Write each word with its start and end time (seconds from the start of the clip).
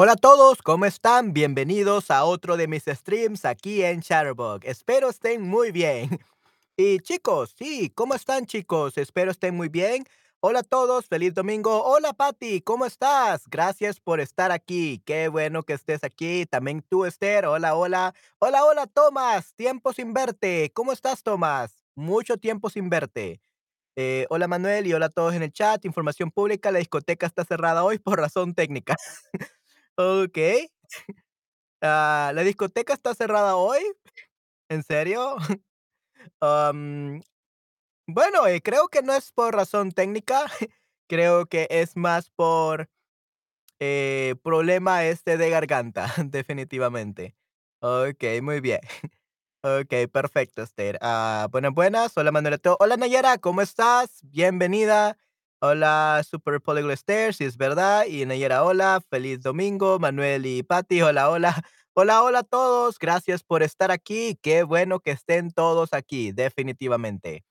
Hola 0.00 0.12
a 0.12 0.16
todos, 0.16 0.62
¿cómo 0.62 0.84
están? 0.84 1.32
Bienvenidos 1.32 2.12
a 2.12 2.22
otro 2.22 2.56
de 2.56 2.68
mis 2.68 2.84
streams 2.84 3.44
aquí 3.44 3.82
en 3.82 4.00
Chatterbug. 4.00 4.60
Espero 4.62 5.08
estén 5.08 5.42
muy 5.42 5.72
bien. 5.72 6.20
Y 6.76 7.00
chicos, 7.00 7.56
sí, 7.58 7.90
¿cómo 7.96 8.14
están 8.14 8.46
chicos? 8.46 8.96
Espero 8.96 9.32
estén 9.32 9.56
muy 9.56 9.68
bien. 9.68 10.04
Hola 10.38 10.60
a 10.60 10.62
todos, 10.62 11.08
feliz 11.08 11.34
domingo. 11.34 11.82
Hola 11.82 12.12
Patti, 12.12 12.60
¿cómo 12.60 12.86
estás? 12.86 13.42
Gracias 13.48 13.98
por 13.98 14.20
estar 14.20 14.52
aquí. 14.52 15.02
Qué 15.04 15.26
bueno 15.26 15.64
que 15.64 15.72
estés 15.72 16.04
aquí. 16.04 16.46
También 16.46 16.84
tú, 16.88 17.04
Esther. 17.04 17.46
Hola, 17.46 17.74
hola. 17.74 18.14
Hola, 18.38 18.64
hola, 18.64 18.86
Tomás. 18.86 19.52
Tiempo 19.56 19.92
sin 19.92 20.12
verte. 20.12 20.70
¿Cómo 20.74 20.92
estás, 20.92 21.24
Tomás? 21.24 21.82
Mucho 21.96 22.36
tiempo 22.36 22.70
sin 22.70 22.88
verte. 22.88 23.40
Eh, 23.96 24.26
hola 24.30 24.46
Manuel 24.46 24.86
y 24.86 24.92
hola 24.92 25.06
a 25.06 25.08
todos 25.08 25.34
en 25.34 25.42
el 25.42 25.52
chat. 25.52 25.84
Información 25.84 26.30
pública, 26.30 26.70
la 26.70 26.78
discoteca 26.78 27.26
está 27.26 27.44
cerrada 27.44 27.82
hoy 27.82 27.98
por 27.98 28.20
razón 28.20 28.54
técnica. 28.54 28.94
Okey. 29.98 30.68
Ah, 31.82 32.32
¿la 32.34 32.42
discoteca 32.42 32.92
está 32.94 33.14
cerrada 33.14 33.56
hoy? 33.56 33.80
¿En 34.70 34.82
serio? 34.84 35.36
Bueno, 38.06 38.46
eh, 38.46 38.62
creo 38.62 38.88
que 38.88 39.02
no 39.02 39.12
es 39.14 39.32
por 39.32 39.54
razón 39.54 39.92
técnica, 39.92 40.44
creo 41.08 41.46
que 41.46 41.66
es 41.70 41.96
más 41.96 42.30
por, 42.30 42.88
eh, 43.80 44.36
problema, 44.42 45.04
este, 45.06 45.38
de 45.38 45.50
garganta, 45.50 46.06
definitivamente. 46.26 47.36
Okey, 47.80 48.42
muy 48.42 48.60
bien. 48.60 48.80
Okey, 49.62 50.08
perfecto, 50.08 50.62
Esther. 50.62 50.98
Ah, 51.02 51.48
buenas, 51.50 51.72
buenas. 51.74 52.16
Hola, 52.18 52.32
Manuelito. 52.32 52.76
Hola, 52.80 52.96
Nayara, 52.96 53.38
¿cómo 53.38 53.62
estás? 53.62 54.20
Bienvenida. 54.24 55.18
Hola, 55.62 56.22
Super 56.28 56.60
Polyglot 56.60 57.00
si 57.32 57.44
es 57.44 57.56
verdad. 57.56 58.04
Y 58.06 58.24
Nayara, 58.24 58.62
hola, 58.64 59.00
feliz 59.10 59.40
domingo. 59.40 59.98
Manuel 59.98 60.46
y 60.46 60.62
Patty, 60.62 61.02
hola, 61.02 61.30
hola. 61.30 61.54
Hola, 62.00 62.22
hola 62.22 62.38
a 62.40 62.42
todos. 62.44 62.96
Gracias 62.96 63.42
por 63.42 63.64
estar 63.64 63.90
aquí. 63.90 64.38
Qué 64.40 64.62
bueno 64.62 65.00
que 65.00 65.10
estén 65.10 65.50
todos 65.50 65.92
aquí, 65.92 66.30
definitivamente. 66.30 67.42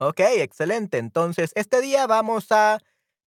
Okey, 0.00 0.40
excelente. 0.40 0.98
Entonces, 0.98 1.52
este 1.54 1.80
día 1.80 2.06
vamos 2.06 2.46
a, 2.50 2.78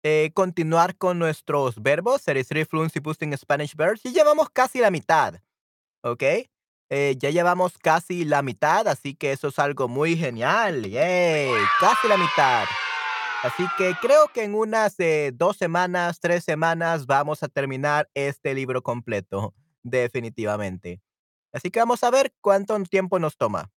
eh, 0.03 0.31
continuar 0.33 0.97
con 0.97 1.17
nuestros 1.19 1.81
verbos, 1.81 2.21
series 2.21 2.47
Fluency 2.69 2.99
Boosting 2.99 3.35
Spanish 3.37 3.75
Verbs, 3.75 4.01
y 4.05 4.11
llevamos 4.13 4.49
casi 4.49 4.79
la 4.79 4.91
mitad, 4.91 5.35
¿okey? 6.03 6.49
Eh, 6.91 7.15
ya 7.17 7.31
llevamos 7.31 7.77
casi 7.79 8.25
la 8.25 8.43
mitad, 8.43 8.87
así 8.87 9.15
que 9.15 9.31
eso 9.31 9.47
es 9.47 9.57
algo 9.57 9.87
muy 9.87 10.15
genial, 10.15 10.85
¡yay! 10.87 11.49
Casi 11.79 12.07
la 12.07 12.17
mitad. 12.17 12.65
Así 13.43 13.65
que 13.77 13.95
creo 14.01 14.27
que 14.33 14.43
en 14.43 14.55
unas, 14.55 14.99
eh, 14.99 15.31
2 15.33 15.57
semanas, 15.57 16.19
3 16.19 16.43
semanas 16.43 17.05
vamos 17.07 17.43
a 17.43 17.47
terminar 17.47 18.09
este 18.15 18.53
libro 18.55 18.83
completo, 18.83 19.53
definitivamente. 19.83 21.01
Así 21.53 21.71
que 21.71 21.79
vamos 21.79 22.03
a 22.03 22.11
ver 22.11 22.33
cuánto 22.41 22.77
tiempo 22.83 23.19
nos 23.19 23.37
toma. 23.37 23.71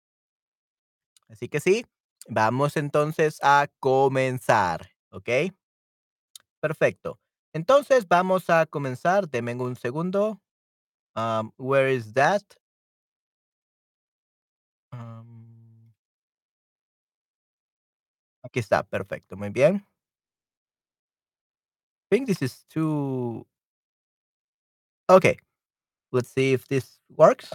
Así 1.28 1.48
que 1.48 1.60
sí, 1.60 1.84
vamos 2.28 2.76
entonces 2.76 3.38
a 3.42 3.66
comenzar, 3.80 4.90
¿okey? 5.10 5.52
Perfecto. 6.62 7.18
Entonces, 7.52 8.06
vamos 8.08 8.50
a 8.50 8.66
comenzar, 8.66 9.28
denme 9.28 9.54
un 9.54 9.76
segundo. 9.76 10.40
Am, 11.14 11.52
where 11.58 11.92
is 11.94 12.12
that? 12.14 12.42
Aquí 18.46 18.60
está, 18.60 18.82
perfecto, 18.84 19.36
muy 19.36 19.50
bien. 19.50 19.86
Think 22.10 22.26
this 22.28 22.40
is 22.42 22.64
too 22.70 23.46
Okey. 25.08 25.38
Let's 26.12 26.30
see 26.30 26.52
if 26.54 26.66
this 26.68 27.00
works. 27.16 27.52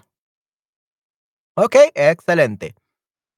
Okey, 1.57 1.91
excelente. 1.95 2.75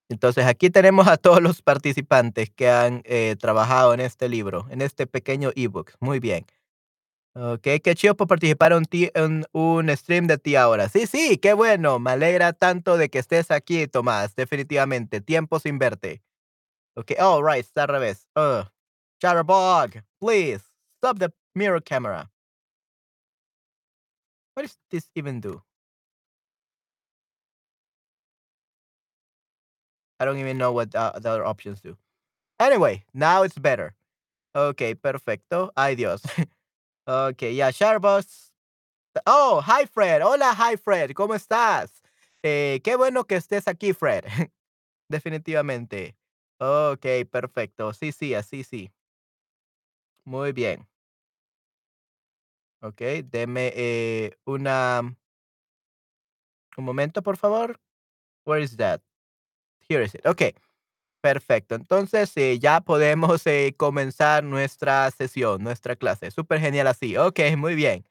Entonces, 0.10 0.46
aquí 0.46 0.70
tenemos 0.70 1.08
a 1.08 1.18
todos 1.18 1.42
los 1.42 1.62
participantes 1.62 2.50
que 2.52 2.70
han, 2.70 3.02
eh, 3.06 3.36
trabajado 3.40 3.94
en 3.94 4.02
este 4.02 4.30
libro, 4.30 4.68
en 4.72 4.82
este 4.82 5.08
pequeño 5.08 5.52
ebook. 5.56 5.94
Muy 6.02 6.20
bien. 6.20 6.46
Okey, 7.36 7.82
qué 7.82 7.96
chido 7.96 8.16
por 8.18 8.28
participar 8.28 8.74
en 8.74 8.86
ti 8.86 9.12
en 9.16 9.46
un 9.54 9.90
stream 9.96 10.28
de 10.28 10.38
ti 10.40 10.56
ahora. 10.56 10.90
Sí, 10.90 11.08
sí, 11.08 11.38
qué 11.38 11.54
bueno. 11.54 12.00
Me 12.00 12.12
alegra 12.12 12.54
tanto 12.54 12.98
de 12.98 13.10
que 13.10 13.20
estés 13.20 13.52
aquí, 13.52 13.88
Tomás, 13.88 14.36
definitivamente, 14.36 15.22
tiempo 15.22 15.60
sin 15.60 15.80
verte. 15.80 16.22
Okey, 16.98 17.16
oh, 17.20 17.42
right. 17.42 17.66
Ugh. 18.36 18.68
Chatterbug, 19.24 20.02
please 20.22 20.62
stop 21.00 21.18
the 21.20 21.32
mirror 21.56 21.80
camera. 21.80 22.30
What 24.54 24.64
does 24.64 24.78
this 24.92 25.10
even 25.16 25.40
do? 25.40 25.62
I 30.20 30.26
don't 30.26 30.38
even 30.38 30.58
know 30.58 30.72
what, 30.72 30.94
uh, 30.94 31.14
the 31.20 31.30
other 31.30 31.46
options 31.46 31.82
do. 31.82 31.98
Anyway, 32.60 33.04
now 33.14 33.44
it's 33.44 33.58
better. 33.58 33.96
Okay, 34.56 34.94
perfecto. 34.96 35.72
Ay, 35.76 35.96
Dios. 35.96 36.22
Okey, 37.08 37.56
ya, 37.56 37.72
Chatterbug 37.72 38.26
Oh, 39.28 39.62
hi, 39.62 39.86
Fred. 39.86 40.22
Hola, 40.22 40.54
hi, 40.56 40.76
Fred, 40.76 41.12
¿cómo 41.14 41.36
estás? 41.36 42.02
Eh, 42.44 42.82
qué 42.84 42.96
bueno 42.98 43.26
que 43.26 43.36
estés 43.38 43.68
aquí, 43.68 43.94
Fred. 43.94 44.26
Definitivamente. 45.10 46.16
Okey, 46.66 47.26
perfecto. 47.26 47.92
Sí, 47.94 48.12
sí, 48.12 48.34
así 48.34 48.64
sí. 48.64 48.90
Muy 50.26 50.52
bien. 50.54 50.88
Okey, 52.82 53.22
deme, 53.24 53.72
eh, 53.76 54.36
una 54.46 55.16
un 56.78 56.86
momento, 56.86 57.22
por 57.22 57.38
favor. 57.38 57.80
Where 58.46 58.64
is 58.64 58.78
that? 58.78 59.02
Here 59.90 60.04
is 60.04 60.16
it. 60.16 60.26
Okey, 60.26 60.56
perfecto. 61.22 61.76
Entonces, 61.76 62.32
eh, 62.38 62.60
ya 62.60 62.82
podemos, 62.82 63.46
eh, 63.48 63.76
comenzar 63.78 64.44
nuestra 64.44 65.12
sesión, 65.12 65.64
nuestra 65.64 65.96
clase. 65.96 66.32
Supergenial 66.32 66.88
así. 66.88 67.18
Okey, 67.18 67.56
muy 67.58 67.76
bien. 67.76 68.06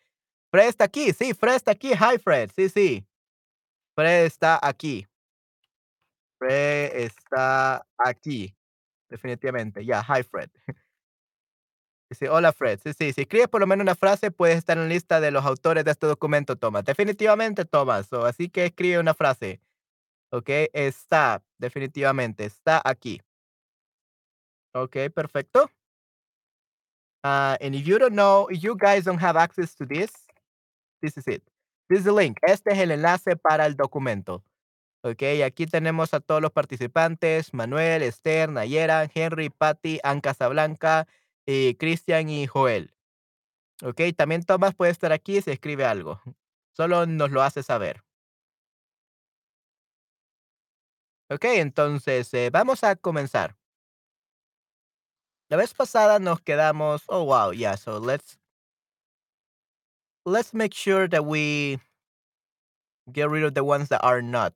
Fred 0.53 0.69
está 0.69 0.85
aquí. 0.85 1.13
Sí, 1.13 1.35
Fred 1.35 1.57
está 1.57 1.73
aquí. 1.73 1.93
Hi, 1.95 2.19
Fred. 2.19 2.51
Sí, 2.57 2.69
sí. 2.71 3.07
Fred 3.97 4.27
está 4.27 4.59
aquí. 4.63 5.07
Fred 6.43 6.91
está 6.97 7.87
aquí. 7.99 8.53
Definitivamente. 9.09 9.85
Ya, 9.85 10.03
hi, 10.03 10.25
Fred. 10.25 10.51
Dice: 12.11 12.29
"Hola, 12.29 12.53
Fred". 12.53 12.81
Sí, 12.83 12.93
sí, 12.93 13.13
si 13.13 13.23
escribes 13.23 13.49
por 13.49 13.61
lo 13.61 13.67
menos 13.67 13.85
una 13.85 13.95
frase, 13.95 14.31
puedes 14.31 14.59
estar 14.59 14.77
en 14.77 14.85
la 14.85 14.89
lista 14.89 15.21
de 15.21 15.31
los 15.31 15.45
autores 15.45 15.85
de 15.85 15.93
este 15.93 16.07
documento, 16.07 16.57
Tomás. 16.57 16.85
Definitivamente, 16.85 17.65
Tomás. 17.65 18.07
So, 18.09 18.27
así 18.27 18.49
que 18.49 18.67
escribe 18.67 18.99
una 18.99 19.15
frase. 19.15 19.61
Okey, 20.33 20.71
está, 20.73 21.43
definitivamente, 21.59 22.45
está 22.45 22.83
aquí. 22.85 23.21
Okey, 24.75 25.11
perfecto. 25.11 25.71
Ah, 27.23 27.57
and 27.61 27.75
if 27.75 27.87
you 27.87 27.99
don't 27.99 28.15
know, 28.15 28.49
if 28.51 28.63
you 28.65 28.75
guys 28.77 29.05
don't 29.05 29.21
have 29.21 29.37
access 29.37 29.75
to 29.77 29.87
this, 29.87 30.11
this 31.03 31.17
is 31.17 31.29
it. 31.29 31.43
This 31.89 32.01
is 32.01 32.05
the 32.07 32.13
link. 32.13 32.39
Este 32.43 32.73
es 32.73 32.79
el 32.79 32.91
enlace 32.91 33.37
para 33.37 33.67
el 33.67 33.77
documento. 33.77 34.43
Okey, 35.05 35.43
aquí 35.43 35.67
tenemos 35.67 36.15
a 36.15 36.21
todos 36.21 36.41
los 36.41 36.53
participantes: 36.53 37.53
Manuel, 37.55 38.03
Esther, 38.03 38.49
Nayera, 38.51 39.09
Henry, 39.13 39.51
Patty, 39.51 39.99
Ann 40.05 40.21
Casablanca, 40.21 41.09
y 41.45 41.75
Cristian 41.75 42.29
y 42.29 42.47
Joel. 42.47 42.95
Okey, 43.83 44.13
también 44.13 44.45
Tomás 44.45 44.75
puede 44.75 44.93
estar 44.93 45.13
aquí 45.13 45.43
si 45.43 45.51
escribe 45.53 45.85
algo. 45.87 46.21
Solo 46.77 47.07
nos 47.07 47.31
lo 47.33 47.43
hace 47.43 47.63
saber. 47.63 48.03
Okey, 51.31 51.61
entonces, 51.61 52.33
eh, 52.35 52.51
vamos 52.53 52.85
a 52.85 52.95
comenzar. 52.95 53.57
La 55.49 55.57
vez 55.57 55.75
pasada 55.75 56.19
nos 56.19 56.41
quedamos 56.41 57.03
oh, 57.09 57.25
wow, 57.25 57.53
yeah, 57.53 57.77
so 57.77 57.99
let's 58.01 58.39
let's 60.25 60.55
make 60.55 60.75
sure 60.75 61.09
that 61.09 61.25
we 61.27 61.79
get 63.11 63.29
rid 63.29 63.43
of 63.45 63.55
the 63.55 63.65
ones 63.65 63.89
that 63.89 64.01
are 64.05 64.23
not, 64.23 64.55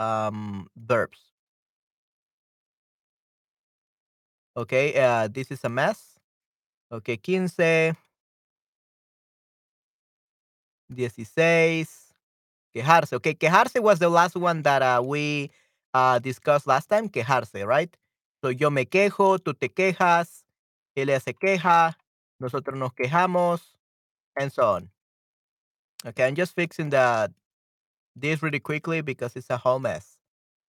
um, 0.00 0.68
verbs. 0.76 1.18
Okay, 4.56 4.98
ah, 5.00 5.28
this 5.28 5.50
is 5.50 5.64
a 5.64 5.68
mess. 5.68 6.18
Okey, 6.92 7.16
15 7.16 7.48
16. 7.48 7.96
Quejarse. 12.74 13.12
Okay, 13.14 13.34
quejarse 13.34 13.80
was 13.82 13.98
the 13.98 14.08
last 14.08 14.36
one 14.36 14.62
that, 14.62 14.82
uh, 14.82 15.02
we, 15.04 15.50
uh, 15.94 16.18
discussed 16.20 16.66
last 16.66 16.88
time. 16.88 17.08
Quejarse, 17.08 17.66
right? 17.66 17.94
So, 18.42 18.50
yo 18.50 18.70
me 18.70 18.84
quejo, 18.86 19.38
tú 19.38 19.52
te 19.58 19.68
quejas, 19.68 20.44
él 20.96 21.08
se 21.20 21.34
queja, 21.34 21.94
nosotros 22.40 22.78
nos 22.78 22.92
quejamos, 22.92 23.60
and 24.38 24.52
so 24.52 24.62
on. 24.76 24.90
Okay, 26.06 26.26
I'm 26.26 26.34
just 26.34 26.54
fixing 26.54 26.90
the 26.90 27.32
this 28.16 28.42
really 28.42 28.60
quickly 28.60 29.00
because 29.00 29.36
it's 29.36 29.50
a 29.50 29.56
whole 29.56 29.78
mess. 29.78 30.16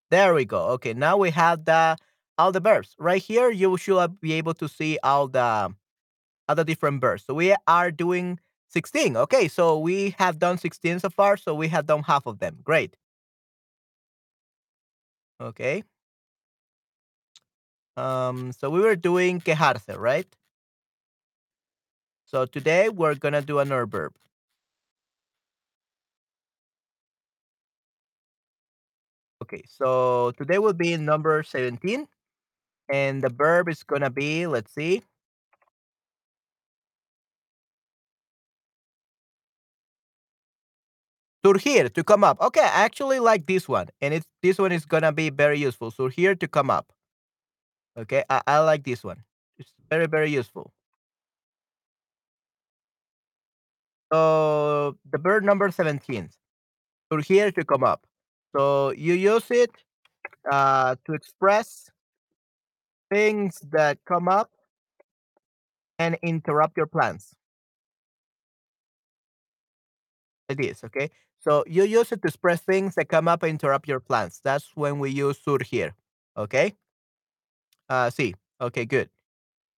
There 0.09 0.33
we 0.33 0.45
go. 0.45 0.67
Okay, 0.69 0.93
now 0.93 1.17
we 1.17 1.31
have 1.31 1.65
the, 1.65 1.97
all 2.37 2.51
the 2.51 2.59
verbs. 2.59 2.95
Right 2.99 3.21
here, 3.21 3.49
you 3.49 3.77
should 3.77 4.19
be 4.19 4.33
able 4.33 4.53
to 4.55 4.67
see 4.67 4.99
all 5.03 5.27
the 5.27 5.73
all 6.49 6.55
the 6.55 6.65
different 6.65 7.01
verbs. 7.01 7.23
So 7.25 7.33
we 7.33 7.55
are 7.67 7.91
doing 7.91 8.39
16. 8.69 9.15
Okay, 9.17 9.47
so 9.47 9.79
we 9.79 10.15
have 10.19 10.39
done 10.39 10.57
16 10.57 10.99
so 10.99 11.09
far, 11.09 11.37
so 11.37 11.53
we 11.55 11.67
have 11.69 11.85
done 11.85 12.03
half 12.03 12.25
of 12.25 12.39
them. 12.39 12.57
Great. 12.63 12.97
Okay. 15.39 15.83
Um, 17.97 18.51
so 18.51 18.69
we 18.69 18.79
were 18.81 18.95
doing 18.95 19.41
quejarse, 19.41 19.97
right? 19.97 20.27
So 22.25 22.45
today 22.45 22.89
we're 22.89 23.15
gonna 23.15 23.41
do 23.41 23.59
another 23.59 23.85
verb. 23.85 24.13
Okay, 29.51 29.63
so 29.67 30.31
today 30.37 30.59
will 30.59 30.71
be 30.71 30.95
number 30.95 31.43
17. 31.43 32.07
And 32.87 33.21
the 33.21 33.29
verb 33.29 33.67
is 33.67 33.83
gonna 33.83 34.09
be, 34.09 34.47
let's 34.47 34.73
see. 34.73 35.03
Surgir, 41.45 41.89
to 41.89 42.03
come 42.03 42.23
up. 42.23 42.39
Okay, 42.39 42.61
I 42.61 42.85
actually 42.85 43.19
like 43.19 43.45
this 43.45 43.67
one. 43.67 43.89
And 43.99 44.13
it's 44.13 44.25
this 44.41 44.57
one 44.57 44.71
is 44.71 44.85
gonna 44.85 45.11
be 45.11 45.29
very 45.29 45.59
useful. 45.59 45.91
Surgir 45.91 46.35
to 46.35 46.47
come 46.47 46.69
up. 46.69 46.93
Okay, 47.97 48.23
I, 48.29 48.41
I 48.47 48.59
like 48.59 48.85
this 48.85 49.03
one. 49.03 49.23
It's 49.57 49.73
very, 49.89 50.07
very 50.07 50.29
useful. 50.29 50.71
So 54.13 54.95
the 55.11 55.17
verb 55.17 55.43
number 55.43 55.69
17. 55.71 56.29
Surgir 57.11 57.51
to 57.51 57.65
come 57.65 57.83
up. 57.83 58.05
So 58.55 58.91
you 58.91 59.13
use 59.13 59.49
it 59.51 59.71
uh, 60.51 60.95
to 61.05 61.13
express 61.13 61.89
things 63.09 63.59
that 63.71 63.99
come 64.05 64.27
up 64.27 64.49
and 65.99 66.17
interrupt 66.21 66.77
your 66.77 66.87
plans. 66.87 67.33
Like 70.49 70.57
this, 70.57 70.83
okay? 70.83 71.09
So 71.39 71.63
you 71.67 71.83
use 71.83 72.11
it 72.11 72.21
to 72.21 72.27
express 72.27 72.61
things 72.61 72.95
that 72.95 73.07
come 73.09 73.27
up 73.27 73.43
and 73.43 73.51
interrupt 73.51 73.87
your 73.87 73.99
plans. 73.99 74.41
That's 74.43 74.71
when 74.75 74.99
we 74.99 75.09
use 75.09 75.39
surgir. 75.43 75.93
Okay? 76.37 76.75
Uh 77.89 78.09
see. 78.09 78.35
Okay, 78.59 78.85
good. 78.85 79.09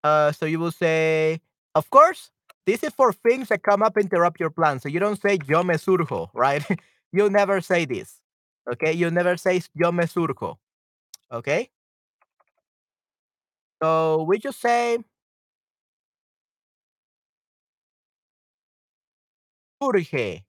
Uh 0.03 0.31
so 0.33 0.45
you 0.47 0.59
will 0.59 0.71
say, 0.71 1.41
of 1.75 1.89
course, 1.91 2.31
this 2.67 2.83
is 2.83 2.93
for 2.93 3.13
things 3.13 3.49
that 3.49 3.63
come 3.63 3.83
up 3.83 3.97
and 3.97 4.05
interrupt 4.05 4.39
your 4.41 4.51
plans. 4.51 4.83
So 4.83 4.89
you 4.89 4.99
don't 4.99 5.21
say 5.21 5.39
yo 5.47 5.63
me 5.63 5.75
surjo, 5.75 6.29
right? 6.35 6.63
you 7.13 7.29
never 7.29 7.61
say 7.61 7.85
this. 7.85 8.19
Okay? 8.71 8.93
You 8.93 9.11
never 9.11 9.37
say 9.37 9.61
yo 9.75 9.91
me 9.91 10.03
surjo. 10.05 10.57
Okay? 11.31 11.69
So 13.81 14.23
we 14.23 14.39
just 14.39 14.61
say 14.61 14.97
surge. 19.81 20.45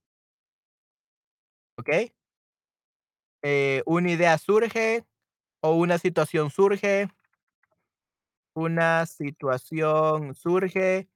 Okay? 1.78 2.12
Eh, 3.43 3.82
una 3.87 4.11
idea 4.11 4.38
surge 4.38 5.05
o 5.60 5.75
una 5.75 5.99
situación 5.99 6.50
surge 6.50 7.08
una 8.55 9.05
situación 9.06 10.34
surge 10.34 11.08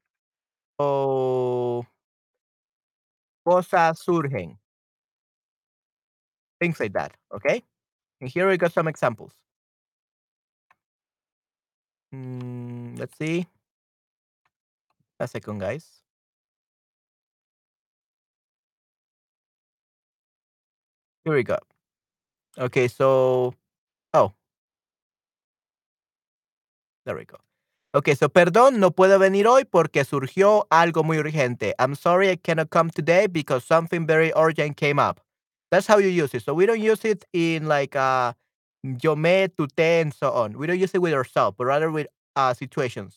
o 0.76 1.86
cosas 3.44 3.98
surgen. 4.00 4.58
Things 6.60 6.80
like 6.80 6.92
that, 6.94 7.12
okay? 7.34 7.62
And 8.20 8.30
here 8.30 8.48
we 8.48 8.56
got 8.56 8.72
some 8.72 8.88
examples. 8.88 9.32
Mm, 12.14 12.98
let's 12.98 13.16
see. 13.18 13.46
A 15.20 15.28
second, 15.28 15.58
guys. 15.58 16.02
Here 21.24 21.34
we 21.34 21.42
go. 21.42 21.58
Okay, 22.58 22.88
so 22.88 23.54
oh. 24.14 24.32
There 27.04 27.16
we 27.16 27.24
go. 27.24 27.38
Okay, 27.94 28.14
so 28.14 28.28
perdón, 28.28 28.78
no 28.80 28.90
puedo 28.92 29.18
venir 29.18 29.46
hoy 29.46 29.64
porque 29.64 30.04
surgió 30.04 30.66
algo 30.70 31.04
muy 31.04 31.18
urgente. 31.18 31.74
I'm 31.78 31.94
sorry 31.96 32.30
I 32.30 32.36
cannot 32.36 32.70
come 32.70 32.90
today 32.90 33.26
because 33.26 33.64
something 33.64 34.06
very 34.06 34.32
urgent 34.36 34.76
came 34.76 34.98
up. 34.98 35.20
That's 35.70 35.86
how 35.86 35.98
you 35.98 36.08
use 36.08 36.34
it. 36.34 36.42
So 36.44 36.54
we 36.54 36.66
don't 36.66 36.80
use 36.80 37.04
it 37.04 37.24
in 37.32 37.66
like 37.66 37.94
uh 37.96 38.32
yo 39.02 39.16
me, 39.16 39.48
tu 39.56 39.66
te, 39.76 40.00
and 40.02 40.14
so 40.14 40.32
on. 40.32 40.56
We 40.58 40.66
don't 40.66 40.78
use 40.78 40.94
it 40.94 41.02
with 41.02 41.12
ourselves, 41.14 41.56
but 41.58 41.66
rather 41.66 41.90
with 41.90 42.06
uh 42.36 42.54
situations 42.54 43.16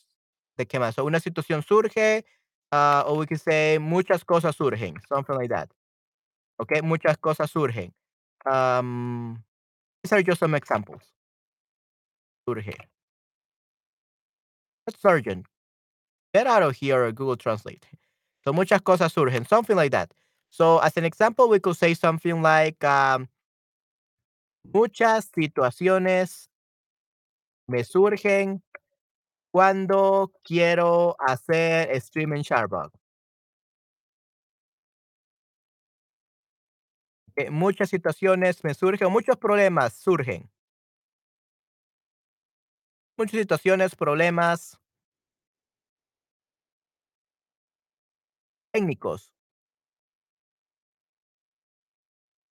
that 0.58 0.70
came 0.70 0.82
up. 0.82 0.94
So 0.96 1.06
una 1.08 1.20
situación 1.20 1.64
surge, 1.66 2.24
uh, 2.72 3.04
or 3.08 3.18
we 3.18 3.26
can 3.26 3.38
say 3.38 3.78
muchas 3.80 4.24
cosas 4.24 4.58
surgen, 4.58 4.98
something 5.08 5.36
like 5.36 5.50
that. 5.50 5.72
Okay, 6.62 6.82
muchas 6.82 7.18
cosas 7.18 7.52
surgen. 7.54 7.92
Um, 8.52 9.44
these 10.04 10.14
are 10.14 10.24
just 10.24 10.40
some 10.40 10.56
examples. 10.56 11.02
Surge. 12.48 12.78
That's 14.86 15.04
urgent. 15.06 15.46
Get 16.34 16.48
out 16.48 16.64
of 16.64 16.78
here, 16.78 17.12
Google 17.12 17.38
Translate. 17.38 17.88
So 18.46 18.54
muchas 18.54 18.82
cosas 18.82 19.14
surgen, 19.14 19.48
something 19.48 19.76
like 19.76 19.92
that. 19.92 20.14
So 20.52 20.80
as 20.80 20.98
an 20.98 21.06
example, 21.06 21.48
we 21.48 21.60
could 21.62 21.78
say 21.78 21.94
something 21.94 22.42
like 22.42 22.84
um, 22.84 23.30
muchas 24.64 25.32
situaciones 25.32 26.50
me 27.68 27.86
surgen 27.86 28.62
cuando 29.50 30.34
quiero 30.44 31.16
hacer 31.20 32.00
stream 32.02 32.34
en. 32.34 32.92
Eh, 37.38 37.50
muchas 37.50 37.90
situaciones 37.90 38.62
me 38.66 38.74
surgen, 38.74 39.10
muchos 39.10 39.38
problemas 39.38 39.94
surgen. 39.94 40.50
Muchas 43.18 43.40
situaciones, 43.40 43.96
problemas 43.96 44.78
técnicos 48.74 49.32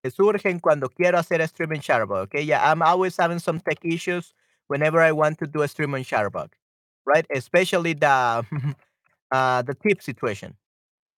surgen 0.08 0.60
cuando 0.60 0.88
quiero 0.88 1.18
hacer 1.18 1.46
stream 1.48 1.72
en 1.72 1.80
Sharbug. 1.80 2.22
Okay, 2.24 2.42
yeah, 2.42 2.70
I'm 2.70 2.82
always 2.82 3.16
having 3.16 3.38
some 3.38 3.60
tech 3.60 3.78
issues 3.84 4.32
whenever 4.68 5.00
I 5.00 5.12
want 5.12 5.38
to 5.40 5.46
do 5.46 5.62
a 5.62 5.68
stream 5.68 5.94
on 5.94 6.02
Sharbug, 6.02 6.52
right? 7.04 7.26
Especially 7.30 7.94
the 7.94 8.44
uh, 9.32 9.62
the 9.62 9.74
tip 9.74 10.02
situation. 10.02 10.56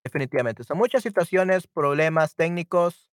Definitivamente. 0.05 0.65
Son 0.65 0.77
muchas 0.79 1.03
situaciones, 1.05 1.67
problemas 1.69 2.35
técnicos 2.35 3.09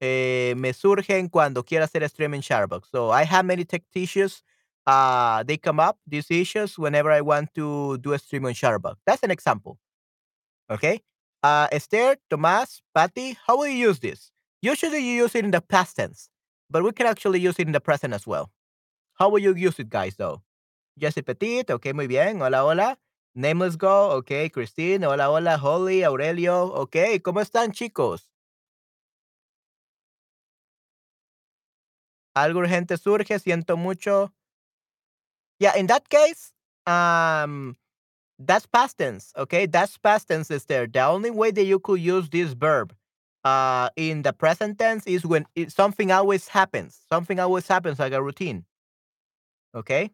eh, 0.00 0.54
me 0.56 0.72
surgen 0.72 1.28
cuando 1.28 1.64
quiero 1.64 1.84
hacer 1.84 2.08
stream 2.08 2.34
en 2.34 2.42
Sharbug. 2.42 2.84
So 2.86 3.10
I 3.12 3.24
have 3.24 3.44
many 3.44 3.64
tech 3.64 3.82
issues. 3.94 4.42
Uh, 4.86 5.42
they 5.44 5.56
come 5.58 5.80
up, 5.80 5.98
these 6.06 6.30
issues, 6.30 6.78
whenever 6.78 7.10
I 7.10 7.20
want 7.20 7.52
to 7.54 7.98
do 7.98 8.12
a 8.12 8.18
stream 8.18 8.46
on 8.46 8.52
Sharbug. 8.52 8.96
That's 9.06 9.22
an 9.22 9.30
example. 9.30 9.78
Okay. 10.70 11.00
Uh, 11.42 11.68
Esther, 11.72 12.16
Tomas, 12.30 12.82
Patty, 12.94 13.36
how 13.46 13.58
will 13.58 13.68
you 13.68 13.88
use 13.88 14.00
this? 14.00 14.32
Usually 14.66 14.98
you 14.98 15.22
use 15.22 15.36
it 15.36 15.44
in 15.44 15.52
the 15.52 15.60
past 15.60 15.94
tense, 15.94 16.28
but 16.68 16.82
we 16.82 16.90
can 16.90 17.06
actually 17.06 17.38
use 17.38 17.54
it 17.60 17.68
in 17.68 17.72
the 17.72 17.80
present 17.80 18.12
as 18.12 18.26
well. 18.26 18.50
How 19.14 19.28
will 19.28 19.38
you 19.38 19.54
use 19.54 19.78
it, 19.78 19.88
guys, 19.88 20.16
though? 20.16 20.42
Jesse 20.98 21.22
Petit, 21.22 21.70
okay, 21.70 21.92
muy 21.92 22.08
bien. 22.08 22.40
Hola, 22.40 22.64
hola. 22.64 22.98
Nameless 23.36 23.76
Go, 23.76 24.10
okay. 24.18 24.48
Christine, 24.48 25.04
hola, 25.04 25.30
hola. 25.30 25.56
Holly, 25.56 26.02
Aurelio, 26.04 26.72
okay. 26.82 27.20
¿Cómo 27.20 27.40
están, 27.40 27.70
chicos? 27.70 28.22
Algo 32.34 32.58
urgente 32.58 32.98
surge, 32.98 33.38
siento 33.38 33.78
mucho. 33.78 34.32
Yeah, 35.60 35.76
in 35.76 35.86
that 35.86 36.08
case, 36.08 36.52
um, 36.88 37.76
that's 38.36 38.66
past 38.66 38.98
tense, 38.98 39.32
okay? 39.36 39.66
That's 39.66 39.96
past 39.96 40.26
tense 40.26 40.50
is 40.50 40.64
there. 40.64 40.88
The 40.88 41.04
only 41.04 41.30
way 41.30 41.52
that 41.52 41.64
you 41.64 41.78
could 41.78 42.00
use 42.00 42.28
this 42.28 42.52
verb 42.52 42.92
uh, 43.46 43.90
in 43.96 44.22
the 44.22 44.32
present 44.32 44.78
tense 44.78 45.06
is 45.06 45.24
when 45.26 45.46
it, 45.54 45.72
something 45.72 46.10
always 46.10 46.48
happens. 46.48 47.00
Something 47.08 47.38
always 47.40 47.68
happens 47.68 47.98
like 47.98 48.12
a 48.12 48.22
routine. 48.22 48.64
Okay? 49.74 50.10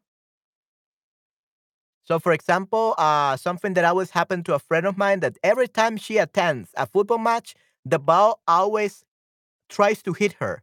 So, 2.04 2.18
for 2.18 2.32
example, 2.32 2.94
uh, 2.98 3.36
something 3.36 3.74
that 3.74 3.84
always 3.84 4.10
happened 4.10 4.44
to 4.46 4.54
a 4.54 4.58
friend 4.58 4.86
of 4.86 4.98
mine 4.98 5.20
that 5.20 5.38
every 5.42 5.68
time 5.68 5.96
she 5.96 6.18
attends 6.18 6.70
a 6.76 6.86
football 6.86 7.18
match, 7.18 7.54
the 7.84 7.98
ball 7.98 8.40
always 8.48 9.04
tries 9.68 10.02
to 10.04 10.14
hit 10.14 10.34
her. 10.34 10.62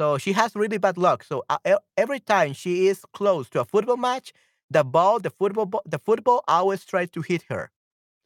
So 0.00 0.18
she 0.18 0.32
has 0.32 0.56
really 0.56 0.78
bad 0.78 0.98
luck. 0.98 1.24
So 1.24 1.44
uh, 1.48 1.58
every 1.96 2.20
time 2.20 2.52
she 2.54 2.88
is 2.88 3.04
close 3.14 3.48
to 3.50 3.60
a 3.60 3.64
football 3.64 3.96
match, 3.96 4.32
the 4.70 4.84
ball, 4.84 5.20
the 5.20 5.30
football, 5.30 5.82
the 5.86 5.98
football 5.98 6.44
always 6.48 6.84
tries 6.84 7.10
to 7.12 7.22
hit 7.22 7.44
her. 7.50 7.70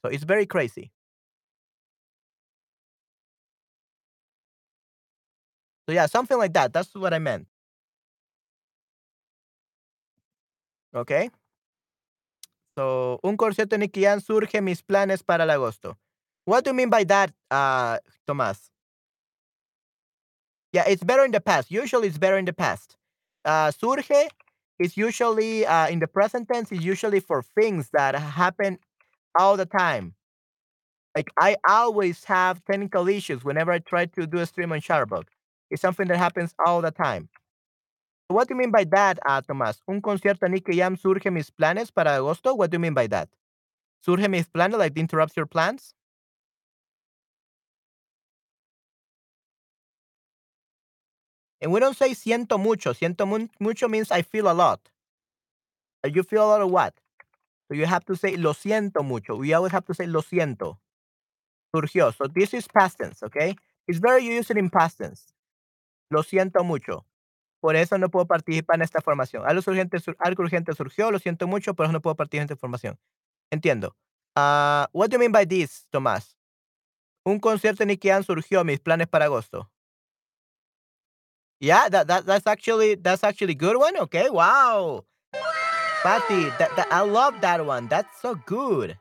So 0.02 0.10
it's 0.10 0.24
very 0.24 0.46
crazy. 0.46 0.92
So 5.90 5.94
yeah, 5.94 6.06
something 6.06 6.38
like 6.38 6.52
that. 6.52 6.72
That's 6.72 6.94
what 6.94 7.12
I 7.12 7.18
meant. 7.18 7.48
Okay. 10.94 11.30
So, 12.78 13.18
un 13.24 13.36
de 13.36 13.78
Nicky 13.78 14.04
surge 14.20 14.60
mis 14.62 14.82
planes 14.82 15.24
para 15.24 15.42
el 15.42 15.50
agosto. 15.50 15.96
What 16.44 16.62
do 16.62 16.70
you 16.70 16.74
mean 16.74 16.90
by 16.90 17.02
that, 17.04 17.32
uh, 17.50 17.98
Tomás? 18.24 18.70
Yeah, 20.72 20.84
it's 20.86 21.02
better 21.02 21.24
in 21.24 21.32
the 21.32 21.40
past. 21.40 21.72
Usually, 21.72 22.06
it's 22.06 22.18
better 22.18 22.38
in 22.38 22.44
the 22.44 22.52
past. 22.52 22.96
Uh, 23.44 23.72
surge 23.72 24.12
is 24.78 24.96
usually 24.96 25.66
uh, 25.66 25.88
in 25.88 25.98
the 25.98 26.06
present 26.06 26.48
tense. 26.48 26.70
Is 26.70 26.84
usually 26.84 27.18
for 27.18 27.42
things 27.42 27.90
that 27.92 28.14
happen 28.14 28.78
all 29.38 29.56
the 29.56 29.66
time. 29.66 30.14
Like 31.16 31.30
I 31.38 31.56
always 31.68 32.24
have 32.24 32.64
technical 32.64 33.08
issues 33.08 33.44
whenever 33.44 33.72
I 33.72 33.78
try 33.80 34.06
to 34.06 34.26
do 34.26 34.38
a 34.38 34.46
stream 34.46 34.72
on 34.72 34.80
Chatterbug. 34.80 35.26
It's 35.70 35.82
something 35.82 36.08
that 36.08 36.18
happens 36.18 36.54
all 36.66 36.80
the 36.80 36.90
time. 36.90 37.28
What 38.28 38.48
do 38.48 38.54
you 38.54 38.58
mean 38.58 38.70
by 38.70 38.84
that, 38.84 39.18
uh, 39.26 39.40
Tomás? 39.42 39.78
Un 39.88 40.00
concierto 40.00 40.40
de 40.46 40.48
Nicky 40.50 40.76
Jam 40.76 40.96
surge 40.96 41.30
mis 41.30 41.50
planes 41.50 41.90
para 41.90 42.10
agosto. 42.16 42.56
What 42.56 42.70
do 42.70 42.76
you 42.76 42.80
mean 42.80 42.94
by 42.94 43.06
that? 43.08 43.28
Surge 44.04 44.28
mis 44.28 44.48
planes, 44.48 44.74
like 44.76 44.96
interrupts 44.96 45.36
your 45.36 45.46
plans? 45.46 45.94
And 51.60 51.72
we 51.72 51.80
don't 51.80 51.96
say 51.96 52.10
siento 52.10 52.58
mucho. 52.58 52.92
Siento 52.94 53.26
mu 53.26 53.46
mucho 53.60 53.88
means 53.88 54.10
I 54.10 54.22
feel 54.22 54.50
a 54.50 54.54
lot. 54.54 54.80
You 56.04 56.22
feel 56.22 56.44
a 56.44 56.48
lot 56.48 56.62
of 56.62 56.70
what? 56.70 56.94
So 57.68 57.74
you 57.74 57.86
have 57.86 58.04
to 58.06 58.16
say 58.16 58.36
lo 58.36 58.52
siento 58.54 59.04
mucho. 59.04 59.36
We 59.36 59.52
always 59.52 59.72
have 59.72 59.84
to 59.86 59.94
say 59.94 60.06
lo 60.06 60.22
siento. 60.22 60.78
Surgió. 61.74 62.14
So 62.16 62.26
this 62.26 62.54
is 62.54 62.66
past 62.68 62.98
tense, 62.98 63.22
okay? 63.22 63.54
It's 63.86 63.98
very 63.98 64.24
used 64.24 64.50
in 64.50 64.70
past 64.70 64.98
tense. 64.98 65.32
Lo 66.10 66.22
siento 66.22 66.64
mucho. 66.64 67.06
Por 67.60 67.76
eso 67.76 67.98
no 67.98 68.10
puedo 68.10 68.26
participar 68.26 68.76
en 68.76 68.82
esta 68.82 69.00
formación. 69.00 69.44
Algo 69.46 69.62
urgente, 69.66 69.98
algo 70.18 70.42
urgente 70.42 70.74
surgió, 70.74 71.10
lo 71.10 71.18
siento 71.18 71.46
mucho, 71.46 71.74
por 71.74 71.86
eso 71.86 71.92
no 71.92 72.00
puedo 72.00 72.16
participar 72.16 72.42
en 72.42 72.52
esta 72.52 72.56
formación. 72.56 72.98
Entiendo. 73.50 73.96
Uh, 74.36 74.86
what 74.92 75.08
do 75.08 75.14
you 75.14 75.18
mean 75.18 75.32
by 75.32 75.46
this, 75.46 75.86
Tomás? 75.90 76.36
Un 77.24 77.38
concierto 77.38 77.82
en 77.82 77.98
Jam 78.00 78.22
surgió, 78.24 78.64
mis 78.64 78.80
planes 78.80 79.08
para 79.08 79.26
agosto. 79.26 79.70
Yeah, 81.60 81.90
that, 81.90 82.06
that 82.06 82.24
that's 82.24 82.46
actually 82.46 82.94
that's 82.94 83.22
actually 83.22 83.54
good 83.54 83.76
one. 83.76 83.94
Okay, 83.98 84.30
wow. 84.30 85.04
Patty, 86.02 86.48
that, 86.58 86.74
that, 86.76 86.88
I 86.90 87.02
love 87.02 87.38
that 87.42 87.66
one. 87.66 87.86
That's 87.88 88.22
so 88.22 88.34
good. 88.34 88.96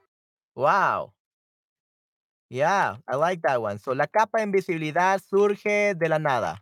Wow. 0.53 1.13
Yeah, 2.49 2.97
I 3.07 3.15
like 3.15 3.41
that 3.43 3.61
one. 3.61 3.79
So 3.79 3.93
la 3.93 4.07
capa 4.07 4.39
de 4.39 4.43
invisibilidad 4.43 5.21
surge 5.21 5.95
de 5.95 6.09
la 6.09 6.17
nada. 6.17 6.61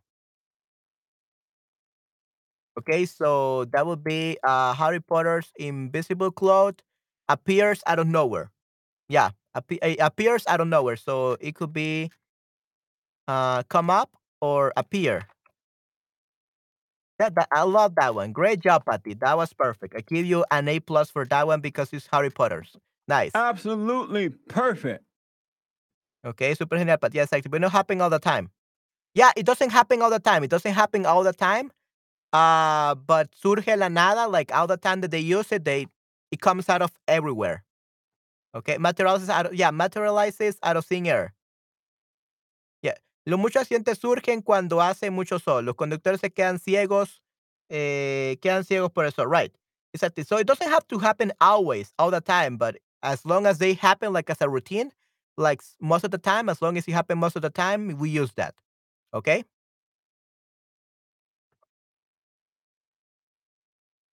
Okay, 2.77 3.05
so 3.05 3.65
that 3.73 3.85
would 3.85 4.03
be 4.03 4.37
uh, 4.43 4.73
Harry 4.73 4.99
Potter's 4.99 5.51
invisible 5.57 6.31
cloth 6.31 6.75
appears 7.27 7.81
out 7.87 7.99
of 7.99 8.07
nowhere. 8.07 8.51
Yeah, 9.09 9.31
appe- 9.55 9.97
appears 9.99 10.45
out 10.47 10.61
of 10.61 10.67
nowhere. 10.67 10.95
So 10.95 11.37
it 11.41 11.55
could 11.55 11.73
be 11.73 12.11
uh, 13.27 13.63
come 13.63 13.89
up 13.89 14.11
or 14.41 14.73
appear. 14.77 15.27
Yeah, 17.19 17.29
that, 17.35 17.47
I 17.51 17.63
love 17.63 17.95
that 17.95 18.13
one. 18.13 18.31
Great 18.31 18.59
job, 18.59 18.83
Patty. 18.85 19.15
That 19.15 19.37
was 19.37 19.51
perfect. 19.53 19.95
I 19.95 20.01
give 20.01 20.25
you 20.25 20.45
an 20.51 20.67
A 20.67 20.79
plus 20.79 21.09
for 21.09 21.25
that 21.25 21.47
one 21.47 21.61
because 21.61 21.91
it's 21.91 22.07
Harry 22.11 22.29
Potter's. 22.29 22.75
Nice. 23.07 23.31
Absolutely 23.33 24.29
perfect. 24.29 25.03
Okay, 26.25 26.53
super 26.53 26.77
genial, 26.77 26.97
but 26.99 27.13
yeah, 27.13 27.23
exactly. 27.23 27.49
But 27.49 27.61
not 27.61 27.71
happen 27.71 28.01
all 28.01 28.09
the 28.09 28.19
time. 28.19 28.49
Yeah, 29.15 29.31
it 29.37 29.45
doesn't 29.45 29.71
happen 29.71 30.01
all 30.01 30.09
the 30.09 30.19
time. 30.19 30.43
It 30.43 30.49
doesn't 30.49 30.73
happen 30.73 31.05
all 31.05 31.23
the 31.23 31.33
time. 31.33 31.71
Uh, 32.33 32.95
but 32.95 33.29
surge 33.35 33.67
la 33.77 33.87
nada, 33.89 34.27
like 34.27 34.53
all 34.53 34.67
the 34.67 34.77
time 34.77 35.01
that 35.01 35.11
they 35.11 35.19
use 35.19 35.51
it, 35.51 35.65
they 35.65 35.87
it 36.31 36.41
comes 36.41 36.69
out 36.69 36.81
of 36.81 36.91
everywhere. 37.07 37.63
Okay, 38.55 38.77
materializes 38.77 39.29
out 39.29 39.47
of, 39.47 39.55
yeah, 39.55 39.71
materializes 39.71 40.57
out 40.63 40.77
of 40.77 40.85
thin 40.85 41.07
air. 41.07 41.33
Yeah. 42.81 42.95
Los 43.25 43.39
muchos 43.39 43.61
accidentes 43.63 43.99
surgen 43.99 44.41
cuando 44.43 44.81
hace 44.81 45.09
mucho 45.11 45.39
sol. 45.39 45.63
Los 45.65 45.75
conductores 45.75 46.19
se 46.21 46.29
quedan 46.29 46.59
ciegos, 46.59 47.21
eh, 47.69 48.37
quedan 48.41 48.63
ciegos 48.65 48.93
por 48.93 49.05
eso. 49.05 49.25
Right. 49.25 49.53
Exactly. 49.93 50.23
So 50.23 50.37
it 50.37 50.47
doesn't 50.47 50.69
have 50.69 50.87
to 50.89 50.99
happen 50.99 51.31
always, 51.41 51.93
all 51.97 52.11
the 52.11 52.21
time, 52.21 52.57
but 52.57 52.77
as 53.03 53.25
long 53.25 53.45
as 53.45 53.57
they 53.59 53.73
happen 53.73 54.13
like 54.13 54.29
as 54.29 54.41
a 54.41 54.49
routine, 54.49 54.91
like 55.37 55.61
most 55.81 56.03
of 56.03 56.11
the 56.11 56.17
time, 56.17 56.49
as 56.49 56.61
long 56.61 56.77
as 56.77 56.87
it 56.87 56.91
happen 56.93 57.17
most 57.17 57.35
of 57.35 57.41
the 57.41 57.49
time, 57.49 57.97
we 57.97 58.09
use 58.09 58.33
that. 58.33 58.53
Okay? 59.13 59.43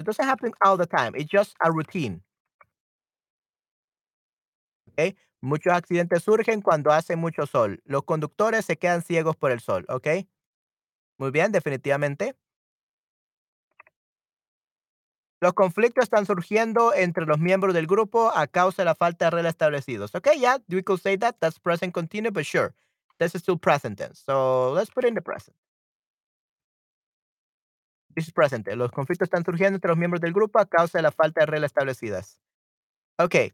It 0.04 0.06
doesn't 0.06 0.26
happen 0.26 0.52
all 0.62 0.76
the 0.76 0.86
time. 0.86 1.14
It's 1.16 1.30
just 1.30 1.54
a 1.64 1.72
routine. 1.72 2.22
Okay? 4.90 5.16
Muchos 5.40 5.72
accidentes 5.72 6.22
surgen 6.22 6.60
cuando 6.60 6.90
hace 6.90 7.16
mucho 7.16 7.46
sol. 7.46 7.80
Los 7.86 8.02
conductores 8.02 8.66
se 8.66 8.76
quedan 8.76 9.02
ciegos 9.02 9.34
por 9.34 9.50
el 9.50 9.60
sol. 9.60 9.86
¿Ok? 9.88 10.26
Muy 11.16 11.30
bien, 11.30 11.52
definitivamente. 11.52 12.34
Los 15.40 15.54
conflictos 15.54 16.04
están 16.04 16.26
surgiendo 16.26 16.92
entre 16.94 17.24
los 17.24 17.38
miembros 17.38 17.72
del 17.72 17.86
grupo 17.86 18.30
a 18.34 18.46
causa 18.46 18.82
de 18.82 18.86
la 18.86 18.94
falta 18.94 19.26
de 19.26 19.30
reglas 19.30 19.54
establecidos. 19.54 20.14
Okay, 20.14 20.38
yeah, 20.38 20.58
we 20.68 20.82
could 20.82 21.00
say 21.00 21.16
that. 21.16 21.36
That's 21.40 21.58
present 21.58 21.94
continuous, 21.94 22.34
but 22.34 22.44
sure. 22.44 22.74
This 23.18 23.34
is 23.34 23.40
still 23.40 23.58
present 23.58 23.96
tense. 23.96 24.22
So 24.26 24.72
let's 24.72 24.90
put 24.90 25.06
in 25.06 25.14
the 25.14 25.22
present. 25.22 25.56
This 28.14 28.28
is 28.28 28.32
present. 28.32 28.66
Los 28.76 28.92
conflictos 28.92 29.26
están 29.26 29.44
surgiendo 29.44 29.76
entre 29.76 29.88
los 29.88 29.98
miembros 29.98 30.20
del 30.20 30.32
grupo 30.32 30.58
a 30.60 30.66
causa 30.66 30.98
de 30.98 31.02
la 31.02 31.10
falta 31.10 31.40
de 31.40 31.46
reglas 31.46 31.70
establecidas. 31.70 32.38
Okay. 33.18 33.52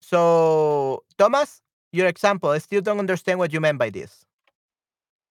So, 0.00 1.04
Thomas, 1.16 1.62
your 1.92 2.06
example, 2.06 2.50
I 2.50 2.58
still 2.58 2.82
don't 2.82 3.00
understand 3.00 3.38
what 3.38 3.50
you 3.52 3.60
meant 3.60 3.78
by 3.78 3.90
this. 3.90 4.26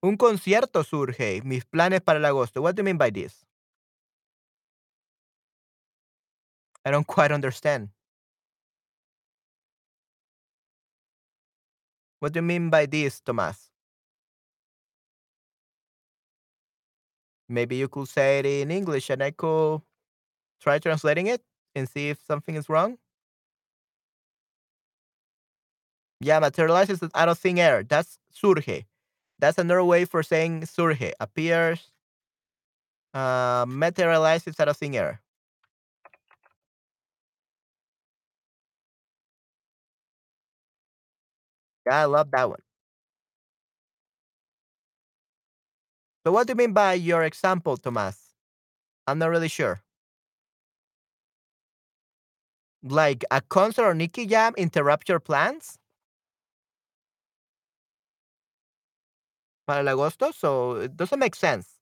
Un 0.02 0.18
concierto 0.18 0.84
surge, 0.84 1.42
mis 1.46 1.64
planes 1.64 2.02
para 2.02 2.20
el 2.20 2.26
agosto. 2.26 2.62
What 2.62 2.76
do 2.76 2.82
you 2.82 2.86
mean 2.86 2.98
by 2.98 3.10
this? 3.10 3.46
I 6.84 6.92
don't 6.92 7.08
quite 7.08 7.32
understand. 7.32 7.90
What 12.20 12.34
do 12.34 12.40
you 12.40 12.42
mean 12.42 12.70
by 12.70 12.86
this, 12.86 13.22
Thomas? 13.22 13.73
Maybe 17.54 17.76
you 17.78 17.88
could 17.88 18.08
say 18.10 18.40
it 18.40 18.46
in 18.46 18.72
English 18.72 19.10
and 19.10 19.24
I 19.24 19.32
could 19.32 19.82
try 20.62 20.80
translating 20.80 21.28
it 21.28 21.42
and 21.76 21.90
see 21.90 22.10
if 22.10 22.20
something 22.28 22.56
is 22.56 22.70
wrong. 22.70 22.98
Yeah, 26.20 26.40
materializes 26.40 27.00
out 27.14 27.30
of 27.30 27.38
thin 27.40 27.60
air. 27.60 27.84
That's 27.84 28.18
surge. 28.32 28.86
That's 29.40 29.58
another 29.58 29.84
way 29.84 30.06
for 30.06 30.24
saying 30.24 30.66
surge. 30.66 31.14
Appears, 31.20 31.92
uh, 33.14 33.66
materializes 33.68 34.60
out 34.60 34.70
of 34.70 34.78
thin 34.78 34.96
air. 34.96 35.22
Yeah, 41.86 42.02
I 42.02 42.06
love 42.06 42.32
that 42.32 42.50
one. 42.50 42.60
So 46.26 46.32
what 46.32 46.48
do 46.48 46.52
you 46.52 46.56
mean 46.56 46.74
by 46.74 46.94
your 46.94 47.24
example, 47.24 47.78
Tomas? 47.78 48.34
I'm 49.08 49.20
not 49.20 49.30
really 49.30 49.50
sure. 49.50 49.84
Like 52.84 53.24
a 53.32 53.42
concert 53.42 53.84
or 53.84 53.94
Nicky 53.96 54.28
Jam 54.28 54.54
interrupt 54.58 55.10
your 55.10 55.20
plans? 55.20 55.80
Para 59.66 59.82
el 59.82 59.88
agosto, 59.90 60.32
so 60.34 60.76
it 60.78 60.96
doesn't 60.96 61.20
make 61.20 61.36
sense. 61.36 61.80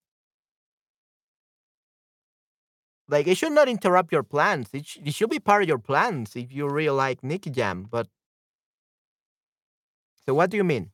Like 3.07 3.27
it 3.27 3.36
should 3.38 3.51
not 3.51 3.67
interrupt 3.69 4.12
your 4.12 4.24
plans. 4.24 4.69
It, 4.74 4.86
sh- 4.88 4.98
it 5.03 5.13
should 5.13 5.29
be 5.29 5.39
part 5.39 5.63
of 5.63 5.69
your 5.69 5.77
plans 5.77 6.36
if 6.36 6.51
you 6.51 6.67
really 6.67 6.89
like 6.95 7.24
Nicky 7.24 7.50
Jam. 7.50 7.83
But 7.89 8.07
so 10.25 10.33
what 10.33 10.50
do 10.50 10.57
you 10.57 10.63
mean? 10.63 10.91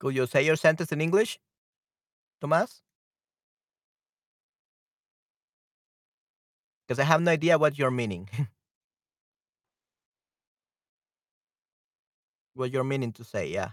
Could 0.00 0.14
you 0.16 0.26
say 0.26 0.42
your 0.44 0.56
sentence 0.56 0.90
in 0.92 1.00
English, 1.00 1.38
Tomas? 2.40 2.82
Because 6.86 6.98
I 6.98 7.04
have 7.04 7.22
no 7.22 7.30
idea 7.30 7.58
what 7.58 7.78
you're 7.78 7.90
meaning. 7.90 8.28
what 12.54 12.70
you're 12.70 12.84
meaning 12.84 13.12
to 13.12 13.24
say, 13.24 13.48
yeah. 13.48 13.70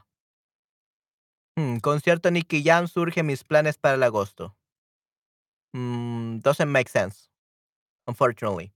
Mm, 1.57 1.79
concierto 1.81 2.31
Nicky 2.31 2.63
Jam 2.63 2.87
surge 2.87 3.23
mis 3.23 3.43
planes 3.43 3.77
para 3.77 3.95
el 3.95 4.03
agosto. 4.03 4.55
Mm, 5.75 6.41
doesn't 6.41 6.71
make 6.71 6.89
sense, 6.89 7.29
unfortunately. 8.07 8.73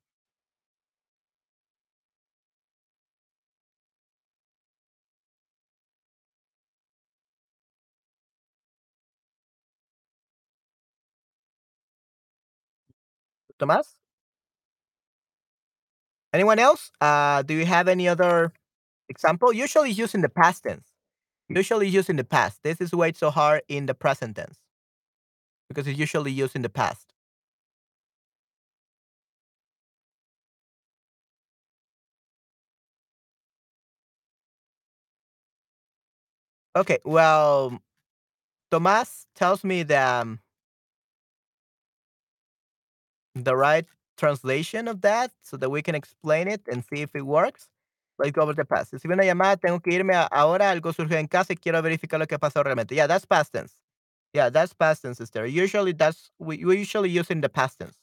Tomás? 13.61 13.95
Anyone 16.33 16.59
else? 16.59 16.91
Uh, 17.01 17.41
do 17.41 17.53
you 17.53 17.65
have 17.65 17.87
any 17.87 18.07
other 18.07 18.51
example? 19.09 19.53
Usually 19.53 19.91
used 19.91 20.15
in 20.15 20.21
the 20.21 20.29
past 20.29 20.63
tense. 20.63 20.85
Usually 21.49 21.87
used 21.89 22.09
in 22.09 22.17
the 22.17 22.23
past. 22.23 22.61
This 22.63 22.81
is 22.81 22.93
why 22.93 23.07
it's 23.07 23.19
so 23.19 23.31
hard 23.31 23.63
in 23.69 23.87
the 23.87 23.93
present 23.95 24.37
tense 24.37 24.57
because 25.67 25.87
it's 25.87 25.97
usually 25.99 26.31
used 26.31 26.55
in 26.55 26.61
the 26.61 26.69
past. 26.69 27.13
Okay, 36.75 36.99
well, 37.03 37.79
Tomas 38.71 39.25
tells 39.35 39.63
me 39.63 39.83
that 39.83 40.21
um, 40.21 40.39
the 43.35 43.55
right 43.55 43.85
translation 44.17 44.87
of 44.87 45.01
that 45.01 45.31
so 45.41 45.57
that 45.57 45.69
we 45.69 45.81
can 45.81 45.95
explain 45.95 46.47
it 46.47 46.61
and 46.71 46.83
see 46.85 47.01
if 47.01 47.15
it 47.15 47.25
works. 47.25 47.69
Let's 48.19 48.31
go 48.31 48.41
over 48.41 48.53
the 48.53 48.65
past. 48.65 48.93
Recibí 48.93 49.13
una 49.13 49.23
llamada, 49.23 49.57
tengo 49.57 49.79
que 49.79 49.93
irme 49.93 50.13
ahora, 50.31 50.69
algo 50.71 50.93
surgió 50.93 51.17
en 51.17 51.27
casa 51.27 51.53
y 51.53 51.57
quiero 51.57 51.81
verificar 51.81 52.19
lo 52.19 52.27
que 52.27 52.37
pasó 52.37 52.63
realmente. 52.63 52.95
Yeah, 52.95 53.07
that's 53.07 53.25
past 53.25 53.53
tense. 53.53 53.75
Yeah, 54.33 54.49
that's 54.51 54.73
past 54.73 55.03
tense, 55.03 55.17
sister. 55.19 55.45
Usually 55.47 55.93
that's 55.93 56.31
we, 56.39 56.63
we 56.65 56.77
usually 56.79 57.09
use 57.09 57.31
in 57.31 57.41
the 57.41 57.49
past 57.49 57.79
tense. 57.79 57.97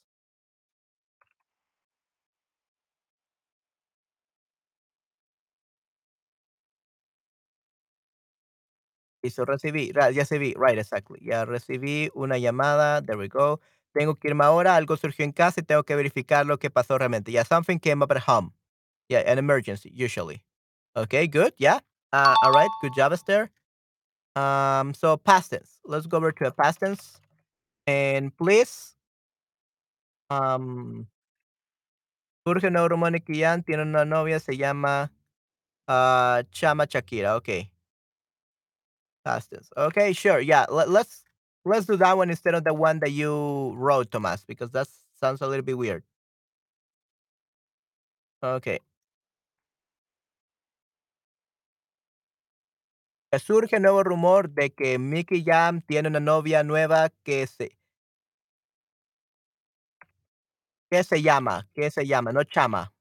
Listo, 9.22 9.44
recibí, 9.44 9.90
ya 9.92 10.10
recibí, 10.10 10.54
right, 10.56 10.78
exactly. 10.78 11.18
Ya 11.20 11.44
recibí 11.44 12.08
una 12.14 12.38
llamada, 12.38 13.02
there 13.02 13.18
we 13.18 13.28
go. 13.28 13.60
Tengo 13.98 14.14
que 14.14 14.28
irme 14.28 14.44
ahora, 14.44 14.76
algo 14.76 14.96
surgió 14.96 15.24
en 15.24 15.32
casa 15.32 15.60
y 15.60 15.64
tengo 15.64 15.82
que 15.82 15.96
verificar 15.96 16.46
lo 16.46 16.56
que 16.58 16.70
pasó 16.70 16.96
realmente. 16.98 17.32
Yeah, 17.32 17.42
something 17.42 17.80
came 17.80 18.00
up 18.00 18.12
at 18.12 18.22
home. 18.28 18.52
Yeah, 19.08 19.24
an 19.26 19.38
emergency, 19.38 19.90
usually. 19.92 20.44
Okay, 20.94 21.26
good, 21.26 21.52
yeah. 21.58 21.80
Uh, 22.12 22.34
all 22.44 22.52
right, 22.52 22.70
good 22.80 22.92
job, 22.94 23.12
Esther. 23.12 23.50
Um, 24.36 24.94
so 24.94 25.16
past 25.16 25.50
tense. 25.50 25.80
Let's 25.84 26.06
go 26.06 26.18
over 26.18 26.30
to 26.30 26.46
a 26.46 26.52
past 26.52 26.78
tense. 26.78 27.18
And 27.88 28.30
please, 28.36 28.94
um, 30.30 31.08
surge 32.46 32.64
un 32.64 32.74
nuevo 32.74 32.90
rumor 32.90 33.10
de 33.10 33.18
que 33.18 33.34
Ian 33.34 33.64
tiene 33.64 33.82
una 33.82 34.04
novia, 34.04 34.38
se 34.38 34.52
llama 34.56 35.10
uh, 35.88 36.44
Chama 36.52 36.86
Shakira. 36.86 37.34
Okay, 37.38 37.68
past 39.24 39.50
tense. 39.50 39.70
Okay, 39.76 40.12
sure, 40.12 40.38
yeah. 40.38 40.66
Let, 40.68 41.08
let's 41.68 41.86
do 41.86 41.96
that 41.96 42.16
one 42.16 42.30
instead 42.30 42.54
of 42.54 42.64
the 42.64 42.74
one 42.74 43.00
that 43.00 43.12
you 43.12 43.74
wrote, 43.76 44.10
Thomas, 44.10 44.44
because 44.46 44.70
that 44.72 44.88
sounds 45.20 45.40
a 45.42 45.46
little 45.46 45.64
bit 45.64 45.78
weird. 45.78 46.02
Okay. 48.42 48.80
Surge 53.38 53.78
nuevo 53.78 54.02
rumor 54.02 54.48
de 54.48 54.70
que 54.70 54.98
Mickey 54.98 55.42
Jam 55.44 55.82
tiene 55.82 56.08
una 56.08 56.20
novia 56.20 56.62
nueva 56.64 57.10
que 57.24 57.46
se 57.46 57.70
que 60.90 61.04
se 61.04 61.22
llama, 61.22 61.68
que 61.74 61.90
se 61.90 62.06
llama, 62.06 62.32
no 62.32 62.44
Chama. 62.44 62.92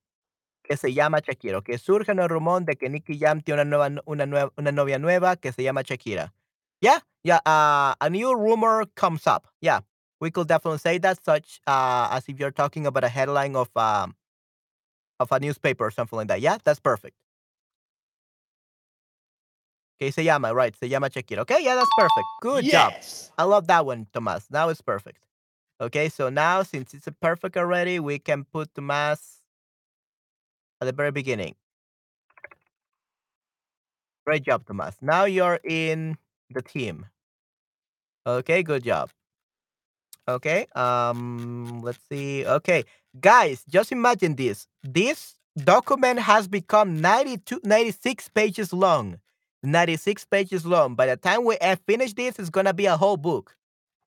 que 0.68 0.78
se 0.78 0.94
llama 0.94 1.20
Shakira, 1.20 1.62
que 1.62 1.78
surge 1.78 2.12
el 2.12 2.30
rumor 2.30 2.64
de 2.66 2.76
que 2.76 2.90
Nicky 2.90 3.18
Jam 3.20 3.42
tiene 3.42 3.62
una 3.62 3.70
nueva 3.70 4.02
una 4.06 4.26
nueva 4.26 4.52
una 4.58 4.72
novia 4.72 5.00
nueva 5.00 5.38
que 5.38 5.52
se 5.52 5.64
llama 5.64 5.82
Shakira. 5.84 6.34
Yeah, 6.82 7.00
yeah, 7.24 7.40
uh, 7.46 7.96
a 8.02 8.10
new 8.10 8.36
rumor 8.38 8.86
comes 8.96 9.26
up. 9.28 9.48
Yeah, 9.62 9.82
we 10.20 10.32
could 10.32 10.48
definitely 10.48 10.80
say 10.80 10.98
that, 11.00 11.24
such 11.24 11.60
uh, 11.68 12.10
as 12.12 12.28
if 12.30 12.40
you're 12.40 12.52
talking 12.52 12.86
about 12.86 13.04
a 13.04 13.10
headline 13.10 13.56
of 13.56 13.70
um 13.76 14.16
of 15.20 15.32
a 15.32 15.40
newspaper 15.40 15.86
or 15.86 15.92
something 15.92 16.18
like 16.18 16.28
that. 16.28 16.42
Yeah, 16.42 16.58
that's 16.64 16.80
perfect. 16.80 17.16
Okay, 20.00 20.12
se 20.12 20.24
llama, 20.24 20.54
right? 20.54 20.76
Se 20.76 20.88
llama 20.88 21.10
Shakira. 21.10 21.40
Okay, 21.40 21.60
yeah, 21.64 21.76
that's 21.76 21.90
perfect. 21.98 22.30
Good 22.42 22.68
job. 22.70 22.96
I 23.38 23.44
love 23.44 23.68
that 23.68 23.86
one, 23.86 24.08
Tomas. 24.14 24.48
Now 24.52 24.70
it's 24.70 24.82
perfect. 24.82 25.20
Okay, 25.82 26.10
so 26.10 26.30
now 26.30 26.64
since 26.64 26.94
it's 26.94 27.08
a 27.08 27.12
perfect 27.12 27.58
already, 27.58 28.00
we 28.00 28.20
can 28.20 28.44
put 28.46 28.74
Tomas 28.76 29.42
at 30.82 30.86
the 30.86 30.92
very 30.92 31.12
beginning. 31.12 31.56
Great 34.26 34.44
job, 34.44 34.66
Tomas. 34.66 34.96
Now 35.02 35.26
you're 35.26 35.60
in 35.64 36.18
the 36.50 36.62
team. 36.62 37.06
Okay, 38.26 38.62
good 38.64 38.84
job. 38.84 39.10
Okay, 40.28 40.68
um, 40.76 41.82
let's 41.84 42.00
see. 42.12 42.46
Okay, 42.46 42.84
guys, 43.20 43.64
just 43.70 43.92
imagine 43.94 44.36
this. 44.36 44.68
This 44.84 45.36
document 45.58 46.20
has 46.20 46.48
become 46.50 47.00
92, 47.00 47.62
96 47.64 48.28
pages 48.30 48.74
long. 48.74 49.20
96 49.64 50.26
pages 50.26 50.66
long. 50.66 50.96
By 50.96 51.06
the 51.08 51.16
time 51.18 51.46
we 51.46 51.58
finish 51.88 52.14
this, 52.14 52.40
it's 52.40 52.50
gonna 52.50 52.74
be 52.74 52.86
a 52.88 52.98
whole 52.98 53.18
book. 53.18 53.56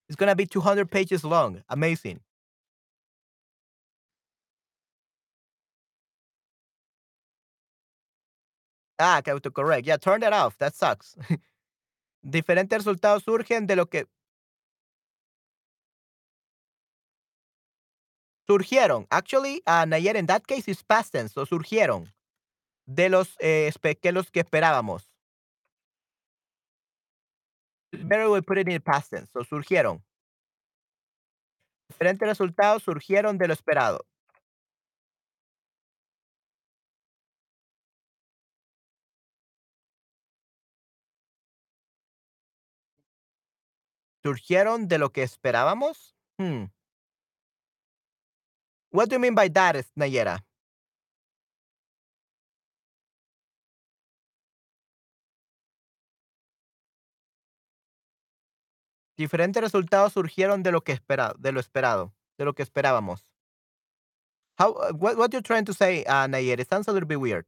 It's 0.09 0.17
gonna 0.17 0.37
be 0.37 0.47
200 0.47 0.91
pages 0.91 1.25
long. 1.25 1.63
Amazing. 1.71 2.21
Ah, 8.99 9.21
autocorrect. 9.23 9.87
Yeah, 9.87 9.97
turn 9.97 10.21
that 10.21 10.33
off. 10.33 10.57
That 10.59 10.75
sucks. 10.75 11.17
Diferentes 12.23 12.79
resultados 12.79 13.23
surgen 13.23 13.67
de 13.67 13.77
lo 13.77 13.87
que 13.87 14.07
surgieron. 18.47 19.07
Actually, 19.11 19.63
uh, 19.67 19.87
Nayer, 19.87 20.17
in 20.17 20.27
that 20.27 20.43
case, 20.45 20.69
is 20.69 20.83
past 20.83 21.13
tense. 21.13 21.35
Surgieron 21.47 22.13
de 22.87 23.09
los 23.09 23.37
eh, 23.39 23.73
que 24.03 24.13
los 24.13 24.31
que 24.31 24.41
esperábamos. 24.41 25.09
Better 27.93 28.29
we 28.29 28.43
put 28.43 28.59
it 28.59 28.69
in 28.69 28.81
past 28.81 29.11
tense. 29.11 29.31
So 29.33 29.45
surgieron. 29.45 30.03
Diferentes 31.89 32.29
resultados 32.29 32.83
surgieron 32.83 33.39
de 33.39 33.49
lo 33.49 33.55
esperado. 33.55 34.05
Surgieron 44.23 44.87
de 44.89 44.99
lo 44.99 45.11
que 45.13 45.23
esperábamos. 45.23 46.15
Hmm. 46.39 46.65
What 48.93 49.09
do 49.09 49.15
you 49.17 49.21
mean 49.21 49.35
by 49.35 49.49
that, 49.51 49.77
Nayera? 49.95 50.45
Diferentes 59.17 59.63
resultados 59.63 60.15
surgieron 60.15 60.63
de 60.63 60.73
lo 60.73 60.81
que 60.83 60.93
espera, 60.93 61.35
de 61.39 61.53
lo 61.53 61.61
esperado, 61.61 62.15
de 62.39 62.45
lo 62.47 62.55
que 62.55 62.63
esperábamos. 62.63 63.27
How? 64.59 64.71
uh, 64.73 64.93
What? 64.95 65.17
What 65.17 65.33
you're 65.33 65.43
trying 65.43 65.65
to 65.67 65.75
say, 65.75 66.05
uh, 66.07 66.27
Nayera? 66.27 66.61
It 66.61 66.69
sounds 66.69 66.89
a 66.89 66.93
little 66.93 67.07
bit 67.07 67.21
weird. 67.21 67.47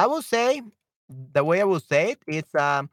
I 0.00 0.06
will 0.06 0.22
say, 0.22 0.62
the 1.08 1.44
way 1.44 1.60
I 1.60 1.64
will 1.64 1.80
say 1.80 2.12
it 2.12 2.20
is, 2.26 2.54
um, 2.54 2.88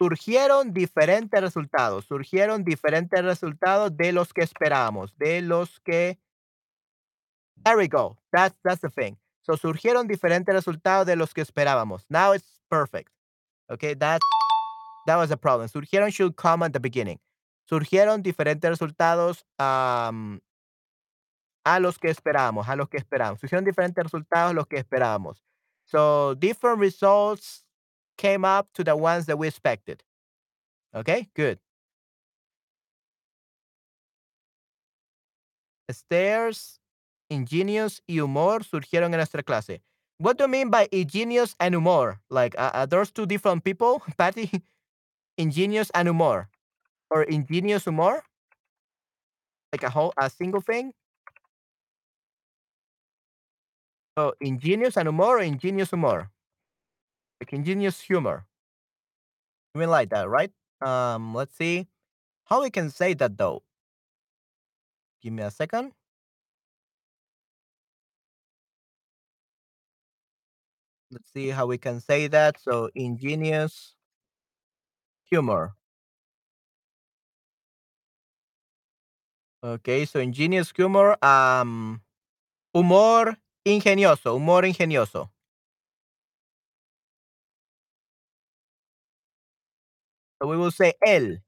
surgieron 0.00 0.72
diferentes 0.72 1.38
resultados, 1.38 2.06
surgieron 2.06 2.64
diferentes 2.64 3.22
resultados 3.22 3.94
de 3.94 4.12
los 4.12 4.32
que 4.32 4.42
esperábamos, 4.42 5.14
de 5.18 5.42
los 5.42 5.78
que 5.80 6.16
There 7.64 7.76
we 7.76 7.86
go. 7.86 8.16
That's 8.32 8.56
that's 8.64 8.80
the 8.80 8.88
thing. 8.88 9.18
So 9.42 9.56
surgieron 9.56 10.08
diferentes 10.08 10.54
resultados 10.54 11.06
de 11.06 11.16
los 11.16 11.34
que 11.34 11.42
esperábamos. 11.42 12.06
Now 12.08 12.32
it's 12.32 12.62
perfect. 12.70 13.12
Okay, 13.70 13.94
that 13.96 14.20
that 15.06 15.16
was 15.16 15.30
a 15.30 15.36
problem. 15.36 15.68
Surgieron 15.68 16.10
should 16.10 16.34
come 16.36 16.64
at 16.64 16.72
the 16.72 16.80
beginning. 16.80 17.20
Surgieron 17.70 18.22
diferentes 18.22 18.68
resultados 18.70 19.44
am, 19.58 20.40
a 21.64 21.78
los 21.78 21.98
que 21.98 22.08
esperábamos, 22.08 22.68
a 22.68 22.74
los 22.74 22.88
que 22.88 22.96
esperábamos. 22.96 23.40
Surgieron 23.40 23.66
diferentes 23.66 24.02
resultados 24.02 24.52
a 24.52 24.54
los 24.54 24.66
que 24.66 24.78
esperábamos. 24.78 25.44
So 25.92 26.34
different 26.34 26.78
results 26.78 27.64
came 28.18 28.44
up 28.44 28.72
to 28.74 28.84
the 28.84 28.96
ones 28.96 29.26
that 29.26 29.38
we 29.38 29.48
expected. 29.48 30.02
Okay, 30.94 31.30
good. 31.34 31.60
Stairs, 35.90 36.78
ingenious 37.30 38.00
humor 38.06 38.60
surgieron 38.64 39.12
en 39.12 39.18
nuestra 39.18 39.42
clase. 39.42 39.80
What 40.18 40.38
do 40.38 40.44
you 40.44 40.48
mean 40.48 40.70
by 40.70 40.88
ingenious 40.92 41.54
and 41.60 41.74
humor? 41.74 42.20
Like, 42.30 42.54
uh, 42.58 42.70
are 42.72 42.86
those 42.86 43.10
two 43.10 43.26
different 43.26 43.64
people, 43.64 44.02
Patty? 44.18 44.50
ingenious 45.38 45.90
and 45.94 46.08
humor. 46.08 46.50
Or 47.10 47.24
ingenious 47.24 47.84
humor? 47.84 48.24
Like 49.72 49.82
a 49.82 49.90
whole, 49.90 50.12
a 50.18 50.30
single 50.30 50.60
thing? 50.60 50.92
So, 54.18 54.34
ingenious 54.40 54.96
and 54.96 55.08
humor 55.08 55.24
or 55.24 55.40
ingenious 55.40 55.90
humor? 55.90 56.30
Like 57.40 57.52
ingenious 57.52 58.00
humor. 58.00 58.46
You 59.74 59.80
mean 59.80 59.90
like 59.90 60.10
that, 60.10 60.28
right? 60.28 60.52
Um, 60.82 61.34
let's 61.34 61.56
see 61.56 61.86
how 62.44 62.62
we 62.62 62.70
can 62.70 62.90
say 62.90 63.14
that 63.14 63.38
though. 63.38 63.62
Give 65.22 65.32
me 65.32 65.42
a 65.44 65.50
second. 65.50 65.92
Let's 71.10 71.30
see 71.32 71.48
how 71.48 71.66
we 71.66 71.78
can 71.78 72.00
say 72.00 72.26
that. 72.28 72.58
So, 72.60 72.90
ingenious 72.94 73.94
humor. 75.24 75.74
Okay, 79.64 80.04
so 80.04 80.18
ingenious 80.18 80.72
humor, 80.74 81.16
um, 81.24 82.02
humor 82.74 83.36
ingenioso, 83.64 84.32
humor 84.34 84.64
ingenioso. 84.64 85.30
So 90.40 90.48
we 90.48 90.56
will 90.56 90.70
say 90.70 90.92
el. 91.06 91.38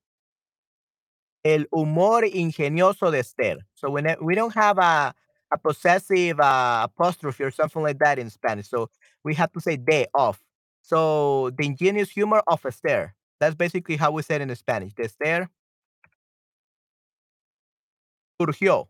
El 1.44 1.66
humor 1.72 2.24
ingenioso 2.24 3.11
de 3.11 3.18
Esther. 3.20 3.59
So 3.74 3.90
when 3.90 4.07
it, 4.07 4.22
we 4.22 4.35
don't 4.35 4.55
have 4.55 4.79
a, 4.79 5.14
a 5.53 5.59
possessive 5.59 6.40
uh, 6.40 6.83
apostrophe 6.85 7.44
or 7.44 7.50
something 7.50 7.83
like 7.83 7.98
that 7.98 8.18
in 8.18 8.31
Spanish. 8.31 8.68
So 8.68 8.88
we 9.24 9.35
have 9.35 9.53
to 9.53 9.61
say 9.61 9.77
de 9.77 10.07
of. 10.14 10.40
So 10.83 11.50
the 11.59 11.66
ingenious 11.66 12.11
humor 12.11 12.42
of 12.46 12.64
Esther. 12.64 13.14
That's 13.40 13.55
basically 13.55 13.96
how 13.96 14.12
we 14.12 14.22
say 14.22 14.37
it 14.37 14.42
in 14.42 14.55
Spanish. 14.57 14.94
De 14.94 15.05
Esther 15.05 15.50
surgió. 18.38 18.88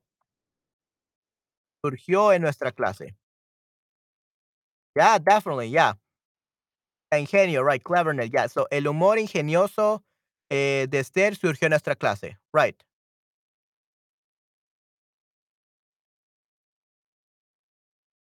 Surgió 1.85 2.33
en 2.33 2.41
nuestra 2.41 2.73
clase. 2.73 3.15
Yeah, 4.97 5.19
definitely. 5.19 5.69
Yeah. 5.69 5.95
Ingenio, 7.13 7.63
right. 7.63 7.83
Cleverness. 7.83 8.31
Yeah. 8.33 8.47
So 8.47 8.67
el 8.71 8.85
humor 8.85 9.19
ingenioso 9.19 10.03
eh, 10.51 10.87
de 10.89 11.01
Esther 11.01 11.37
surgió 11.37 11.65
en 11.65 11.71
nuestra 11.71 11.95
clase. 11.95 12.39
Right. 12.55 12.83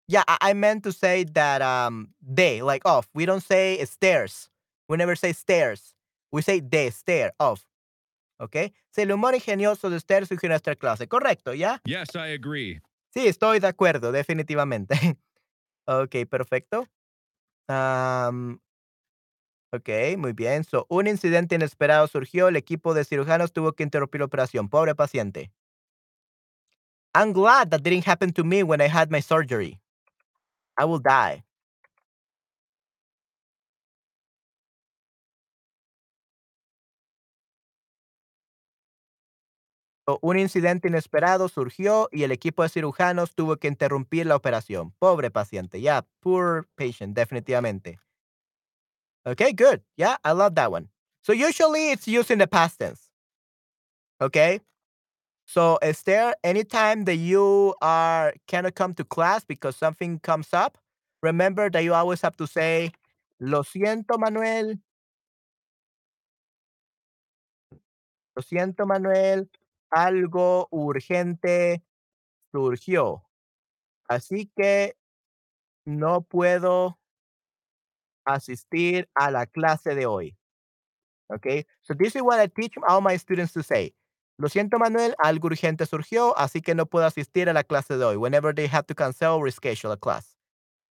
Yeah, 0.07 0.23
I, 0.27 0.53
meant 0.53 0.83
to 0.83 0.91
say 0.91 1.23
that 1.23 1.61
um 1.61 2.09
they 2.21 2.61
like 2.61 2.81
off. 2.85 3.07
We 3.13 3.25
don't 3.25 3.43
say 3.43 3.83
stairs. 3.85 4.49
We 4.89 4.97
never 4.97 5.15
say 5.15 5.31
stairs. 5.31 5.93
We 6.33 6.41
say 6.41 6.59
de 6.59 6.91
stair 6.91 7.31
off. 7.39 7.63
Okay? 8.41 8.73
So, 8.89 9.03
el 9.03 9.09
humor 9.09 9.35
ingenioso 9.35 9.89
de 9.89 9.97
Esther 9.97 10.25
surgió 10.25 10.45
en 10.45 10.49
nuestra 10.49 10.75
clase. 10.75 11.07
Correcto, 11.07 11.53
yeah? 11.53 11.77
Yes, 11.85 12.15
I 12.15 12.33
agree. 12.33 12.81
Sí, 13.13 13.27
estoy 13.27 13.59
de 13.59 13.67
acuerdo, 13.67 14.11
definitivamente. 14.11 14.95
ok, 15.85 16.15
perfecto. 16.29 16.87
Am, 17.67 18.59
ok, 19.71 19.89
muy 20.17 20.33
bien. 20.33 20.63
So, 20.63 20.85
un 20.89 21.07
incidente 21.07 21.55
inesperado 21.55 22.07
surgió. 22.07 22.47
El 22.47 22.55
equipo 22.55 22.93
de 22.93 23.05
cirujanos 23.05 23.53
tuvo 23.53 23.73
que 23.73 23.83
interrumpir 23.83 24.19
la 24.21 24.25
operación. 24.25 24.69
Pobre 24.69 24.95
paciente. 24.95 25.51
I'm 27.13 27.31
glad 27.33 27.71
that 27.71 27.83
didn't 27.83 28.05
happen 28.05 28.31
to 28.33 28.43
me 28.43 28.63
when 28.63 28.81
I 28.81 28.87
had 28.87 29.11
my 29.11 29.19
surgery. 29.21 29.79
I 30.77 30.85
will 30.85 30.99
die. 30.99 31.43
Un 40.21 40.39
incidente 40.39 40.87
inesperado 40.87 41.47
surgió 41.47 42.09
y 42.11 42.23
el 42.23 42.31
equipo 42.31 42.63
de 42.63 42.69
cirujanos 42.69 43.35
tuvo 43.35 43.57
que 43.57 43.67
interrumpir 43.67 44.25
la 44.25 44.35
operación. 44.35 44.93
Pobre 44.99 45.31
paciente. 45.31 45.79
Yeah, 45.79 46.05
poor 46.19 46.67
patient, 46.75 47.15
definitivamente. 47.15 47.99
Okay, 49.25 49.53
good. 49.53 49.81
Yeah, 49.97 50.17
I 50.23 50.31
love 50.31 50.55
that 50.55 50.71
one. 50.71 50.89
So 51.21 51.33
usually 51.33 51.91
it's 51.91 52.07
used 52.07 52.31
in 52.31 52.39
the 52.39 52.47
past 52.47 52.79
tense. 52.79 53.09
Okay. 54.19 54.61
So 55.45 55.77
is 55.81 56.01
there 56.03 56.33
that 56.43 57.15
you 57.17 57.75
are 57.81 58.33
cannot 58.47 58.75
come 58.75 58.93
to 58.95 59.03
class 59.03 59.43
because 59.43 59.75
something 59.75 60.19
comes 60.19 60.53
up? 60.53 60.77
Remember 61.21 61.69
that 61.69 61.83
you 61.83 61.93
always 61.93 62.21
have 62.21 62.37
to 62.37 62.47
say, 62.47 62.91
"Lo 63.39 63.63
siento, 63.63 64.17
Manuel. 64.17 64.79
Lo 68.35 68.41
siento, 68.41 68.85
Manuel. 68.87 69.49
Algo 69.91 70.67
urgente 70.71 71.83
surgió. 72.53 73.23
Así 74.09 74.51
que 74.55 74.95
no 75.85 76.21
puedo 76.23 76.99
asistir 78.25 79.09
a 79.15 79.31
la 79.31 79.45
clase 79.47 79.95
de 79.95 80.05
hoy." 80.05 80.35
Okay. 81.29 81.65
So 81.81 81.93
this 81.93 82.15
is 82.15 82.21
what 82.21 82.39
I 82.39 82.47
teach 82.47 82.73
all 82.87 83.01
my 83.01 83.17
students 83.17 83.53
to 83.53 83.63
say. 83.63 83.93
Lo 84.37 84.49
siento, 84.49 84.79
Manuel, 84.79 85.15
algo 85.23 85.47
urgente 85.49 85.85
surgió, 85.85 86.35
así 86.37 86.61
que 86.61 86.75
no 86.75 86.85
puedo 86.87 87.05
asistir 87.05 87.49
a 87.49 87.53
la 87.53 87.63
clase 87.63 87.97
de 87.97 88.03
hoy. 88.05 88.17
Whenever 88.17 88.53
they 88.53 88.67
have 88.67 88.85
to 88.87 88.95
cancel 88.95 89.35
or 89.35 89.45
reschedule 89.45 89.93
a 89.93 89.97
class. 89.97 90.35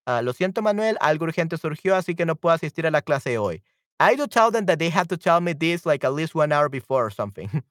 Ah, 0.06 0.22
lo 0.22 0.32
siento, 0.32 0.62
Manuel, 0.62 0.98
algo 1.00 1.26
urgente 1.26 1.58
surgió, 1.58 1.96
así 1.96 2.14
que 2.16 2.26
no 2.26 2.36
puedo 2.36 2.54
asistir 2.54 2.86
a 2.86 2.90
la 2.92 3.02
clase 3.02 3.30
de 3.30 3.38
hoy. 3.38 3.62
I 4.00 4.16
do 4.16 4.26
tell 4.28 4.50
them 4.52 4.66
that 4.66 4.78
they 4.78 4.90
have 4.90 5.08
to 5.08 5.16
tell 5.18 5.40
me 5.40 5.54
this 5.54 5.86
like 5.86 6.04
at 6.06 6.14
least 6.14 6.34
one 6.34 6.52
hour 6.52 6.68
before 6.70 7.06
or 7.06 7.10
something. 7.10 7.50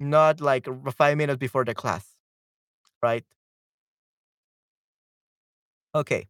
Not 0.00 0.40
like 0.40 0.68
five 0.92 1.16
minutes 1.16 1.38
before 1.38 1.64
the 1.64 1.74
class. 1.74 2.04
Right? 3.02 3.24
Okay. 5.94 6.26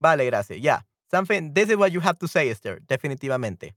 Vale, 0.00 0.30
gracias. 0.30 0.58
Yeah. 0.58 0.80
Something, 1.10 1.54
this 1.54 1.70
is 1.70 1.76
what 1.76 1.92
you 1.92 2.00
have 2.00 2.18
to 2.18 2.28
say, 2.28 2.50
Esther. 2.50 2.80
Definitivamente. 2.86 3.72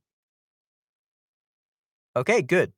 Okay, 2.15 2.41
good. 2.41 2.73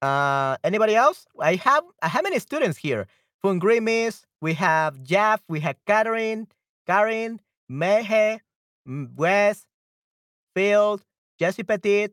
Uh, 0.00 0.56
anybody 0.64 0.94
else? 0.94 1.26
I 1.38 1.56
have 1.56 1.84
I 2.02 2.08
have 2.08 2.22
many 2.22 2.38
students 2.38 2.78
here. 2.78 3.06
Grimace, 3.42 4.26
we 4.40 4.54
have 4.54 5.02
Jeff, 5.02 5.42
we 5.48 5.60
have 5.60 5.76
Catherine, 5.86 6.46
Karen, 6.86 7.40
Mehe, 7.70 8.40
Wes, 8.86 9.66
Field, 10.54 11.02
Jesse 11.38 11.62
Petit. 11.62 12.08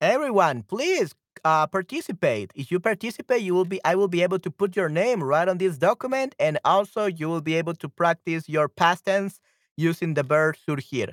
Everyone, 0.00 0.62
please 0.62 1.14
uh, 1.44 1.66
participate. 1.66 2.52
If 2.54 2.70
you 2.70 2.80
participate, 2.80 3.42
you 3.42 3.54
will 3.54 3.64
be 3.64 3.80
I 3.84 3.94
will 3.94 4.08
be 4.08 4.22
able 4.22 4.38
to 4.40 4.50
put 4.50 4.76
your 4.76 4.88
name 4.88 5.22
right 5.22 5.48
on 5.48 5.58
this 5.58 5.78
document, 5.78 6.34
and 6.38 6.58
also 6.64 7.06
you 7.06 7.28
will 7.28 7.40
be 7.40 7.54
able 7.54 7.74
to 7.74 7.88
practice 7.88 8.48
your 8.48 8.68
past 8.68 9.04
tense 9.06 9.40
using 9.76 10.14
the 10.14 10.22
verb 10.22 10.56
surgir. 10.56 11.08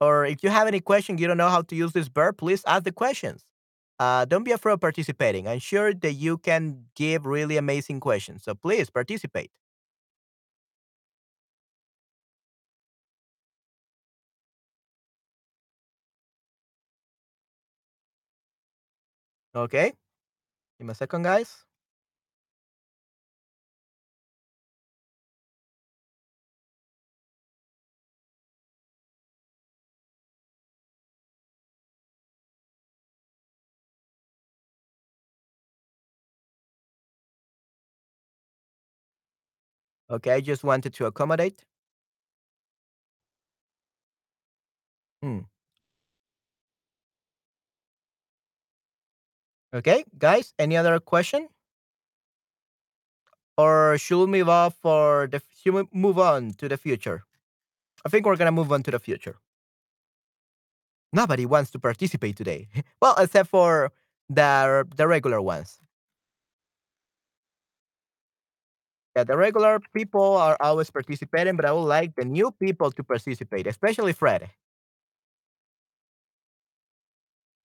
Or 0.00 0.24
if 0.26 0.42
you 0.42 0.50
have 0.50 0.68
any 0.68 0.80
question, 0.80 1.18
you 1.18 1.26
don't 1.26 1.36
know 1.38 1.48
how 1.48 1.62
to 1.62 1.74
use 1.76 1.92
this 1.92 2.08
verb, 2.08 2.38
please 2.38 2.62
ask 2.66 2.84
the 2.84 2.92
questions. 2.92 3.44
Uh, 3.98 4.24
don't 4.24 4.44
be 4.44 4.52
afraid 4.52 4.74
of 4.74 4.80
participating. 4.80 5.48
I'm 5.48 5.58
sure 5.58 5.92
that 5.92 6.12
you 6.12 6.38
can 6.38 6.84
give 6.94 7.26
really 7.26 7.56
amazing 7.56 8.00
questions. 8.00 8.44
So 8.44 8.54
please 8.54 8.90
participate. 8.90 9.50
Okay. 19.58 19.92
Give 20.78 20.86
me 20.88 20.92
a 20.92 20.94
second, 20.94 21.22
guys. 21.24 21.64
Okay, 40.10 40.32
I 40.32 40.40
just 40.42 40.64
wanted 40.64 40.92
to 40.94 41.06
accommodate. 41.06 41.64
Hmm. 45.22 45.40
Okay, 49.72 50.04
guys, 50.18 50.52
any 50.58 50.76
other 50.76 50.98
question? 51.00 51.48
Or 53.58 53.98
should 53.98 54.20
we 54.20 54.26
move 54.38 54.48
off 54.48 54.74
for 54.76 55.26
the 55.26 55.42
should 55.60 55.74
we 55.74 55.84
move 55.92 56.18
on 56.18 56.52
to 56.54 56.68
the 56.68 56.78
future? 56.78 57.24
I 58.04 58.08
think 58.10 58.26
we're 58.26 58.36
gonna 58.36 58.52
move 58.52 58.72
on 58.72 58.82
to 58.84 58.90
the 58.92 58.98
future. 59.00 59.36
Nobody 61.12 61.46
wants 61.46 61.70
to 61.72 61.78
participate 61.78 62.36
today. 62.36 62.68
well, 63.02 63.14
except 63.18 63.48
for 63.50 63.92
the 64.28 64.86
the 64.96 65.06
regular 65.06 65.40
ones. 65.40 65.80
Yeah, 69.16 69.24
the 69.24 69.36
regular 69.36 69.80
people 69.94 70.36
are 70.36 70.56
always 70.60 70.90
participating, 70.90 71.56
but 71.56 71.64
I 71.64 71.72
would 71.72 71.88
like 71.88 72.14
the 72.14 72.24
new 72.24 72.52
people 72.52 72.92
to 72.92 73.02
participate, 73.02 73.66
especially 73.66 74.12
Fred. 74.12 74.50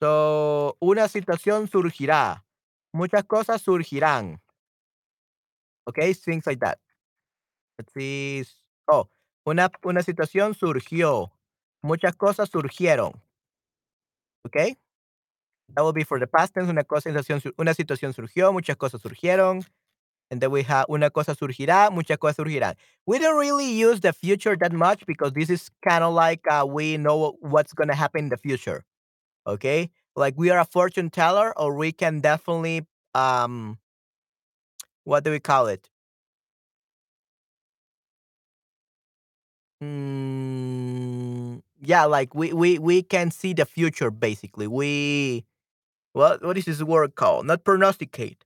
So, 0.04 0.76
una 0.82 1.08
situación 1.08 1.70
surgirá. 1.70 2.44
Muchas 2.92 3.24
cosas 3.24 3.62
surgirán. 3.62 4.42
Okay, 5.88 6.14
things 6.14 6.46
like 6.46 6.60
that. 6.60 6.78
Let's 7.78 7.94
see. 7.94 8.44
Oh, 8.92 9.08
una, 9.46 9.72
una 9.82 10.04
situación 10.04 10.56
surgió. 10.56 11.32
Muchas 11.82 12.18
cosas 12.18 12.50
surgieron. 12.50 13.14
Okay? 14.46 14.76
That 15.74 15.86
will 15.86 15.94
be 15.94 16.04
for 16.04 16.20
the 16.20 16.28
past 16.28 16.54
tense. 16.54 16.70
Una, 16.70 16.84
cosa, 16.84 17.10
una 17.58 17.74
situación 17.74 18.14
surgió, 18.14 18.52
muchas 18.52 18.76
cosas 18.76 19.02
surgieron. 19.02 19.66
And 20.30 20.42
then 20.42 20.52
we 20.52 20.64
have 20.64 20.86
una 20.90 21.12
cosa 21.12 21.34
surgirá, 21.34 21.92
muchas 21.92 22.18
cosas 22.18 22.36
surgirán. 22.36 22.76
We 23.06 23.20
don't 23.20 23.40
really 23.40 23.72
use 23.72 24.02
the 24.02 24.12
future 24.12 24.58
that 24.58 24.74
much 24.74 25.06
because 25.06 25.32
this 25.32 25.50
is 25.50 25.72
kind 25.82 26.04
of 26.04 26.14
like 26.14 26.42
uh, 26.52 26.66
we 26.68 26.98
know 26.98 27.38
what's 27.40 27.72
going 27.72 27.88
to 27.88 27.96
happen 27.96 28.26
in 28.26 28.30
the 28.30 28.38
future. 28.38 28.84
Okay? 29.46 29.90
Like 30.16 30.36
we 30.38 30.50
are 30.50 30.60
a 30.60 30.66
fortune 30.66 31.10
teller, 31.10 31.58
or 31.58 31.76
we 31.76 31.92
can 31.92 32.20
definitely, 32.20 32.86
um, 33.14 33.80
what 35.04 35.24
do 35.24 35.32
we 35.32 35.40
call 35.40 35.68
it? 35.68 35.90
Mm, 39.84 41.62
yeah, 41.82 42.06
like 42.06 42.34
we, 42.34 42.54
we, 42.54 42.80
we 42.80 43.04
can 43.04 43.32
see 43.32 43.54
the 43.54 43.66
future 43.66 44.12
basically. 44.12 44.68
We, 44.68 45.46
what, 46.14 46.44
what 46.44 46.58
is 46.58 46.66
this 46.66 46.82
word 46.82 47.16
called? 47.16 47.48
Not 47.48 47.64
prognosticate. 47.64 48.46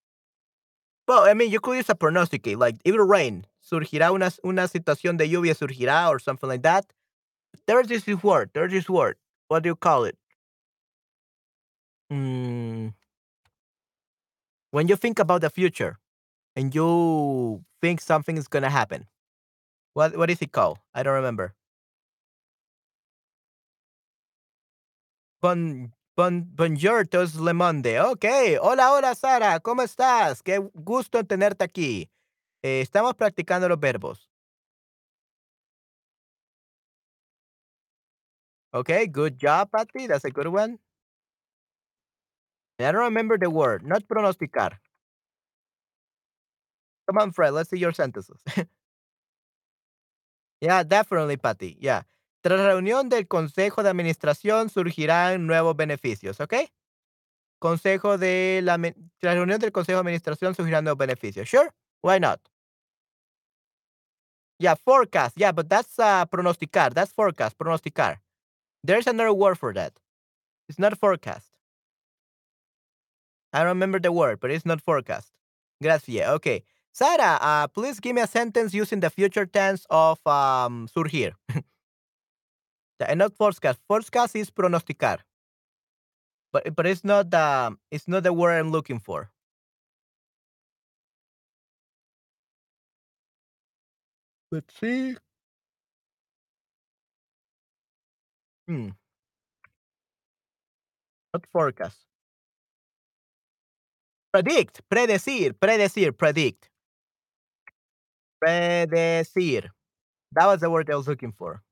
Well, 1.07 1.23
I 1.23 1.33
mean, 1.33 1.51
you 1.51 1.59
could 1.59 1.77
use 1.77 1.89
a 1.89 1.95
pronosticate, 1.95 2.57
like 2.57 2.75
it 2.83 2.91
will 2.91 3.05
rain. 3.05 3.45
Surgirá 3.63 4.11
una, 4.13 4.31
una 4.43 4.67
situación 4.67 5.17
de 5.17 5.29
lluvia, 5.29 5.53
surgirá, 5.53 6.09
or 6.09 6.19
something 6.19 6.49
like 6.49 6.63
that. 6.63 6.85
There's 7.65 7.87
this 7.87 8.07
word. 8.07 8.51
There's 8.53 8.71
this 8.71 8.89
word. 8.89 9.17
What 9.47 9.63
do 9.63 9.69
you 9.69 9.75
call 9.75 10.05
it? 10.05 10.17
Mm, 12.11 12.93
when 14.71 14.87
you 14.87 14.95
think 14.95 15.19
about 15.19 15.41
the 15.41 15.49
future 15.49 15.99
and 16.55 16.73
you 16.73 17.63
think 17.81 17.99
something 18.01 18.37
is 18.37 18.47
to 18.63 18.69
happen, 18.69 19.07
what, 19.93 20.15
what 20.17 20.29
is 20.29 20.41
it 20.41 20.51
called? 20.51 20.79
I 20.93 21.03
don't 21.03 21.15
remember. 21.15 21.53
Bon, 25.41 25.91
bon, 26.15 26.47
le 27.35 27.53
monde. 27.53 27.99
Ok. 27.99 28.25
Hola, 28.61 28.91
hola, 28.91 29.15
Sara. 29.15 29.59
¿Cómo 29.59 29.83
estás? 29.83 30.41
Qué 30.41 30.59
gusto 30.73 31.23
tenerte 31.23 31.63
aquí. 31.63 32.09
Eh, 32.63 32.81
estamos 32.81 33.13
practicando 33.15 33.67
los 33.69 33.79
verbos. 33.79 34.29
Okay, 38.73 39.07
good 39.07 39.37
job, 39.37 39.69
Patty. 39.71 40.07
That's 40.07 40.25
a 40.25 40.31
good 40.31 40.47
one. 40.47 40.79
I 42.79 42.91
don't 42.91 43.01
remember 43.01 43.37
the 43.37 43.49
word. 43.49 43.83
Not 43.85 44.07
pronosticar. 44.07 44.73
Come 47.07 47.17
on, 47.17 47.31
Fred. 47.31 47.51
Let's 47.51 47.69
see 47.69 47.77
your 47.77 47.93
sentences. 47.93 48.37
yeah, 50.61 50.83
definitely, 50.83 51.37
Patty. 51.37 51.77
Yeah. 51.79 52.03
Tras 52.43 52.59
reunión 52.59 53.09
del 53.09 53.27
Consejo 53.27 53.83
de 53.83 53.89
Administración 53.89 54.69
surgirán 54.69 55.47
nuevos 55.47 55.75
beneficios, 55.75 56.39
¿ok? 56.39 56.53
Consejo 57.59 58.17
de 58.17 58.61
la, 58.63 58.77
tras 59.19 59.35
reunión 59.35 59.59
del 59.59 59.71
Consejo 59.71 59.97
de 59.97 60.01
Administración 60.01 60.53
surgirán 60.55 60.83
nuevos 60.83 60.99
beneficios. 60.99 61.47
Sure, 61.49 61.69
why 62.03 62.19
not? 62.19 62.39
Yeah, 64.59 64.75
forecast. 64.75 65.37
Yeah, 65.37 65.51
but 65.51 65.69
that's 65.69 65.99
uh, 65.99 66.25
pronosticar. 66.25 66.93
That's 66.93 67.11
forecast, 67.11 67.57
pronosticar. 67.57 68.17
There's 68.83 69.07
another 69.07 69.33
word 69.33 69.57
for 69.57 69.73
that. 69.73 69.93
It's 70.69 70.79
not 70.79 70.97
forecast. 70.97 71.46
I 73.57 73.63
remember 73.63 73.99
the 73.99 74.11
word, 74.11 74.39
but 74.39 74.51
it's 74.51 74.67
not 74.67 74.81
forecast. 74.81 75.31
Gracias. 75.81 76.27
Okay. 76.37 76.63
Sarah, 76.93 77.39
uh, 77.41 77.67
please 77.67 77.99
give 77.99 78.15
me 78.15 78.21
a 78.21 78.27
sentence 78.27 78.71
using 78.71 78.99
the 78.99 79.09
future 79.09 79.47
tense 79.47 79.85
of 79.89 80.19
um, 80.27 80.87
surgir. 80.87 81.31
and 82.99 83.17
not 83.17 83.33
forecast. 83.35 83.79
Forecast 83.87 84.35
is 84.35 84.51
pronosticar. 84.51 85.19
But 86.53 86.75
but 86.75 86.85
it's 86.85 87.03
not 87.03 87.31
the 87.31 87.75
it's 87.89 88.07
not 88.07 88.23
the 88.23 88.33
word 88.33 88.59
I'm 88.59 88.71
looking 88.71 88.99
for. 88.99 89.31
Let's 94.51 94.73
see. 94.79 95.15
Hmm. 98.67 98.89
Not 101.33 101.45
forecast. 101.53 102.06
Predict, 104.31 104.81
predecir, 104.89 105.53
predecir, 105.53 106.11
predict. 106.17 106.69
Predecir. 108.43 109.69
That 110.33 110.47
was 110.47 110.61
the 110.61 110.69
word 110.69 110.89
I 110.91 110.95
was 110.95 111.07
looking 111.07 111.33
for. 111.33 111.63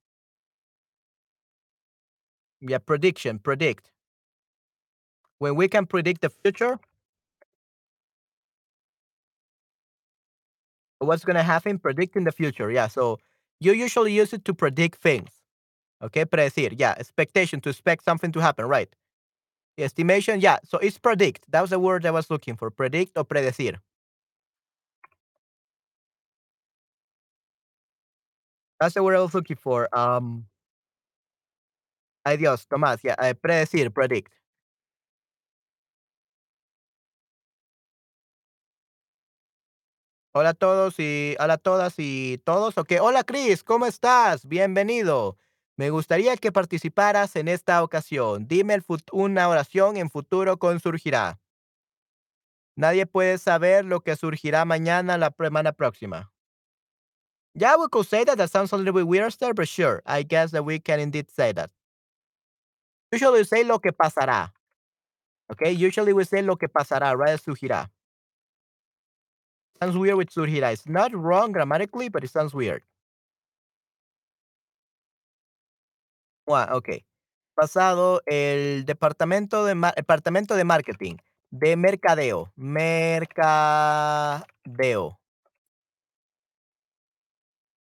Yeah, 2.62 2.80
prediction, 2.80 3.40
predict. 3.40 3.92
When 5.40 5.56
we 5.56 5.70
can 5.70 5.86
predict 5.86 6.22
the 6.22 6.30
future, 6.30 6.78
what's 11.00 11.24
going 11.24 11.36
to 11.36 11.44
happen, 11.44 11.80
predicting 11.80 12.24
the 12.24 12.32
future. 12.32 12.72
Yeah, 12.72 12.88
so 12.88 13.20
you 13.60 13.74
usually 13.74 14.14
use 14.14 14.34
it 14.34 14.46
to 14.46 14.54
predict 14.54 15.02
things. 15.02 15.30
Okay, 16.04 16.26
predecir. 16.26 16.76
Yeah, 16.78 16.96
expectation, 16.98 17.62
to 17.62 17.70
expect 17.70 18.04
something 18.04 18.32
to 18.34 18.40
happen, 18.42 18.66
right? 18.66 18.90
Estimation, 19.78 20.40
yeah. 20.40 20.58
So 20.64 20.78
it's 20.78 20.98
predict. 20.98 21.52
That 21.52 21.62
was 21.62 21.70
the 21.72 21.80
word 21.80 22.06
I 22.06 22.12
was 22.12 22.30
looking 22.30 22.56
for. 22.56 22.70
Predict 22.72 23.18
or 23.18 23.26
predecir. 23.26 23.78
That's 28.80 28.94
the 28.96 29.04
word 29.04 29.16
I 29.16 29.22
was 29.22 29.34
looking 29.34 29.56
for. 29.58 29.88
Um, 29.98 30.46
adiós, 32.26 32.66
Tomás. 32.68 33.00
Yeah, 33.04 33.16
uh, 33.20 33.34
predecir, 33.34 33.94
predict. 33.94 34.34
Hola 40.34 40.50
a 40.50 40.54
todos 40.54 41.00
y 41.00 41.36
hola 41.40 41.54
a 41.54 41.58
todas 41.58 41.94
y 41.98 42.40
todos. 42.44 42.78
Ok, 42.78 42.94
hola 43.02 43.24
Chris, 43.24 43.64
¿cómo 43.64 43.86
estás? 43.86 44.46
Bienvenido. 44.46 45.38
Me 45.78 45.90
gustaría 45.90 46.38
que 46.38 46.52
participaras 46.52 47.36
en 47.36 47.48
esta 47.50 47.84
ocasión. 47.84 48.48
Dime 48.48 48.82
una 49.12 49.50
oración 49.50 49.98
en 49.98 50.10
futuro 50.10 50.58
con 50.58 50.80
surgirá. 50.80 51.40
Nadie 52.78 53.06
puede 53.06 53.38
saber 53.38 53.86
lo 53.86 54.02
que 54.02 54.16
surgirá 54.16 54.66
mañana 54.66 55.18
la 55.18 55.34
semana 55.38 55.74
próxima. 55.74 56.32
Yeah, 57.54 57.78
we 57.78 57.88
could 57.90 58.06
say 58.06 58.26
that. 58.26 58.38
That 58.38 58.50
sounds 58.50 58.74
a 58.74 58.78
little 58.78 58.92
bit 58.94 59.08
weird, 59.08 59.32
sir, 59.32 59.54
but 59.54 59.68
sure. 59.68 60.02
I 60.06 60.24
guess 60.24 60.52
that 60.52 60.66
we 60.66 60.80
can 60.80 61.00
indeed 61.00 61.30
say 61.32 61.54
that. 61.54 61.72
Usually 63.14 63.40
we 63.40 63.46
say 63.46 63.64
lo 63.64 63.80
que 63.80 63.94
pasará. 63.94 64.52
Okay, 65.50 65.72
usually 65.72 66.12
we 66.12 66.26
say 66.26 66.42
lo 66.42 66.58
que 66.58 66.68
pasará, 66.68 67.16
right? 67.18 67.40
Surgirá. 67.40 67.90
Sounds 69.82 69.98
weird 69.98 70.18
with 70.18 70.32
surgirá. 70.32 70.74
It's 70.74 70.88
not 70.88 71.14
wrong 71.14 71.54
grammatically, 71.54 72.10
but 72.10 72.24
it 72.26 72.30
sounds 72.30 72.54
weird. 72.54 72.84
Wow, 76.48 76.78
ok. 76.78 76.90
Pasado, 77.56 78.22
el 78.26 78.86
departamento 78.86 79.66
de, 79.66 79.76
departamento 79.96 80.56
de 80.56 80.64
marketing, 80.64 81.16
de 81.52 81.76
mercadeo, 81.76 82.52
mercadeo. 82.56 83.98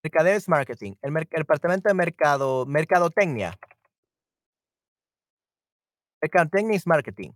Mercadeo 0.03 0.35
es 0.35 0.49
marketing. 0.49 0.93
El, 1.01 1.13
departamento 1.13 1.87
de 1.87 1.95
mercado, 1.95 2.65
mercadotecnia. 2.65 3.57
Mercadotecnia 6.21 6.75
es 6.75 6.85
marketing. 6.85 7.31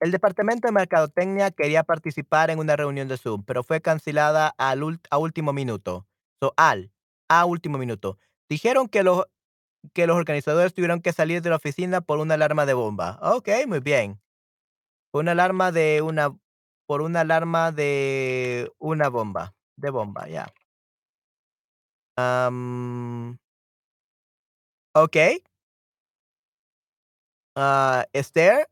El 0.00 0.10
departamento 0.10 0.68
de 0.68 0.72
mercadotecnia 0.72 1.50
quería 1.50 1.82
participar 1.82 2.50
en 2.50 2.58
una 2.58 2.76
reunión 2.76 3.08
de 3.08 3.16
Zoom, 3.16 3.42
pero 3.44 3.62
fue 3.62 3.80
cancelada 3.80 4.54
al 4.58 5.00
a 5.10 5.18
último 5.18 5.52
minuto. 5.54 6.06
So, 6.40 6.52
al, 6.58 6.92
a 7.28 7.46
último 7.46 7.78
minuto. 7.78 8.18
Dijeron 8.50 8.88
que 8.88 9.02
los 9.02 9.24
que 9.92 10.06
los 10.06 10.16
organizadores 10.16 10.74
tuvieron 10.74 11.00
que 11.00 11.12
salir 11.12 11.42
de 11.42 11.50
la 11.50 11.56
oficina 11.56 12.00
por 12.00 12.18
una 12.18 12.34
alarma 12.34 12.66
de 12.66 12.74
bomba. 12.74 13.18
Ok, 13.22 13.48
muy 13.66 13.80
bien. 13.80 14.20
Una 15.12 15.32
alarma 15.32 15.72
de 15.72 16.02
una, 16.02 16.36
por 16.86 17.02
una 17.02 17.20
alarma 17.20 17.72
de 17.72 18.72
una 18.78 19.08
bomba, 19.08 19.54
de 19.76 19.90
bomba, 19.90 20.28
ya. 20.28 20.52
Um, 22.16 23.38
ok. 24.94 25.16
Uh, 27.56 28.02
Esther, 28.12 28.66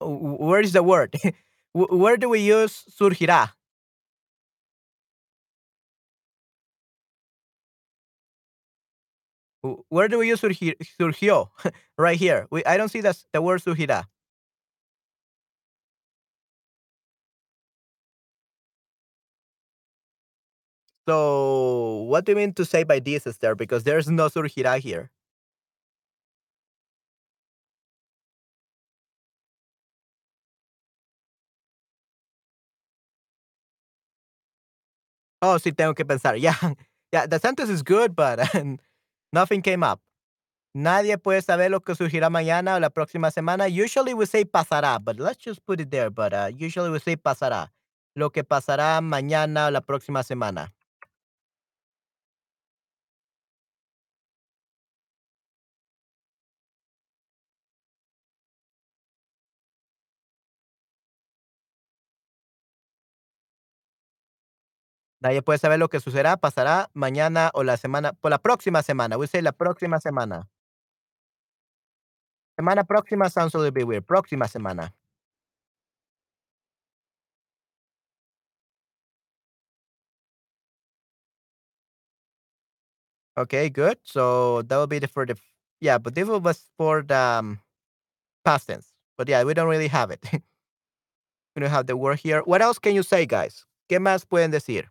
where 0.00 0.60
is 0.60 0.72
the 0.72 0.82
word? 0.82 1.16
Where 1.74 2.16
do 2.16 2.30
we 2.30 2.40
use 2.40 2.86
surgirá? 2.88 3.55
Where 9.88 10.08
do 10.08 10.18
we 10.18 10.28
use 10.28 10.40
surgi- 10.40 10.76
surgió? 10.98 11.48
right 11.98 12.18
here. 12.18 12.46
We, 12.50 12.64
I 12.64 12.76
don't 12.76 12.88
see 12.90 13.00
the, 13.00 13.16
the 13.32 13.42
word 13.42 13.62
surgirá. 13.62 14.04
So, 21.08 22.02
what 22.08 22.24
do 22.24 22.32
you 22.32 22.36
mean 22.36 22.52
to 22.54 22.64
say 22.64 22.82
by 22.84 22.98
this, 22.98 23.26
Esther? 23.26 23.54
Because 23.54 23.84
there's 23.84 24.08
no 24.08 24.26
surgirá 24.28 24.78
here. 24.78 25.10
Oh, 35.42 35.58
sí, 35.58 35.72
tengo 35.72 35.94
que 35.94 36.04
pensar. 36.04 36.36
Yeah, 36.40 36.56
yeah. 37.12 37.26
The 37.26 37.38
sentence 37.38 37.70
is 37.70 37.82
good, 37.82 38.14
but 38.16 38.38
nothing 39.36 39.60
came 39.60 39.82
up. 39.82 40.00
Nadie 40.74 41.16
puede 41.18 41.42
saber 41.42 41.70
lo 41.70 41.80
que 41.80 41.94
surgirá 41.94 42.28
mañana 42.30 42.76
o 42.76 42.80
la 42.80 42.90
próxima 42.90 43.30
semana. 43.30 43.66
Usually 43.66 44.14
we 44.14 44.26
say 44.26 44.44
pasará, 44.44 44.98
but 45.02 45.18
let's 45.18 45.38
just 45.38 45.64
put 45.64 45.80
it 45.80 45.90
there. 45.90 46.10
But 46.10 46.32
uh, 46.32 46.50
usually 46.54 46.90
we 46.90 46.98
say 47.00 47.16
pasará. 47.16 47.72
Lo 48.14 48.30
que 48.30 48.44
pasará 48.44 49.00
mañana 49.00 49.68
o 49.68 49.70
la 49.70 49.80
próxima 49.80 50.22
semana. 50.22 50.72
Nadie 65.20 65.42
puede 65.42 65.58
saber 65.58 65.78
lo 65.78 65.88
que 65.88 66.00
sucederá, 66.00 66.36
pasará 66.36 66.90
mañana 66.94 67.50
o 67.54 67.62
la 67.64 67.76
semana, 67.76 68.12
por 68.12 68.30
la 68.30 68.38
próxima 68.38 68.82
semana. 68.82 69.16
We 69.16 69.26
say 69.26 69.42
la 69.42 69.52
próxima 69.52 69.98
semana. 70.00 70.48
Semana 72.58 72.84
próxima 72.84 73.28
sounds 73.30 73.54
a 73.54 73.58
little 73.58 73.72
bit 73.72 73.86
weird. 73.86 74.06
Próxima 74.06 74.48
semana. 74.48 74.94
Okay, 83.38 83.68
good. 83.68 83.98
So 84.02 84.62
that 84.62 84.76
will 84.76 84.86
be 84.86 84.98
the 84.98 85.08
for 85.08 85.26
the 85.26 85.36
yeah, 85.80 85.98
but 85.98 86.14
this 86.14 86.26
was 86.26 86.64
for 86.78 87.02
the 87.02 87.16
um, 87.16 87.60
past 88.44 88.68
tense. 88.68 88.92
But 89.18 89.28
yeah, 89.28 89.44
we 89.44 89.52
don't 89.52 89.68
really 89.68 89.88
have 89.88 90.10
it. 90.10 90.24
we 90.32 91.60
don't 91.60 91.70
have 91.70 91.86
the 91.86 91.96
word 91.96 92.20
here. 92.20 92.40
What 92.44 92.62
else 92.62 92.78
can 92.78 92.94
you 92.94 93.02
say, 93.02 93.26
guys? 93.26 93.66
¿Qué 93.90 93.98
más 93.98 94.24
pueden 94.26 94.50
decir? 94.50 94.86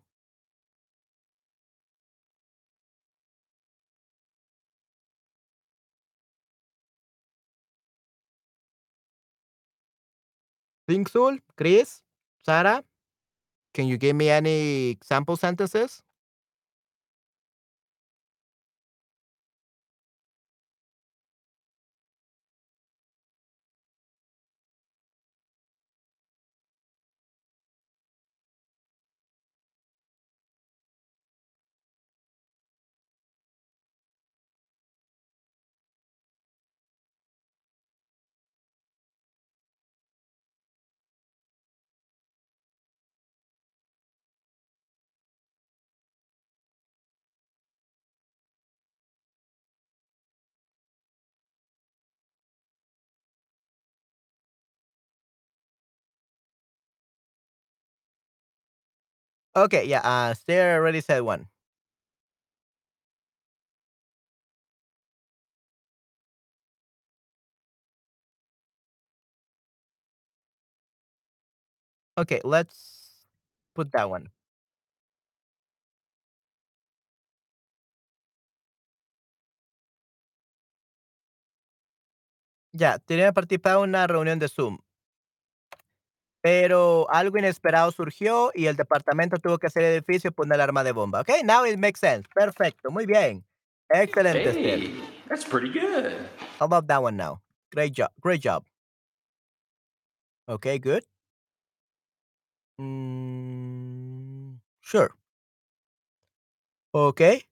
Sul, 11.06 11.40
Chris, 11.56 12.02
Sarah, 12.44 12.84
can 13.74 13.86
you 13.88 13.98
give 13.98 14.16
me 14.16 14.30
any 14.30 14.90
example 14.90 15.36
sentences? 15.36 16.02
Okay, 59.56 59.86
yeah, 59.86 60.00
uh, 60.04 60.34
Sarah 60.34 60.76
already 60.78 61.00
said 61.00 61.22
one. 61.22 61.48
Okay, 72.18 72.40
let's 72.44 73.24
put 73.74 73.92
that 73.92 74.08
one. 74.10 74.30
Ya, 82.72 82.98
tenía 82.98 83.32
participado 83.32 83.84
en 83.84 83.90
una 83.90 84.06
reunión 84.06 84.38
de 84.38 84.48
Zoom, 84.48 84.78
pero 86.46 87.10
algo 87.10 87.38
inesperado 87.38 87.90
surgió 87.90 88.52
y 88.54 88.66
el 88.66 88.76
departamento 88.76 89.36
tuvo 89.38 89.58
que 89.58 89.66
hacer 89.66 89.82
el 89.82 89.94
edificio 89.94 90.28
y 90.28 90.30
poner 90.30 90.54
alarma 90.54 90.84
de 90.84 90.92
bomba. 90.92 91.22
Okay, 91.22 91.42
now 91.42 91.66
it 91.66 91.76
makes 91.76 91.98
sense. 91.98 92.28
Perfecto, 92.32 92.88
muy 92.88 93.04
bien. 93.04 93.44
Excelente, 93.90 94.94
that's 95.28 95.44
pretty 95.44 95.72
good. 95.72 96.12
How 96.60 96.66
about 96.66 96.86
that 96.86 97.02
one 97.02 97.16
now? 97.16 97.40
Great 97.72 97.94
job. 97.94 98.12
Great 98.20 98.40
job. 98.40 98.64
Okay, 100.48 100.78
good. 100.78 101.02
Mm, 102.80 104.60
sure. 104.80 105.10
Okay. 106.94 107.42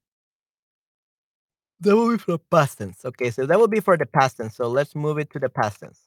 That 1.80 1.96
will 1.96 2.12
be 2.12 2.18
for 2.18 2.38
past 2.38 2.78
tense. 2.78 3.04
Okay, 3.04 3.32
so 3.32 3.44
that 3.44 3.58
will 3.58 3.66
be 3.66 3.80
for 3.80 3.96
the 3.96 4.06
past 4.06 4.36
tense. 4.36 4.54
So 4.54 4.68
let's 4.68 4.94
move 4.94 5.18
it 5.18 5.30
to 5.30 5.40
the 5.40 5.48
past 5.48 5.80
tense. 5.80 6.03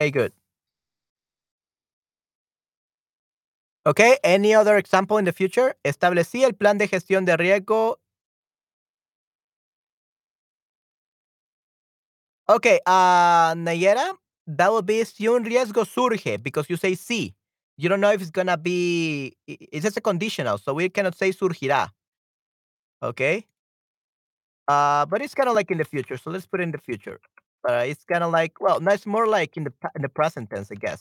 Okay, 0.00 0.10
good. 0.10 0.32
Okay, 3.86 4.16
any 4.24 4.54
other 4.54 4.76
example 4.78 5.18
in 5.18 5.24
the 5.26 5.32
future? 5.32 5.76
Establecí 5.84 6.42
el 6.42 6.54
plan 6.54 6.78
de 6.78 6.88
gestión 6.88 7.24
de 7.26 7.36
riesgo. 7.36 7.98
Okay, 12.48 12.78
uh, 12.86 13.54
Nayera, 13.56 14.12
that 14.46 14.70
will 14.70 14.82
be 14.82 15.02
si 15.04 15.26
un 15.28 15.44
riesgo 15.44 15.86
surge 15.86 16.42
because 16.42 16.68
you 16.68 16.76
say 16.76 16.92
sí. 16.92 17.34
You 17.76 17.88
don't 17.88 18.00
know 18.00 18.12
if 18.12 18.20
it's 18.20 18.30
gonna 18.30 18.56
be. 18.56 19.36
It's 19.46 19.82
just 19.84 19.96
a 19.96 20.00
conditional, 20.00 20.58
so 20.58 20.74
we 20.74 20.88
cannot 20.90 21.16
say 21.16 21.30
surgirá. 21.32 21.88
Okay. 23.02 23.46
Uh, 24.66 25.04
but 25.06 25.20
it's 25.22 25.34
kind 25.34 25.48
of 25.48 25.54
like 25.54 25.70
in 25.70 25.78
the 25.78 25.84
future, 25.84 26.16
so 26.16 26.30
let's 26.30 26.46
put 26.46 26.60
it 26.60 26.64
in 26.64 26.70
the 26.72 26.78
future. 26.78 27.20
Uh, 27.66 27.84
it's 27.86 28.04
kind 28.04 28.22
of 28.22 28.30
like 28.32 28.60
well, 28.60 28.80
no, 28.80 28.92
it's 28.92 29.06
more 29.06 29.26
like 29.26 29.56
in 29.56 29.64
the 29.64 29.72
in 29.96 30.02
the 30.02 30.08
present 30.08 30.50
tense, 30.50 30.70
I 30.70 30.74
guess. 30.74 31.00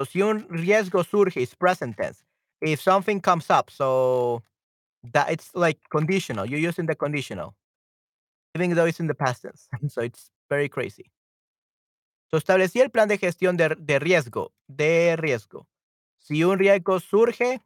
So 0.00 0.06
si 0.06 0.22
un 0.22 0.44
riesgo 0.48 1.04
surge 1.04 1.36
is 1.36 1.54
present 1.54 1.96
tense. 1.96 2.22
If 2.60 2.80
something 2.80 3.20
comes 3.20 3.50
up, 3.50 3.70
so 3.70 4.42
that 5.12 5.30
it's 5.30 5.50
like 5.54 5.78
conditional. 5.90 6.46
You're 6.46 6.60
using 6.60 6.86
the 6.86 6.94
conditional, 6.94 7.54
even 8.54 8.74
though 8.74 8.86
it's 8.86 9.00
in 9.00 9.06
the 9.06 9.14
past 9.14 9.42
tense. 9.42 9.68
so 9.88 10.00
it's 10.02 10.30
very 10.48 10.68
crazy. 10.68 11.10
So 12.30 12.38
establecí 12.38 12.80
el 12.80 12.90
plan 12.90 13.08
de 13.08 13.18
gestión 13.18 13.56
de, 13.56 13.76
de 13.78 13.98
riesgo, 13.98 14.52
de 14.66 15.16
riesgo. 15.16 15.66
Si 16.18 16.42
un 16.42 16.58
riesgo 16.58 16.98
surge, 17.00 17.60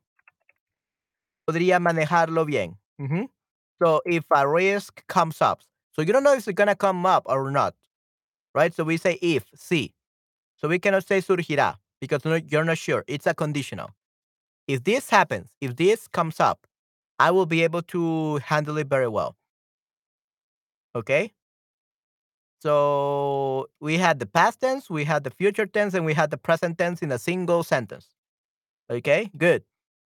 podría 1.46 1.78
manejarlo 1.78 2.44
bien. 2.44 2.78
Ujú. 2.98 3.30
So 3.80 4.02
if 4.04 4.24
a 4.30 4.46
risk 4.46 5.06
comes 5.06 5.40
up, 5.40 5.60
so 5.98 6.02
you 6.02 6.12
don't 6.12 6.22
know 6.22 6.32
if 6.32 6.46
it's 6.46 6.54
gonna 6.56 6.76
come 6.76 7.04
up 7.04 7.24
or 7.26 7.50
not, 7.50 7.74
right? 8.54 8.72
So 8.72 8.84
we 8.84 8.98
say 8.98 9.18
if, 9.20 9.46
si. 9.56 9.92
So 10.54 10.68
we 10.68 10.78
cannot 10.78 11.04
say 11.04 11.20
surgirá 11.20 11.74
because 12.00 12.22
you're 12.46 12.64
not 12.64 12.78
sure. 12.78 13.02
It's 13.08 13.26
a 13.26 13.34
conditional. 13.34 13.90
If 14.68 14.84
this 14.84 15.10
happens, 15.10 15.50
if 15.60 15.74
this 15.74 16.06
comes 16.06 16.38
up, 16.38 16.68
I 17.18 17.32
will 17.32 17.46
be 17.46 17.64
able 17.64 17.82
to 17.82 18.36
handle 18.36 18.78
it 18.78 18.86
very 18.86 19.08
well. 19.08 19.34
Okay? 20.94 21.32
So 22.62 23.68
we 23.80 23.98
had 23.98 24.20
the 24.20 24.26
past 24.26 24.60
tense, 24.60 24.88
we 24.88 25.02
had 25.02 25.24
the 25.24 25.30
future 25.30 25.66
tense, 25.66 25.94
and 25.94 26.06
we 26.06 26.14
had 26.14 26.30
the 26.30 26.36
present 26.36 26.78
tense 26.78 27.02
in 27.02 27.10
a 27.10 27.18
single 27.18 27.64
sentence. 27.64 28.06
Okay? 28.88 29.32
Good. 29.36 29.64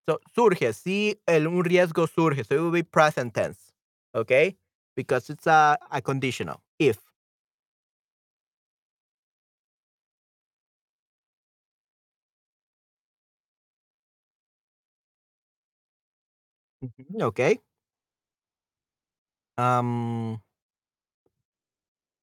So 0.08 0.20
surge, 0.34 0.74
si 0.74 1.16
el, 1.28 1.48
un 1.48 1.62
riesgo 1.64 2.08
surge, 2.08 2.46
so 2.46 2.54
it 2.54 2.60
will 2.60 2.70
be 2.70 2.82
present 2.82 3.34
tense. 3.34 3.72
Okay? 4.14 4.56
because 4.96 5.30
it's 5.30 5.46
uh, 5.46 5.76
a, 5.92 5.98
a 5.98 6.02
conditional 6.02 6.62
if. 6.78 6.98
Mm-hmm, 16.82 17.22
okay. 17.22 17.58
Um, 19.58 20.40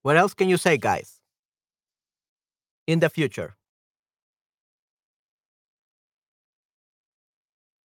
what 0.02 0.18
else 0.18 0.34
can 0.34 0.50
you 0.50 0.58
say, 0.58 0.78
guys? 0.78 1.20
In 2.88 3.00
the 3.00 3.10
future. 3.10 3.56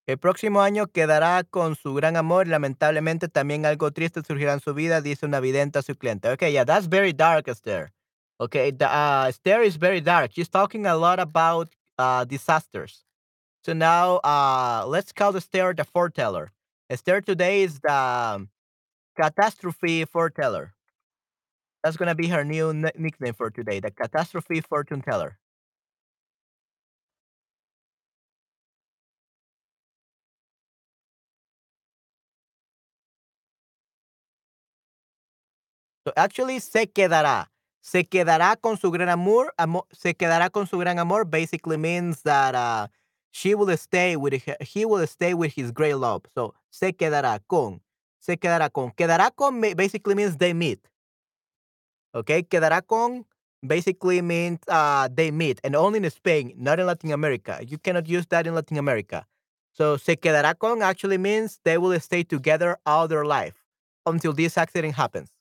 El 0.07 0.18
próximo 0.18 0.62
año 0.62 0.88
quedará 0.88 1.44
con 1.44 1.76
su 1.76 1.94
gran 1.94 2.16
amor, 2.16 2.48
lamentablemente 2.48 3.28
también 3.28 3.64
algo 3.64 3.92
triste 3.92 4.22
surgirá 4.22 4.53
en 4.53 4.61
su 4.61 4.74
vida, 4.74 5.00
dice 5.00 5.26
una 5.26 5.38
vidente 5.38 5.78
a 5.78 5.82
su 5.82 5.94
cliente. 5.94 6.28
Okay, 6.30 6.53
yeah, 6.53 6.64
that's 6.64 6.88
very 6.88 7.12
dark, 7.12 7.46
Esther. 7.46 7.92
Okay, 8.40 8.72
the, 8.72 8.86
uh, 8.86 9.26
Esther 9.28 9.62
is 9.62 9.76
very 9.76 10.00
dark. 10.00 10.32
She's 10.32 10.48
talking 10.48 10.86
a 10.86 10.96
lot 10.96 11.20
about 11.20 11.72
uh, 11.98 12.24
disasters. 12.24 13.05
So 13.64 13.72
now 13.74 14.16
uh, 14.24 14.84
let's 14.88 15.12
call 15.12 15.30
the 15.30 15.38
Esther 15.38 15.72
the 15.72 15.84
foreteller. 15.84 16.50
Esther 16.90 17.20
today 17.20 17.62
is 17.62 17.78
the 17.78 18.48
catastrophe 19.16 20.05
foreteller. 20.05 20.74
That's 21.84 21.96
gonna 21.96 22.16
be 22.16 22.26
her 22.26 22.44
new 22.44 22.72
nickname 22.72 23.34
for 23.34 23.50
today, 23.50 23.78
the 23.78 23.92
catastrophe 23.92 24.61
fortune 24.62 25.03
teller. 25.03 25.38
Actually 36.16 36.60
se 36.60 36.86
quedará. 36.86 37.48
Se 37.80 38.04
quedará 38.04 38.56
con 38.56 38.76
su 38.76 38.90
gran 38.90 39.08
amor. 39.08 39.52
amo- 39.58 39.86
se 39.90 40.14
quedará 40.14 40.50
con 40.50 40.66
su 40.66 40.78
gran 40.78 40.98
amor 40.98 41.24
basically 41.24 41.76
means 41.76 42.22
that 42.22 42.54
uh, 42.54 42.86
she 43.32 43.54
will 43.54 43.76
stay 43.76 44.16
with 44.16 44.34
he, 44.34 44.54
he 44.60 44.84
will 44.84 45.04
stay 45.06 45.34
with 45.34 45.52
his 45.54 45.72
great 45.72 45.96
love. 45.96 46.22
So 46.34 46.54
se 46.70 46.92
quedará 46.92 47.40
con. 47.48 47.80
Se 48.20 48.36
quedará 48.36 48.70
con. 48.70 48.92
Quedará 48.92 49.30
con 49.34 49.60
basically 49.60 50.14
means 50.14 50.36
they 50.36 50.54
meet. 50.54 50.78
Okay, 52.14 52.42
quedará 52.44 52.86
con 52.86 53.24
basically 53.66 54.22
means 54.22 54.60
uh, 54.68 55.08
they 55.12 55.30
meet 55.32 55.60
and 55.64 55.74
only 55.74 55.98
in 55.98 56.04
Spain, 56.10 56.52
not 56.56 56.78
in 56.78 56.86
Latin 56.86 57.10
America. 57.12 57.58
You 57.66 57.78
cannot 57.78 58.06
use 58.06 58.26
that 58.26 58.46
in 58.46 58.54
Latin 58.54 58.76
America. 58.78 59.26
So 59.72 59.96
se 59.96 60.16
quedará 60.16 60.56
con 60.56 60.82
actually 60.82 61.18
means 61.18 61.58
they 61.64 61.78
will 61.78 61.98
stay 61.98 62.22
together 62.22 62.76
all 62.86 63.08
their 63.08 63.24
life 63.24 63.54
until 64.06 64.32
this 64.34 64.56
accident 64.58 64.94
happens. 64.94 65.32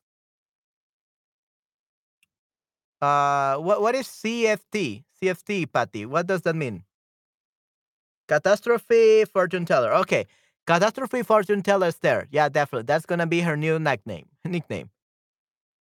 Uh, 3.02 3.58
what 3.58 3.82
what 3.82 3.96
is 3.96 4.08
CFT? 4.08 5.04
CFT, 5.22 5.72
Patty. 5.72 6.06
What 6.06 6.28
does 6.28 6.42
that 6.44 6.56
mean? 6.56 6.84
Catastrophe 8.28 9.26
fortune 9.26 9.66
teller. 9.66 9.94
Okay, 9.94 10.26
catastrophe 10.68 11.24
fortune 11.24 11.62
teller 11.64 11.92
there. 12.02 12.28
Yeah, 12.32 12.50
definitely. 12.50 12.86
That's 12.86 13.06
gonna 13.06 13.28
be 13.28 13.42
her 13.42 13.58
new 13.58 13.80
nickname. 13.80 14.28
Nickname. 14.46 14.90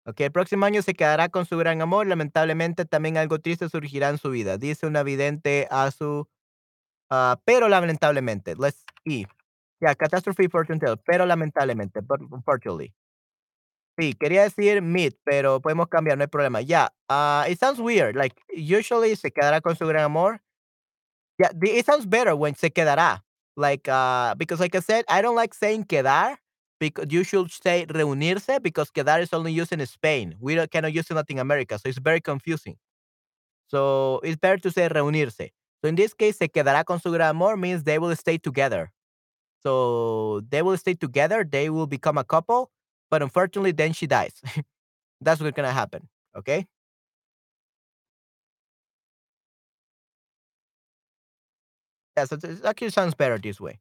Okay, 0.07 0.29
próximo 0.29 0.65
año 0.65 0.81
se 0.83 0.93
quedará 0.95 1.29
con 1.29 1.45
su 1.45 1.57
gran 1.57 1.81
amor. 1.81 2.07
Lamentablemente, 2.07 2.85
también 2.85 3.17
algo 3.17 3.39
triste 3.39 3.69
surgirá 3.69 4.09
en 4.09 4.17
su 4.17 4.31
vida. 4.31 4.57
Dice 4.57 4.87
una 4.87 5.03
vidente 5.03 5.67
a 5.71 5.91
su. 5.91 6.27
ah, 7.11 7.39
pero 7.45 7.69
lamentablemente. 7.69 8.55
Let's 8.57 8.83
see. 9.05 9.27
Yeah, 9.81 9.95
catastrophe 9.95 10.49
fortune 10.49 10.79
teller. 10.79 10.99
Pero 11.05 11.25
lamentablemente. 11.25 12.01
But 12.01 12.21
unfortunately. 12.31 12.93
Sí, 13.97 14.13
quería 14.13 14.43
decir 14.43 14.81
meet, 14.81 15.15
pero 15.23 15.59
podemos 15.61 15.87
cambiar, 15.89 16.17
no 16.17 16.23
hay 16.23 16.27
problema. 16.27 16.61
Yeah, 16.61 16.89
uh, 17.09 17.45
it 17.49 17.59
sounds 17.59 17.79
weird. 17.79 18.15
Like, 18.15 18.35
usually 18.55 19.15
se 19.15 19.31
quedará 19.31 19.61
con 19.61 19.75
su 19.75 19.85
gran 19.85 20.05
amor. 20.05 20.41
Yeah, 21.39 21.49
the, 21.53 21.71
it 21.77 21.85
sounds 21.85 22.05
better 22.05 22.35
when 22.35 22.55
se 22.55 22.69
quedará. 22.69 23.21
Like, 23.57 23.87
uh, 23.89 24.35
because 24.35 24.59
like 24.59 24.75
I 24.75 24.79
said, 24.79 25.05
I 25.09 25.21
don't 25.21 25.35
like 25.35 25.53
saying 25.53 25.85
quedar 25.85 26.37
because 26.79 27.07
you 27.09 27.23
should 27.23 27.51
say 27.51 27.85
reunirse 27.89 28.61
because 28.61 28.89
quedar 28.91 29.21
is 29.21 29.33
only 29.33 29.51
used 29.51 29.73
in 29.73 29.85
Spain. 29.85 30.35
We 30.39 30.55
don't, 30.55 30.71
cannot 30.71 30.93
use 30.93 31.05
it 31.05 31.11
in 31.11 31.17
Latin 31.17 31.39
America, 31.39 31.77
so 31.79 31.89
it's 31.89 31.97
very 31.99 32.21
confusing. 32.21 32.77
So 33.67 34.19
it's 34.23 34.37
better 34.37 34.57
to 34.57 34.71
say 34.71 34.89
reunirse. 34.89 35.51
So 35.83 35.89
in 35.89 35.95
this 35.95 36.13
case, 36.13 36.37
se 36.37 36.47
quedará 36.49 36.85
con 36.85 36.99
su 36.99 37.11
gran 37.11 37.29
amor 37.31 37.57
means 37.57 37.83
they 37.83 37.99
will 37.99 38.15
stay 38.15 38.37
together. 38.37 38.91
So 39.63 40.41
they 40.49 40.61
will 40.61 40.77
stay 40.77 40.95
together, 40.95 41.43
they 41.43 41.69
will 41.69 41.87
become 41.87 42.17
a 42.17 42.23
couple, 42.23 42.71
but 43.11 43.21
unfortunately, 43.23 43.73
then 43.73 43.93
she 43.93 44.07
dies. 44.07 44.33
That's 45.21 45.41
what's 45.41 45.55
gonna 45.55 45.73
happen. 45.73 46.09
Okay. 46.37 46.67
Yeah, 52.17 52.25
so 52.25 52.35
it 52.43 52.65
actually 52.65 52.91
sounds 52.91 53.15
better 53.15 53.37
this 53.39 53.59
way. 53.59 53.79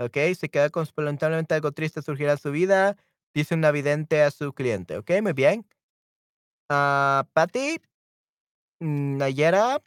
Okay. 0.00 0.34
Se 0.34 0.48
queda 0.48 0.70
con 0.70 0.86
lamentablemente 0.96 1.54
algo 1.54 1.72
triste 1.72 2.02
surgirá 2.02 2.38
su 2.38 2.50
vida. 2.52 2.96
Dice 3.34 3.54
un 3.54 3.62
vidente 3.72 4.22
a 4.22 4.30
su 4.30 4.52
cliente. 4.52 4.96
Ok, 4.98 5.10
muy 5.22 5.32
bien. 5.32 5.64
Ah, 6.68 7.24
Patty, 7.34 7.78
mm, 8.80 9.16
Nayera, 9.18 9.80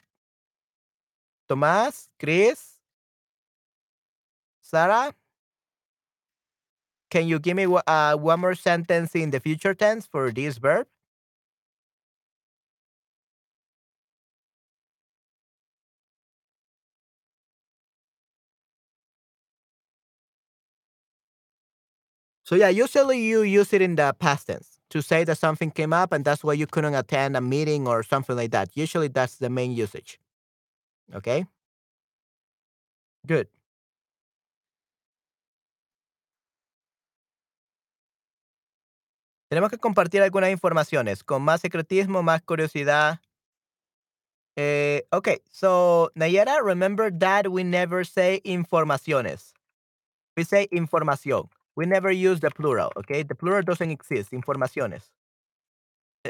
Tomás, 1.47 2.09
Chris, 2.17 2.80
Sarah. 4.61 5.13
Can 7.09 7.27
you 7.27 7.39
give 7.39 7.55
me 7.57 7.65
uh, 7.65 8.17
one 8.17 8.39
more 8.41 8.55
sentence 8.55 9.15
in 9.15 9.31
the 9.31 9.39
future 9.39 9.73
tense 9.73 10.05
for 10.07 10.31
this 10.31 10.57
verb? 10.57 10.87
So 22.43 22.55
yeah, 22.55 22.69
usually 22.69 23.21
you 23.21 23.41
use 23.41 23.73
it 23.73 23.81
in 23.81 23.95
the 23.95 24.15
past 24.19 24.47
tense 24.47 24.79
to 24.91 25.01
say 25.01 25.23
that 25.23 25.37
something 25.37 25.71
came 25.71 25.93
up 25.93 26.11
and 26.13 26.23
that's 26.23 26.43
why 26.43 26.53
you 26.53 26.67
couldn't 26.67 26.93
attend 26.93 27.35
a 27.35 27.41
meeting 27.41 27.87
or 27.87 28.03
something 28.03 28.35
like 28.35 28.51
that. 28.51 28.69
Usually 28.75 29.07
that's 29.07 29.37
the 29.37 29.49
main 29.49 29.71
usage. 29.71 30.19
Okay? 31.13 31.45
Good. 33.25 33.47
Tenemos 39.55 39.71
que 39.71 39.77
compartir 39.77 40.21
algunas 40.21 40.49
informaciones 40.49 41.23
con 41.23 41.41
más 41.41 41.61
secretismo, 41.61 42.21
más 42.21 42.41
curiosidad. 42.41 43.21
Eh, 44.57 45.07
okay, 45.13 45.37
so 45.49 46.11
Nayara, 46.13 46.61
remember 46.61 47.09
that 47.19 47.47
we 47.47 47.63
never 47.63 48.05
say 48.05 48.41
informaciones. 48.43 49.53
We 50.35 50.43
say 50.43 50.67
información. 50.71 51.49
We 51.77 51.85
never 51.85 52.11
use 52.11 52.41
the 52.41 52.51
plural, 52.51 52.91
okay? 52.97 53.23
The 53.23 53.33
plural 53.33 53.63
doesn't 53.63 53.91
exist, 53.91 54.33
informaciones. 54.33 55.09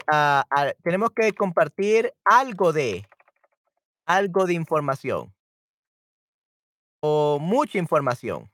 Ah, 0.06 0.46
ah, 0.52 0.74
tenemos 0.84 1.10
que 1.10 1.34
compartir 1.34 2.14
algo 2.26 2.74
de, 2.74 3.08
algo 4.06 4.46
de 4.46 4.54
información. 4.54 5.34
O 7.02 7.40
mucha 7.42 7.80
información. 7.80 8.52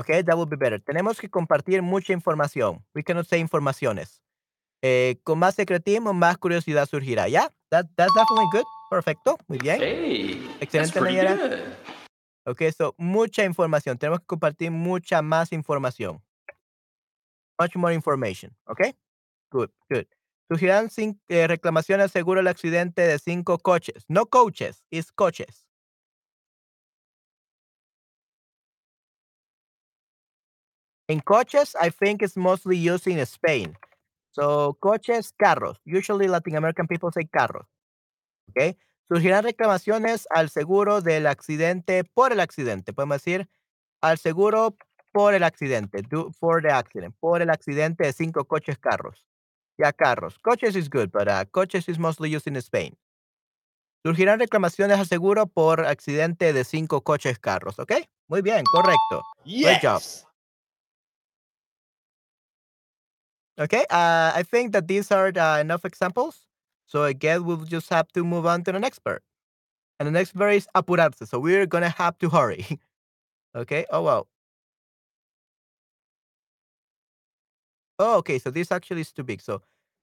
Okay, 0.00 0.22
that 0.22 0.36
would 0.36 0.48
be 0.50 0.56
better. 0.56 0.80
Tenemos 0.80 1.18
que 1.20 1.28
compartir 1.28 1.82
mucha 1.82 2.12
información. 2.12 2.84
We 2.94 3.02
cannot 3.02 3.26
say 3.26 3.38
informaciones. 3.40 4.22
Eh, 4.82 5.20
con 5.24 5.38
más 5.38 5.54
secretismo, 5.54 6.12
más 6.14 6.38
curiosidad 6.38 6.86
surgirá. 6.88 7.28
¿Ya? 7.28 7.50
That, 7.70 7.86
that's 7.96 8.12
definitely 8.14 8.48
good. 8.52 8.64
Perfecto. 8.90 9.36
Muy 9.46 9.58
bien. 9.58 9.78
Hey, 9.80 10.56
Excelente, 10.60 11.00
Nayara. 11.00 11.76
Ok, 12.46 12.62
so, 12.76 12.94
mucha 12.96 13.44
información. 13.44 13.98
Tenemos 13.98 14.20
que 14.20 14.26
compartir 14.26 14.70
mucha 14.70 15.20
más 15.22 15.52
información. 15.52 16.22
Much 17.58 17.76
more 17.76 17.94
information. 17.94 18.56
Ok? 18.66 18.80
Good, 19.52 19.70
good. 19.90 20.06
Surgirán 20.48 20.88
cin- 20.88 21.20
eh, 21.28 21.46
reclamaciones 21.46 22.10
seguro 22.10 22.38
del 22.40 22.48
accidente 22.48 23.02
de 23.02 23.18
cinco 23.18 23.58
coches. 23.58 24.04
No 24.08 24.26
coaches, 24.26 24.82
es 24.90 25.12
coches. 25.12 25.66
In 31.10 31.20
coches, 31.20 31.74
I 31.80 31.90
think 31.90 32.22
it's 32.22 32.36
mostly 32.36 32.76
used 32.76 33.08
in 33.08 33.18
Spain. 33.26 33.76
So, 34.30 34.74
coches, 34.80 35.32
carros. 35.36 35.76
Usually 35.84 36.28
Latin 36.28 36.54
American 36.56 36.86
people 36.86 37.10
say 37.12 37.24
carros. 37.26 37.66
¿ok? 38.50 38.76
Surgirán 39.08 39.42
reclamaciones 39.42 40.26
al 40.30 40.50
seguro 40.50 41.00
del 41.00 41.26
accidente 41.26 42.04
por 42.04 42.32
el 42.32 42.38
accidente. 42.38 42.92
Podemos 42.92 43.16
decir 43.16 43.48
al 44.00 44.18
seguro 44.18 44.76
por 45.12 45.34
el 45.34 45.42
accidente. 45.42 46.02
do- 46.08 46.30
for 46.38 46.62
the 46.62 46.70
accident. 46.70 47.16
Por 47.18 47.42
el 47.42 47.50
accidente 47.50 48.04
de 48.04 48.12
cinco 48.12 48.44
coches, 48.44 48.78
carros. 48.78 49.26
Ya 49.78 49.92
carros. 49.92 50.38
Coches 50.38 50.76
is 50.76 50.88
good, 50.88 51.10
but 51.10 51.26
uh, 51.26 51.44
coches 51.50 51.88
is 51.88 51.98
mostly 51.98 52.30
used 52.32 52.46
in 52.46 52.54
Spain. 52.56 52.96
Surgirán 54.04 54.38
reclamaciones 54.38 54.98
al 54.98 55.06
seguro 55.06 55.46
por 55.46 55.84
accidente 55.86 56.52
de 56.52 56.62
cinco 56.64 57.00
coches, 57.02 57.38
carros. 57.40 57.78
¿Ok? 57.80 57.92
Muy 58.28 58.42
bien, 58.42 58.62
correcto. 58.72 59.22
Great 59.44 59.82
job. 59.82 60.00
Okay, 63.60 63.84
uh, 63.90 64.32
I 64.34 64.42
think 64.42 64.72
that 64.72 64.88
these 64.88 65.10
are 65.10 65.30
uh, 65.36 65.58
enough 65.60 65.84
examples. 65.84 66.46
So 66.86 67.04
I 67.04 67.12
guess 67.12 67.40
we'll 67.40 67.58
just 67.58 67.90
have 67.90 68.08
to 68.12 68.24
move 68.24 68.46
on 68.46 68.64
to 68.64 68.72
the 68.72 68.78
next 68.80 69.00
part. 69.00 69.22
And 70.00 70.06
the 70.06 70.12
next 70.12 70.34
part 70.36 70.54
is 70.54 70.68
apurarse. 70.76 71.26
So 71.28 71.38
we're 71.40 71.66
going 71.66 71.82
to 71.84 71.90
have 71.90 72.18
to 72.20 72.28
hurry. 72.30 72.66
Okay. 73.56 73.86
Oh, 73.90 74.02
wow. 74.02 74.26
Oh, 77.98 78.18
okay. 78.18 78.38
So 78.38 78.50
this 78.50 78.72
actually 78.72 79.02
is 79.02 79.12
too 79.12 79.22
big. 79.22 79.40
So 79.40 79.62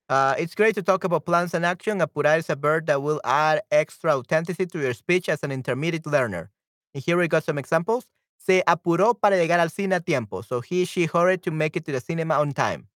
uh, 0.09 0.35
it's 0.37 0.55
great 0.55 0.75
to 0.75 0.83
talk 0.83 1.03
about 1.03 1.25
plans 1.25 1.53
and 1.53 1.65
action. 1.65 1.99
Apurar 1.99 2.37
is 2.37 2.49
a 2.49 2.55
verb 2.55 2.85
that 2.87 3.01
will 3.01 3.21
add 3.23 3.61
extra 3.71 4.17
authenticity 4.17 4.65
to 4.67 4.79
your 4.79 4.93
speech 4.93 5.29
as 5.29 5.43
an 5.43 5.51
intermediate 5.51 6.05
learner. 6.05 6.51
And 6.93 7.03
here 7.03 7.17
we 7.17 7.27
got 7.27 7.43
some 7.43 7.57
examples. 7.57 8.05
Se 8.37 8.63
apuró 8.67 9.19
para 9.19 9.35
llegar 9.37 9.59
al 9.59 9.69
cine 9.69 9.95
a 9.95 9.99
tiempo. 9.99 10.41
So 10.41 10.61
he, 10.61 10.85
she 10.85 11.05
hurried 11.05 11.43
to 11.43 11.51
make 11.51 11.75
it 11.75 11.85
to 11.85 11.91
the 11.91 11.99
cinema 11.99 12.35
on 12.35 12.51
time. 12.51 12.87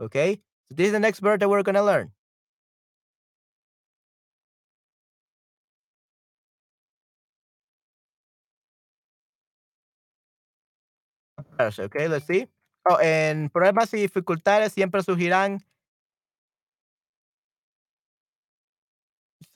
Okay. 0.00 0.40
So 0.70 0.74
this 0.76 0.86
is 0.86 0.92
the 0.92 1.00
next 1.00 1.20
verb 1.20 1.40
that 1.40 1.48
we're 1.48 1.62
going 1.62 1.74
to 1.74 1.82
learn. 1.84 2.12
Okay, 11.60 12.08
let's 12.08 12.26
see. 12.26 12.46
Oh, 12.88 12.96
en 13.00 13.50
problemas 13.50 13.92
y 13.92 13.98
dificultades 14.00 14.72
siempre 14.72 15.02
surgirán. 15.02 15.60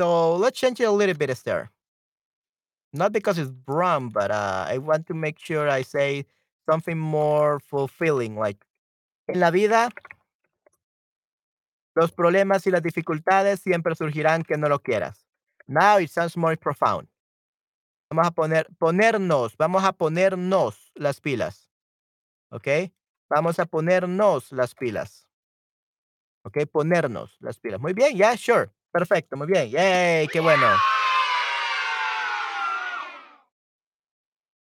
So 0.00 0.36
let's 0.36 0.58
change 0.58 0.80
it 0.80 0.84
a 0.84 0.90
little 0.92 1.14
bit, 1.14 1.30
Esther. 1.30 1.70
Not 2.92 3.12
because 3.12 3.38
it's 3.38 3.50
wrong, 3.66 4.10
but 4.10 4.30
uh, 4.30 4.66
I 4.68 4.78
want 4.78 5.06
to 5.06 5.14
make 5.14 5.38
sure 5.38 5.68
I 5.68 5.82
say 5.82 6.26
something 6.68 6.98
more 6.98 7.58
fulfilling. 7.60 8.36
Like, 8.36 8.64
en 9.28 9.40
la 9.40 9.50
vida, 9.50 9.90
los 11.94 12.12
problemas 12.12 12.66
y 12.66 12.70
las 12.70 12.82
dificultades 12.82 13.60
siempre 13.60 13.94
surgirán 13.94 14.42
que 14.42 14.56
no 14.56 14.68
lo 14.68 14.80
quieras. 14.80 15.26
Now 15.66 15.98
it 15.98 16.10
sounds 16.10 16.36
more 16.36 16.56
profound. 16.56 17.08
Vamos 18.10 18.26
a 18.26 18.30
poner, 18.30 18.68
ponernos, 18.78 19.56
vamos 19.56 19.84
a 19.84 19.92
ponernos 19.92 20.92
las 20.94 21.20
pilas. 21.20 21.70
¿Ok? 22.50 22.68
Vamos 23.30 23.58
a 23.58 23.66
ponernos 23.66 24.52
las 24.52 24.74
pilas. 24.74 25.26
¿Ok? 26.44 26.66
Ponernos 26.70 27.36
las 27.40 27.58
pilas. 27.58 27.80
Muy 27.80 27.94
bien, 27.94 28.14
yeah, 28.16 28.36
sure. 28.36 28.70
Perfecto, 28.90 29.36
muy 29.36 29.46
bien. 29.46 29.70
Yay, 29.70 30.28
qué 30.28 30.40
bueno. 30.40 30.66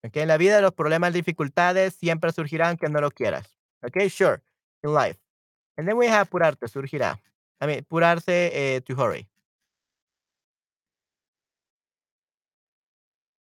Ok, 0.03 0.17
en 0.17 0.29
la 0.29 0.37
vida 0.37 0.61
los 0.61 0.73
problemas 0.73 1.13
dificultades 1.13 1.95
siempre 1.95 2.33
surgirán 2.33 2.77
que 2.77 2.89
no 2.89 3.01
lo 3.01 3.11
quieras. 3.11 3.59
Ok, 3.83 4.09
sure. 4.09 4.43
In 4.83 4.95
life. 4.95 5.24
And 5.77 5.89
then 5.89 5.97
we 5.97 6.07
have 6.07 6.31
purarte, 6.31 6.67
surgirá. 6.69 7.19
I 7.61 7.67
mean, 7.67 7.85
purarse 7.91 8.29
eh, 8.29 8.81
to 8.81 8.95
hurry. 8.95 9.29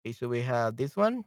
Okay, 0.05 0.13
so 0.13 0.27
we 0.27 0.41
have 0.41 0.75
this 0.75 0.95
one. 0.95 1.23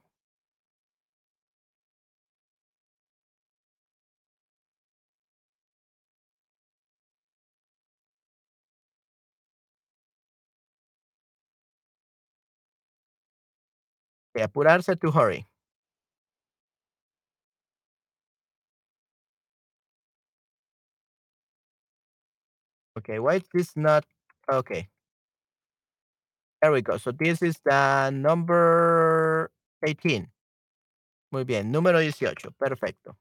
Okay, 14.34 14.44
apurarse 14.44 14.94
to 15.00 15.10
hurry. 15.10 15.46
Okay, 23.06 23.20
why 23.20 23.36
is 23.36 23.44
this 23.54 23.70
not 23.76 24.04
okay? 24.50 24.88
There 26.60 26.72
we 26.72 26.82
go. 26.82 26.96
So 26.98 27.12
this 27.12 27.40
is 27.40 27.54
the 27.64 28.10
number 28.10 29.52
18. 29.86 30.26
Muy 31.30 31.44
bien, 31.44 31.70
número 31.70 32.02
18. 32.02 32.50
Perfecto. 32.58 33.14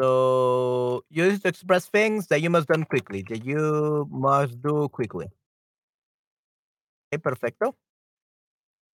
So 0.00 1.04
you 1.08 1.24
use 1.24 1.42
to 1.42 1.48
express 1.48 1.86
things 1.86 2.26
that 2.28 2.40
you 2.40 2.50
must 2.50 2.66
do 2.66 2.84
quickly, 2.84 3.22
that 3.28 3.44
you 3.44 4.08
must 4.10 4.60
do 4.60 4.88
quickly. 4.88 5.28
Okay, 7.12 7.22
perfecto. 7.22 7.76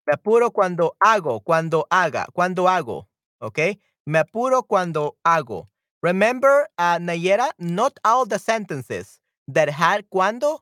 Me 0.07 0.12
apuro 0.12 0.51
cuando 0.51 0.95
hago, 1.01 1.41
cuando 1.41 1.87
haga, 1.91 2.26
cuando 2.34 2.68
hago. 2.68 3.09
Okay? 3.41 3.78
Me 4.05 4.18
apuro 4.18 4.62
cuando 4.64 5.16
hago. 5.24 5.70
Remember, 6.03 6.68
uh, 6.78 6.99
Nayera, 6.99 7.51
not 7.59 7.99
all 8.05 8.26
the 8.26 8.38
sentences 8.38 9.20
that 9.49 9.68
had 9.70 10.09
cuando 10.11 10.61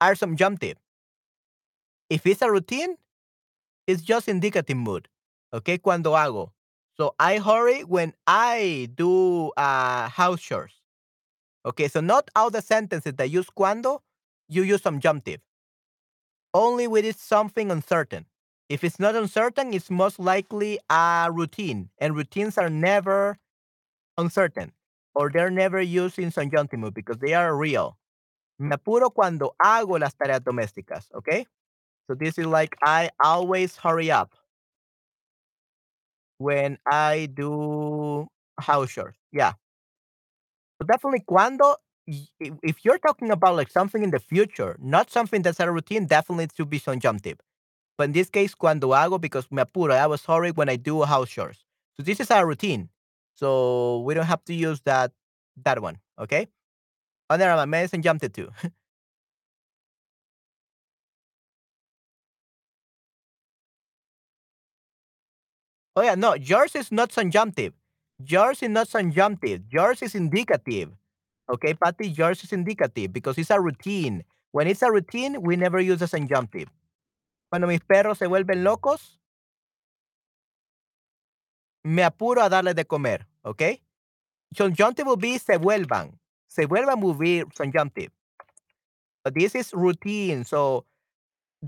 are 0.00 0.14
subjunctive. 0.14 0.76
If 2.10 2.26
it's 2.26 2.42
a 2.42 2.50
routine, 2.50 2.96
it's 3.86 4.02
just 4.02 4.28
indicative 4.28 4.76
mood. 4.76 5.08
Okay? 5.52 5.78
Cuando 5.78 6.12
hago. 6.12 6.50
So 6.96 7.14
I 7.18 7.38
hurry 7.38 7.84
when 7.84 8.14
I 8.26 8.88
do 8.94 9.50
uh, 9.56 10.08
house 10.08 10.40
chores. 10.40 10.72
Okay, 11.64 11.88
so 11.88 12.00
not 12.00 12.28
all 12.34 12.50
the 12.50 12.60
sentences 12.60 13.14
that 13.14 13.30
use 13.30 13.48
cuando, 13.48 14.02
you 14.48 14.62
use 14.62 14.82
subjunctive. 14.82 15.40
Only 16.54 16.86
when 16.86 17.04
it's 17.04 17.22
something 17.22 17.70
uncertain. 17.70 18.26
If 18.68 18.84
it's 18.84 18.98
not 18.98 19.14
uncertain, 19.14 19.72
it's 19.72 19.90
most 19.90 20.18
likely 20.18 20.78
a 20.90 21.28
routine, 21.32 21.90
and 21.98 22.16
routines 22.16 22.58
are 22.58 22.70
never 22.70 23.38
uncertain, 24.22 24.72
or 25.14 25.30
they're 25.30 25.50
never 25.50 25.80
used 25.82 26.18
in 26.18 26.30
subjunctive 26.30 26.94
because 26.94 27.18
they 27.18 27.34
are 27.34 27.56
real. 27.56 27.98
Me 28.58 28.74
apuro 28.74 29.10
cuando 29.10 29.54
hago 29.64 29.98
las 30.00 30.14
tareas 30.14 30.40
domésticas, 30.40 31.08
okay? 31.14 31.46
So 32.06 32.14
this 32.14 32.38
is 32.38 32.46
like 32.46 32.76
I 32.82 33.10
always 33.22 33.76
hurry 33.76 34.10
up 34.10 34.34
when 36.38 36.78
I 36.90 37.28
do 37.32 38.26
house 38.58 38.90
chores. 38.92 39.16
Yeah. 39.32 39.52
So 40.80 40.86
definitely 40.86 41.22
cuando 41.26 41.76
if 42.06 42.84
you're 42.84 42.98
talking 42.98 43.30
about 43.30 43.56
like 43.56 43.70
something 43.70 44.02
in 44.02 44.10
the 44.10 44.18
future, 44.18 44.76
not 44.80 45.10
something 45.10 45.42
that's 45.42 45.60
a 45.60 45.70
routine, 45.70 46.06
definitely 46.06 46.44
it 46.44 46.52
should 46.56 46.70
be 46.70 46.78
subjunctive. 46.78 47.38
But 47.98 48.04
in 48.06 48.12
this 48.12 48.30
case, 48.30 48.54
cuando 48.54 48.88
hago 48.90 49.20
because 49.20 49.50
me 49.50 49.62
apuro, 49.62 49.94
I 49.94 50.06
was 50.06 50.24
hurry 50.24 50.50
when 50.50 50.68
I 50.68 50.76
do 50.76 51.02
house 51.02 51.30
chores. 51.30 51.64
So 51.96 52.02
this 52.02 52.20
is 52.20 52.30
our 52.30 52.46
routine. 52.46 52.88
So 53.34 54.00
we 54.00 54.14
don't 54.14 54.26
have 54.26 54.44
to 54.46 54.54
use 54.54 54.80
that 54.82 55.12
that 55.64 55.80
one. 55.82 55.98
Okay. 56.18 56.48
Oh 57.30 57.36
no, 57.36 57.56
my 57.56 57.66
medicine 57.66 58.02
jumped 58.02 58.24
it 58.24 58.34
too. 58.34 58.50
oh 65.96 66.02
yeah, 66.02 66.14
no, 66.14 66.34
yours 66.34 66.74
is 66.74 66.92
not 66.92 67.12
subjunctive. 67.12 67.72
Yours 68.24 68.62
is 68.62 68.68
not 68.70 68.88
subjunctive. 68.88 69.62
Yours 69.70 70.02
is 70.02 70.14
indicative. 70.14 70.90
Okay, 71.52 71.74
Patty, 71.74 72.08
yours 72.10 72.44
is 72.44 72.52
indicative 72.52 73.12
because 73.12 73.38
it's 73.38 73.50
a 73.50 73.60
routine. 73.60 74.24
When 74.52 74.68
it's 74.68 74.82
a 74.82 74.92
routine, 74.92 75.42
we 75.42 75.56
never 75.56 75.80
use 75.80 76.02
a 76.02 76.08
subjunctive. 76.08 76.68
Cuando 77.50 77.68
mis 77.68 77.80
perros 77.80 78.18
se 78.18 78.26
vuelven 78.26 78.64
locos, 78.64 79.18
me 81.84 82.02
apuro 82.02 82.42
a 82.42 82.48
darles 82.48 82.74
de 82.74 82.84
comer. 82.84 83.26
Okay. 83.44 83.80
Subjunctive 84.56 85.06
will 85.06 85.16
be 85.16 85.38
se 85.38 85.56
vuelvan. 85.58 86.18
Se 86.48 86.66
vuelvan 86.66 87.00
will 87.00 87.14
be 87.14 87.44
subjunctive. 87.54 88.10
But 89.24 89.34
this 89.34 89.54
is 89.54 89.72
routine. 89.72 90.44
So 90.44 90.84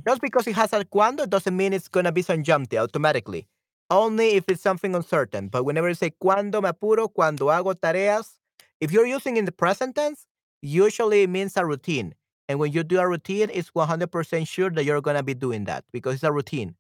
just 0.06 0.20
because 0.20 0.46
it 0.46 0.56
has 0.56 0.72
a 0.72 0.84
cuando 0.84 1.26
doesn't 1.26 1.56
mean 1.56 1.72
it's 1.72 1.88
gonna 1.88 2.12
be 2.12 2.22
subjunctive 2.22 2.80
automatically. 2.80 3.48
Only 3.90 4.30
if 4.34 4.48
it's 4.48 4.62
something 4.62 4.94
uncertain. 4.94 5.48
But 5.48 5.64
whenever 5.64 5.88
you 5.88 5.94
say 5.94 6.10
cuando 6.10 6.60
me 6.60 6.68
apuro, 6.68 7.08
cuando 7.08 7.46
hago 7.46 7.74
tareas, 7.80 8.38
if 8.80 8.92
you're 8.92 9.06
using 9.06 9.36
in 9.36 9.44
the 9.44 9.52
present 9.52 9.94
tense, 9.94 10.26
usually 10.62 11.22
it 11.22 11.30
means 11.30 11.56
a 11.56 11.64
routine. 11.64 12.14
And 12.48 12.58
when 12.58 12.72
you 12.72 12.82
do 12.82 12.98
a 12.98 13.08
routine, 13.08 13.50
it's 13.52 13.70
100% 13.70 14.48
sure 14.48 14.70
that 14.70 14.84
you're 14.84 15.00
gonna 15.00 15.22
be 15.22 15.34
doing 15.34 15.64
that 15.64 15.84
because 15.92 16.14
it's 16.14 16.24
a 16.24 16.32
routine. 16.32 16.76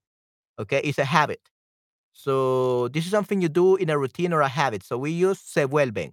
Okay, 0.58 0.80
it's 0.84 0.98
a 0.98 1.04
habit. 1.04 1.40
So 2.14 2.88
this 2.88 3.04
is 3.04 3.10
something 3.10 3.42
you 3.42 3.48
do 3.48 3.76
in 3.76 3.90
a 3.90 3.98
routine 3.98 4.32
or 4.32 4.40
a 4.40 4.48
habit. 4.48 4.82
So 4.84 4.96
we 4.96 5.10
use 5.10 5.40
se 5.40 5.66
vuelven. 5.66 6.12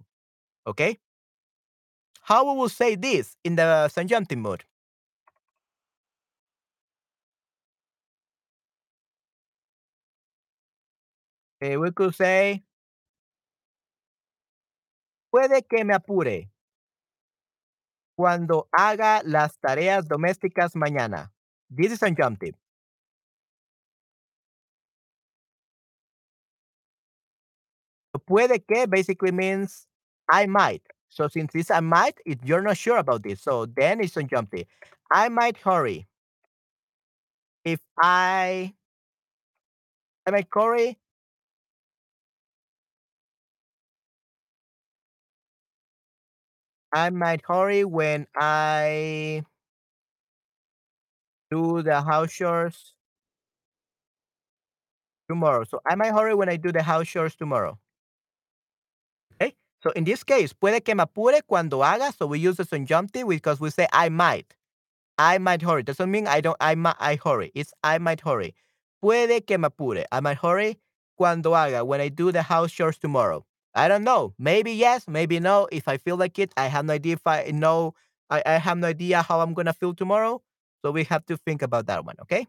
Okay. 0.66 0.98
How 2.22 2.44
we 2.44 2.58
will 2.58 2.68
say 2.68 2.96
this 2.96 3.36
in 3.44 3.56
the 3.56 3.88
subjunctive? 3.88 4.38
Okay, 11.62 11.76
we 11.76 11.92
could 11.92 12.14
say 12.14 12.64
puede 15.30 15.62
que 15.68 15.84
me 15.84 15.94
apure 15.94 16.50
cuando 18.16 18.68
haga 18.72 19.22
las 19.24 19.58
tareas 19.60 20.08
domésticas 20.08 20.74
mañana. 20.74 21.32
This 21.70 21.92
is 21.92 22.00
subjunctive. 22.00 22.54
Puede 28.28 28.64
que 28.66 28.86
basically 28.86 29.32
means 29.32 29.86
I 30.30 30.46
might. 30.46 30.82
So 31.08 31.28
since 31.28 31.54
it's 31.54 31.70
I 31.70 31.80
might, 31.80 32.18
it, 32.24 32.38
you're 32.44 32.62
not 32.62 32.76
sure 32.76 32.98
about 32.98 33.22
this. 33.22 33.40
So 33.42 33.66
then 33.66 34.00
it's 34.00 34.16
on 34.16 34.28
jumpy. 34.28 34.66
I 35.10 35.28
might 35.28 35.58
hurry 35.58 36.06
if 37.64 37.80
I 38.00 38.74
I 40.26 40.30
might 40.30 40.48
hurry. 40.52 40.98
I 46.92 47.10
might 47.10 47.42
hurry 47.46 47.84
when 47.84 48.26
I 48.34 49.44
do 51.52 51.82
the 51.82 52.02
house 52.02 52.32
chores 52.32 52.94
tomorrow. 55.28 55.64
So 55.64 55.80
I 55.86 55.94
might 55.96 56.12
hurry 56.12 56.34
when 56.34 56.48
I 56.48 56.56
do 56.56 56.70
the 56.72 56.82
house 56.82 57.08
chores 57.08 57.34
tomorrow. 57.34 57.78
So 59.82 59.90
in 59.90 60.04
this 60.04 60.22
case, 60.24 60.52
puede 60.52 60.84
que 60.84 60.94
me 60.94 61.02
apure 61.02 61.40
cuando 61.46 61.82
haga. 61.82 62.12
So 62.12 62.26
we 62.26 62.38
use 62.38 62.56
the 62.56 62.64
subjunctive 62.64 63.28
because 63.28 63.60
we 63.60 63.70
say 63.70 63.86
I 63.92 64.08
might. 64.08 64.54
I 65.18 65.38
might 65.38 65.62
hurry. 65.62 65.82
Doesn't 65.82 66.10
mean 66.10 66.26
I 66.26 66.40
don't. 66.40 66.56
I 66.60 66.74
might. 66.74 66.96
I 67.00 67.16
hurry. 67.16 67.52
It's 67.54 67.72
I 67.82 67.98
might 67.98 68.20
hurry. 68.20 68.54
Puede 69.02 69.46
que 69.46 69.58
me 69.58 69.66
apure. 69.66 70.04
I 70.12 70.20
might 70.20 70.38
hurry 70.38 70.78
cuando 71.16 71.52
haga. 71.54 71.84
When 71.84 72.00
I 72.00 72.08
do 72.08 72.32
the 72.32 72.42
house 72.42 72.72
chores 72.72 72.98
tomorrow. 72.98 73.44
I 73.74 73.88
don't 73.88 74.04
know. 74.04 74.34
Maybe 74.38 74.72
yes. 74.72 75.08
Maybe 75.08 75.40
no. 75.40 75.68
If 75.72 75.88
I 75.88 75.96
feel 75.98 76.16
like 76.16 76.38
it, 76.38 76.52
I 76.56 76.66
have 76.66 76.84
no 76.84 76.94
idea 76.94 77.14
if 77.14 77.26
I 77.26 77.50
know. 77.52 77.94
I, 78.30 78.42
I 78.46 78.52
have 78.58 78.78
no 78.78 78.88
idea 78.88 79.22
how 79.22 79.40
I'm 79.40 79.54
gonna 79.54 79.72
feel 79.72 79.94
tomorrow. 79.94 80.42
So 80.82 80.90
we 80.90 81.04
have 81.04 81.24
to 81.26 81.36
think 81.36 81.62
about 81.62 81.86
that 81.86 82.04
one. 82.04 82.16
Okay. 82.22 82.46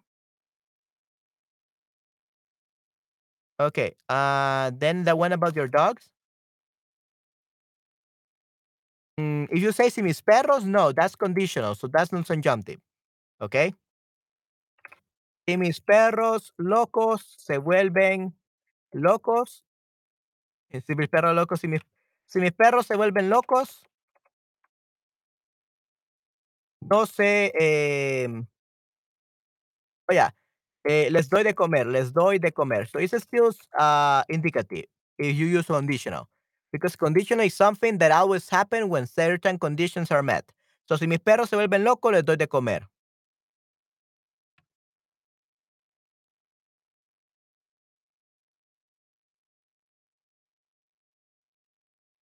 Okay. 3.60 3.96
Uh, 4.10 4.72
then 4.78 5.04
the 5.04 5.16
one 5.16 5.32
about 5.32 5.56
your 5.56 5.68
dogs. 5.68 6.10
Mm, 9.20 9.47
if 9.51 9.61
you 9.61 9.72
say 9.72 9.89
si 9.89 10.01
mis 10.01 10.22
perros, 10.22 10.66
no, 10.66 10.91
that's 10.91 11.16
conditional, 11.16 11.76
so 11.76 11.88
that's 11.88 12.11
not 12.11 12.26
subjunctive. 12.26 12.80
Okay. 13.41 13.74
Si 15.47 15.57
mis 15.57 15.82
perros 15.82 16.53
locos 16.57 17.36
se 17.38 17.57
vuelven 17.57 18.36
locos. 18.93 19.64
eh, 20.70 20.82
Si 20.82 20.95
mis 20.95 21.09
perros 21.09 21.36
locos, 21.36 21.59
si 21.61 21.68
mis, 21.68 21.82
si 22.28 22.39
mis 22.39 22.51
perros 22.53 22.88
se 22.88 22.95
vuelven 22.95 23.30
locos, 23.30 23.84
no 26.82 27.05
sé. 27.05 27.51
em, 27.59 28.47
oh 30.09 30.14
yeah, 30.14 30.34
eh, 30.86 31.09
les 31.11 31.30
doy 31.30 31.43
de 31.43 31.53
comer, 31.55 31.88
les 31.88 32.14
doy 32.14 32.39
de 32.39 32.51
comer. 32.51 32.88
So 32.88 32.99
it's 32.99 33.16
still 33.24 33.51
uh, 33.78 34.24
indicative 34.30 34.86
if 35.18 35.36
you 35.36 35.47
use 35.47 35.68
conditional. 35.68 36.28
Because 36.74 36.95
conditional 36.97 37.45
is 37.45 37.53
something 37.53 37.99
that 37.99 38.11
always 38.11 38.49
happen 38.49 38.89
when 38.89 39.05
certain 39.05 39.59
conditions 39.59 40.09
are 40.11 40.24
met. 40.24 40.51
So 40.89 40.97
si 40.97 41.05
mis 41.07 41.19
perros 41.19 41.49
se 41.51 41.55
vuelven 41.55 41.84
locos, 41.86 42.11
les 42.11 42.26
doy 42.26 42.36
de 42.36 42.47
comer. 42.47 42.89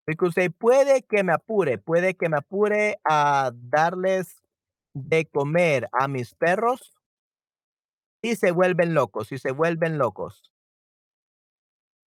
Because 0.06 0.50
puede 0.50 1.02
que 1.02 1.22
me 1.24 1.32
apure, 1.32 1.78
puede 1.78 2.14
que 2.14 2.28
me 2.28 2.36
apure 2.36 2.98
a 3.04 3.52
darles 3.54 4.36
de 4.94 5.26
comer 5.26 5.88
a 5.92 6.08
mis 6.08 6.34
perros 6.34 6.92
si 8.22 8.36
se 8.36 8.52
vuelven 8.52 8.94
locos, 8.94 9.28
si 9.28 9.38
se 9.38 9.50
vuelven 9.52 9.98
locos. 9.98 10.51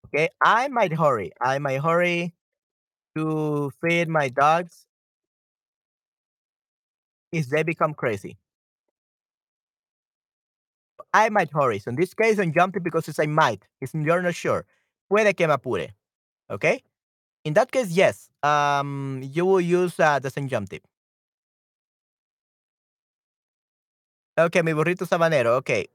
Okay, 0.05 0.29
I 0.43 0.67
might 0.67 0.93
hurry. 0.93 1.31
I 1.41 1.57
might 1.59 1.81
hurry 1.81 2.33
to 3.15 3.71
feed 3.81 4.07
my 4.09 4.29
dogs 4.29 4.85
if 7.31 7.47
they 7.49 7.63
become 7.63 7.93
crazy. 7.93 8.37
I 11.13 11.29
might 11.29 11.49
hurry. 11.51 11.79
So 11.79 11.89
in 11.89 11.95
this 11.95 12.13
case, 12.13 12.39
I'm 12.39 12.53
jumping 12.53 12.83
because 12.83 13.07
it's 13.07 13.19
I 13.19 13.25
might. 13.25 13.63
It's 13.81 13.93
you're 13.93 14.21
not 14.21 14.35
sure. 14.35 14.65
Puede 15.09 15.35
que 15.35 15.47
me 15.47 15.53
apure. 15.53 15.87
Okay. 16.51 16.83
In 17.45 17.53
that 17.55 17.71
case, 17.71 17.91
yes. 17.91 18.29
Um, 18.43 19.21
you 19.23 19.45
will 19.45 19.61
use 19.61 19.99
uh, 19.99 20.19
the 20.19 20.29
subjunctive. 20.29 20.81
Okay, 24.37 24.61
mi 24.61 24.73
burrito 24.73 25.05
sabanero. 25.07 25.55
Okay. 25.57 25.87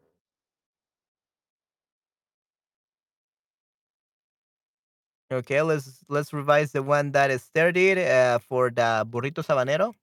Okay, 5.33 5.63
let's 5.63 6.03
let's 6.09 6.33
revise 6.33 6.73
the 6.73 6.83
one 6.83 7.13
that 7.13 7.31
is 7.31 7.47
did 7.55 7.99
uh, 7.99 8.39
for 8.41 8.71
the 8.71 9.07
burrito 9.07 9.47
sabanero. 9.47 9.95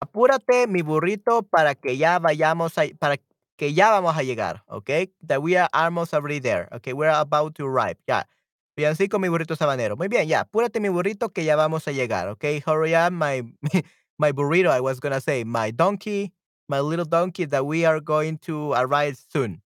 Apúrate, 0.00 0.66
mi 0.68 0.82
burrito, 0.82 1.42
para 1.42 1.74
que 1.74 1.96
ya 1.96 2.18
vayamos 2.18 2.76
a, 2.78 2.84
para 2.98 3.16
que 3.56 3.72
ya 3.74 3.90
vamos 3.90 4.16
a 4.16 4.22
llegar, 4.22 4.62
okay? 4.68 5.12
That 5.26 5.42
we 5.42 5.56
are 5.56 5.68
almost 5.72 6.12
already 6.14 6.38
there, 6.40 6.68
okay? 6.72 6.92
We're 6.92 7.08
about 7.10 7.54
to 7.56 7.66
arrive, 7.66 7.96
ya. 8.06 8.24
Villancico, 8.76 9.18
mi 9.18 9.28
burrito 9.28 9.56
sabanero. 9.56 9.96
Muy 9.96 10.08
bien, 10.08 10.28
ya. 10.28 10.40
Apúrate, 10.44 10.80
mi 10.80 10.90
burrito, 10.90 11.30
que 11.32 11.44
ya 11.44 11.56
vamos 11.56 11.88
a 11.88 11.92
llegar, 11.92 12.28
okay? 12.28 12.60
Hurry 12.66 12.94
up, 12.94 13.12
my 13.12 13.42
my 14.18 14.32
burrito. 14.32 14.68
I 14.68 14.80
was 14.80 15.00
gonna 15.00 15.20
say 15.20 15.44
my 15.44 15.70
donkey, 15.70 16.32
my 16.68 16.80
little 16.80 17.04
donkey, 17.04 17.44
that 17.46 17.66
we 17.66 17.84
are 17.84 18.00
going 18.00 18.38
to 18.48 18.72
arrive 18.72 19.18
soon, 19.32 19.62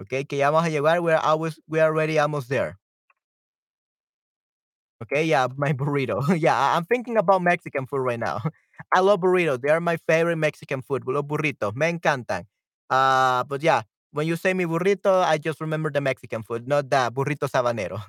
okay? 0.00 0.24
Que 0.24 0.38
ya 0.38 0.50
vamos 0.50 0.68
a 0.68 0.70
llegar. 0.70 1.02
We're 1.02 1.16
always 1.16 1.58
we 1.68 1.80
are 1.80 1.88
already 1.90 2.18
almost 2.18 2.48
there. 2.48 2.78
Okay, 5.02 5.24
yeah, 5.24 5.48
my 5.56 5.72
burrito. 5.72 6.20
yeah, 6.40 6.76
I'm 6.76 6.84
thinking 6.84 7.16
about 7.16 7.42
Mexican 7.42 7.86
food 7.86 8.00
right 8.04 8.20
now. 8.20 8.40
I 8.94 9.00
love 9.00 9.20
burritos. 9.20 9.60
They 9.62 9.70
are 9.70 9.80
my 9.80 9.96
favorite 10.08 10.36
Mexican 10.36 10.82
food. 10.82 11.04
Los 11.06 11.24
burritos. 11.24 11.74
Me 11.76 11.92
encantan. 11.92 12.44
Uh, 12.88 13.44
but 13.44 13.62
yeah, 13.62 13.82
when 14.12 14.26
you 14.26 14.36
say 14.36 14.54
mi 14.54 14.64
burrito, 14.64 15.22
I 15.22 15.38
just 15.38 15.60
remember 15.60 15.90
the 15.90 16.00
Mexican 16.00 16.42
food, 16.42 16.68
not 16.68 16.90
the 16.90 17.10
burrito 17.14 17.48
sabanero. 17.48 18.02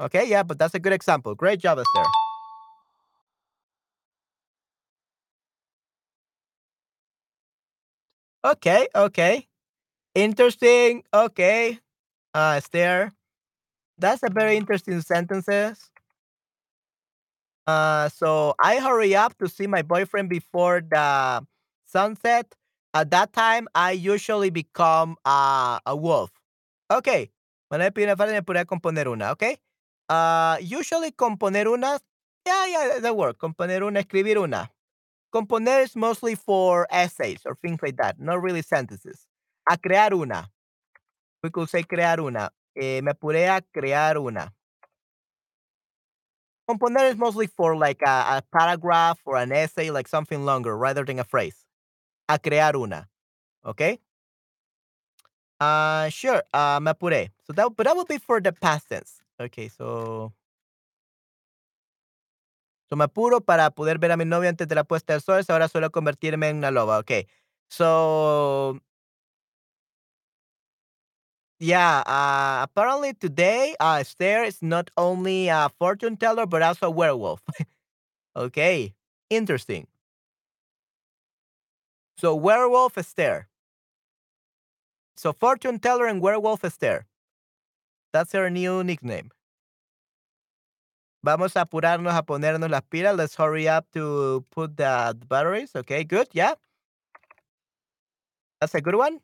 okay, 0.00 0.28
yeah, 0.28 0.42
but 0.42 0.58
that's 0.58 0.74
a 0.74 0.80
good 0.80 0.92
example. 0.92 1.34
Great 1.34 1.60
job, 1.60 1.78
Esther. 1.78 2.21
Okay, 8.44 8.88
okay. 8.94 9.46
Interesting. 10.14 11.04
Okay. 11.14 11.78
Uh, 12.34 12.54
Esther. 12.58 13.12
That's 13.98 14.22
a 14.22 14.30
very 14.30 14.56
interesting 14.56 15.00
sentences. 15.00 15.90
Uh, 17.66 18.08
so 18.08 18.54
I 18.60 18.78
hurry 18.80 19.14
up 19.14 19.38
to 19.38 19.48
see 19.48 19.66
my 19.66 19.82
boyfriend 19.82 20.28
before 20.28 20.82
the 20.82 21.46
sunset. 21.86 22.54
At 22.94 23.10
that 23.10 23.32
time, 23.32 23.68
I 23.74 23.92
usually 23.92 24.50
become 24.50 25.16
uh, 25.24 25.78
a 25.86 25.96
wolf. 25.96 26.30
Okay. 26.90 27.30
Bueno, 27.70 27.90
primera 27.90 28.16
parte 28.16 28.32
me 28.32 28.42
podría 28.42 28.66
componer 28.66 29.08
una, 29.08 29.30
okay? 29.32 29.56
Uh, 30.10 30.58
usually 30.60 31.10
componer 31.10 31.68
una, 31.68 31.98
yeah, 32.44 32.66
yeah, 32.66 32.98
that 33.00 33.16
work. 33.16 33.38
Componer 33.38 33.82
una, 33.82 34.00
escribir 34.00 34.36
una. 34.36 34.70
Componer 35.32 35.80
is 35.82 35.96
mostly 35.96 36.34
for 36.34 36.86
essays 36.90 37.40
or 37.46 37.56
things 37.56 37.78
like 37.82 37.96
that, 37.96 38.20
not 38.20 38.42
really 38.42 38.62
sentences. 38.62 39.26
A 39.68 39.78
crear 39.78 40.12
una. 40.12 40.50
We 41.42 41.50
could 41.50 41.70
say 41.70 41.82
crear 41.84 42.20
una. 42.20 42.50
Eh, 42.76 43.00
me 43.00 43.12
apuré 43.12 43.48
a 43.48 43.62
crear 43.72 44.18
una. 44.18 44.52
Componer 46.68 47.04
is 47.10 47.16
mostly 47.16 47.46
for 47.46 47.76
like 47.76 48.00
a, 48.06 48.10
a 48.38 48.42
paragraph 48.56 49.20
or 49.24 49.36
an 49.36 49.52
essay, 49.52 49.90
like 49.90 50.06
something 50.06 50.44
longer 50.44 50.76
rather 50.76 51.04
than 51.04 51.18
a 51.18 51.24
phrase. 51.24 51.64
A 52.28 52.38
crear 52.38 52.76
una. 52.76 53.08
Okay? 53.64 53.98
Uh, 55.58 56.08
sure. 56.10 56.42
Uh, 56.52 56.78
me 56.82 56.90
apuré. 56.92 57.30
So 57.46 57.52
that, 57.54 57.70
but 57.76 57.84
that 57.86 57.96
would 57.96 58.08
be 58.08 58.18
for 58.18 58.40
the 58.40 58.52
past 58.52 58.88
tense. 58.88 59.20
Okay, 59.40 59.68
so. 59.68 60.32
So 62.92 62.96
me 62.96 63.04
apuro 63.04 63.40
para 63.40 63.70
poder 63.70 63.98
ver 63.98 64.12
a 64.12 64.18
mi 64.18 64.26
novia 64.26 64.50
antes 64.50 64.68
de 64.68 64.74
la 64.74 64.84
puesta 64.84 65.14
del 65.14 65.22
sol. 65.22 65.42
Ahora 65.48 65.66
suelo 65.66 65.90
convertirme 65.90 66.50
en 66.50 66.58
una 66.58 66.70
loba. 66.70 66.98
Okay. 66.98 67.26
So. 67.70 68.82
Yeah, 71.58 72.02
uh, 72.06 72.64
apparently 72.64 73.14
today, 73.14 73.74
uh, 73.80 73.96
Esther 74.00 74.44
is 74.44 74.60
not 74.60 74.90
only 74.98 75.48
a 75.48 75.70
fortune 75.78 76.18
teller, 76.18 76.44
but 76.44 76.60
also 76.60 76.88
a 76.88 76.90
werewolf. 76.90 77.40
okay, 78.36 78.92
interesting. 79.30 79.86
So 82.18 82.34
werewolf 82.34 82.98
Esther. 82.98 83.48
So 85.16 85.32
fortune 85.32 85.78
teller 85.78 86.04
and 86.04 86.20
werewolf 86.20 86.62
Esther. 86.62 87.06
That's 88.12 88.32
her 88.32 88.50
new 88.50 88.84
nickname. 88.84 89.30
Vamos 91.24 91.56
a 91.56 91.62
apurarnos 91.62 92.14
a 92.14 92.24
ponernos 92.24 92.68
las 92.68 92.82
pilas. 92.82 93.16
Let's 93.16 93.36
hurry 93.38 93.68
up 93.68 93.86
to 93.92 94.44
put 94.50 94.76
the 94.76 95.14
batteries. 95.28 95.74
Okay, 95.76 96.04
good. 96.04 96.26
Yeah. 96.32 96.54
That's 98.60 98.74
a 98.74 98.80
good 98.80 98.96
one. 98.96 99.20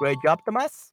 Great 0.00 0.18
job, 0.24 0.40
Thomas. 0.44 0.92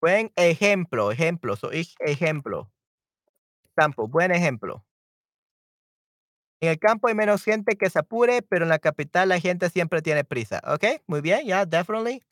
Buen 0.00 0.32
ejemplo, 0.36 1.12
ejemplo. 1.12 1.56
So, 1.56 1.70
ejemplo. 1.72 2.70
Campo, 3.76 4.08
buen 4.08 4.30
ejemplo. 4.30 4.84
En 6.62 6.68
el 6.70 6.78
campo 6.78 7.08
hay 7.08 7.14
menos 7.14 7.42
gente 7.42 7.76
que 7.76 7.88
se 7.90 7.98
apure, 7.98 8.42
pero 8.42 8.64
en 8.64 8.68
la 8.68 8.78
capital 8.78 9.28
la 9.30 9.40
gente 9.40 9.70
siempre 9.70 10.02
tiene 10.02 10.24
prisa. 10.24 10.60
Okay, 10.66 11.00
muy 11.06 11.20
bien, 11.22 11.46
yeah, 11.46 11.64
definitely. 11.64 12.22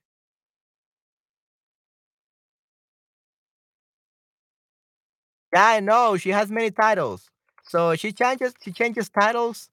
Yeah, 5.52 5.66
I 5.66 5.80
know. 5.80 6.16
She 6.16 6.30
has 6.30 6.50
many 6.50 6.70
titles. 6.70 7.30
So 7.64 7.94
she 7.96 8.12
changes 8.12 8.54
she 8.62 8.72
changes 8.72 9.08
titles 9.08 9.68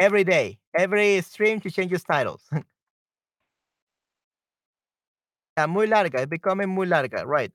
every 0.00 0.24
day. 0.24 0.58
Every 0.76 1.20
stream 1.22 1.60
she 1.60 1.70
changes 1.70 2.02
titles. 2.04 2.42
Yeah, 5.56 5.66
muy 5.66 5.86
larga. 5.86 6.20
It's 6.22 6.28
becoming 6.30 6.68
muy 6.68 6.86
larga, 6.86 7.24
right. 7.26 7.52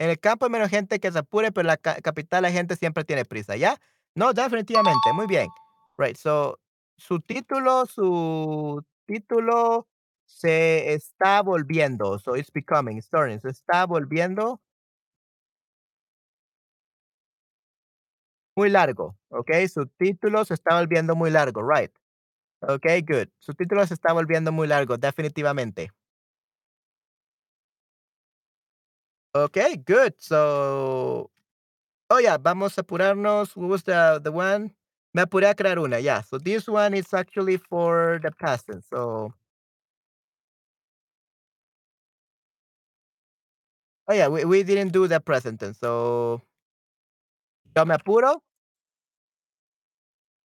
En 0.00 0.08
el 0.08 0.18
campo 0.18 0.46
hay 0.46 0.50
menos 0.50 0.70
gente 0.70 0.98
que 0.98 1.12
se 1.12 1.18
apure, 1.18 1.52
pero 1.52 1.60
en 1.62 1.66
la 1.66 1.76
ca 1.76 1.96
capital 2.00 2.40
la 2.42 2.50
gente 2.50 2.74
siempre 2.74 3.04
tiene 3.04 3.26
prisa, 3.26 3.56
¿ya? 3.56 3.76
No, 4.14 4.32
definitivamente, 4.32 5.12
muy 5.12 5.26
bien. 5.26 5.46
Right, 5.98 6.16
so, 6.16 6.58
su 6.96 7.20
título 7.20 7.84
su 7.84 8.82
título 9.06 9.86
se 10.24 10.94
está 10.94 11.42
volviendo, 11.42 12.18
so 12.18 12.34
it's 12.34 12.50
becoming, 12.50 13.02
starting, 13.02 13.40
se 13.40 13.50
está 13.50 13.84
volviendo 13.84 14.60
muy 18.56 18.68
largo, 18.70 19.16
okey, 19.30 19.68
su 19.68 19.86
título 19.86 20.44
se 20.44 20.54
está 20.54 20.76
volviendo 20.78 21.14
muy 21.16 21.30
largo, 21.30 21.62
right. 21.62 21.92
Okay, 22.62 23.02
good. 23.02 23.28
Su 23.38 23.54
título 23.54 23.86
se 23.86 23.94
está 23.94 24.12
volviendo 24.12 24.52
muy 24.52 24.68
largo, 24.68 24.98
definitivamente. 24.98 25.92
Okay, 29.34 29.76
good. 29.76 30.14
So 30.18 31.30
oh, 32.10 32.18
yeah, 32.18 32.38
vamos 32.38 32.78
a 32.78 32.82
apurarnos. 32.82 33.56
What 33.56 33.68
was 33.70 33.84
the 33.84 34.20
the 34.22 34.32
one? 34.32 34.72
Me 35.14 35.22
apuré 35.22 35.50
a 35.50 35.54
crear 35.54 35.78
una, 35.78 35.98
yeah. 36.00 36.22
So 36.22 36.38
this 36.38 36.68
one 36.68 36.94
is 36.94 37.12
actually 37.14 37.58
for 37.58 38.20
the 38.22 38.32
tense. 38.40 38.86
So 38.90 39.34
oh, 44.08 44.14
yeah, 44.14 44.28
we 44.28 44.44
we 44.44 44.62
didn't 44.62 44.92
do 44.92 45.06
the 45.06 45.20
present. 45.20 45.62
So 45.76 46.42
yo 47.74 47.84
me 47.86 47.94
apuro. 47.94 48.42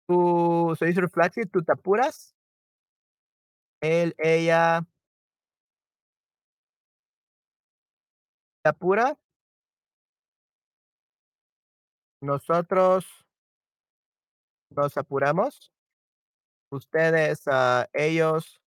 Tú 0.07 0.75
se 0.77 0.87
dice 0.87 1.01
reflexive, 1.01 1.45
tú 1.45 1.63
te 1.63 1.71
apuras. 1.71 2.33
Él, 3.81 4.13
ella 4.17 4.85
se 8.69 8.71
apura. 8.71 9.17
Nosotros 12.21 13.05
nos 14.71 14.97
apuramos. 14.97 15.71
Ustedes, 16.71 17.41
ah, 17.47 17.87
ellos 17.93 18.59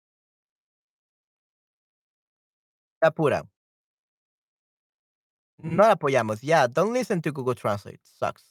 apuran. 3.01 3.49
No 5.59 5.83
la 5.83 5.91
apoyamos. 5.93 6.41
Yeah, 6.41 6.67
don't 6.67 6.93
listen 6.93 7.21
to 7.21 7.31
Google 7.31 7.55
Translate. 7.55 7.99
Sucks. 8.03 8.43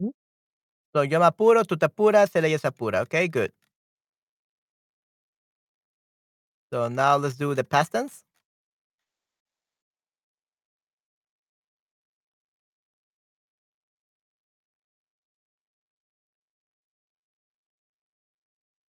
Mm. 0.00 0.10
So, 0.94 1.04
yo 1.04 1.20
me 1.20 1.26
apuro, 1.26 1.64
tú 1.64 1.76
te 1.78 1.86
apuras, 1.86 2.34
él, 2.36 2.44
ella 2.46 2.58
se 2.58 2.68
apura. 2.68 3.02
Okay, 3.02 3.28
good. 3.28 3.50
So 6.72 6.88
now 6.88 7.16
let's 7.16 7.36
do 7.36 7.54
the 7.54 7.64
past 7.64 7.92
tense. 7.92 8.24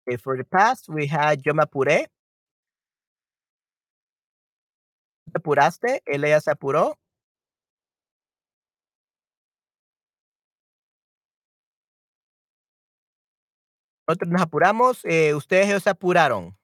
Okay, 0.09 0.17
for 0.17 0.37
the 0.37 0.45
past, 0.45 0.89
we 0.89 1.07
had 1.09 1.43
yo 1.45 1.53
me 1.53 1.63
apuré. 1.65 2.07
Te 5.33 5.39
apuraste, 5.39 6.03
él, 6.07 6.25
ella 6.25 6.41
se 6.41 6.51
apuró. 6.53 6.97
Nosotros 14.09 14.31
nos 14.31 14.43
apuramos, 14.43 15.05
eh, 15.05 15.35
ustedes, 15.35 15.83
se 15.83 15.91
apuraron. 15.91 16.57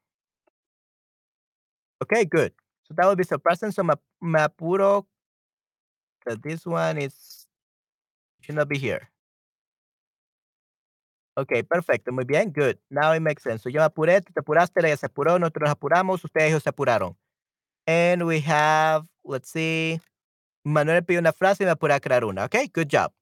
Okay, 2.03 2.25
good. 2.25 2.53
So 2.83 2.95
that 2.97 3.07
would 3.07 3.19
be 3.19 3.25
present. 3.39 3.75
So 3.75 3.85
me 3.85 3.95
me 4.21 4.41
apuro 4.41 5.07
So 6.29 6.37
this 6.37 6.67
one 6.67 6.99
is 6.99 7.47
should 8.41 8.57
not 8.57 8.69
be 8.69 8.79
here. 8.79 9.09
Okay, 11.37 11.63
perfecto, 11.63 12.13
muy 12.13 12.25
bien, 12.25 12.51
good. 12.51 12.79
Now 12.91 13.13
it 13.13 13.21
makes 13.21 13.43
sense. 13.43 13.63
So 13.63 13.71
yo 13.71 13.81
apuré, 13.83 14.21
te 14.21 14.33
apuraste, 14.41 14.81
ella 14.85 14.97
se 14.97 15.07
apuró, 15.07 15.39
nosotros 15.39 15.63
nos 15.63 15.71
apuramos, 15.71 16.23
ustedes, 16.25 16.63
se 16.63 16.69
apuraron. 16.69 17.17
And 17.87 18.27
we 18.27 18.41
have, 18.41 19.07
let's 19.25 19.51
see, 19.51 20.01
Manuel 20.65 21.03
pidió 21.05 21.21
una 21.21 21.33
frase 21.33 21.65
y 21.65 21.67
me 21.67 21.73
apuré 21.73 21.95
a 21.95 22.01
crear 22.01 22.25
una. 22.25 22.45
Okay, 22.45 22.69
good 22.69 22.89
job. 22.89 23.13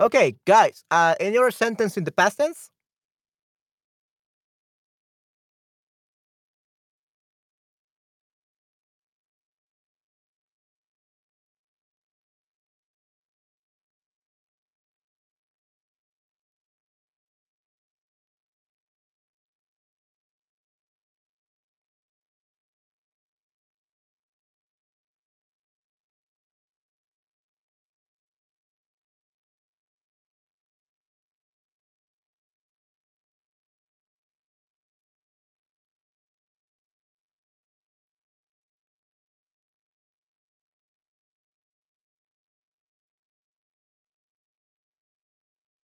Okay, 0.00 0.36
guys, 0.46 0.84
uh, 0.90 1.14
in 1.20 1.32
your 1.34 1.50
sentence 1.50 1.96
in 1.96 2.04
the 2.04 2.12
past 2.12 2.38
tense, 2.38 2.70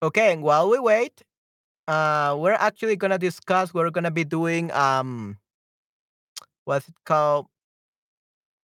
okay, 0.02 0.32
and 0.32 0.42
while 0.42 0.68
we 0.68 0.78
wait, 0.78 1.22
uh, 1.88 2.36
we're 2.38 2.58
actually 2.58 2.96
gonna 2.96 3.18
discuss. 3.18 3.74
We're 3.74 3.90
gonna 3.90 4.10
be 4.10 4.24
doing 4.24 4.72
um, 4.72 5.38
what's 6.64 6.88
it 6.88 6.94
called? 7.04 7.46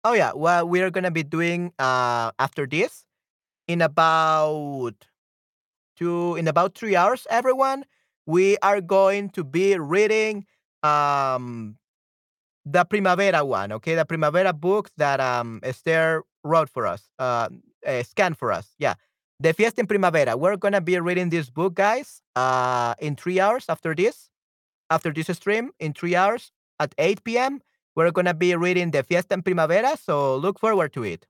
Oh 0.05 0.13
yeah, 0.13 0.33
what 0.33 0.69
we 0.69 0.83
are 0.83 0.91
gonna 0.91 1.11
be 1.11 1.23
doing 1.23 1.73
uh 1.79 2.31
after 2.39 2.67
this 2.67 3.05
in 3.69 3.83
about 3.83 4.95
two 5.97 6.37
in 6.37 6.49
about 6.49 6.75
three 6.77 6.97
hours, 6.97 7.27
everyone. 7.31 7.85
We 8.27 8.57
are 8.59 8.81
going 8.81 9.31
to 9.31 9.45
be 9.45 9.79
reading 9.79 10.47
um 10.83 11.77
the 12.67 12.85
Primavera 12.85 13.45
one, 13.45 13.73
okay? 13.73 13.95
The 13.95 14.05
Primavera 14.07 14.53
book 14.53 14.91
that 14.97 15.21
um 15.21 15.61
Esther 15.63 16.25
wrote 16.45 16.71
for 16.71 16.87
us, 16.87 17.11
uh, 17.19 17.49
uh 17.87 18.03
scanned 18.03 18.39
for 18.39 18.53
us. 18.53 18.75
Yeah. 18.79 18.95
The 19.45 19.53
Fiesta 19.53 19.83
en 19.83 19.87
Primavera. 19.87 20.39
We're 20.39 20.57
gonna 20.57 20.81
be 20.81 20.99
reading 20.99 21.29
this 21.29 21.51
book, 21.51 21.75
guys, 21.75 22.23
uh 22.35 22.95
in 22.99 23.15
three 23.15 23.41
hours 23.41 23.67
after 23.69 23.95
this, 23.95 24.31
after 24.89 25.13
this 25.13 25.27
stream, 25.37 25.71
in 25.79 25.93
three 25.93 26.17
hours 26.17 26.51
at 26.81 26.95
8 26.97 27.23
p.m. 27.25 27.61
We're 27.95 28.11
gonna 28.11 28.33
be 28.33 28.57
reading 28.57 28.91
the 28.91 29.03
Fiesta 29.03 29.35
en 29.35 29.43
Primavera, 29.43 29.99
so 29.99 30.39
look 30.39 30.59
forward 30.59 30.95
to 30.95 31.05
it. 31.05 31.27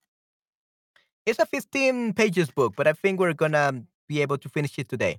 It's 1.27 1.41
a 1.41 1.47
15 1.47 2.13
pages 2.13 2.53
book, 2.53 2.75
but 2.77 2.87
I 2.87 2.93
think 2.93 3.19
we're 3.19 3.33
gonna 3.33 3.83
be 4.07 4.23
able 4.23 4.39
to 4.39 4.49
finish 4.49 4.79
it 4.79 4.89
today. 4.89 5.19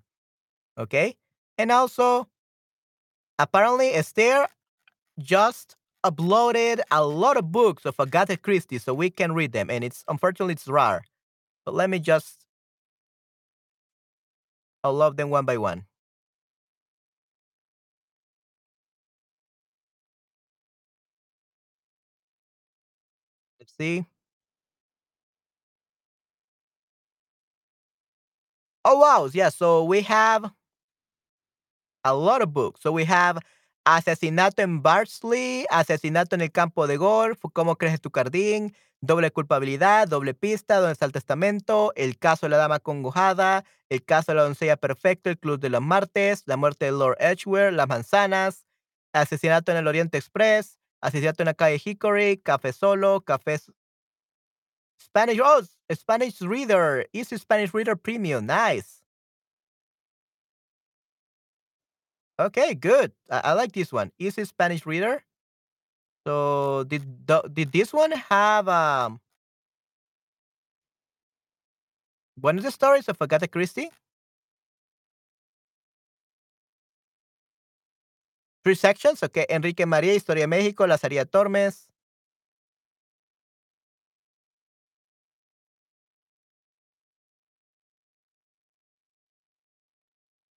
Okay? 0.78 1.18
And 1.58 1.74
also, 1.74 2.30
apparently 3.38 3.90
Esther 3.94 4.48
just 5.20 5.76
uploaded 6.06 6.80
a 6.90 7.06
lot 7.06 7.36
of 7.36 7.52
books 7.52 7.86
of 7.86 8.00
Agatha 8.00 8.38
Christie 8.38 8.78
so 8.78 8.94
we 8.94 9.10
can 9.10 9.34
read 9.34 9.52
them. 9.52 9.70
And 9.70 9.84
it's 9.84 10.06
unfortunately 10.08 10.54
it's 10.54 10.70
rare. 10.70 11.04
But 11.66 11.74
let 11.74 11.90
me 11.90 12.00
just 12.00 12.45
I'll 14.86 14.94
love 14.94 15.18
them 15.18 15.32
one 15.32 15.46
by 15.46 15.58
one. 15.58 15.88
Let's 23.60 23.74
see. 23.78 24.06
Oh, 28.84 29.00
wow. 29.00 29.30
Yeah, 29.34 29.50
so 29.50 29.84
we 29.84 30.02
have 30.02 30.52
a 32.04 32.14
lot 32.14 32.42
of 32.42 32.54
books. 32.54 32.82
So 32.82 32.92
we 32.92 33.06
have 33.06 33.40
Asesinato 33.86 34.60
en 34.60 34.82
Bardsley, 34.82 35.66
Asesinato 35.72 36.34
en 36.34 36.42
el 36.42 36.50
campo 36.52 36.88
de 36.88 36.98
golf, 36.98 37.40
Cómo 37.54 37.76
crece 37.78 38.00
tu 38.00 38.10
jardín, 38.10 38.74
Doble 39.06 39.32
culpabilidad, 39.32 40.08
Doble 40.08 40.34
pista, 40.34 40.78
Dónde 40.78 40.94
está 40.94 41.06
el 41.06 41.12
testamento, 41.12 41.94
El 41.96 42.18
caso 42.18 42.46
de 42.46 42.52
la 42.52 42.58
dama 42.58 42.80
congojada, 42.80 43.64
El 43.90 44.04
caso 44.04 44.32
de 44.32 44.38
la 44.38 44.44
doncella 44.44 44.78
perfecto, 44.78 45.30
El 45.30 45.38
club 45.38 45.60
de 45.60 45.70
los 45.70 45.82
martes, 45.82 46.44
La 46.46 46.58
muerte 46.58 46.86
de 46.86 46.92
Lord 46.92 47.18
Edgware, 47.20 47.74
Las 47.74 47.88
manzanas, 47.88 48.66
Asesinato 49.14 49.72
en 49.72 49.78
el 49.78 49.88
Oriente 49.88 50.18
Express, 50.18 50.80
Asesinato 51.02 51.44
en 51.44 51.48
la 51.48 51.54
calle 51.54 51.82
Hickory, 51.84 52.38
Café 52.38 52.74
solo, 52.74 53.22
Café 53.22 53.60
Spanish, 55.00 55.40
oh, 55.40 55.62
Spanish 55.94 56.42
Reader, 56.42 57.10
Easy 57.14 57.38
Spanish 57.38 57.72
Reader 57.74 57.98
Premium, 57.98 58.46
nice. 58.46 59.04
Okay, 62.40 62.76
good. 62.76 63.12
I, 63.30 63.42
I 63.46 63.54
like 63.54 63.72
this 63.72 63.94
one. 63.94 64.12
Easy 64.20 64.44
Spanish 64.46 64.86
Reader. 64.86 65.24
So 66.26 66.84
did 66.88 67.28
the, 67.28 67.42
did 67.54 67.72
this 67.72 67.94
one 67.94 68.12
have 68.12 68.68
um 68.68 69.20
one 72.40 72.58
of 72.58 72.64
the 72.64 72.72
stories 72.72 73.08
of 73.10 73.18
Agatha 73.22 73.48
Christie? 73.48 73.90
Three 78.66 78.76
sections, 78.76 79.22
okay. 79.24 79.46
Enrique 79.50 79.86
María, 79.86 80.14
Historia 80.14 80.44
de 80.44 80.48
México, 80.48 80.88
Lazarillo 80.88 81.26
Tormes. 81.26 81.88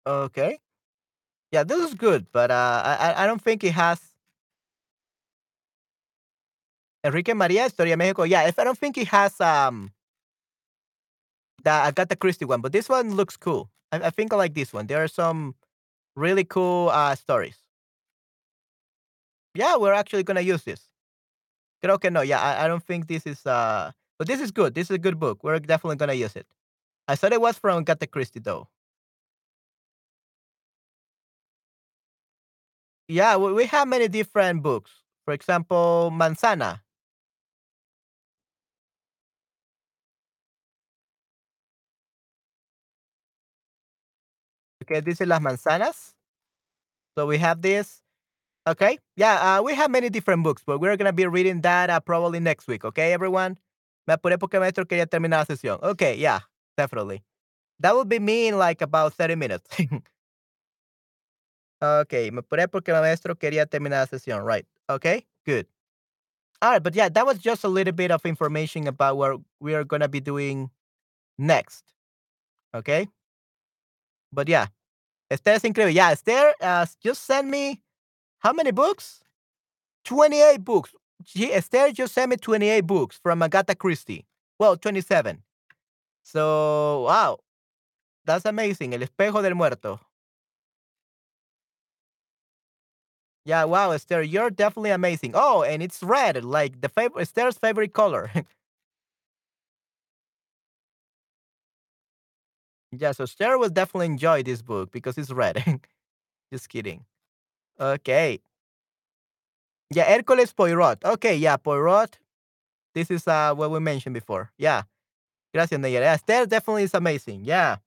Okay. 0.05 0.59
Yeah, 1.51 1.63
this 1.63 1.79
is 1.79 1.95
good, 1.95 2.27
but 2.33 2.51
uh, 2.51 2.81
I 2.85 3.11
I 3.13 3.23
I 3.23 3.27
don't 3.27 3.41
think 3.41 3.63
it 3.63 3.73
has 3.73 3.99
Enrique 7.03 7.33
María, 7.33 7.65
Historia 7.65 7.95
de 7.95 8.03
México. 8.03 8.25
Yeah, 8.27 8.47
if 8.47 8.59
I 8.59 8.63
don't 8.63 8.77
think 8.77 8.97
it 8.97 9.07
has 9.09 9.39
um 9.41 9.91
the 11.63 11.69
Agatha 11.71 12.15
Christie 12.15 12.45
one, 12.45 12.61
but 12.61 12.71
this 12.71 12.89
one 12.89 13.15
looks 13.15 13.37
cool. 13.37 13.69
I, 13.91 13.97
I 14.07 14.09
think 14.09 14.33
I 14.33 14.35
like 14.37 14.53
this 14.53 14.73
one. 14.73 14.87
There 14.87 15.03
are 15.03 15.07
some 15.07 15.55
really 16.15 16.43
cool 16.43 16.89
uh 16.89 17.15
stories. 17.15 17.57
Yeah, 19.53 19.77
we're 19.77 19.93
actually 19.93 20.23
gonna 20.23 20.41
use 20.41 20.63
this. 20.63 20.81
Creo 21.83 21.99
que 22.01 22.09
no. 22.11 22.21
Yeah, 22.21 22.41
I, 22.41 22.65
I 22.65 22.67
don't 22.67 22.83
think 22.83 23.07
this 23.07 23.25
is 23.25 23.45
uh 23.45 23.91
but 24.17 24.27
this 24.27 24.41
is 24.41 24.51
good. 24.51 24.73
This 24.75 24.89
is 24.89 24.95
a 24.95 24.99
good 24.99 25.19
book. 25.19 25.43
We're 25.43 25.59
definitely 25.59 25.97
gonna 25.97 26.13
use 26.13 26.35
it. 26.35 26.47
I 27.07 27.15
thought 27.15 27.33
it 27.33 27.41
was 27.41 27.57
from 27.57 27.79
Agatha 27.79 28.07
Christie 28.07 28.39
though. 28.39 28.67
Yeah, 33.07 33.37
we, 33.37 33.53
we 33.53 33.65
have 33.67 33.87
many 33.87 34.07
different 34.07 34.63
books. 34.63 34.91
For 35.25 35.33
example, 35.33 36.11
Manzana. 36.13 36.81
Okay, 44.89 45.01
this 45.01 45.19
is 45.19 45.27
Las 45.27 45.41
Manzanas. 45.41 46.13
So 47.17 47.27
we 47.27 47.37
have 47.39 47.61
this. 47.61 48.01
Okay. 48.65 48.99
Yeah, 49.17 49.57
uh, 49.57 49.61
we 49.61 49.75
have 49.75 49.91
many 49.91 50.09
different 50.09 50.43
books, 50.43 50.63
but 50.65 50.79
we're 50.79 50.95
gonna 50.95 51.11
be 51.11 51.27
reading 51.27 51.61
that 51.61 51.89
uh, 51.89 51.99
probably 51.99 52.39
next 52.39 52.67
week. 52.67 52.85
Okay, 52.85 53.11
everyone. 53.11 53.57
Me 54.07 54.13
apuré 54.13 54.39
porque 54.39 54.59
maestro 54.59 54.85
quería 54.85 55.07
terminar 55.07 55.39
la 55.39 55.45
sesión. 55.55 55.83
Okay, 55.83 56.15
yeah, 56.15 56.39
definitely. 56.77 57.21
That 57.81 57.95
will 57.95 58.05
be 58.05 58.19
me 58.19 58.47
in 58.47 58.57
like 58.57 58.81
about 58.81 59.13
30 59.13 59.35
minutes. 59.35 59.67
okay, 61.81 62.31
me 62.31 62.41
apuré 62.41 62.71
porque 62.71 62.93
maestro 62.93 63.35
quería 63.35 63.65
terminar 63.65 64.07
la 64.09 64.17
sesión. 64.17 64.45
Right. 64.45 64.65
Okay, 64.89 65.25
good. 65.45 65.67
All 66.61 66.71
right, 66.71 66.81
but 66.81 66.95
yeah, 66.95 67.09
that 67.09 67.25
was 67.25 67.39
just 67.39 67.65
a 67.65 67.67
little 67.67 67.93
bit 67.93 68.11
of 68.11 68.25
information 68.25 68.87
about 68.87 69.17
what 69.17 69.41
we 69.59 69.75
are 69.75 69.83
gonna 69.83 70.07
be 70.07 70.21
doing 70.21 70.69
next. 71.37 71.83
Okay. 72.73 73.09
But 74.31 74.49
yeah, 74.49 74.67
Esther 75.29 75.51
es 75.51 75.63
increíble. 75.63 75.93
Yeah, 75.93 76.11
Esther, 76.11 76.53
uh, 76.61 76.85
just 77.03 77.25
send 77.25 77.49
me 77.49 77.81
how 78.39 78.53
many 78.53 78.71
books? 78.71 79.23
28 80.05 80.63
books. 80.63 80.93
She, 81.25 81.51
Esther 81.51 81.91
just 81.91 82.13
sent 82.13 82.29
me 82.29 82.37
28 82.37 82.81
books 82.81 83.19
from 83.21 83.41
Agatha 83.41 83.75
Christie. 83.75 84.25
Well, 84.59 84.77
27. 84.77 85.43
So, 86.23 87.03
wow, 87.07 87.39
that's 88.25 88.45
amazing. 88.45 88.93
El 88.93 89.01
espejo 89.01 89.41
del 89.41 89.55
muerto. 89.55 89.99
Yeah, 93.45 93.63
wow, 93.63 93.91
Esther, 93.91 94.21
you're 94.23 94.49
definitely 94.49 94.89
amazing. 94.89 95.31
Oh, 95.33 95.63
and 95.63 95.81
it's 95.81 96.03
red, 96.03 96.43
like 96.43 96.81
the 96.81 96.89
favorite 96.89 97.21
Esther's 97.21 97.57
favorite 97.57 97.93
color. 97.93 98.29
yeah, 102.91 103.11
so 103.11 103.23
Esther 103.23 103.57
will 103.57 103.69
definitely 103.69 104.07
enjoy 104.07 104.43
this 104.43 104.61
book 104.61 104.91
because 104.91 105.17
it's 105.17 105.31
red. 105.31 105.63
Just 106.51 106.69
kidding. 106.69 107.05
Okay. 107.79 108.39
Yeah, 109.93 110.05
Hercules 110.05 110.53
Poirot. 110.53 111.03
Okay, 111.03 111.35
yeah, 111.35 111.57
Poirot. 111.57 112.17
This 112.93 113.11
is 113.11 113.27
uh 113.27 113.53
what 113.53 113.71
we 113.71 113.79
mentioned 113.79 114.13
before. 114.13 114.51
Yeah. 114.57 114.83
Gracias, 115.53 115.79
Nayer. 115.79 116.01
Esther 116.01 116.45
definitely 116.45 116.83
is 116.83 116.93
amazing. 116.93 117.45
Yeah. 117.45 117.77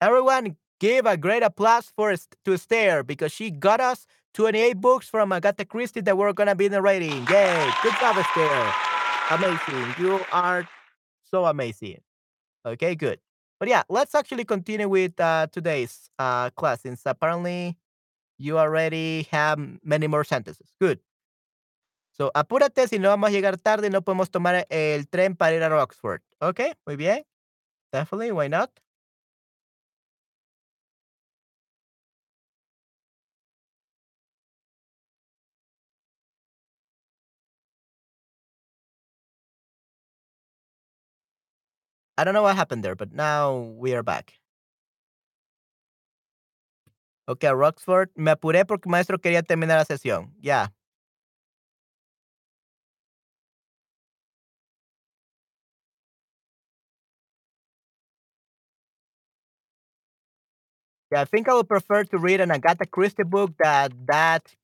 Everyone 0.00 0.56
give 0.80 1.06
a 1.06 1.16
great 1.16 1.42
applause 1.42 1.90
for 1.96 2.14
to 2.44 2.52
Esther 2.52 3.02
because 3.02 3.32
she 3.32 3.50
got 3.50 3.80
us 3.80 4.06
28 4.34 4.74
books 4.80 5.08
from 5.08 5.32
Agatha 5.32 5.64
Christie 5.64 6.00
that 6.02 6.16
we're 6.16 6.32
gonna 6.32 6.54
be 6.54 6.68
narrating. 6.68 7.26
Yay! 7.26 7.70
Good 7.82 7.94
job, 8.00 8.16
Esther. 8.18 8.72
Amazing. 9.30 9.94
You 9.98 10.20
are 10.32 10.68
so 11.24 11.46
amazing. 11.46 12.00
Okay, 12.64 12.94
good. 12.94 13.18
But 13.58 13.68
yeah, 13.68 13.82
let's 13.88 14.14
actually 14.14 14.44
continue 14.44 14.88
with 14.88 15.18
uh, 15.20 15.48
today's 15.50 16.10
uh, 16.18 16.50
class 16.50 16.82
since 16.82 17.02
apparently 17.06 17.76
you 18.38 18.58
already 18.58 19.26
have 19.32 19.58
many 19.82 20.06
more 20.06 20.24
sentences. 20.24 20.72
Good. 20.80 21.00
So, 22.12 22.30
apúrate, 22.34 22.88
si 22.88 22.98
no 22.98 23.10
vamos 23.10 23.30
a 23.30 23.32
llegar 23.32 23.58
tarde 23.58 23.90
no 23.90 24.02
podemos 24.02 24.30
tomar 24.30 24.66
el 24.70 25.08
tren 25.08 25.36
para 25.36 25.54
ir 25.54 25.62
a 25.62 25.82
Oxford. 25.82 26.20
Okay, 26.40 26.72
muy 26.86 26.96
bien. 26.96 27.24
Definitely, 27.92 28.32
why 28.32 28.48
not? 28.48 28.70
I 42.18 42.24
don't 42.24 42.34
know 42.34 42.42
what 42.42 42.56
happened 42.56 42.84
there, 42.84 42.96
but 42.96 43.12
now 43.12 43.56
we 43.78 43.94
are 43.94 44.02
back. 44.02 44.34
Okay, 47.28 47.48
Roxford. 47.48 48.10
Me 48.16 48.32
apuré 48.32 48.66
porque 48.66 48.88
maestro 48.88 49.18
quería 49.18 49.42
terminar 49.42 49.78
la 49.78 49.84
sesión. 49.84 50.32
Yeah. 50.40 50.68
Yeah, 61.12 61.22
I 61.22 61.24
think 61.24 61.48
I 61.48 61.54
would 61.54 61.68
prefer 61.68 62.04
to 62.04 62.18
read 62.18 62.40
an 62.40 62.50
Agatha 62.50 62.86
Christie 62.86 63.24
book 63.24 63.52
that 63.58 63.92
that 64.06 64.54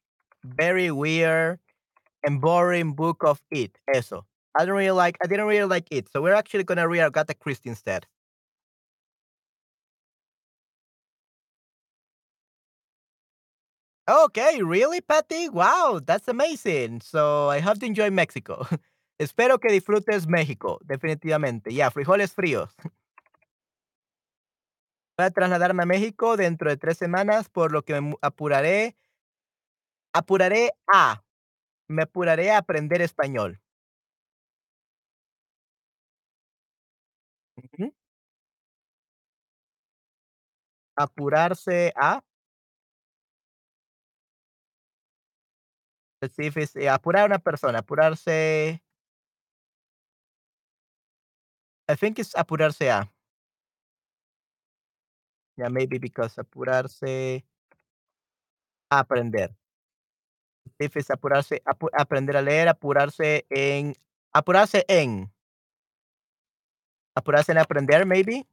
very 0.45 0.91
weird 0.91 1.61
and 2.25 2.41
boring 2.41 2.95
book 2.95 3.25
of 3.25 3.43
it. 3.51 3.79
Eso. 3.95 4.27
I 4.57 4.65
don't 4.65 4.77
really 4.77 4.91
like 4.93 5.17
I 5.23 5.27
didn't 5.27 5.47
really 5.47 5.67
like 5.69 5.89
it. 5.91 6.09
So 6.13 6.23
we're 6.23 6.35
actually 6.35 6.65
gonna 6.65 6.89
read 6.89 7.01
Agatha 7.03 7.35
Christie 7.35 7.71
instead. 7.71 8.07
Okay, 14.09 14.63
really, 14.63 15.01
Patty? 15.01 15.49
Wow, 15.49 16.01
that's 16.05 16.29
amazing. 16.29 17.01
So 17.01 17.49
I 17.49 17.61
have 17.61 17.79
to 17.81 17.87
enjoy 17.87 18.11
Mexico. 18.11 18.67
Espero 19.19 19.59
que 19.59 19.71
disfrutes 19.73 20.27
México, 20.27 20.79
definitivamente. 20.85 21.73
Ya, 21.73 21.91
frijoles 21.91 22.33
fríos. 22.35 22.71
Voy 25.19 25.27
a 25.27 25.31
trasladarme 25.31 25.83
a 25.83 25.87
México 25.87 26.37
dentro 26.37 26.71
de 26.71 26.77
tres 26.77 26.99
semanas, 26.99 27.49
por 27.49 27.73
lo 27.73 27.83
que 27.83 28.01
me 28.01 28.15
apuraré, 28.23 28.97
apuraré 30.13 30.71
a, 30.93 31.23
me 31.89 32.03
apuraré 32.05 32.51
a 32.53 32.59
aprender 32.59 33.03
español. 33.03 33.61
Apurarse 40.97 41.93
a, 41.97 42.23
apurar 46.93 47.23
a 47.23 47.27
una 47.27 47.39
persona, 47.39 47.79
apurarse, 47.81 48.81
I 51.89 51.97
think 51.97 52.19
it's 52.19 52.35
apurarse 52.35 52.89
a. 52.89 53.09
Yeah, 55.57 55.69
maybe 55.69 55.99
because 55.99 56.35
apurarse, 56.37 57.45
aprender. 58.91 59.55
If 60.79 60.97
it's 60.97 61.11
apurarse, 61.11 61.63
apu 61.65 61.89
aprender 61.93 62.37
a 62.37 62.43
leer, 62.43 62.69
apurarse 62.69 63.47
en 63.51 63.95
apurarse 64.33 64.85
en. 64.89 65.31
Apurarse 67.17 67.53
en 67.53 67.59
aprender, 67.59 68.05
maybe? 68.07 68.47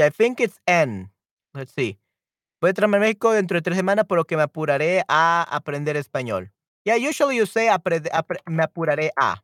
I 0.00 0.10
think 0.10 0.40
it's 0.40 0.60
en. 0.66 1.10
Let's 1.54 1.72
see. 1.72 1.98
Voy 2.60 2.70
a 2.70 2.74
traerme 2.74 2.96
a 2.96 3.00
México 3.00 3.32
dentro 3.32 3.56
de 3.56 3.62
3 3.62 3.76
semanas, 3.76 4.06
por 4.06 4.18
lo 4.18 4.24
que 4.24 4.36
me 4.36 4.42
apuraré 4.42 5.04
a 5.08 5.42
aprender 5.50 5.96
español. 5.96 6.50
Yeah, 6.84 6.96
usually 6.96 7.36
you 7.36 7.46
say 7.46 7.68
me 8.46 8.62
apuraré 8.62 9.10
a. 9.16 9.36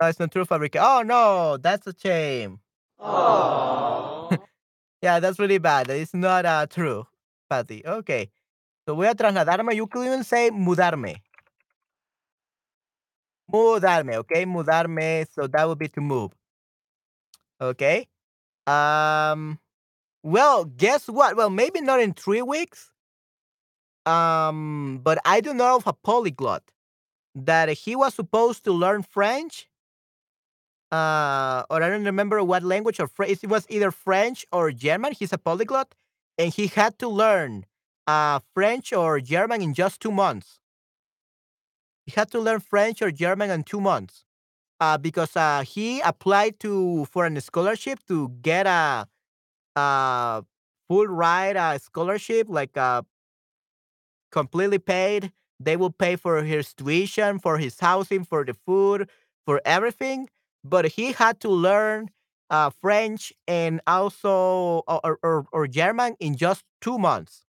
No, 0.00 0.08
it's 0.08 0.18
not 0.18 0.30
true, 0.32 0.44
Fabrica. 0.44 0.80
Oh, 0.82 1.02
no, 1.02 1.56
that's 1.56 1.86
a 1.86 1.94
shame. 1.96 2.60
Aw. 3.00 4.30
Yeah, 5.02 5.20
that's 5.20 5.38
really 5.38 5.58
bad. 5.58 5.90
It's 5.90 6.14
not, 6.14 6.46
uh, 6.46 6.66
true, 6.66 7.06
Patty. 7.50 7.82
Okay. 7.86 8.30
So 8.86 8.94
voy 8.94 9.08
a 9.08 9.14
trasladarme. 9.14 9.74
You 9.74 9.86
could 9.86 10.06
even 10.06 10.24
say 10.24 10.50
mudarme. 10.50 11.20
Mudarme, 13.52 14.16
okay? 14.16 14.44
Mudarme, 14.46 15.26
so 15.32 15.46
that 15.46 15.68
would 15.68 15.78
be 15.78 15.88
to 15.88 16.00
move. 16.00 16.32
Okay? 17.60 18.08
Um, 18.66 19.58
well, 20.22 20.64
guess 20.64 21.08
what? 21.08 21.36
Well, 21.36 21.50
maybe 21.50 21.80
not 21.80 22.00
in 22.00 22.12
3 22.12 22.42
weeks. 22.42 22.90
Um, 24.06 25.00
but 25.02 25.18
I 25.24 25.40
do 25.40 25.54
know 25.54 25.76
of 25.76 25.86
a 25.86 25.92
polyglot 25.92 26.62
that 27.34 27.68
he 27.70 27.96
was 27.96 28.14
supposed 28.14 28.64
to 28.64 28.72
learn 28.72 29.02
French. 29.02 29.68
Uh, 30.92 31.64
or 31.70 31.82
I 31.82 31.88
don't 31.88 32.04
remember 32.04 32.42
what 32.44 32.62
language 32.62 33.00
or 33.00 33.08
French. 33.08 33.42
It 33.42 33.48
was 33.48 33.66
either 33.68 33.90
French 33.90 34.46
or 34.52 34.70
German. 34.70 35.12
He's 35.12 35.32
a 35.32 35.38
polyglot, 35.38 35.94
and 36.38 36.52
he 36.52 36.68
had 36.68 36.98
to 37.00 37.08
learn 37.08 37.64
uh, 38.06 38.40
French 38.54 38.92
or 38.92 39.20
German 39.20 39.62
in 39.62 39.74
just 39.74 40.00
two 40.00 40.12
months. 40.12 40.60
He 42.06 42.12
had 42.12 42.30
to 42.32 42.38
learn 42.38 42.60
French 42.60 43.02
or 43.02 43.10
German 43.10 43.50
in 43.50 43.64
two 43.64 43.80
months 43.80 44.24
uh, 44.80 44.98
because 44.98 45.36
uh, 45.36 45.62
he 45.62 46.00
applied 46.00 46.58
to 46.60 47.04
for 47.06 47.26
an 47.26 47.40
scholarship 47.40 48.00
to 48.08 48.28
get 48.42 48.66
a, 48.66 49.06
a 49.76 50.44
full 50.88 51.06
ride 51.06 51.56
uh, 51.56 51.78
scholarship, 51.78 52.46
like 52.50 52.76
uh, 52.76 53.02
completely 54.30 54.78
paid. 54.78 55.32
They 55.60 55.76
will 55.76 55.90
pay 55.90 56.16
for 56.16 56.42
his 56.42 56.74
tuition, 56.74 57.38
for 57.38 57.58
his 57.58 57.78
housing, 57.78 58.24
for 58.24 58.44
the 58.44 58.54
food, 58.54 59.08
for 59.46 59.60
everything. 59.64 60.28
But 60.64 60.86
he 60.86 61.12
had 61.12 61.40
to 61.40 61.48
learn 61.48 62.10
uh, 62.50 62.70
French 62.70 63.32
and 63.46 63.80
also 63.86 64.82
or, 64.86 65.18
or, 65.22 65.46
or 65.52 65.66
German 65.66 66.16
in 66.20 66.36
just 66.36 66.64
two 66.80 66.98
months. 66.98 67.44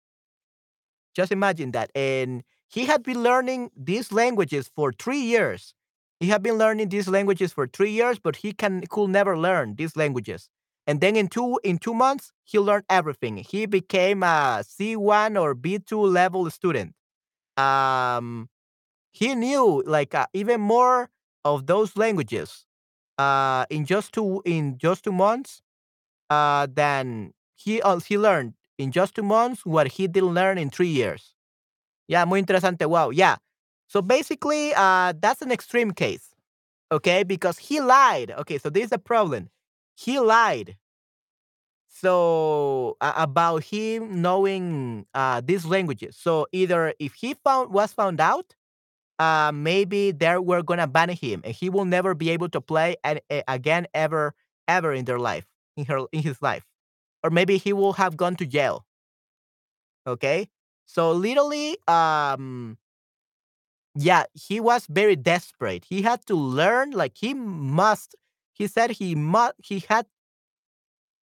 Just 1.15 1.31
imagine 1.31 1.71
that. 1.71 1.91
And 1.95 2.43
he 2.69 2.85
had 2.85 3.03
been 3.03 3.23
learning 3.23 3.71
these 3.75 4.11
languages 4.11 4.69
for 4.75 4.91
three 4.91 5.19
years. 5.21 5.73
He 6.19 6.27
had 6.29 6.41
been 6.43 6.55
learning 6.57 6.89
these 6.89 7.07
languages 7.07 7.53
for 7.53 7.67
three 7.67 7.91
years, 7.91 8.19
but 8.19 8.37
he 8.37 8.53
can 8.53 8.81
could 8.89 9.09
never 9.09 9.37
learn 9.37 9.75
these 9.75 9.95
languages. 9.95 10.49
And 10.87 11.01
then 11.01 11.15
in 11.15 11.27
two 11.27 11.59
in 11.63 11.77
two 11.77 11.93
months, 11.93 12.31
he 12.43 12.59
learned 12.59 12.85
everything. 12.89 13.37
He 13.37 13.65
became 13.65 14.23
a 14.23 14.63
C1 14.63 15.37
or 15.37 15.55
B2 15.55 16.03
level 16.05 16.49
student. 16.49 16.93
Um, 17.57 18.49
he 19.13 19.35
knew 19.35 19.83
like 19.85 20.15
uh, 20.15 20.27
even 20.33 20.61
more 20.61 21.09
of 21.45 21.67
those 21.67 21.97
languages 21.97 22.65
uh, 23.17 23.65
in 23.69 23.85
just 23.85 24.13
two 24.13 24.41
in 24.45 24.77
just 24.77 25.03
two 25.05 25.11
months 25.13 25.61
uh, 26.29 26.67
than 26.73 27.33
he 27.55 27.81
uh, 27.81 27.99
he 27.99 28.17
learned 28.17 28.53
in 28.77 28.91
just 28.91 29.15
two 29.15 29.23
months 29.23 29.65
what 29.65 29.87
he 29.93 30.07
didn't 30.07 30.33
learn 30.33 30.57
in 30.57 30.69
three 30.69 30.89
years. 30.89 31.33
Yeah, 32.07 32.25
muy 32.25 32.41
interesante. 32.41 32.87
Wow. 32.87 33.11
Yeah. 33.11 33.37
So 33.87 34.01
basically, 34.01 34.73
uh, 34.75 35.13
that's 35.19 35.41
an 35.41 35.51
extreme 35.51 35.91
case. 35.91 36.29
Okay, 36.91 37.23
because 37.23 37.57
he 37.59 37.81
lied. 37.81 38.31
Okay, 38.31 38.57
so 38.57 38.69
this 38.69 38.85
is 38.85 38.89
the 38.91 38.99
problem. 38.99 39.49
He 39.95 40.19
lied. 40.19 40.77
So 41.87 42.97
uh, 43.01 43.13
about 43.15 43.63
him 43.63 44.21
knowing 44.21 45.05
uh, 45.13 45.41
these 45.43 45.65
languages. 45.65 46.17
So 46.17 46.47
either 46.51 46.93
if 46.99 47.13
he 47.13 47.35
found 47.35 47.71
was 47.71 47.93
found 47.93 48.19
out, 48.19 48.53
uh, 49.19 49.51
maybe 49.53 50.11
they 50.11 50.37
were 50.37 50.63
gonna 50.63 50.87
ban 50.87 51.09
him, 51.09 51.41
and 51.45 51.55
he 51.55 51.69
will 51.69 51.85
never 51.85 52.15
be 52.15 52.29
able 52.31 52.49
to 52.49 52.61
play 52.61 52.97
an, 53.03 53.19
a, 53.31 53.43
again 53.47 53.87
ever 53.93 54.35
ever 54.67 54.93
in 54.93 55.05
their 55.05 55.19
life 55.19 55.45
in 55.77 55.85
her 55.85 56.05
in 56.13 56.23
his 56.23 56.41
life, 56.41 56.65
or 57.23 57.29
maybe 57.31 57.57
he 57.57 57.73
will 57.73 57.93
have 57.93 58.17
gone 58.17 58.35
to 58.37 58.45
jail. 58.45 58.85
Okay, 60.07 60.47
so 60.85 61.11
literally, 61.11 61.77
um, 61.87 62.77
yeah, 63.95 64.23
he 64.33 64.59
was 64.59 64.87
very 64.87 65.15
desperate. 65.15 65.85
He 65.89 66.01
had 66.01 66.25
to 66.27 66.35
learn, 66.35 66.91
like 66.91 67.13
he 67.17 67.33
must. 67.33 68.15
He 68.53 68.67
said 68.67 68.91
he 68.91 69.15
must. 69.15 69.55
He 69.63 69.79
had. 69.87 70.07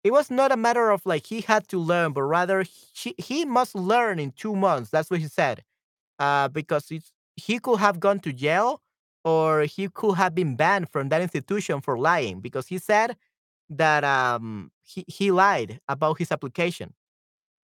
It 0.03 0.11
was 0.11 0.31
not 0.31 0.51
a 0.51 0.57
matter 0.57 0.91
of 0.91 1.05
like 1.05 1.25
he 1.27 1.41
had 1.41 1.67
to 1.69 1.77
learn, 1.79 2.13
but 2.13 2.23
rather 2.23 2.63
he 2.93 3.13
he 3.17 3.45
must 3.45 3.75
learn 3.75 4.19
in 4.19 4.31
two 4.31 4.55
months. 4.55 4.89
That's 4.89 5.09
what 5.09 5.19
he 5.19 5.27
said. 5.27 5.63
Uh, 6.19 6.49
because 6.49 6.91
it's, 6.91 7.11
he 7.35 7.59
could 7.59 7.79
have 7.79 7.99
gone 7.99 8.19
to 8.21 8.33
jail, 8.33 8.81
or 9.25 9.63
he 9.63 9.89
could 9.89 10.15
have 10.15 10.35
been 10.35 10.55
banned 10.55 10.89
from 10.91 11.09
that 11.09 11.21
institution 11.21 11.81
for 11.81 11.97
lying. 11.99 12.41
Because 12.41 12.67
he 12.67 12.77
said 12.79 13.17
that 13.69 14.03
um 14.05 14.71
he 14.83 15.05
he 15.07 15.31
lied 15.31 15.81
about 15.89 16.19
his 16.19 16.31
application, 16.31 16.93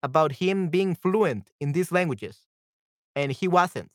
about 0.04 0.34
him 0.34 0.70
being 0.70 0.96
fluent 0.96 1.52
in 1.62 1.74
these 1.74 1.92
languages, 1.92 2.40
and 3.16 3.32
he 3.34 3.48
wasn't. 3.48 3.92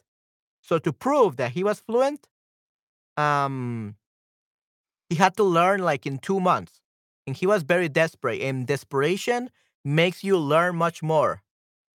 So 0.69 0.79
to 0.79 0.93
prove 0.93 1.37
that 1.39 1.53
he 1.53 1.64
was 1.64 1.81
fluent, 1.81 2.29
um, 3.16 3.97
he 5.09 5.16
had 5.16 5.35
to 5.39 5.43
learn 5.43 5.81
like 5.81 6.05
in 6.05 6.19
two 6.19 6.41
months, 6.41 6.83
and 7.27 7.35
he 7.35 7.47
was 7.47 7.62
very 7.62 7.89
desperate. 7.89 8.43
And 8.43 8.66
desperation 8.66 9.49
makes 9.83 10.23
you 10.23 10.37
learn 10.37 10.77
much 10.77 11.03
more. 11.03 11.43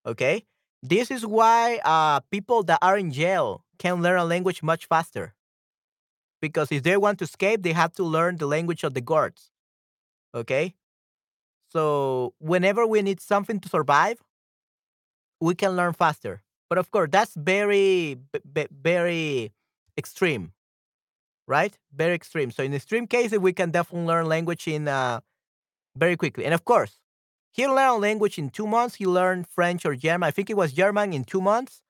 Okay, 0.08 0.46
this 0.82 1.12
is 1.12 1.24
why 1.24 1.82
uh, 1.86 2.22
people 2.32 2.64
that 2.64 2.80
are 2.82 2.98
in 2.98 3.12
jail 3.12 3.64
can 3.78 4.02
learn 4.02 4.20
a 4.20 4.26
language 4.26 4.64
much 4.64 4.88
faster. 4.88 5.36
Because 6.42 6.72
if 6.72 6.84
they 6.84 6.98
want 6.98 7.20
to 7.20 7.26
escape, 7.26 7.64
they 7.64 7.74
have 7.74 7.94
to 7.94 8.04
learn 8.04 8.38
the 8.38 8.48
language 8.48 8.84
of 8.84 8.96
the 8.96 9.02
guards. 9.02 9.52
Okay, 10.34 10.76
so 11.70 12.36
whenever 12.40 12.86
we 12.86 13.02
need 13.02 13.20
something 13.20 13.60
to 13.60 13.70
survive, 13.70 14.24
we 15.42 15.56
can 15.56 15.76
learn 15.76 15.94
faster. 15.94 16.43
But 16.74 16.80
of 16.80 16.90
course, 16.90 17.10
that's 17.12 17.36
very, 17.36 18.18
very 18.72 19.52
extreme, 19.96 20.54
right? 21.48 21.78
Very 21.94 22.16
extreme. 22.16 22.50
So 22.50 22.64
in 22.64 22.74
extreme 22.74 23.06
cases, 23.06 23.38
we 23.38 23.54
can 23.54 23.70
definitely 23.70 24.08
learn 24.08 24.26
language 24.26 24.68
in 24.68 24.88
uh, 24.88 25.20
very 25.96 26.18
quickly. 26.18 26.46
And 26.46 26.54
of 26.56 26.66
course, 26.66 26.98
he 27.52 27.68
learned 27.68 28.02
language 28.02 28.40
in 28.40 28.50
two 28.50 28.66
months. 28.66 28.96
He 28.96 29.06
learned 29.06 29.46
French 29.48 29.86
or 29.86 29.96
German. 29.96 30.28
I 30.28 30.32
think 30.32 30.50
it 30.50 30.58
was 30.58 30.74
German 30.74 31.14
in 31.14 31.26
two 31.26 31.42
months. 31.42 31.84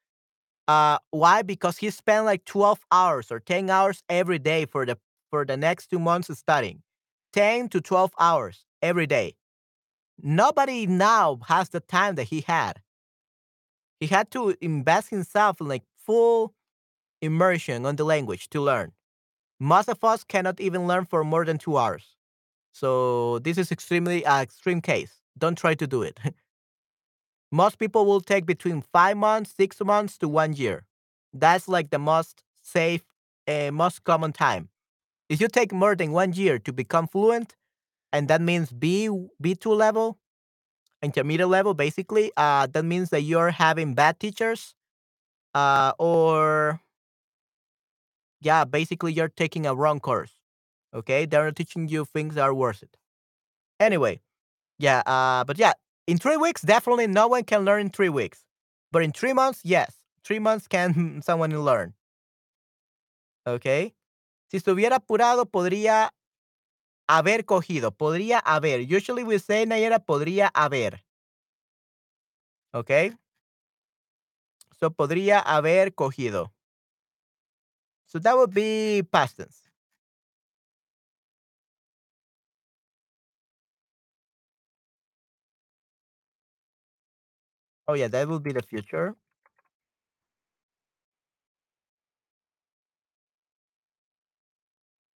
Uh, 0.67 0.97
why? 1.11 1.43
Because 1.43 1.77
he 1.77 1.89
spent 1.89 2.25
like 2.25 2.43
twelve 2.43 2.81
hours 2.91 3.31
or 3.31 3.39
ten 3.39 3.69
hours 3.69 4.03
every 4.09 4.37
day 4.37 4.65
for 4.65 4.85
the 4.85 4.97
for 5.29 5.45
the 5.45 5.55
next 5.55 5.87
two 5.91 5.99
months 5.99 6.27
studying, 6.37 6.83
ten 7.31 7.69
to 7.69 7.79
twelve 7.79 8.11
hours 8.19 8.65
every 8.81 9.07
day. 9.07 9.35
Nobody 10.21 10.87
now 10.87 11.39
has 11.47 11.69
the 11.69 11.79
time 11.79 12.15
that 12.15 12.27
he 12.27 12.41
had. 12.41 12.81
He 14.03 14.07
had 14.07 14.31
to 14.31 14.53
invest 14.59 15.11
himself 15.11 15.61
in 15.61 15.69
like 15.69 15.83
full 16.05 16.53
immersion 17.21 17.85
on 17.85 17.95
the 17.95 18.03
language 18.03 18.49
to 18.49 18.59
learn. 18.59 18.91
Most 19.61 19.87
of 19.87 20.03
us 20.03 20.25
cannot 20.25 20.59
even 20.59 20.87
learn 20.87 21.05
for 21.05 21.23
more 21.23 21.45
than 21.45 21.57
two 21.57 21.77
hours. 21.77 22.17
So 22.73 23.39
this 23.39 23.57
is 23.57 23.71
extremely 23.71 24.25
uh, 24.25 24.41
extreme 24.41 24.81
case. 24.81 25.21
Don't 25.37 25.57
try 25.57 25.73
to 25.75 25.87
do 25.87 26.01
it. 26.03 26.19
most 27.53 27.79
people 27.79 28.05
will 28.05 28.19
take 28.19 28.45
between 28.45 28.81
five 28.81 29.15
months, 29.15 29.53
six 29.55 29.79
months 29.79 30.17
to 30.17 30.27
one 30.27 30.51
year. 30.51 30.85
That's 31.33 31.69
like 31.69 31.89
the 31.89 31.99
most 31.99 32.43
safe, 32.61 33.03
uh, 33.47 33.71
most 33.71 34.03
common 34.03 34.33
time. 34.33 34.67
If 35.29 35.39
you 35.39 35.47
take 35.47 35.71
more 35.71 35.95
than 35.95 36.11
one 36.11 36.33
year 36.33 36.59
to 36.59 36.73
become 36.73 37.07
fluent, 37.07 37.55
and 38.11 38.27
that 38.27 38.41
means 38.41 38.71
B 38.71 39.09
B2 39.41 39.77
level, 39.77 40.19
intermediate 41.03 41.49
level, 41.49 41.73
basically, 41.73 42.31
uh, 42.37 42.67
that 42.67 42.83
means 42.85 43.09
that 43.11 43.21
you're 43.21 43.51
having 43.51 43.93
bad 43.93 44.19
teachers, 44.19 44.75
uh, 45.53 45.93
or 45.99 46.81
yeah, 48.41 48.65
basically 48.65 49.13
you're 49.13 49.29
taking 49.29 49.65
a 49.65 49.75
wrong 49.75 49.99
course. 49.99 50.31
Okay, 50.93 51.25
they're 51.25 51.45
not 51.45 51.55
teaching 51.55 51.87
you 51.87 52.05
things 52.05 52.35
that 52.35 52.43
are 52.43 52.53
worth 52.53 52.83
it. 52.83 52.97
Anyway, 53.79 54.21
yeah, 54.79 55.03
uh, 55.05 55.43
but 55.43 55.57
yeah, 55.57 55.73
in 56.07 56.17
three 56.17 56.37
weeks, 56.37 56.61
definitely 56.61 57.07
no 57.07 57.27
one 57.27 57.43
can 57.43 57.65
learn 57.65 57.81
in 57.81 57.89
three 57.89 58.09
weeks. 58.09 58.43
But 58.91 59.03
in 59.03 59.11
three 59.11 59.33
months, 59.33 59.61
yes, 59.63 59.95
three 60.23 60.39
months 60.39 60.67
can 60.67 61.21
someone 61.25 61.51
learn? 61.63 61.93
Okay. 63.47 63.93
Si 64.49 64.57
estuviera 64.57 64.97
apurado, 64.97 65.45
podría 65.45 66.11
haber 67.07 67.45
cogido. 67.45 67.91
Podría 67.91 68.39
haber. 68.39 68.81
Usually 68.81 69.23
we 69.23 69.39
say, 69.39 69.65
Nayera, 69.65 69.99
podría 69.99 70.51
haber. 70.53 71.03
Okay. 72.73 73.13
So 74.79 74.91
podría 74.91 75.39
haber 75.39 75.93
cogido. 75.95 76.51
So 78.05 78.19
that 78.19 78.37
would 78.37 78.53
be 78.53 79.03
past 79.11 79.37
tense. 79.37 79.69
Oh 87.87 87.93
yeah, 87.95 88.07
that 88.09 88.27
would 88.27 88.43
be 88.43 88.51
the 88.53 88.61
future. 88.61 89.15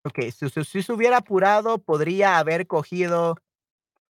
Okay, 0.06 0.30
si, 0.30 0.48
si, 0.50 0.84
se 0.84 0.94
hubiera 0.94 1.18
apurado, 1.18 1.80
podría 1.80 2.38
haber 2.38 2.68
cogido, 2.68 3.38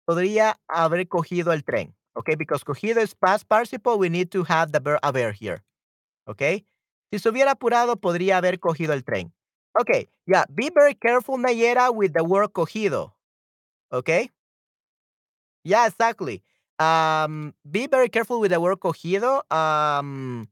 podría 0.04 0.60
haber 0.68 1.08
cogido 1.08 1.52
el 1.52 1.64
tren. 1.64 1.94
Okay, 2.12 2.36
because 2.36 2.62
cogido 2.62 3.00
is 3.00 3.14
past 3.14 3.48
participle, 3.48 3.96
we 3.96 4.10
need 4.10 4.28
to 4.30 4.44
have 4.44 4.70
the 4.70 4.80
verb 4.80 5.34
here. 5.34 5.64
Okay, 6.26 6.66
si 7.10 7.18
se 7.18 7.30
hubiera 7.30 7.52
apurado, 7.52 7.96
podría 7.96 8.36
haber 8.36 8.60
cogido 8.60 8.92
el 8.92 9.02
tren. 9.02 9.32
Okay, 9.80 10.10
yeah, 10.26 10.44
be 10.54 10.68
very 10.74 10.94
careful, 10.94 11.38
Nayera, 11.38 11.90
with 11.90 12.12
the 12.12 12.22
word 12.22 12.52
cogido. 12.52 13.12
Okay. 13.90 14.30
Yeah, 15.64 15.86
exactly. 15.86 16.42
Um, 16.78 17.54
be 17.70 17.86
very 17.86 18.10
careful 18.10 18.40
with 18.40 18.50
the 18.50 18.60
word 18.60 18.80
cogido. 18.80 19.40
Um, 19.50 20.48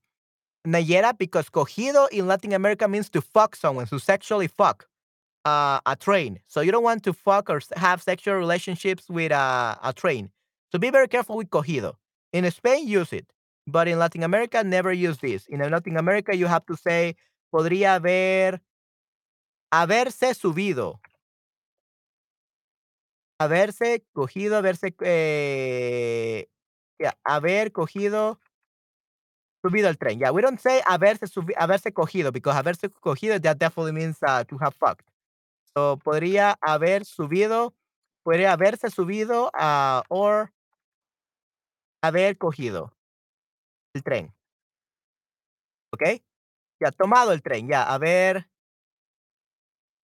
Nayera, 0.66 1.16
because 1.16 1.51
cogido 1.51 2.09
in 2.11 2.26
Latin 2.26 2.55
America 2.55 2.89
means 2.89 3.11
to 3.11 3.20
fuck 3.20 3.55
someone, 3.55 3.87
to 3.87 3.99
sexually 3.99 4.47
fuck 4.47 4.87
uh, 5.47 5.79
a 5.87 5.95
train. 5.97 6.41
So 6.49 6.61
you 6.61 6.73
don't 6.73 6.83
want 6.83 7.05
to 7.05 7.13
fuck 7.13 7.49
or 7.49 7.61
have 7.77 8.03
sexual 8.03 8.35
relationships 8.35 9.09
with 9.09 9.31
a, 9.31 9.79
a 9.83 9.93
train. 9.93 10.31
So 10.73 10.79
be 10.79 10.91
very 10.91 11.07
careful 11.07 11.37
with 11.37 11.51
cogido. 11.51 11.95
In 12.33 12.51
Spain, 12.51 12.87
use 12.89 13.13
it. 13.13 13.27
But 13.67 13.87
in 13.89 13.99
Latin 13.99 14.25
America, 14.25 14.63
never 14.65 14.93
use 14.93 15.19
this. 15.19 15.47
In 15.47 15.61
Latin 15.61 15.97
America, 15.97 16.35
you 16.37 16.47
have 16.47 16.67
to 16.67 16.77
say, 16.77 17.17
podría 17.55 17.95
haber, 17.95 18.61
haberse 19.73 20.35
subido. 20.35 20.99
Haberse 23.41 24.03
cogido, 24.15 24.57
haberse, 24.57 24.95
eh, 25.03 26.47
yeah, 26.99 27.13
haber 27.25 27.71
cogido, 27.71 28.39
subido 29.65 29.87
al 29.87 29.97
tren. 29.97 30.19
Yeah, 30.19 30.31
we 30.31 30.43
don't 30.43 30.61
say 30.61 30.81
haberse, 30.87 31.27
haberse 31.57 31.93
cogido 31.93 32.33
because 32.33 32.55
haberse 32.57 32.89
cogido, 33.01 33.41
that 33.41 33.59
definitely 33.59 33.93
means 33.93 34.19
uh, 34.27 34.45
to 34.45 34.59
have 34.59 34.75
fucked. 34.75 35.07
So, 35.77 35.99
podría 35.99 36.57
haber 36.62 37.05
subido, 37.05 37.74
podría 38.22 38.53
haberse 38.53 38.89
subido 38.89 39.51
a 39.53 40.05
or 40.09 40.51
haber 42.03 42.39
cogido 42.39 42.97
el 43.95 44.03
tren. 44.03 44.35
Okay? 45.93 46.24
Ya, 46.81 46.91
tomado 46.93 47.33
el 47.33 47.43
tren, 47.43 47.68
ya, 47.68 47.83
haber 47.83 48.49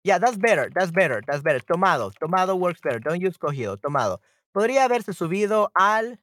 Yeah, 0.02 0.18
that's 0.18 0.38
better, 0.38 0.70
that's 0.74 0.90
better, 0.90 1.22
that's 1.24 1.42
better. 1.42 1.60
Tomado, 1.60 2.10
tomado 2.20 2.56
works 2.56 2.80
better. 2.80 2.98
Don't 2.98 3.20
use 3.20 3.38
cogido, 3.38 3.76
tomado. 3.76 4.20
Podría 4.52 4.84
haberse 4.88 5.12
subido 5.12 5.70
al 5.76 6.18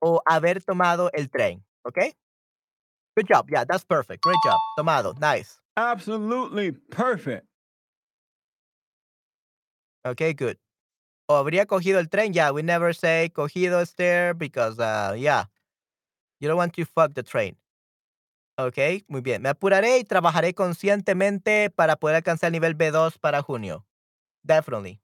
o 0.00 0.22
haber 0.24 0.62
tomado 0.62 1.10
el 1.12 1.28
tren. 1.28 1.62
Okay? 1.84 2.14
Good 3.16 3.26
job. 3.26 3.50
Yeah, 3.50 3.64
that's 3.64 3.84
perfect. 3.84 4.22
Great 4.22 4.38
job. 4.42 4.56
Tomado. 4.78 5.14
Nice. 5.20 5.58
Absolutely 5.76 6.70
perfect. 6.72 7.46
Okay, 10.04 10.32
good. 10.34 10.58
O 11.28 11.36
habría 11.36 11.66
cogido 11.66 12.00
el 12.00 12.08
tren. 12.10 12.32
Yeah, 12.34 12.52
we 12.52 12.62
never 12.62 12.94
say 12.94 13.30
cogido 13.34 13.84
there 13.96 14.34
because, 14.34 14.78
uh, 14.80 15.14
yeah, 15.18 15.46
you 16.40 16.48
don't 16.48 16.56
want 16.58 16.74
to 16.74 16.84
fuck 16.86 17.14
the 17.14 17.22
train. 17.22 17.56
Ok, 18.58 18.78
muy 19.08 19.20
bien. 19.22 19.42
Me 19.42 19.48
apuraré 19.48 19.98
y 19.98 20.04
trabajaré 20.04 20.54
conscientemente 20.54 21.70
para 21.70 21.96
poder 21.96 22.16
alcanzar 22.16 22.48
el 22.48 22.52
nivel 22.52 22.74
B2 22.74 23.18
para 23.18 23.42
junio. 23.42 23.86
Definitely. 24.44 25.00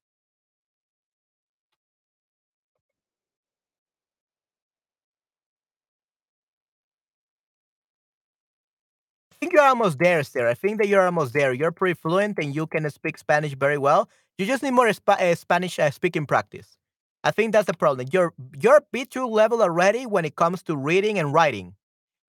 I 9.33 9.35
think 9.41 9.53
you're 9.53 9.63
almost 9.63 9.99
there, 9.99 10.23
Sarah. 10.25 10.51
I 10.51 10.55
think 10.55 10.79
that 10.79 10.89
you're 10.89 11.05
almost 11.05 11.33
there. 11.33 11.53
You're 11.53 11.71
pretty 11.73 11.95
fluent 11.95 12.39
and 12.39 12.55
you 12.55 12.67
can 12.67 12.89
speak 12.91 13.19
Spanish 13.19 13.55
very 13.55 13.79
well. 13.79 14.09
You 14.39 14.47
just 14.47 14.63
need 14.63 14.71
more 14.71 14.89
uh, 14.89 15.35
Spanish 15.35 15.79
uh, 15.81 15.91
speaking 15.91 16.25
practice. 16.25 16.77
I 17.25 17.33
think 17.33 17.53
that's 17.53 17.67
the 17.67 17.75
problem. 17.75 18.07
You're 18.13 18.33
you're 18.61 18.81
B2 18.95 19.29
level 19.29 19.61
already 19.61 20.07
when 20.07 20.25
it 20.25 20.37
comes 20.37 20.63
to 20.65 20.77
reading 20.77 21.19
and 21.19 21.35
writing. 21.35 21.75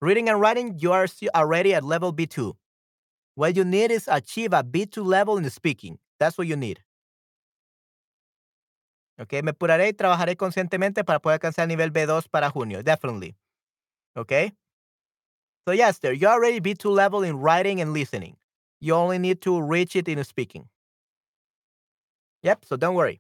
Reading 0.02 0.30
and 0.30 0.40
writing, 0.40 0.78
you 0.80 0.94
are 0.94 1.08
already 1.36 1.74
at 1.74 1.84
level 1.84 2.14
B2. 2.14 2.54
What 3.36 3.56
you 3.58 3.66
need 3.66 3.92
is 3.92 4.08
achieve 4.08 4.54
a 4.54 4.64
B2 4.64 5.06
level 5.06 5.38
in 5.38 5.50
speaking. 5.50 6.00
That's 6.20 6.38
what 6.38 6.48
you 6.48 6.56
need. 6.56 6.80
Okay, 9.20 9.42
me 9.42 9.52
apuraré 9.52 9.88
y 9.88 9.94
trabajaré 9.94 10.38
conscientemente 10.38 11.04
para 11.04 11.20
poder 11.20 11.34
alcanzar 11.40 11.64
el 11.64 11.70
nivel 11.70 11.92
B2 11.92 12.30
para 12.30 12.50
junio. 12.50 12.84
Definitely. 12.84 13.36
Okay. 14.16 14.54
So 15.68 15.74
yes, 15.74 16.00
there 16.00 16.14
you're 16.14 16.32
already 16.32 16.62
B2 16.62 16.90
level 16.90 17.24
in 17.24 17.38
writing 17.38 17.82
and 17.82 17.92
listening. 17.92 18.38
You 18.80 18.94
only 18.94 19.18
need 19.18 19.42
to 19.42 19.60
reach 19.60 19.96
it 19.96 20.08
in 20.08 20.24
speaking. 20.24 20.70
Yep. 22.48 22.64
So 22.65 22.78
don't 22.78 22.95
worry. 22.95 23.19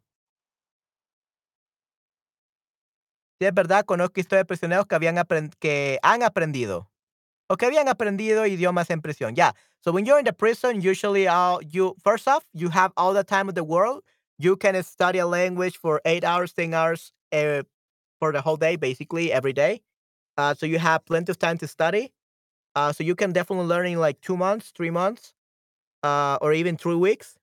Si 3.39 3.45
es 3.45 3.53
verdad, 3.53 3.85
conozco 3.85 4.19
historias 4.19 4.43
de 4.43 4.45
prisioneros 4.45 4.87
que, 4.87 4.95
habían 4.95 5.15
que 5.59 5.99
han 6.01 6.23
aprendido 6.23 6.89
o 7.49 7.57
que 7.57 7.65
habían 7.67 7.87
aprendido 7.89 8.45
idiomas 8.47 8.89
en 8.89 9.01
prisión. 9.01 9.35
Yeah. 9.35 9.53
So 9.81 9.91
when 9.91 10.05
you're 10.05 10.19
in 10.19 10.25
the 10.25 10.33
prison, 10.33 10.81
usually 10.81 11.27
all 11.27 11.61
you 11.63 11.95
first 12.03 12.27
off, 12.27 12.45
you 12.53 12.69
have 12.69 12.91
all 12.97 13.13
the 13.13 13.23
time 13.23 13.49
of 13.49 13.55
the 13.55 13.63
world. 13.63 14.03
You 14.39 14.57
can 14.57 14.81
study 14.83 15.19
a 15.19 15.27
language 15.27 15.77
for 15.77 16.01
eight 16.05 16.23
hours, 16.23 16.53
ten 16.53 16.73
hours 16.73 17.13
uh, 17.33 17.63
for 18.19 18.31
the 18.33 18.41
whole 18.41 18.57
day, 18.57 18.75
basically 18.77 19.31
every 19.31 19.53
day. 19.53 19.81
Uh, 20.37 20.53
so 20.55 20.65
you 20.65 20.79
have 20.79 21.05
plenty 21.05 21.31
of 21.31 21.39
time 21.39 21.57
to 21.59 21.67
study. 21.67 22.13
Uh, 22.75 22.93
so 22.93 23.03
you 23.03 23.15
can 23.15 23.33
definitely 23.33 23.65
learn 23.67 23.87
in 23.87 23.99
like 23.99 24.21
two 24.21 24.37
months, 24.37 24.71
three 24.75 24.91
months, 24.91 25.33
uh, 26.03 26.37
or 26.41 26.53
even 26.53 26.77
three 26.77 26.95
weeks. 26.95 27.36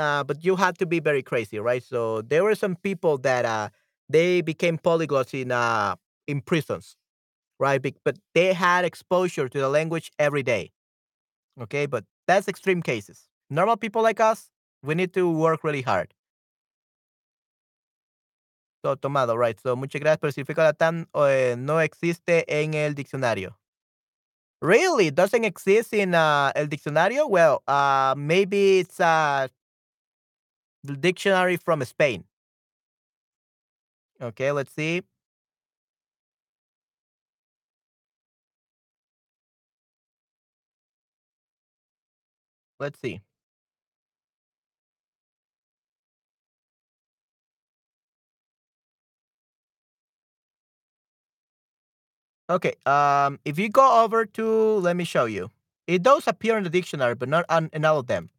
Uh, 0.00 0.24
but 0.24 0.42
you 0.42 0.56
have 0.56 0.78
to 0.78 0.86
be 0.86 0.98
very 0.98 1.22
crazy, 1.22 1.58
right? 1.58 1.82
So 1.82 2.22
there 2.22 2.42
were 2.42 2.54
some 2.54 2.74
people 2.76 3.18
that 3.18 3.44
uh, 3.44 3.68
they 4.08 4.40
became 4.40 4.78
polyglots 4.78 5.34
in 5.34 5.52
uh, 5.52 5.96
in 6.26 6.40
prisons, 6.40 6.96
right? 7.58 7.82
But 8.04 8.16
they 8.34 8.54
had 8.54 8.84
exposure 8.86 9.48
to 9.48 9.58
the 9.60 9.68
language 9.68 10.10
every 10.18 10.42
day. 10.42 10.72
Okay, 11.60 11.86
but 11.86 12.04
that's 12.26 12.48
extreme 12.48 12.80
cases. 12.82 13.28
Normal 13.50 13.76
people 13.76 14.02
like 14.02 14.20
us, 14.20 14.48
we 14.82 14.94
need 14.94 15.12
to 15.12 15.30
work 15.30 15.62
really 15.64 15.82
hard. 15.82 16.14
So, 18.82 18.94
tomado, 18.94 19.36
right. 19.36 19.60
So, 19.60 19.76
muchas 19.76 20.00
gracias, 20.00 20.20
pero 20.20 20.32
significa 20.32 20.64
Latam 20.64 21.06
eh, 21.14 21.54
no 21.58 21.80
existe 21.80 22.44
en 22.48 22.72
el 22.72 22.94
diccionario. 22.94 23.58
Really? 24.62 25.10
Doesn't 25.10 25.44
exist 25.44 25.92
in 25.92 26.14
uh, 26.14 26.52
el 26.54 26.68
diccionario? 26.68 27.28
Well, 27.28 27.62
uh, 27.68 28.14
maybe 28.16 28.80
it's 28.80 29.00
a 29.00 29.50
uh, 30.88 30.94
dictionary 30.94 31.56
from 31.56 31.84
Spain. 31.84 32.24
Okay, 34.20 34.52
let's 34.52 34.72
see. 34.72 35.02
Let's 42.80 42.98
see. 43.00 43.20
Okay, 52.50 52.74
um, 52.84 53.38
if 53.44 53.58
you 53.58 53.68
go 53.68 54.02
over 54.02 54.26
to, 54.26 54.78
let 54.80 54.96
me 54.96 55.04
show 55.04 55.24
you. 55.24 55.50
It 55.86 56.02
does 56.02 56.26
appear 56.26 56.58
in 56.58 56.64
the 56.64 56.70
dictionary, 56.70 57.14
but 57.14 57.28
not 57.28 57.44
on, 57.48 57.70
in 57.72 57.84
all 57.84 57.98
of 57.98 58.06
them. 58.08 58.30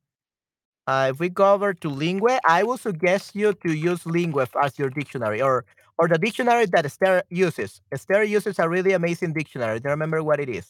Uh, 0.87 1.07
if 1.11 1.19
we 1.19 1.29
go 1.29 1.53
over 1.53 1.73
to 1.73 1.89
Linguee, 1.89 2.39
I 2.45 2.63
will 2.63 2.77
suggest 2.77 3.35
you 3.35 3.53
to 3.53 3.73
use 3.73 4.05
Linguee 4.05 4.45
as 4.61 4.77
your 4.79 4.89
dictionary 4.89 5.41
or 5.41 5.65
or 5.97 6.07
the 6.07 6.17
dictionary 6.17 6.65
that 6.67 6.85
Esther 6.85 7.23
uses. 7.29 7.81
Esther 7.91 8.23
uses 8.23 8.57
a 8.59 8.67
really 8.67 8.93
amazing 8.93 9.33
dictionary. 9.33 9.75
I 9.75 9.79
don't 9.79 9.91
remember 9.91 10.23
what 10.23 10.39
it 10.39 10.49
is. 10.49 10.67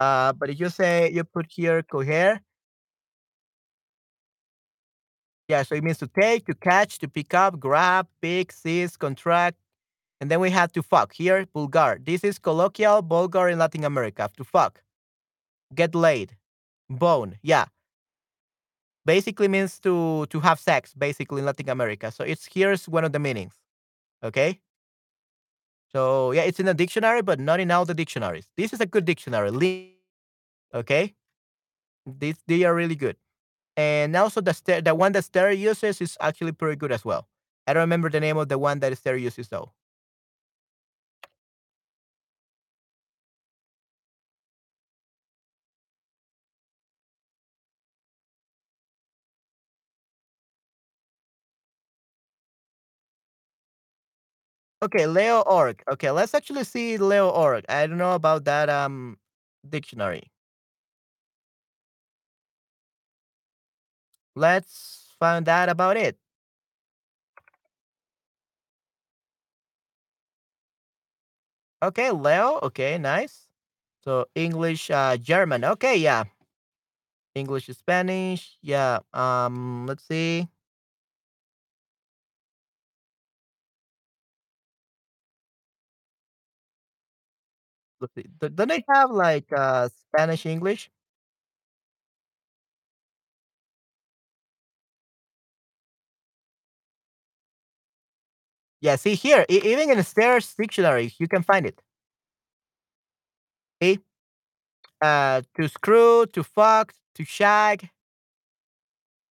Uh, 0.00 0.32
but 0.34 0.50
if 0.50 0.60
you 0.60 0.68
say 0.68 1.10
you 1.10 1.24
put 1.24 1.46
here 1.50 1.82
coger, 1.82 2.40
yeah, 5.48 5.62
so 5.62 5.74
it 5.76 5.84
means 5.84 5.98
to 5.98 6.08
take, 6.08 6.46
to 6.46 6.54
catch, 6.54 6.98
to 6.98 7.08
pick 7.08 7.32
up, 7.34 7.58
grab, 7.60 8.08
pick, 8.20 8.52
seize, 8.52 8.96
contract, 8.96 9.56
And 10.20 10.30
then 10.30 10.40
we 10.40 10.50
have 10.50 10.72
to 10.72 10.82
fuck. 10.82 11.14
Here, 11.14 11.46
Bulgar. 11.54 11.98
This 12.04 12.24
is 12.24 12.38
colloquial 12.38 13.02
Bulgar 13.02 13.48
in 13.50 13.58
Latin 13.58 13.84
America. 13.84 14.30
To 14.36 14.44
fuck. 14.44 14.82
Get 15.74 15.94
laid. 15.94 16.36
Bone. 16.90 17.38
Yeah. 17.42 17.66
Basically 19.06 19.48
means 19.48 19.80
to 19.80 20.26
to 20.28 20.40
have 20.40 20.60
sex, 20.60 20.94
basically 20.94 21.40
in 21.40 21.46
Latin 21.46 21.70
America. 21.70 22.12
So 22.12 22.24
it's 22.24 22.48
here's 22.52 22.88
one 22.90 23.04
of 23.06 23.12
the 23.12 23.20
meanings. 23.20 23.54
Okay. 24.24 24.60
So 25.92 26.32
yeah, 26.32 26.42
it's 26.42 26.60
in 26.60 26.68
a 26.68 26.74
dictionary, 26.74 27.22
but 27.22 27.40
not 27.40 27.60
in 27.60 27.70
all 27.70 27.84
the 27.86 27.94
dictionaries. 27.94 28.48
This 28.56 28.72
is 28.72 28.80
a 28.80 28.86
good 28.86 29.04
dictionary. 29.06 29.50
Okay. 30.74 31.14
These 32.06 32.38
they 32.46 32.64
are 32.64 32.74
really 32.74 32.96
good. 32.96 33.16
And 33.76 34.16
also 34.16 34.40
the 34.40 34.54
the 34.84 34.94
one 34.94 35.12
that 35.12 35.20
Esther 35.20 35.52
uses 35.52 36.00
is 36.00 36.16
actually 36.20 36.52
pretty 36.52 36.76
good 36.76 36.92
as 36.92 37.04
well. 37.04 37.28
I 37.66 37.74
don't 37.74 37.82
remember 37.82 38.10
the 38.10 38.20
name 38.20 38.38
of 38.38 38.48
the 38.48 38.58
one 38.58 38.80
that 38.80 38.92
Esther 38.92 39.16
uses 39.16 39.48
though. 39.48 39.72
Okay, 54.86 55.06
Leo 55.06 55.40
org. 55.42 55.82
Okay, 55.90 56.10
let's 56.12 56.32
actually 56.34 56.62
see 56.64 56.96
Leo 56.96 57.28
org. 57.30 57.64
I 57.68 57.86
don't 57.88 57.98
know 57.98 58.14
about 58.14 58.44
that 58.44 58.68
um 58.70 59.18
dictionary. 59.68 60.30
Let's 64.36 65.14
find 65.18 65.48
out 65.48 65.68
about 65.68 65.96
it. 65.96 66.16
Okay, 71.82 72.10
Leo. 72.10 72.58
Okay, 72.62 72.98
nice. 72.98 73.48
So 74.04 74.26
English, 74.34 74.90
uh, 74.90 75.16
German. 75.18 75.64
Okay, 75.64 75.96
yeah. 75.96 76.24
English, 77.34 77.66
Spanish. 77.68 78.58
Yeah. 78.62 79.00
Um, 79.12 79.86
let's 79.86 80.04
see. 80.04 80.48
See. 88.14 88.24
Do- 88.40 88.48
Don't 88.50 88.68
they 88.68 88.84
have 88.94 89.10
like 89.10 89.46
uh 89.52 89.88
Spanish 90.12 90.46
English? 90.46 90.90
Yeah. 98.80 98.96
See 98.96 99.14
here, 99.14 99.44
e- 99.48 99.60
even 99.64 99.90
in 99.90 99.96
the 99.96 100.00
Esther's 100.00 100.54
dictionary, 100.54 101.12
you 101.18 101.28
can 101.28 101.42
find 101.42 101.66
it. 101.66 101.80
See, 103.82 104.00
uh, 105.00 105.42
to 105.56 105.68
screw, 105.68 106.26
to 106.26 106.42
fuck, 106.42 106.92
to 107.14 107.24
shag. 107.24 107.90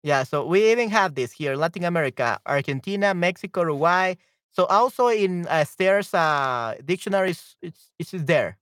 Yeah, 0.03 0.23
so 0.23 0.45
we 0.45 0.71
even 0.71 0.89
have 0.89 1.13
this 1.15 1.31
here, 1.31 1.55
Latin 1.55 1.83
America, 1.83 2.39
Argentina, 2.45 3.13
Mexico, 3.13 3.61
Uruguay. 3.61 4.15
So 4.51 4.65
also 4.65 5.07
in 5.07 5.47
uh, 5.47 5.63
Esther's 5.63 6.13
uh, 6.13 6.75
dictionaries, 6.83 7.55
it's 7.61 7.91
it's 7.99 8.11
there. 8.13 8.57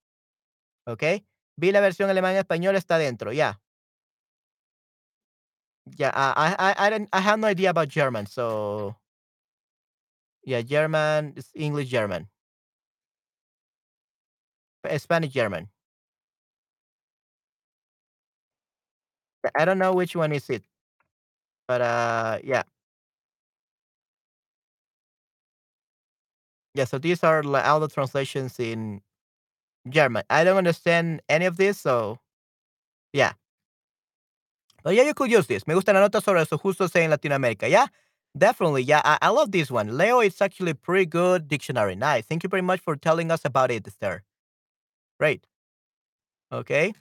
Okay. 0.88 1.26
Vi 1.57 1.72
la 1.72 1.82
versión 1.82 2.10
alemán 2.10 2.36
y 2.36 2.40
español 2.40 2.76
está 2.76 2.98
dentro. 2.98 3.32
Yeah. 3.34 3.56
Yeah. 5.98 6.11
I 6.16 6.56
I 6.60 6.76
I 6.88 6.90
don't 6.90 7.10
I 7.14 7.20
have 7.22 7.40
no 7.40 7.48
idea 7.48 7.70
about 7.70 7.90
German. 7.90 8.26
So 8.26 8.95
yeah, 10.44 10.61
German 10.61 11.34
is 11.36 11.49
English 11.56 11.90
German, 11.90 12.28
Spanish 14.98 15.32
German. 15.34 15.70
I 19.56 19.66
don't 19.66 19.80
know 19.80 19.94
which 19.94 20.16
one 20.16 20.32
is 20.32 20.49
it, 20.49 20.64
but 21.68 21.82
uh 21.82 22.40
yeah 22.44 22.64
yeah. 26.74 26.86
So 26.86 26.98
these 26.98 27.24
are 27.24 27.44
li- 27.44 27.62
all 27.62 27.80
the 27.80 27.88
translations 27.88 28.60
in 28.60 29.02
German. 29.90 30.24
I 30.30 30.44
don't 30.44 30.58
understand 30.58 31.22
any 31.30 31.46
of 31.46 31.58
this, 31.58 31.80
so 31.80 32.20
yeah. 33.14 33.34
But 34.84 34.96
yeah, 34.96 35.04
you 35.04 35.14
could 35.14 35.32
use 35.32 35.48
this. 35.48 35.68
Me 35.68 35.74
gusta 35.74 35.94
la 35.94 36.00
nota 36.02 36.22
sobre 36.22 36.40
los 36.40 36.50
justos 36.50 36.96
en 36.96 37.10
Latinoamérica. 37.12 37.70
Yeah, 37.70 37.88
definitely. 38.38 38.84
Yeah, 38.84 39.02
I, 39.04 39.18
I 39.22 39.30
love 39.30 39.52
this 39.52 39.70
one. 39.70 39.98
Leo 39.98 40.22
is 40.22 40.41
actually 40.41 40.74
pretty 40.74 41.06
good 41.06 41.48
dictionary. 41.48 41.96
Nice. 41.96 42.26
Thank 42.26 42.44
you 42.44 42.50
very 42.50 42.62
much 42.62 42.80
for 42.80 42.96
telling 42.96 43.32
us 43.32 43.41
about 43.46 43.72
it, 43.72 43.88
Esther. 43.88 44.24
Great. 45.20 45.46
Okay. 46.52 46.94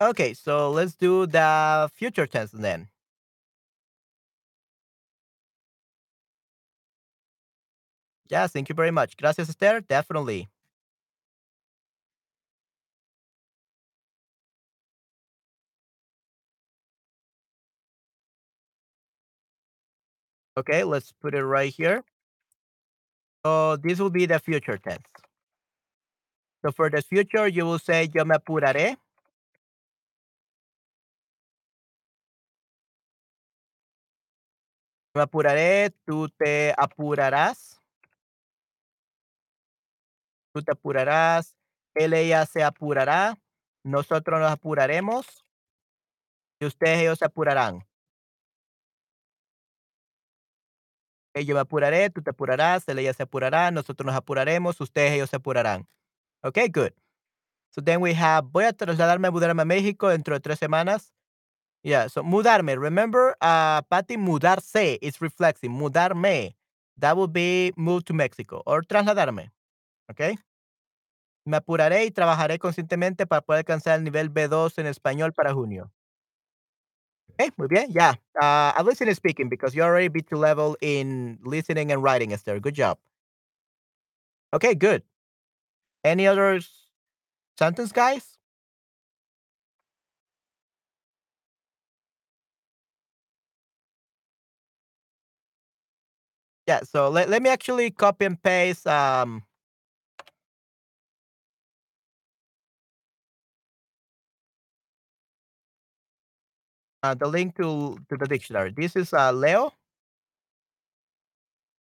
Okay, 0.00 0.34
so 0.34 0.70
let's 0.70 0.94
do 0.94 1.26
the 1.26 1.90
future 1.94 2.26
tense 2.26 2.50
then. 2.50 2.88
Yeah, 8.32 8.46
thank 8.46 8.70
you 8.70 8.74
very 8.74 8.90
much. 8.90 9.18
Gracias, 9.18 9.50
Esther. 9.50 9.82
Definitely. 9.82 10.48
Okay, 20.56 20.82
let's 20.82 21.12
put 21.20 21.34
it 21.34 21.44
right 21.44 21.72
here. 21.72 22.04
So 23.44 23.76
this 23.76 23.98
will 23.98 24.10
be 24.10 24.24
the 24.24 24.38
future 24.38 24.78
tense. 24.78 25.04
So 26.64 26.72
for 26.72 26.88
the 26.88 27.02
future, 27.02 27.46
you 27.48 27.66
will 27.66 27.78
say 27.78 28.08
yo 28.14 28.24
me 28.24 28.36
apuraré. 28.36 28.96
Me 35.14 35.20
apuraré, 35.22 35.92
tú 36.06 36.30
te 36.38 36.72
apurarás. 36.78 37.81
Tú 40.52 40.62
te 40.62 40.72
apurarás. 40.72 41.56
Él, 41.94 42.14
ella 42.14 42.46
se 42.46 42.62
apurará. 42.62 43.38
Nosotros 43.84 44.40
nos 44.40 44.50
apuraremos. 44.50 45.44
Y 46.60 46.66
ustedes, 46.66 47.00
ellos 47.00 47.18
se 47.18 47.24
apurarán. 47.24 47.84
Yo 51.34 51.54
me 51.54 51.60
apuraré, 51.60 52.10
tú 52.10 52.22
te 52.22 52.30
apurarás, 52.30 52.86
él, 52.88 52.98
ella 52.98 53.14
se 53.14 53.22
apurará, 53.22 53.70
nosotros 53.70 54.04
nos 54.04 54.14
apuraremos, 54.14 54.78
ustedes, 54.82 55.12
ellos 55.12 55.30
se 55.30 55.36
apurarán. 55.36 55.88
Okay, 56.42 56.68
good. 56.68 56.92
So 57.70 57.80
then 57.80 58.02
we 58.02 58.12
have, 58.12 58.48
voy 58.52 58.64
a 58.64 58.72
trasladarme, 58.74 59.30
mudarme 59.30 59.62
a 59.62 59.64
México 59.64 60.08
dentro 60.08 60.34
de 60.34 60.40
tres 60.40 60.58
semanas. 60.58 61.14
Yeah, 61.82 62.08
so 62.08 62.22
mudarme. 62.22 62.76
Remember, 62.76 63.34
uh, 63.40 63.82
Patty, 63.88 64.16
mudarse 64.16 64.98
is 65.00 65.20
reflexive. 65.20 65.72
Mudarme. 65.72 66.54
That 66.98 67.16
would 67.16 67.32
be 67.32 67.72
move 67.76 68.04
to 68.04 68.14
Mexico. 68.14 68.62
Or 68.66 68.82
trasladarme. 68.82 69.50
Okay. 70.12 70.36
Me 71.46 71.56
apuraré 71.56 72.04
y 72.04 72.10
trabajaré 72.10 72.58
conscientemente 72.58 73.26
para 73.26 73.40
poder 73.40 73.60
alcanzar 73.60 73.98
el 73.98 74.04
nivel 74.04 74.28
B2 74.28 74.78
en 74.78 74.86
español 74.86 75.32
para 75.32 75.52
junio. 75.52 75.90
Okay, 77.40 77.50
muy 77.56 77.68
bien. 77.68 77.90
Yeah. 77.90 78.14
Uh, 78.40 78.72
at 78.76 78.84
least 78.84 79.00
in 79.00 79.12
speaking, 79.14 79.48
because 79.48 79.74
you're 79.74 79.86
already 79.86 80.08
B2 80.08 80.36
level 80.36 80.76
in 80.80 81.38
listening 81.44 81.90
and 81.90 82.02
writing, 82.02 82.32
Esther. 82.32 82.60
Good 82.60 82.74
job. 82.74 82.98
Okay, 84.52 84.74
good. 84.74 85.02
Any 86.04 86.26
other 86.26 86.60
sentence, 87.58 87.92
guys? 87.92 88.38
Yeah, 96.66 96.80
so 96.84 97.08
let, 97.10 97.28
let 97.28 97.42
me 97.42 97.50
actually 97.50 97.90
copy 97.90 98.24
and 98.24 98.40
paste 98.40 98.86
um 98.86 99.42
uh, 107.02 107.14
the 107.14 107.26
link 107.26 107.56
to 107.56 107.98
to 108.08 108.16
the 108.16 108.26
dictionary. 108.26 108.72
This 108.76 108.96
is 108.96 109.12
uh 109.12 109.32
Leo 109.32 109.72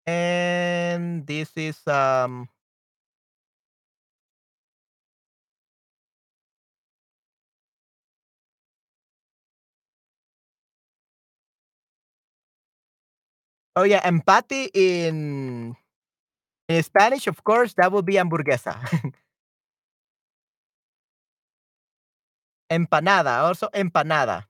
and 0.07 1.27
this 1.27 1.51
is 1.57 1.87
um 1.87 2.49
oh 13.77 13.83
yeah, 13.85 14.01
empathy 14.05 14.71
in 14.75 15.77
in 16.69 16.83
Spanish, 16.83 17.27
of 17.27 17.43
course, 17.45 17.75
that 17.79 17.93
would 17.93 18.07
be 18.07 18.15
hamburguesa. 18.15 18.77
empanada, 22.71 23.43
also 23.47 23.69
empanada. 23.75 24.50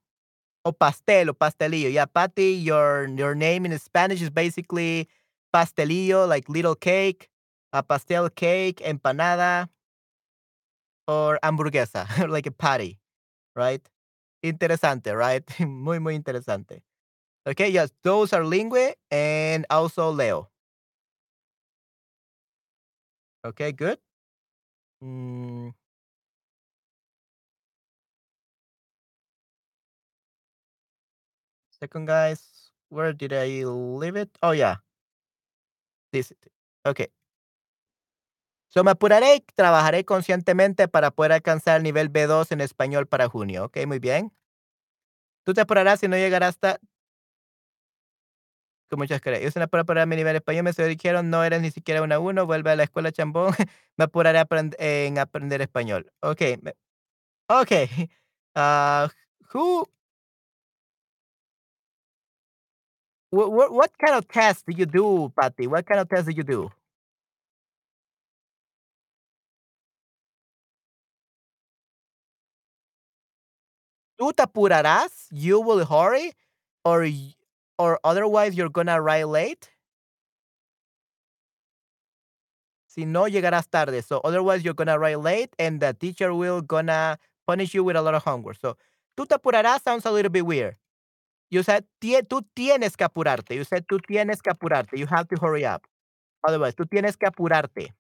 O 0.64 0.72
pastel 0.72 1.30
o 1.30 1.34
pastelillo. 1.34 1.88
Yeah, 1.88 2.04
Patty, 2.06 2.52
your 2.60 3.08
your 3.08 3.34
name 3.34 3.64
in 3.64 3.78
Spanish 3.78 4.20
is 4.20 4.30
basically 4.30 5.08
pastelillo, 5.54 6.28
like 6.28 6.48
little 6.48 6.74
cake, 6.74 7.30
a 7.72 7.82
pastel 7.82 8.28
cake, 8.28 8.80
empanada, 8.84 9.68
or 11.08 11.38
hamburguesa, 11.42 12.06
like 12.28 12.46
a 12.46 12.50
patty, 12.50 12.98
right? 13.56 13.82
Interesante, 14.44 15.16
right? 15.16 15.44
muy, 15.60 15.98
muy 16.00 16.16
interesante. 16.16 16.82
Okay, 17.46 17.70
yes, 17.70 17.92
those 18.02 18.32
are 18.32 18.44
Linguee 18.44 18.94
and 19.10 19.66
also 19.70 20.10
Leo. 20.10 20.50
Okay, 23.44 23.72
good. 23.72 23.98
Mm. 25.02 25.72
Second, 31.80 32.06
guys, 32.06 32.72
where 32.90 33.12
did 33.14 33.32
I 33.32 33.64
leave 33.64 34.16
it? 34.16 34.28
Oh, 34.42 34.52
yeah. 34.52 34.76
This. 36.12 36.32
Okay. 36.84 37.08
So 38.68 38.84
me 38.84 38.92
apuraré 38.92 39.44
trabajaré 39.56 40.04
conscientemente 40.04 40.86
para 40.88 41.10
poder 41.10 41.32
alcanzar 41.32 41.78
el 41.78 41.82
nivel 41.82 42.08
B2 42.10 42.52
en 42.52 42.60
español 42.60 43.06
para 43.08 43.28
junio. 43.28 43.64
Ok, 43.64 43.78
muy 43.86 43.98
bien. 43.98 44.32
Tú 45.44 45.54
te 45.54 45.62
apurarás 45.62 46.02
y 46.02 46.08
no 46.08 46.16
llegarás 46.16 46.50
hasta. 46.50 46.78
Con 48.88 48.98
muchas 48.98 49.20
gracias. 49.20 49.44
Yo 49.44 49.50
se 49.50 49.58
me 49.58 49.64
apuré 49.64 49.84
para 49.84 50.06
mi 50.06 50.16
nivel 50.16 50.36
español. 50.36 50.64
Me 50.64 50.72
dijeron, 50.86 51.30
no 51.30 51.42
eres 51.44 51.62
ni 51.62 51.70
siquiera 51.70 52.02
una 52.02 52.18
uno. 52.18 52.46
Vuelve 52.46 52.70
a 52.70 52.76
la 52.76 52.84
escuela 52.84 53.10
chambón. 53.12 53.52
me 53.96 54.04
apuraré 54.04 54.38
aprend 54.38 54.74
en 54.78 55.18
aprender 55.18 55.62
español. 55.62 56.12
Ok. 56.20 56.42
Ok. 57.48 57.72
Uh, 58.56 59.06
who 59.54 59.86
What, 63.30 63.52
what 63.52 63.72
what 63.72 63.90
kind 64.04 64.16
of 64.18 64.26
test 64.28 64.66
do 64.66 64.72
you 64.76 64.86
do, 64.86 65.32
Patty? 65.40 65.66
What 65.66 65.86
kind 65.86 66.00
of 66.00 66.08
test 66.08 66.26
do 66.26 66.32
you 66.32 66.42
do? 66.42 66.70
¿Tú 74.18 74.32
te 74.32 74.42
apurarás? 74.42 75.28
You 75.30 75.60
will 75.60 75.84
hurry, 75.86 76.32
or 76.84 77.06
or 77.78 77.98
otherwise 78.04 78.54
you're 78.54 78.68
gonna 78.68 79.00
arrive 79.00 79.26
late. 79.28 79.70
Si 82.86 83.04
no 83.06 83.28
llegarás 83.28 83.68
tarde, 83.70 84.02
so 84.02 84.20
otherwise 84.24 84.64
you're 84.64 84.74
gonna 84.74 84.98
arrive 84.98 85.20
late, 85.22 85.54
and 85.60 85.80
the 85.80 85.94
teacher 85.94 86.34
will 86.34 86.60
gonna 86.60 87.18
punish 87.46 87.72
you 87.72 87.84
with 87.84 87.96
a 87.96 88.02
lot 88.02 88.14
of 88.14 88.24
homework. 88.24 88.56
So, 88.60 88.76
tú 89.16 89.26
te 89.28 89.34
apurarás 89.36 89.82
sounds 89.84 90.04
a 90.06 90.10
little 90.10 90.30
bit 90.30 90.44
weird. 90.44 90.76
You 91.50 91.62
said 91.64 91.84
tú 92.00 92.46
tienes 92.54 92.96
que 92.96 93.04
apurarte. 93.04 93.56
You 93.56 93.64
said 93.64 93.84
tú 93.86 93.98
tienes 94.00 94.40
que 94.40 94.50
apurarte. 94.50 94.96
You 94.96 95.06
have 95.06 95.26
to 95.28 95.36
hurry 95.40 95.64
up. 95.64 95.86
Otherwise, 96.46 96.74
tú 96.74 96.86
tienes 96.86 97.16
que 97.16 97.26
apurarte. 97.26 97.92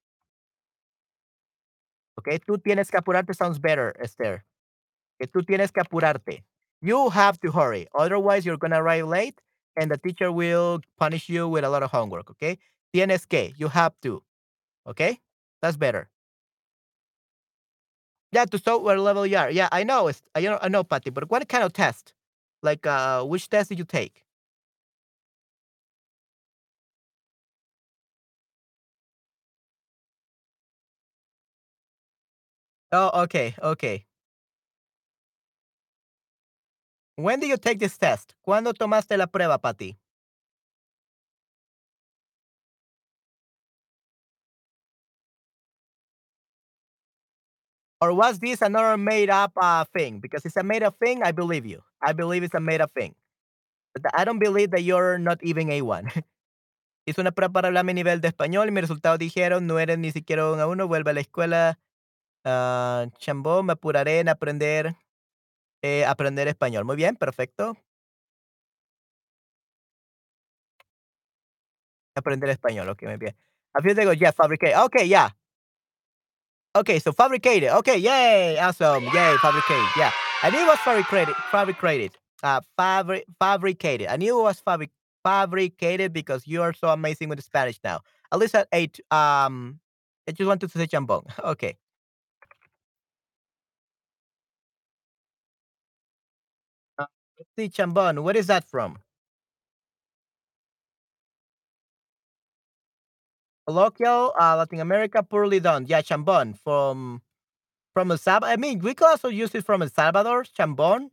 Okay, 2.18 2.38
tú 2.38 2.58
tienes 2.58 2.90
que 2.90 2.98
apurarte 2.98 3.34
sounds 3.34 3.58
better, 3.60 3.94
Esther. 4.00 4.44
Que 5.18 5.26
tú 5.26 5.42
tienes 5.44 5.72
que 5.72 5.80
apurarte. 5.80 6.44
You 6.80 7.10
have 7.10 7.38
to 7.40 7.50
hurry. 7.50 7.88
Otherwise, 7.94 8.46
you're 8.46 8.56
gonna 8.56 8.80
arrive 8.80 9.06
late, 9.06 9.40
and 9.76 9.90
the 9.90 9.98
teacher 9.98 10.30
will 10.30 10.80
punish 10.96 11.28
you 11.28 11.48
with 11.48 11.64
a 11.64 11.68
lot 11.68 11.82
of 11.82 11.90
homework. 11.90 12.30
Okay, 12.30 12.58
tienes 12.94 13.26
que. 13.28 13.52
You 13.56 13.68
have 13.68 13.94
to. 14.02 14.22
Okay, 14.86 15.18
that's 15.60 15.76
better. 15.76 16.08
Yeah, 18.32 18.44
to 18.44 18.58
show 18.58 18.78
what 18.78 18.98
level 18.98 19.26
you 19.26 19.36
are. 19.36 19.50
Yeah, 19.50 19.68
I 19.72 19.82
know. 19.82 20.06
It's, 20.06 20.22
I 20.34 20.42
know, 20.42 20.58
I 20.62 20.68
know, 20.68 20.84
Patty. 20.84 21.10
But 21.10 21.28
what 21.30 21.48
kind 21.48 21.64
of 21.64 21.72
test? 21.72 22.14
Like, 22.62 22.86
uh, 22.86 23.24
which 23.24 23.48
test 23.48 23.68
did 23.70 23.78
you 23.78 23.84
take? 23.84 24.24
Oh, 32.92 33.22
okay, 33.24 33.54
okay. 33.62 34.06
When 37.16 37.38
did 37.40 37.50
you 37.50 37.56
take 37.56 37.78
this 37.78 37.96
test? 37.98 38.34
¿Cuándo 38.44 38.72
tomaste 38.74 39.16
la 39.16 39.26
prueba, 39.28 39.58
Patty? 39.60 39.96
Or 48.00 48.14
was 48.14 48.38
this 48.40 48.62
another 48.62 48.96
made 48.96 49.28
up 49.30 49.52
uh, 49.56 49.84
thing? 49.92 50.20
Because 50.20 50.44
it's 50.46 50.56
a 50.56 50.62
made 50.62 50.82
up 50.82 50.96
thing, 50.98 51.22
I 51.22 51.32
believe 51.32 51.66
you. 51.66 51.82
I 52.02 52.12
believe 52.12 52.42
it's 52.42 52.54
a 52.54 52.60
made 52.60 52.80
up 52.80 52.92
thing. 52.92 53.14
But 53.94 54.12
I 54.14 54.24
don't 54.24 54.38
believe 54.38 54.70
that 54.72 54.82
you're 54.82 55.18
not 55.18 55.38
even 55.42 55.70
A1. 55.70 56.08
Hice 57.06 57.20
una 57.20 57.32
prueba 57.32 57.52
para 57.52 57.68
hablar 57.68 57.84
mi 57.84 57.94
nivel 57.94 58.20
de 58.20 58.28
español 58.28 58.68
y 58.68 58.72
mis 58.72 58.82
resultados 58.82 59.18
dijeron 59.18 59.66
no 59.66 59.78
eres 59.78 59.98
ni 59.98 60.12
siquiera 60.12 60.50
un 60.52 60.60
A1, 60.60 60.86
vuelve 60.88 61.10
a 61.10 61.14
la 61.14 61.20
escuela. 61.20 61.78
Ah, 62.44 63.06
chambó, 63.18 63.62
me 63.62 63.74
apuraré 63.74 64.20
en 64.20 64.28
aprender, 64.28 64.96
eh, 65.82 66.04
aprender 66.06 66.48
español. 66.48 66.84
Muy 66.84 66.96
bien, 66.96 67.16
perfecto. 67.16 67.76
Aprender 72.14 72.50
español, 72.50 72.88
ok, 72.88 73.02
muy 73.04 73.16
bien. 73.16 73.36
A 73.74 73.80
few 73.82 73.94
days 73.94 74.06
ago, 74.06 74.12
yeah, 74.14 74.32
fabricate. 74.32 74.74
Okay, 74.76 75.08
yeah. 75.08 75.30
Okay, 76.76 76.98
so 77.00 77.12
fabricated. 77.12 77.70
Okay, 77.70 77.96
yay, 77.98 78.56
awesome, 78.58 79.02
yay, 79.04 79.36
fabricated. 79.42 79.86
Yeah, 79.96 80.12
I 80.42 80.50
knew 80.50 80.60
it 80.60 80.66
was 80.68 80.78
fabricated. 80.84 81.34
Fabricated. 81.50 82.12
Uh, 82.42 82.60
fabri- 82.78 83.24
fabricated. 83.40 84.06
I 84.06 84.16
knew 84.16 84.38
it 84.38 84.42
was 84.42 84.60
fabric 84.60 84.90
fabricated 85.24 86.12
because 86.12 86.46
you 86.46 86.62
are 86.62 86.72
so 86.72 86.88
amazing 86.88 87.28
with 87.28 87.42
Spanish 87.42 87.78
now. 87.84 88.00
At 88.32 88.38
least 88.38 88.54
at 88.54 88.68
eight. 88.72 89.00
Um, 89.10 89.80
I 90.28 90.32
just 90.32 90.46
wanted 90.46 90.70
to 90.70 90.78
say 90.78 90.86
chambon. 90.86 91.24
Okay. 91.44 91.76
Uh, 96.98 97.06
see, 97.56 97.68
chambon. 97.68 98.22
Where 98.22 98.36
is 98.36 98.46
that 98.46 98.68
from? 98.68 98.98
Colloquial, 103.70 104.32
uh, 104.34 104.56
Latin 104.56 104.80
America, 104.80 105.22
poorly 105.22 105.60
done. 105.60 105.86
Yeah, 105.86 106.02
chambon 106.02 106.58
from 106.58 107.22
from 107.94 108.10
El 108.10 108.18
Salvador. 108.18 108.52
I 108.52 108.56
mean, 108.56 108.80
we 108.80 108.94
could 108.94 109.06
also 109.08 109.28
use 109.28 109.54
it 109.54 109.64
from 109.64 109.82
El 109.82 109.88
Salvador. 109.90 110.42
Chambon. 110.44 111.10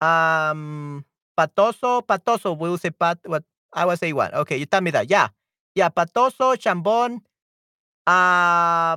Um, 0.00 1.04
patoso, 1.38 2.02
patoso. 2.04 2.56
We'll 2.58 2.76
say 2.76 2.90
pat. 2.90 3.18
What 3.24 3.44
I 3.72 3.86
was 3.86 4.00
say 4.00 4.12
one. 4.12 4.34
Okay, 4.34 4.58
you 4.58 4.66
tell 4.66 4.82
me 4.82 4.90
that. 4.92 5.08
Yeah, 5.08 5.28
yeah. 5.74 5.88
Patoso, 5.88 6.52
chambon. 6.56 7.22
Uh 8.06 8.96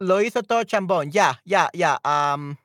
lo 0.00 0.20
hizo 0.20 0.42
todo 0.42 0.64
chambon. 0.64 1.10
Yeah, 1.12 1.34
yeah, 1.44 1.68
yeah. 1.74 1.98
Um, 2.04 2.56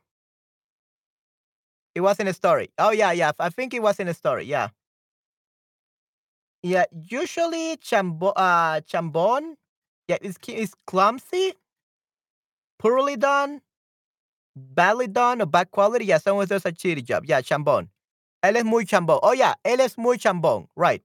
it 1.95 2.01
was 2.01 2.19
in 2.19 2.27
a 2.27 2.33
story. 2.33 2.69
Oh 2.77 2.91
yeah, 2.91 3.11
yeah. 3.11 3.31
I 3.39 3.49
think 3.49 3.73
it 3.73 3.81
was 3.81 3.99
in 3.99 4.07
a 4.07 4.13
story. 4.13 4.45
Yeah. 4.45 4.69
Yeah, 6.63 6.85
usually 6.93 7.77
chambo 7.77 8.33
uh, 8.35 8.81
chambon, 8.81 9.55
yeah, 10.07 10.17
is 10.21 10.37
is 10.47 10.73
clumsy, 10.85 11.53
poorly 12.79 13.15
done, 13.17 13.61
badly 14.55 15.07
done, 15.07 15.41
or 15.41 15.45
bad 15.47 15.71
quality. 15.71 16.05
Yeah, 16.05 16.19
someone 16.19 16.47
does 16.47 16.65
a 16.65 16.71
shitty 16.71 17.03
job. 17.05 17.25
Yeah, 17.27 17.41
chambon. 17.41 17.89
Él 18.43 18.57
es 18.57 18.65
muy 18.65 18.85
chambón. 18.85 19.19
Oh 19.23 19.33
yeah, 19.33 19.55
él 19.65 19.79
es 19.81 19.97
muy 19.97 20.17
chambón. 20.17 20.67
Right. 20.75 21.03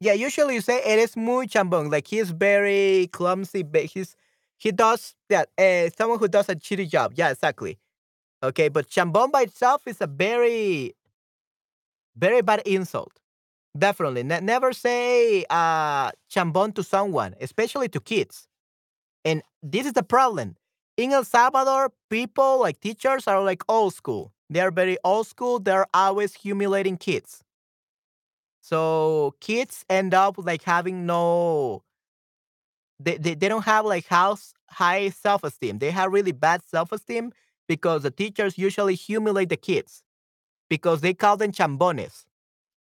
Yeah, 0.00 0.14
usually 0.14 0.54
you 0.56 0.60
say 0.60 0.80
él 0.84 0.98
es 0.98 1.16
muy 1.16 1.46
chambón. 1.46 1.90
Like 1.90 2.08
he's 2.08 2.30
very 2.30 3.08
clumsy, 3.12 3.62
but 3.62 3.84
he's 3.84 4.16
he 4.58 4.72
does 4.72 5.14
that. 5.28 5.48
Uh, 5.58 5.90
someone 5.96 6.18
who 6.18 6.28
does 6.28 6.48
a 6.48 6.56
shitty 6.56 6.88
job. 6.88 7.12
Yeah, 7.14 7.30
exactly. 7.30 7.78
Okay, 8.42 8.68
but 8.68 8.88
chambón 8.88 9.32
by 9.32 9.42
itself 9.42 9.82
is 9.86 9.98
a 10.00 10.06
very 10.08 10.94
very 12.16 12.42
bad 12.42 12.62
insult. 12.66 13.12
Definitely. 13.78 14.22
Ne- 14.24 14.40
never 14.40 14.72
say 14.72 15.44
uh 15.50 16.10
chambon 16.30 16.74
to 16.74 16.82
someone, 16.82 17.34
especially 17.40 17.88
to 17.90 18.00
kids. 18.00 18.48
And 19.24 19.42
this 19.62 19.86
is 19.86 19.94
the 19.94 20.02
problem. 20.02 20.56
In 20.96 21.12
El 21.12 21.24
Salvador, 21.24 21.92
people 22.10 22.60
like 22.60 22.80
teachers 22.80 23.26
are 23.28 23.42
like 23.42 23.62
old 23.68 23.94
school. 23.94 24.32
They 24.50 24.60
are 24.60 24.70
very 24.70 24.98
old 25.04 25.26
school. 25.26 25.58
They're 25.60 25.86
always 25.94 26.34
humiliating 26.34 26.98
kids. 26.98 27.42
So 28.60 29.34
kids 29.40 29.84
end 29.90 30.14
up 30.14 30.36
like 30.38 30.62
having 30.62 31.04
no 31.06 31.82
they, 33.00 33.16
they, 33.16 33.34
they 33.34 33.48
don't 33.48 33.64
have 33.64 33.84
like 33.84 34.06
house 34.06 34.54
high 34.70 35.10
self-esteem. 35.10 35.78
They 35.78 35.90
have 35.90 36.12
really 36.12 36.32
bad 36.32 36.62
self-esteem 36.66 37.32
because 37.68 38.02
the 38.02 38.10
teachers 38.10 38.56
usually 38.58 38.94
humiliate 38.94 39.48
the 39.48 39.56
kids 39.56 40.02
because 40.72 41.02
they 41.02 41.12
call 41.12 41.36
them 41.36 41.52
chambones. 41.52 42.24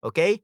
Okay? 0.03 0.43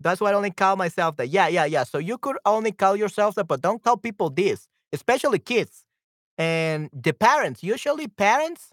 That's 0.00 0.22
why 0.22 0.30
I 0.30 0.34
only 0.34 0.52
call 0.62 0.74
myself 0.76 1.16
that. 1.16 1.28
Yeah, 1.28 1.46
yeah, 1.46 1.66
yeah. 1.66 1.84
So 1.84 1.98
you 1.98 2.16
could 2.16 2.38
only 2.46 2.72
call 2.72 2.96
yourself 2.96 3.34
that, 3.34 3.46
but 3.46 3.60
don't 3.60 3.84
tell 3.84 3.98
people 3.98 4.30
this 4.30 4.68
especially 4.90 5.38
kids 5.38 5.84
and 6.38 6.88
the 6.94 7.12
parents. 7.12 7.62
Usually, 7.62 8.08
parents 8.08 8.70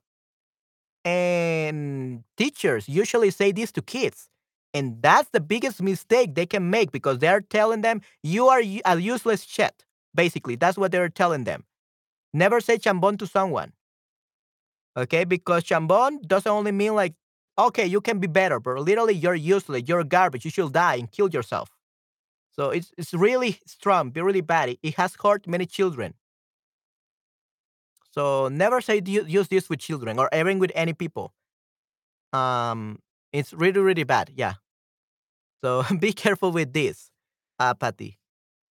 and 1.03 2.23
teachers 2.37 2.87
usually 2.87 3.31
say 3.31 3.51
this 3.51 3.73
to 3.73 3.81
kids. 3.81 4.29
And 4.73 5.01
that's 5.01 5.29
the 5.31 5.41
biggest 5.41 5.81
mistake 5.81 6.35
they 6.35 6.45
can 6.45 6.69
make 6.69 6.93
because 6.93 7.19
they're 7.19 7.41
telling 7.41 7.81
them 7.81 8.01
you 8.23 8.47
are 8.47 8.61
a 8.85 8.95
useless 8.97 9.43
shit. 9.43 9.83
Basically, 10.13 10.55
that's 10.55 10.77
what 10.77 10.93
they're 10.93 11.09
telling 11.09 11.43
them. 11.43 11.65
Never 12.33 12.61
say 12.61 12.77
chambon 12.77 13.17
to 13.19 13.27
someone. 13.27 13.73
Okay, 14.95 15.25
because 15.25 15.65
chambon 15.65 16.21
doesn't 16.25 16.49
only 16.59 16.71
mean 16.71 16.95
like, 16.95 17.13
okay, 17.57 17.85
you 17.85 18.01
can 18.01 18.19
be 18.19 18.27
better, 18.27 18.59
but 18.59 18.79
literally 18.79 19.13
you're 19.13 19.35
useless, 19.35 19.83
you're 19.87 20.03
garbage, 20.03 20.45
you 20.45 20.51
should 20.51 20.73
die 20.73 20.95
and 20.95 21.11
kill 21.11 21.29
yourself. 21.29 21.69
So 22.51 22.69
it's 22.69 22.91
it's 22.97 23.13
really 23.13 23.59
strong, 23.65 24.11
be 24.11 24.21
really 24.21 24.41
bad. 24.41 24.77
It, 24.81 24.95
has 24.95 25.15
hurt 25.21 25.47
many 25.47 25.65
children. 25.65 26.13
So 28.11 28.47
never 28.47 28.79
say 28.79 29.01
use 29.05 29.49
this 29.49 29.69
with 29.69 29.79
children 29.79 30.19
or 30.19 30.29
even 30.33 30.59
with 30.59 30.71
any 30.73 30.93
people. 30.93 31.33
Um, 32.31 32.99
it's 33.33 33.53
really 33.53 33.81
really 33.81 34.05
bad. 34.05 34.31
Yeah. 34.35 34.53
So 35.61 35.83
be 35.99 36.13
careful 36.13 36.51
with 36.51 36.71
this, 36.73 37.09
uh, 37.59 37.73
Patty. 37.73 38.17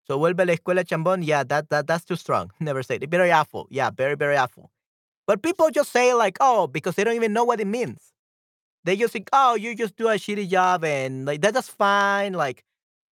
So 0.06 0.19
vuelve 0.19 0.40
a 0.40 0.47
la 0.47 0.55
escuela 0.55 0.85
chambón. 0.85 1.24
Yeah, 1.27 1.44
that, 1.44 1.69
that 1.70 1.86
that's 1.86 2.05
too 2.05 2.16
strong. 2.16 2.51
Never 2.61 2.82
say 2.82 2.97
it. 2.97 3.11
Very 3.11 3.32
awful. 3.32 3.66
Yeah, 3.70 3.90
very, 3.90 4.15
very 4.16 4.36
awful. 4.36 4.70
But 5.27 5.43
people 5.43 5.70
just 5.70 5.93
say 5.93 6.15
like, 6.15 6.36
oh, 6.40 6.66
because 6.66 6.94
they 6.97 7.05
don't 7.05 7.16
even 7.16 7.32
know 7.32 7.44
what 7.44 7.61
it 7.61 7.66
means. 7.66 8.14
They 8.85 8.97
just 8.97 9.12
think, 9.12 9.28
oh, 9.32 9.55
you 9.55 9.74
just 9.74 9.97
do 9.97 10.09
a 10.09 10.15
shitty 10.15 10.48
job 10.48 10.85
and 10.85 11.24
like 11.27 11.40
that's 11.40 11.69
fine. 11.69 12.35
Like 12.35 12.65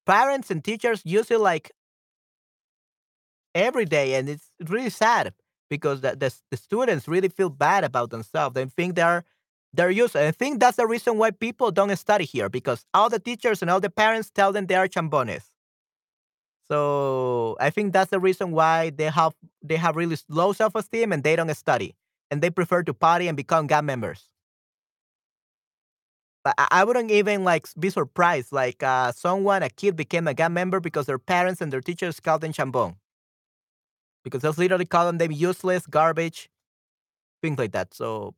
parents 0.07 0.51
and 0.51 0.63
teachers 0.65 1.03
use 1.05 1.31
it 1.31 1.41
like 1.41 1.73
every 3.55 3.85
day, 3.85 4.15
and 4.15 4.29
it's 4.29 4.51
really 4.69 4.91
sad 4.91 5.33
because 5.71 6.01
the, 6.01 6.17
the, 6.17 6.35
the 6.51 6.57
students 6.57 7.09
really 7.09 7.29
feel 7.29 7.51
bad 7.51 7.85
about 7.85 8.11
themselves. 8.11 8.55
They 8.55 8.65
think 8.67 8.95
they're 8.95 9.25
they're 9.75 9.91
used. 9.91 10.17
I 10.17 10.31
think 10.33 10.61
that's 10.61 10.77
the 10.77 10.87
reason 10.87 11.17
why 11.17 11.31
people 11.31 11.71
don't 11.71 11.95
study 11.97 12.25
here 12.25 12.49
because 12.51 12.85
all 12.93 13.09
the 13.09 13.19
teachers 13.19 13.63
and 13.63 13.71
all 13.71 13.81
the 13.81 13.91
parents 13.91 14.31
tell 14.31 14.53
them 14.53 14.67
they 14.67 14.75
are 14.75 14.89
chambones. 14.89 15.51
So 16.71 17.57
I 17.61 17.71
think 17.71 17.93
that's 17.93 18.11
the 18.11 18.21
reason 18.21 18.53
why 18.53 18.91
they 18.91 19.11
have 19.11 19.35
they 19.63 19.77
have 19.77 19.97
really 19.97 20.17
low 20.29 20.53
self 20.53 20.75
esteem 20.75 21.13
and 21.13 21.23
they 21.23 21.37
don't 21.37 21.55
study 21.55 21.95
and 22.31 22.41
they 22.43 22.51
prefer 22.51 22.83
to 22.85 22.95
party 22.95 23.29
and 23.29 23.37
become 23.37 23.67
gang 23.67 23.87
members. 23.87 24.32
But 26.45 26.55
I 26.59 26.85
wouldn't 26.85 27.11
even 27.11 27.45
like 27.45 27.69
be 27.79 27.89
surprised 27.91 28.53
like 28.53 28.83
uh, 28.83 29.13
someone 29.13 29.63
a 29.63 29.71
kid 29.71 29.95
became 29.97 30.27
a 30.27 30.35
gang 30.35 30.53
member 30.53 30.81
because 30.81 31.07
their 31.07 31.19
parents 31.19 31.61
and 31.61 31.73
their 31.73 31.81
teachers 31.81 32.19
called 32.21 32.41
them 32.41 32.53
chambon 32.53 32.97
because 34.25 34.43
that's 34.43 34.59
literally 34.59 34.85
calling 34.87 35.19
them 35.19 35.33
useless 35.33 35.87
garbage 35.87 36.49
things 37.43 37.59
like 37.59 37.73
that. 37.73 37.95
So 37.95 38.35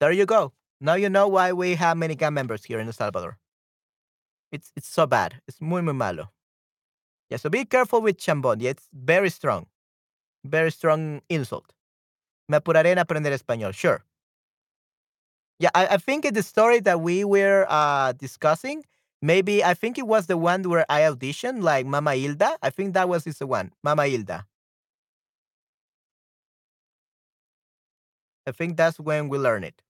there 0.00 0.12
you 0.12 0.26
go. 0.26 0.52
Now 0.80 0.94
you 0.94 1.10
know 1.10 1.28
why 1.28 1.52
we 1.52 1.74
have 1.76 1.96
many 1.96 2.14
gang 2.16 2.34
members 2.34 2.64
here 2.64 2.80
in 2.80 2.86
El 2.86 2.92
Salvador. 2.94 3.38
It's 4.52 4.72
it's 4.76 4.88
so 4.88 5.06
bad. 5.06 5.40
It's 5.46 5.60
muy 5.60 5.82
muy 5.82 5.92
malo. 5.92 6.30
Yeah, 7.30 7.38
so 7.38 7.50
be 7.50 7.64
careful 7.64 8.02
with 8.02 8.18
chambón. 8.18 8.62
Yeah, 8.62 8.70
it's 8.70 8.88
very 8.92 9.30
strong. 9.30 9.66
Very 10.44 10.72
strong 10.72 11.22
insult. 11.30 11.72
Me 12.48 12.58
apuraré 12.58 12.92
en 12.92 12.98
aprender 12.98 13.32
español. 13.32 13.74
Sure. 13.74 14.04
Yeah, 15.58 15.70
I, 15.74 15.86
I 15.88 15.96
think 15.98 16.24
in 16.24 16.34
the 16.34 16.42
story 16.42 16.80
that 16.80 17.00
we 17.00 17.24
were 17.24 17.66
uh, 17.68 18.12
discussing, 18.12 18.84
maybe 19.22 19.64
I 19.64 19.74
think 19.74 19.98
it 19.98 20.06
was 20.06 20.26
the 20.26 20.36
one 20.36 20.62
where 20.68 20.84
I 20.88 21.02
auditioned, 21.02 21.62
like 21.62 21.86
Mama 21.86 22.14
Hilda. 22.14 22.56
I 22.62 22.70
think 22.70 22.94
that 22.94 23.08
was 23.08 23.24
this 23.24 23.40
one, 23.40 23.72
Mama 23.82 24.06
Hilda. 24.06 24.46
I 28.46 28.52
think 28.52 28.76
that's 28.76 29.00
when 29.00 29.28
we 29.28 29.38
learn 29.38 29.64
it. 29.64 29.82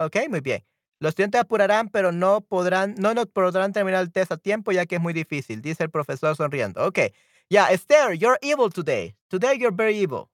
Ok, 0.00 0.16
muy 0.28 0.40
bien. 0.40 0.64
Los 1.00 1.10
estudiantes 1.10 1.40
apurarán, 1.40 1.88
pero 1.90 2.12
no 2.12 2.40
podrán, 2.40 2.94
no 2.98 3.14
nos 3.14 3.26
podrán 3.26 3.72
terminar 3.72 4.02
el 4.02 4.12
test 4.12 4.32
a 4.32 4.36
tiempo 4.36 4.72
ya 4.72 4.86
que 4.86 4.96
es 4.96 5.02
muy 5.02 5.12
difícil, 5.12 5.60
dice 5.62 5.84
el 5.84 5.90
profesor 5.90 6.36
sonriendo. 6.36 6.84
Okay. 6.86 7.12
Yeah, 7.50 7.68
Esther, 7.70 8.14
you're 8.14 8.38
evil 8.42 8.70
today. 8.70 9.14
Today 9.28 9.56
you're 9.58 9.74
very 9.74 9.96
evil. 9.98 10.30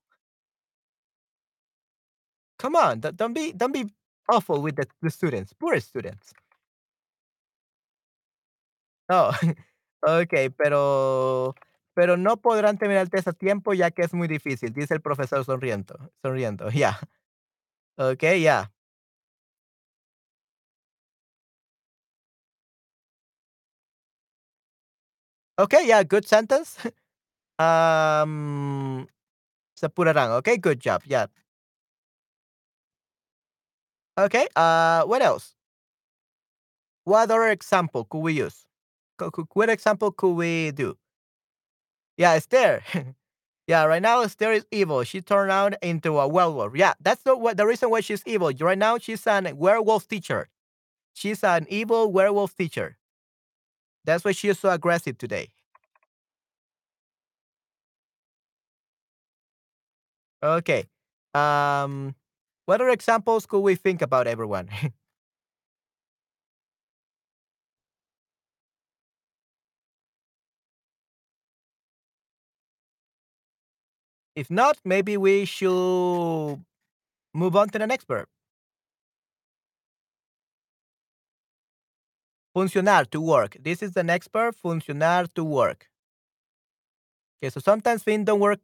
Come 2.61 2.77
on, 2.77 3.01
don't 3.01 3.33
be 3.33 3.55
be 3.73 3.91
awful 4.29 4.61
with 4.61 4.77
the, 4.77 4.87
the 5.01 5.09
students, 5.11 5.55
poor 5.55 5.81
students. 5.81 6.35
Oh, 9.09 9.33
ok, 10.03 10.35
pero 10.57 11.55
pero 11.95 12.17
no 12.17 12.37
podrán 12.37 12.79
terminar 12.79 13.03
el 13.03 13.11
test 13.11 13.29
a 13.29 13.33
tiempo 13.33 13.73
ya 13.75 13.91
que 13.91 14.03
es 14.03 14.15
muy 14.15 14.29
difícil, 14.29 14.73
dice 14.73 14.95
el 14.95 15.01
profesor 15.03 15.45
sonriendo, 15.45 15.99
sonriendo. 16.23 16.71
Yeah. 16.73 16.99
Okay, 17.99 18.41
yeah. 18.43 18.67
Okay, 25.59 25.87
yeah, 25.87 26.03
good 26.03 26.25
sentence. 26.27 26.79
um, 27.61 29.07
se 29.77 29.87
apurarán. 29.87 30.33
Okay, 30.41 30.59
good 30.59 30.81
job. 30.81 31.03
Yeah. 31.07 31.27
Okay, 34.21 34.49
uh, 34.55 35.05
what 35.05 35.23
else? 35.23 35.55
What 37.05 37.31
other 37.31 37.49
example 37.49 38.05
could 38.05 38.19
we 38.21 38.35
use? 38.35 38.67
What 39.55 39.71
example 39.71 40.13
could 40.13 40.35
we 40.35 40.71
do? 40.73 40.97
Yeah, 42.17 42.33
Esther. 42.33 42.83
yeah, 43.67 43.85
right 43.85 44.03
now 44.03 44.21
Esther 44.23 44.53
is 44.53 44.67
evil. 44.71 45.05
She 45.05 45.23
turned 45.23 45.51
out 45.51 45.75
into 45.83 46.19
a 46.19 46.29
werewolf. 46.29 46.77
Yeah, 46.77 46.95
that's 47.01 47.23
the 47.23 47.37
what, 47.37 47.57
the 47.57 47.67
reason 47.67 47.91
why 47.91 48.01
she's 48.01 48.23
evil. 48.27 48.53
Right 48.61 48.79
now 48.79 48.99
she's 48.99 49.27
an 49.27 49.57
werewolf 49.57 50.07
teacher. 50.07 50.49
She's 51.15 51.43
an 51.45 51.67
evil 51.71 52.13
werewolf 52.13 52.57
teacher. 52.57 52.99
That's 54.05 54.25
why 54.25 54.33
she 54.33 54.49
is 54.49 54.59
so 54.59 54.71
aggressive 54.71 55.19
today. 55.19 55.49
Okay. 60.43 60.85
Um, 61.35 62.15
what 62.71 62.81
other 62.81 62.91
examples 62.91 63.47
could 63.47 63.63
we 63.63 63.75
think 63.75 64.01
about, 64.01 64.29
everyone? 64.29 64.69
if 74.37 74.49
not, 74.49 74.79
maybe 74.85 75.17
we 75.17 75.45
should 75.45 76.65
move 77.35 77.57
on 77.57 77.69
to 77.71 77.79
the 77.81 77.89
next 77.89 78.07
verb. 78.07 78.29
Funcionar, 82.55 83.05
to 83.11 83.21
work. 83.21 83.57
This 83.61 83.83
is 83.83 83.95
the 83.95 84.05
next 84.05 84.31
verb, 84.33 84.55
funcionar, 84.55 85.27
to 85.35 85.43
work. 85.43 85.89
Okay, 87.43 87.51
so 87.51 87.59
sometimes 87.59 88.05
things 88.05 88.27
don't 88.27 88.39
work. 88.39 88.61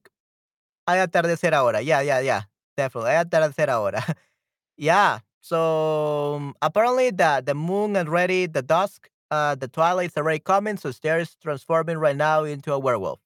Hay 0.86 1.00
atardecer 1.00 1.52
ahora. 1.54 1.80
Yeah, 1.80 2.02
yeah, 2.02 2.20
yeah. 2.20 2.42
Definitely. 2.76 3.10
Hay 3.12 3.16
atardecer 3.24 3.68
ahora. 3.68 4.02
yeah. 4.76 5.20
So 5.40 6.52
apparently 6.62 7.10
the 7.10 7.42
the 7.44 7.54
moon 7.54 7.96
already 7.96 8.46
the 8.46 8.62
dusk, 8.62 9.10
uh, 9.30 9.54
the 9.56 9.68
twilight 9.68 10.10
is 10.12 10.16
already 10.16 10.40
coming. 10.40 10.76
So 10.76 10.90
Esther's 10.90 11.36
transforming 11.42 11.98
right 11.98 12.16
now 12.16 12.44
into 12.44 12.72
a 12.72 12.78
werewolf. 12.78 13.20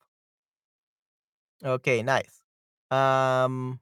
Okay, 1.65 2.03
nice. 2.03 2.43
Um, 2.91 3.81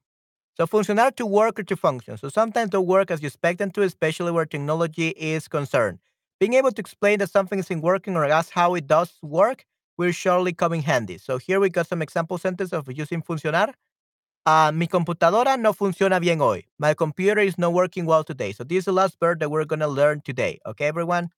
so 0.57 0.67
funcionar 0.67 1.15
to 1.17 1.27
work 1.27 1.59
or 1.61 1.63
to 1.65 1.77
function. 1.77 2.19
So 2.19 2.29
sometimes 2.29 2.71
don't 2.71 2.87
work 2.87 3.11
as 3.11 3.23
you 3.23 3.29
expect 3.29 3.59
them 3.59 3.71
to, 3.73 3.83
especially 3.83 4.33
where 4.33 4.47
technology 4.47 5.11
is 5.11 5.49
concerned. 5.49 5.99
Being 6.41 6.55
able 6.55 6.73
to 6.73 6.81
explain 6.81 7.19
that 7.21 7.31
something 7.31 7.59
isn't 7.61 7.83
working 7.83 8.17
or 8.17 8.25
ask 8.27 8.53
how 8.53 8.75
it 8.75 8.87
does 8.87 9.13
work 9.23 9.65
will 9.99 10.13
surely 10.13 10.53
come 10.53 10.75
in 10.75 10.83
handy. 10.83 11.19
So 11.19 11.39
here 11.39 11.61
we 11.61 11.71
got 11.71 11.89
some 11.89 12.03
example 12.03 12.39
sentences 12.39 12.73
of 12.75 12.89
using 12.97 13.23
funcionar. 13.23 13.75
Uh, 14.47 14.73
mi 14.73 14.87
computadora 14.89 15.57
no 15.59 15.73
funciona 15.75 16.19
bien 16.21 16.41
hoy. 16.41 16.65
My 16.79 16.95
computer 16.95 17.41
is 17.41 17.59
not 17.59 17.73
working 17.73 18.07
well 18.07 18.25
today. 18.25 18.53
So 18.53 18.65
this 18.65 18.79
is 18.79 18.85
the 18.87 18.93
last 18.93 19.19
verb 19.21 19.41
that 19.41 19.51
we're 19.51 19.65
going 19.67 19.81
to 19.81 19.89
learn 19.89 20.23
today. 20.23 20.59
Okay, 20.67 20.87
everyone? 20.87 21.29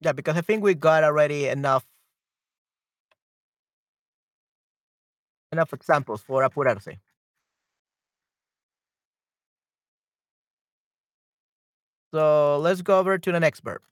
Yeah, 0.00 0.12
because 0.12 0.36
I 0.36 0.42
think 0.42 0.62
we 0.62 0.74
got 0.74 1.04
already 1.04 1.46
enough 1.48 1.84
enough 5.52 5.72
examples 5.72 6.22
for 6.22 6.42
apurarse. 6.46 6.98
So 12.12 12.58
let's 12.60 12.82
go 12.82 12.98
over 12.98 13.18
to 13.18 13.32
the 13.32 13.40
next 13.40 13.60
verb. 13.60 13.82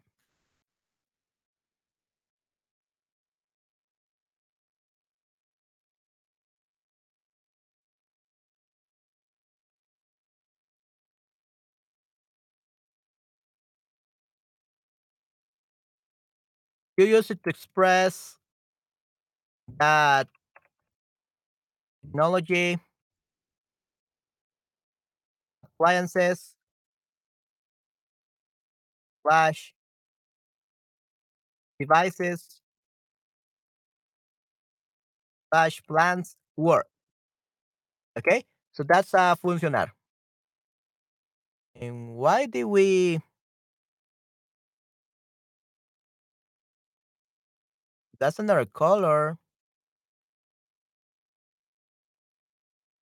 You 17.02 17.16
use 17.16 17.32
it 17.32 17.42
to 17.42 17.50
express 17.50 18.38
that 19.78 20.28
technology, 22.04 22.78
appliances, 25.64 26.54
slash 29.22 29.74
devices, 31.78 32.60
slash 35.52 35.82
plans 35.86 36.36
work. 36.56 36.86
Okay, 38.18 38.44
so 38.72 38.82
that's 38.82 39.14
uh, 39.14 39.34
funcionar. 39.36 39.92
And 41.74 42.14
why 42.14 42.46
did 42.46 42.64
we? 42.64 43.20
That's 48.22 48.38
another 48.38 48.66
color. 48.66 49.36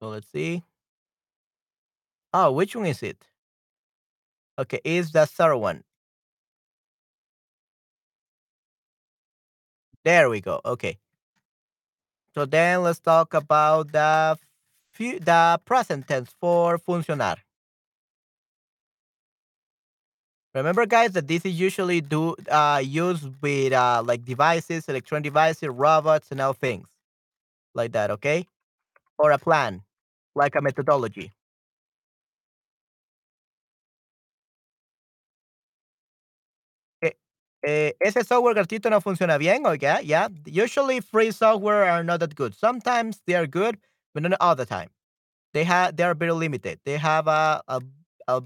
So 0.00 0.08
let's 0.08 0.26
see. 0.32 0.64
Oh, 2.32 2.52
which 2.52 2.74
one 2.74 2.86
is 2.86 3.02
it? 3.02 3.26
Okay, 4.58 4.80
is 4.82 5.12
the 5.12 5.26
third 5.26 5.56
one. 5.56 5.84
There 10.04 10.30
we 10.30 10.40
go. 10.40 10.62
Okay. 10.64 10.98
So 12.34 12.46
then 12.46 12.82
let's 12.82 13.00
talk 13.00 13.34
about 13.34 13.92
the 13.92 14.38
the 14.98 15.60
present 15.66 16.08
tense 16.08 16.32
for 16.40 16.78
funcionar. 16.78 17.36
Remember, 20.54 20.84
guys, 20.84 21.12
that 21.12 21.28
this 21.28 21.44
is 21.44 21.58
usually 21.58 22.00
do 22.00 22.34
uh, 22.50 22.82
used 22.84 23.28
with 23.40 23.72
uh, 23.72 24.02
like 24.04 24.24
devices, 24.24 24.88
electronic 24.88 25.24
devices, 25.24 25.68
robots, 25.68 26.28
and 26.32 26.40
all 26.40 26.52
things 26.54 26.88
like 27.74 27.92
that. 27.92 28.10
Okay, 28.12 28.46
or 29.18 29.32
a 29.32 29.38
plan, 29.38 29.82
like 30.36 30.56
a 30.56 30.62
methodology. 30.62 31.32
Eh, 37.02 37.12
eh, 37.62 37.92
ese 38.00 38.24
software 38.24 38.54
gratuito 38.54 38.90
no 38.90 39.00
funciona 39.00 39.38
bien, 39.38 39.64
oiga, 39.66 40.00
yeah. 40.02 40.28
Usually 40.46 41.00
free 41.00 41.30
software 41.30 41.84
are 41.84 42.04
not 42.04 42.20
that 42.20 42.34
good. 42.34 42.54
Sometimes 42.54 43.20
they 43.26 43.34
are 43.34 43.46
good, 43.46 43.78
but 44.14 44.22
not 44.22 44.36
all 44.40 44.54
the 44.56 44.66
time. 44.66 44.90
They 45.54 45.64
have 45.64 45.96
they 45.96 46.04
are 46.04 46.14
very 46.14 46.32
limited. 46.32 46.80
They 46.84 46.98
have 46.98 47.28
a 47.28 47.62
a 47.68 47.82
a, 48.28 48.42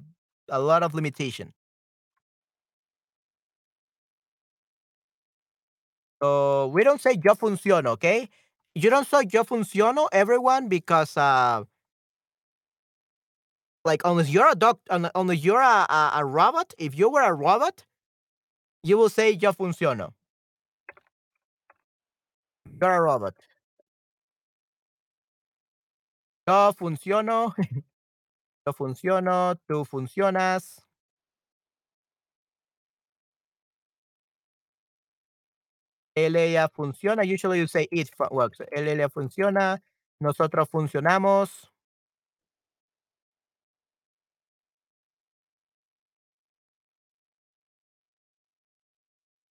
a 0.50 0.60
lot 0.60 0.82
of 0.84 0.94
limitation. 0.94 1.52
So 6.22 6.68
we 6.68 6.84
don't 6.84 7.00
say 7.00 7.18
yo 7.22 7.34
funciono, 7.34 7.88
okay? 7.88 8.28
You 8.74 8.90
don't 8.90 9.06
say 9.06 9.24
yo 9.30 9.44
funciono, 9.44 10.08
everyone, 10.12 10.68
because 10.68 11.16
uh, 11.16 11.64
like 13.84 14.02
unless 14.04 14.30
you're 14.30 14.50
a 14.50 14.54
doc, 14.54 14.80
unless 14.90 15.44
you're 15.44 15.60
a, 15.60 15.86
a, 15.88 16.12
a 16.16 16.24
robot, 16.24 16.72
if 16.78 16.96
you 16.98 17.10
were 17.10 17.22
a 17.22 17.32
robot, 17.32 17.84
you 18.82 18.96
will 18.98 19.08
say 19.08 19.30
yo 19.32 19.52
funciono. 19.52 20.12
You're 22.80 22.92
a 22.92 23.00
robot. 23.00 23.34
Yo 26.46 26.72
funciono. 26.72 27.54
yo 28.66 28.72
funciono. 28.72 29.56
Tú 29.68 29.84
funcionas. 29.84 30.83
Él, 36.16 36.36
ella 36.36 36.68
funciona. 36.68 37.22
Usually 37.24 37.58
you 37.58 37.66
say 37.66 37.88
it 37.90 38.10
works. 38.30 38.58
Él, 38.72 38.88
ella 38.88 39.08
funciona. 39.08 39.82
Nosotros 40.20 40.68
funcionamos. 40.70 41.70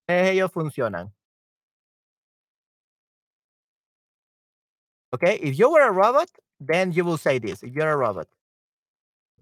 Ellos 0.07 0.51
funcionan. 0.51 1.13
Okay, 5.13 5.35
if 5.41 5.57
you 5.57 5.69
were 5.71 5.81
a 5.81 5.91
robot, 5.91 6.29
then 6.59 6.91
you 6.91 7.05
will 7.05 7.17
say 7.17 7.39
this. 7.39 7.63
If 7.63 7.73
you're 7.73 7.91
a 7.91 7.95
robot. 7.95 8.27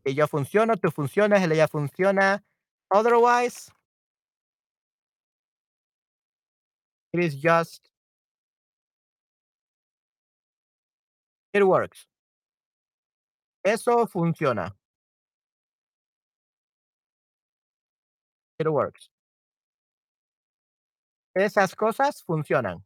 Yo 0.06 0.27
funciono, 0.27 0.76
tú 0.76 0.91
funcionas, 0.91 1.41
ella 1.41 1.68
funciona. 1.68 2.43
Otherwise, 2.89 3.72
it 7.14 7.20
is 7.24 7.36
just 7.36 7.90
it 11.54 11.64
works. 11.66 12.08
Eso 13.64 14.06
funciona. 14.08 14.76
It 18.60 18.70
works. 18.72 19.10
Esas 21.36 21.76
cosas 21.76 22.24
funcionan. 22.24 22.86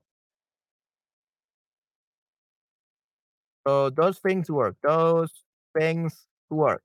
So 3.68 3.89
those 3.89 4.19
things 4.19 4.49
work. 4.49 4.77
Those 4.84 5.31
things 5.77 6.27
work. 6.49 6.84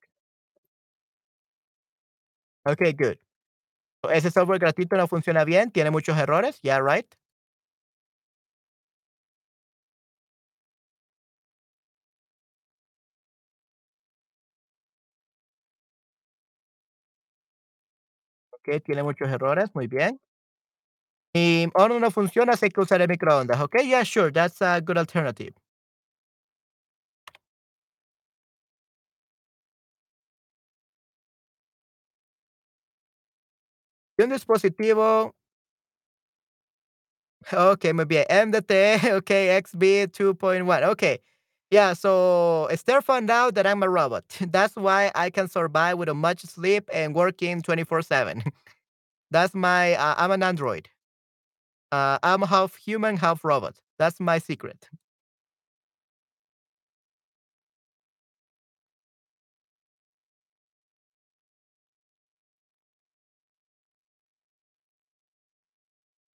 Okay, 2.67 2.93
good. 2.93 3.19
Ese 4.11 4.31
software 4.31 4.59
gratuito 4.61 4.97
no 4.97 5.09
funciona 5.09 5.45
bien, 5.45 5.71
tiene 5.73 5.91
muchos 5.91 6.19
errores. 6.19 6.61
Yeah, 6.63 6.81
right. 6.81 7.07
Ok, 18.67 18.83
tiene 18.85 19.03
muchos 19.03 19.29
errores. 19.31 19.71
Muy 19.75 19.87
bien. 19.87 20.19
Y 21.35 21.67
horno 21.75 21.99
no 22.01 22.11
funciona, 22.11 22.57
sé 22.57 22.71
que 22.71 22.81
usaré 22.81 23.07
microondas. 23.09 23.61
Okay, 23.61 23.87
yeah, 23.89 24.03
sure. 24.05 24.31
That's 24.33 24.61
a 24.63 24.81
good 24.81 24.99
alternative. 24.99 25.55
Y 34.19 34.23
un 34.23 34.31
dispositivo. 34.31 35.35
Okay, 37.53 37.93
muy 37.93 38.05
bien. 38.05 38.25
MDT, 38.29 38.73
okay, 39.17 39.57
XB 39.61 40.09
2.1. 40.13 40.85
Okay. 40.91 41.21
Yeah, 41.71 41.93
so 41.93 42.67
Esther 42.67 43.01
found 43.01 43.31
out 43.31 43.55
that 43.55 43.67
I'm 43.67 43.83
a 43.83 43.89
robot. 43.89 44.25
That's 44.41 44.75
why 44.77 45.13
I 45.15 45.31
can 45.31 45.49
survive 45.49 45.99
with 45.99 46.09
a 46.09 46.15
much 46.15 46.43
sleep 46.43 46.89
and 46.93 47.15
working 47.15 47.63
24 47.63 48.03
7. 48.03 48.43
That's 49.31 49.55
my, 49.55 49.95
uh, 49.95 50.15
I'm 50.19 50.33
an 50.33 50.43
android. 50.43 50.89
Uh, 51.93 52.19
I'm 52.23 52.43
half 52.43 52.77
human, 52.77 53.17
half 53.17 53.45
robot. 53.45 53.77
That's 53.99 54.21
my 54.21 54.39
secret. 54.39 54.89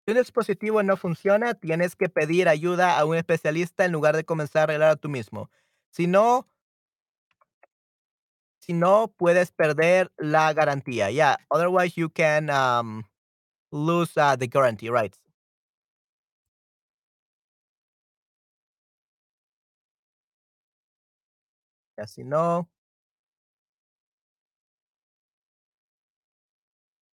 Si 0.06 0.12
un 0.12 0.18
dispositivo 0.18 0.82
no 0.82 0.96
funciona, 0.98 1.54
tienes 1.54 1.96
que 1.96 2.10
pedir 2.10 2.48
ayuda 2.48 2.98
a 2.98 3.06
un 3.06 3.16
especialista 3.16 3.86
en 3.86 3.92
lugar 3.92 4.14
de 4.14 4.24
comenzar 4.24 4.60
a 4.60 4.62
arreglarlo 4.64 4.96
tú 4.98 5.08
mismo. 5.08 5.50
Si 5.90 6.06
no, 6.06 6.46
si 8.60 8.74
no 8.74 9.08
puedes 9.16 9.50
perder 9.50 10.10
la 10.18 10.52
garantía. 10.52 11.10
Yeah, 11.10 11.36
otherwise 11.50 11.96
you 11.96 12.10
can 12.10 12.50
um, 12.50 13.04
lose 13.72 14.16
uh, 14.18 14.36
the 14.36 14.46
guarantee, 14.48 14.90
right? 14.90 15.16
Yeah, 21.98 22.06
si 22.06 22.24
no. 22.24 22.68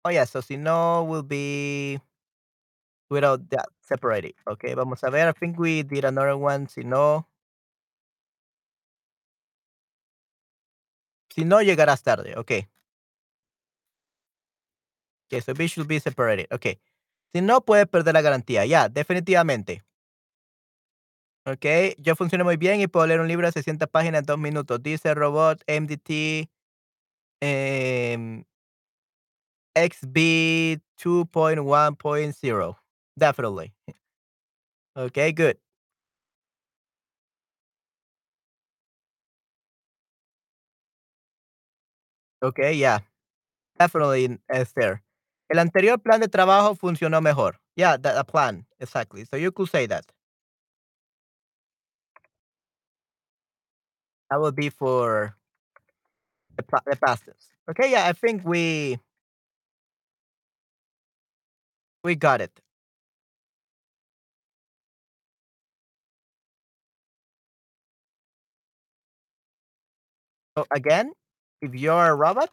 Oh, 0.04 0.10
yeah, 0.10 0.24
so 0.24 0.40
si 0.40 0.56
no 0.56 1.04
will 1.04 1.22
be 1.22 2.00
without 3.10 3.48
that 3.50 3.66
separated. 3.80 4.34
Okay, 4.46 4.74
vamos 4.74 5.02
a 5.04 5.10
ver. 5.10 5.28
I 5.28 5.32
think 5.32 5.58
we 5.58 5.82
did 5.82 6.04
another 6.04 6.36
one. 6.36 6.68
Si 6.68 6.82
no. 6.82 7.26
Si 11.34 11.44
no, 11.44 11.60
llegarás 11.62 12.02
tarde. 12.02 12.34
Okay. 12.36 12.68
Okay, 15.28 15.40
so 15.40 15.52
we 15.56 15.68
should 15.68 15.86
be 15.86 16.00
separated. 16.00 16.46
Okay. 16.52 16.78
Si 17.34 17.40
no, 17.40 17.60
puedes 17.60 17.86
perder 17.86 18.14
la 18.14 18.22
garantía. 18.22 18.66
Ya, 18.66 18.88
definitivamente. 18.88 19.84
Ok, 21.46 21.96
yo 21.98 22.16
funciono 22.16 22.44
muy 22.44 22.56
bien 22.56 22.80
y 22.80 22.86
puedo 22.86 23.06
leer 23.06 23.20
un 23.20 23.28
libro 23.28 23.46
de 23.46 23.52
600 23.52 23.88
páginas 23.88 24.20
en 24.20 24.26
dos 24.26 24.38
minutos. 24.38 24.82
Dice 24.82 25.14
Robot 25.14 25.62
MDT 25.66 26.50
em, 27.40 28.44
XB 29.74 30.80
2.1.0. 30.96 32.79
Definitely. 33.20 33.72
Okay, 34.96 35.32
good. 35.32 35.58
Okay, 42.42 42.72
yeah. 42.74 43.00
Definitely, 43.78 44.38
Esther. 44.50 45.02
El 45.50 45.58
anterior 45.60 45.98
plan 45.98 46.20
de 46.20 46.28
trabajo 46.28 46.76
funcionó 46.76 47.22
mejor. 47.22 47.60
Yeah, 47.76 47.96
the, 47.98 48.12
the 48.14 48.24
plan. 48.24 48.66
Exactly. 48.80 49.24
So 49.26 49.36
you 49.36 49.52
could 49.52 49.70
say 49.70 49.86
that. 49.86 50.06
That 54.30 54.40
would 54.40 54.56
be 54.56 54.70
for 54.70 55.36
the, 56.56 56.64
the 56.86 56.96
past. 56.96 57.24
Okay, 57.70 57.90
yeah, 57.92 58.06
I 58.06 58.12
think 58.12 58.42
we 58.44 58.98
we 62.04 62.14
got 62.14 62.40
it. 62.40 62.60
So 70.56 70.66
again, 70.70 71.12
if 71.62 71.74
you're 71.74 72.06
a 72.06 72.14
robot, 72.14 72.50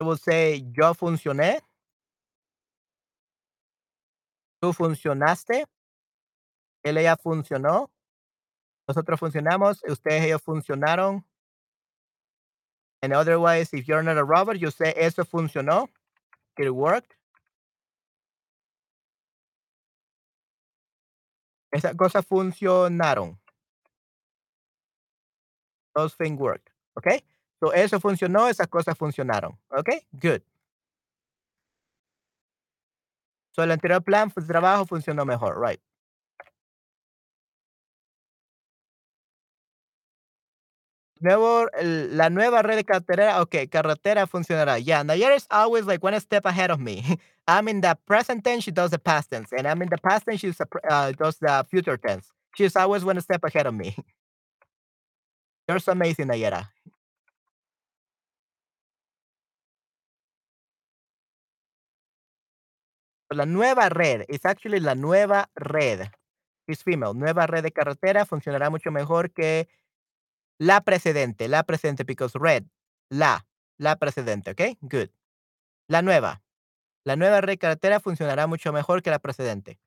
it 0.00 0.04
will 0.04 0.16
say 0.16 0.64
yo 0.72 0.94
funcioné, 0.94 1.60
tú 4.62 4.72
funcionaste, 4.72 5.66
él 6.84 6.98
ella 6.98 7.16
funcionó, 7.16 7.90
nosotros 8.86 9.18
funcionamos, 9.20 9.82
ustedes 9.88 10.24
ellos 10.24 10.42
funcionaron. 10.42 11.24
And 13.02 13.14
otherwise, 13.14 13.72
if 13.72 13.88
you're 13.88 14.02
not 14.02 14.18
a 14.18 14.24
robot, 14.24 14.58
you 14.58 14.70
say 14.70 14.92
eso 14.96 15.24
funcionó, 15.24 15.88
it 16.58 16.70
worked. 16.70 17.16
Esas 21.72 21.94
cosas 21.96 22.26
funcionaron. 22.26 23.39
Those 25.94 26.14
things 26.14 26.38
worked. 26.38 26.68
Okay? 26.98 27.22
So 27.62 27.72
eso 27.72 28.00
funcionó, 28.00 28.48
esas 28.48 28.68
cosas 28.68 28.96
funcionaron. 28.96 29.56
Okay? 29.76 30.02
Good. 30.18 30.42
So 33.52 33.62
el 33.62 33.70
anterior 33.70 34.02
plan 34.02 34.32
de 34.34 34.42
trabajo 34.42 34.86
funcionó 34.86 35.24
mejor, 35.24 35.56
right? 35.60 35.80
Nuevo, 41.20 41.68
el- 41.74 42.16
la 42.16 42.30
nueva 42.30 42.62
red 42.62 42.76
de 42.76 42.84
carretera, 42.84 43.42
okay, 43.42 43.68
carretera 43.68 44.26
funcionará. 44.26 44.78
Yeah, 44.78 45.02
Nayara 45.04 45.36
is 45.36 45.46
always 45.50 45.84
like 45.84 46.02
one 46.02 46.18
step 46.18 46.46
ahead 46.46 46.70
of 46.70 46.80
me. 46.80 47.02
I'm 47.46 47.68
in 47.68 47.82
the 47.82 47.94
present 48.06 48.42
tense, 48.42 48.64
she 48.64 48.70
does 48.70 48.90
the 48.90 48.98
past 48.98 49.30
tense, 49.30 49.52
and 49.52 49.66
I'm 49.66 49.82
in 49.82 49.90
the 49.90 49.98
past 49.98 50.24
tense, 50.26 50.40
she 50.40 50.52
uh, 50.88 51.12
does 51.12 51.36
the 51.38 51.66
future 51.70 51.98
tense. 51.98 52.30
She's 52.56 52.74
always 52.74 53.04
one 53.04 53.20
step 53.20 53.44
ahead 53.44 53.66
of 53.66 53.74
me. 53.74 53.96
Nayara. 56.26 56.72
La 63.30 63.46
nueva 63.46 63.88
red, 63.88 64.24
it's 64.28 64.44
actually 64.44 64.80
la 64.80 64.94
nueva 64.94 65.48
red. 65.54 66.10
It's 66.66 66.82
female. 66.82 67.14
Nueva 67.14 67.46
red 67.46 67.62
de 67.62 67.70
carretera 67.70 68.26
funcionará 68.26 68.70
mucho 68.70 68.90
mejor 68.90 69.30
que 69.30 69.68
la 70.58 70.80
precedente. 70.82 71.48
La 71.48 71.62
precedente, 71.64 72.04
because 72.04 72.38
red. 72.38 72.64
La. 73.08 73.46
La 73.78 73.96
precedente, 73.96 74.50
¿ok? 74.50 74.78
Good. 74.80 75.10
La 75.88 76.02
nueva. 76.02 76.42
La 77.04 77.16
nueva 77.16 77.40
red 77.40 77.54
de 77.54 77.58
carretera 77.58 78.00
funcionará 78.00 78.46
mucho 78.46 78.72
mejor 78.72 79.02
que 79.02 79.10
la 79.10 79.18
precedente. 79.20 79.78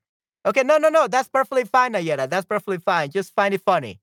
Okay, 0.44 0.64
no, 0.64 0.78
no, 0.78 0.90
no. 0.90 1.08
That's 1.08 1.28
perfectly 1.28 1.64
fine, 1.64 1.92
Nayera. 1.92 2.28
That's 2.28 2.46
perfectly 2.46 2.78
fine. 2.78 3.10
Just 3.10 3.34
find 3.34 3.54
it 3.54 3.62
funny. 3.62 4.00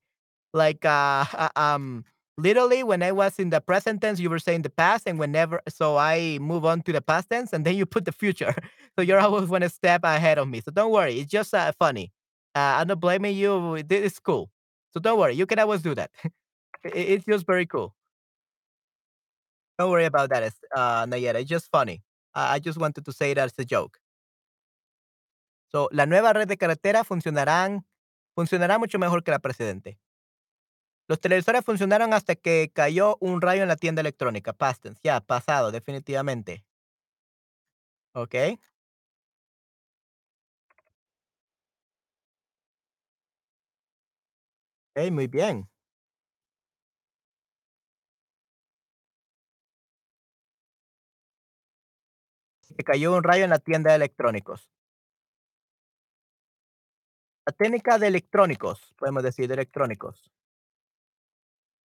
Like, 0.52 0.84
uh, 0.84 1.24
um, 1.56 2.04
literally, 2.38 2.82
when 2.82 3.02
I 3.02 3.12
was 3.12 3.38
in 3.38 3.50
the 3.50 3.60
present 3.60 4.00
tense, 4.02 4.20
you 4.20 4.30
were 4.30 4.38
saying 4.38 4.62
the 4.62 4.70
past, 4.70 5.04
and 5.06 5.18
whenever, 5.18 5.60
so 5.68 5.96
I 5.96 6.38
move 6.40 6.64
on 6.64 6.82
to 6.82 6.92
the 6.92 7.00
past 7.02 7.30
tense, 7.30 7.52
and 7.52 7.64
then 7.64 7.76
you 7.76 7.86
put 7.86 8.04
the 8.04 8.12
future. 8.12 8.54
So 8.94 9.00
you're 9.02 9.20
always 9.20 9.48
one 9.48 9.66
step 9.70 10.04
ahead 10.04 10.36
of 10.38 10.48
me. 10.48 10.60
So 10.60 10.70
don't 10.70 10.92
worry. 10.92 11.18
It's 11.20 11.30
just 11.30 11.54
uh, 11.54 11.72
funny. 11.78 12.12
Uh, 12.54 12.76
I'm 12.80 12.88
not 12.88 13.00
blaming 13.00 13.34
you. 13.36 13.76
It- 13.76 13.90
It's 13.90 14.18
cool. 14.18 14.50
So 14.92 15.00
don't 15.00 15.18
worry. 15.18 15.34
You 15.34 15.46
can 15.46 15.58
always 15.58 15.80
do 15.80 15.94
that. 15.94 16.10
It- 16.84 17.08
It's 17.14 17.24
just 17.26 17.46
very 17.46 17.66
cool. 17.66 17.94
Don't 19.78 19.90
worry 19.90 20.04
about 20.04 20.30
that, 20.30 20.52
uh. 20.76 21.06
It's 21.10 21.48
just 21.48 21.70
funny. 21.70 22.02
I 22.34 22.54
I 22.54 22.58
just 22.58 22.78
wanted 22.78 23.04
to 23.04 23.12
say 23.12 23.34
that 23.34 23.44
as 23.46 23.54
a 23.58 23.64
joke. 23.64 23.98
So, 25.70 25.88
la 25.92 26.06
nueva 26.06 26.32
red 26.32 26.48
de 26.48 26.56
carretera 26.56 27.04
funcionarán, 27.04 27.84
funcionará 28.34 28.78
mucho 28.78 28.98
mejor 28.98 29.22
que 29.24 29.32
la 29.32 29.38
precedente. 29.38 29.98
Los 31.12 31.20
televisores 31.20 31.62
funcionaron 31.62 32.14
hasta 32.14 32.36
que 32.36 32.70
cayó 32.72 33.18
un 33.20 33.42
rayo 33.42 33.60
en 33.60 33.68
la 33.68 33.76
tienda 33.76 34.00
electrónica. 34.00 34.54
Past. 34.54 34.86
Ya, 35.04 35.20
pasado, 35.20 35.70
definitivamente. 35.70 36.64
Ok. 38.14 38.34
Ok, 44.96 45.10
muy 45.10 45.26
bien. 45.26 45.68
Que 52.74 52.84
cayó 52.84 53.14
un 53.14 53.22
rayo 53.22 53.44
en 53.44 53.50
la 53.50 53.58
tienda 53.58 53.90
de 53.90 53.96
electrónicos. 53.96 54.70
La 57.44 57.52
técnica 57.52 57.98
de 57.98 58.06
electrónicos, 58.06 58.94
podemos 58.96 59.22
decir 59.22 59.46
de 59.48 59.54
electrónicos. 59.54 60.32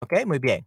Ok, 0.04 0.26
muy 0.26 0.38
bien. 0.38 0.66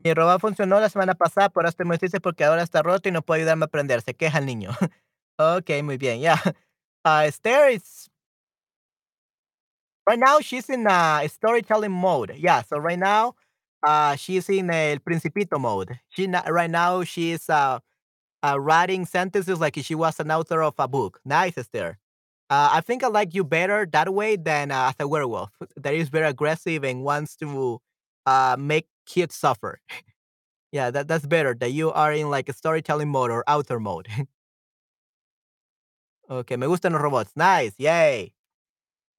Mi 0.00 0.14
robot 0.14 0.40
funcionó 0.40 0.78
la 0.80 0.88
semana 0.88 1.14
pasada, 1.14 1.48
pero 1.48 1.68
estoy 1.68 1.84
muy 1.86 1.98
triste 1.98 2.20
porque 2.20 2.44
ahora 2.44 2.62
está 2.62 2.82
roto 2.82 3.08
y 3.08 3.12
no 3.12 3.22
puede 3.22 3.40
ayudarme 3.40 3.64
a 3.64 3.66
aprender. 3.66 4.00
Se 4.02 4.14
queja 4.14 4.38
el 4.38 4.46
niño. 4.46 4.70
ok, 5.38 5.70
muy 5.82 5.96
bien. 5.96 6.20
Yeah. 6.20 6.36
Uh, 7.04 7.22
Esther 7.26 7.70
is 7.70 8.10
right 10.06 10.18
now 10.18 10.40
she's 10.40 10.68
in 10.68 10.86
uh, 10.86 11.26
storytelling 11.28 11.92
mode. 11.92 12.34
Yeah. 12.36 12.62
So 12.62 12.78
right 12.78 12.98
now, 12.98 13.34
uh, 13.86 14.16
she's 14.16 14.48
in 14.48 14.70
el 14.70 14.98
principito 14.98 15.58
mode. 15.60 16.00
She 16.08 16.26
na- 16.26 16.42
right 16.48 16.70
now 16.70 17.02
she's 17.04 17.48
uh, 17.48 17.78
writing 18.58 19.06
sentences 19.06 19.60
like 19.60 19.76
she 19.82 19.94
was 19.94 20.20
an 20.20 20.30
author 20.30 20.62
of 20.62 20.74
a 20.78 20.88
book. 20.88 21.20
Nice, 21.24 21.58
Esther. 21.58 21.98
Uh, 22.50 22.70
I 22.72 22.80
think 22.80 23.04
I 23.04 23.08
like 23.08 23.34
you 23.34 23.44
better 23.44 23.86
that 23.92 24.12
way 24.14 24.36
than 24.36 24.70
uh, 24.70 24.88
as 24.88 24.94
a 25.00 25.06
werewolf 25.08 25.50
that 25.76 25.94
is 25.94 26.08
very 26.08 26.26
aggressive 26.26 26.82
and 26.84 27.02
wants 27.04 27.36
to 27.36 27.80
uh, 28.26 28.56
make 28.58 28.86
kids 29.06 29.34
suffer. 29.34 29.80
Yeah, 30.72 30.90
that 30.90 31.08
that's 31.08 31.24
better 31.26 31.54
that 31.60 31.72
you 31.72 31.90
are 31.92 32.12
in 32.12 32.28
like 32.30 32.48
a 32.50 32.52
storytelling 32.52 33.08
mode 33.08 33.30
or 33.30 33.42
author 33.48 33.80
mode. 33.80 34.06
okay, 36.30 36.56
me 36.56 36.66
gustan 36.66 36.92
los 36.92 37.00
robots. 37.00 37.32
Nice, 37.36 37.74
yay. 37.78 38.34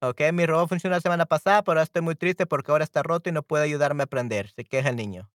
Okay, 0.02 0.32
mi 0.32 0.46
robot 0.46 0.68
funcionó 0.68 0.96
la 0.96 1.00
semana 1.00 1.26
pasada, 1.26 1.62
pero 1.64 1.80
estoy 1.82 2.02
muy 2.02 2.14
triste 2.14 2.46
porque 2.46 2.72
ahora 2.72 2.84
está 2.84 3.02
roto 3.02 3.28
y 3.30 3.32
no 3.32 3.42
puede 3.42 3.64
ayudarme 3.64 4.02
a 4.02 4.06
aprender. 4.06 4.48
Se 4.50 4.64
queja 4.64 4.90
el 4.90 4.96
niño. 4.96 5.30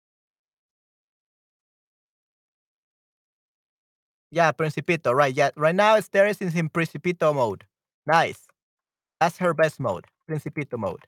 Yeah, 4.31 4.53
Principito, 4.53 5.15
right. 5.15 5.35
Yeah, 5.35 5.51
right 5.57 5.75
now 5.75 5.97
Esther 5.97 6.27
is 6.27 6.41
in 6.41 6.69
Principito 6.69 7.33
mode. 7.35 7.67
Nice. 8.07 8.47
That's 9.21 9.39
her 9.39 9.55
best 9.55 9.81
mode. 9.81 10.07
Principito 10.29 10.79
mode. 10.79 11.05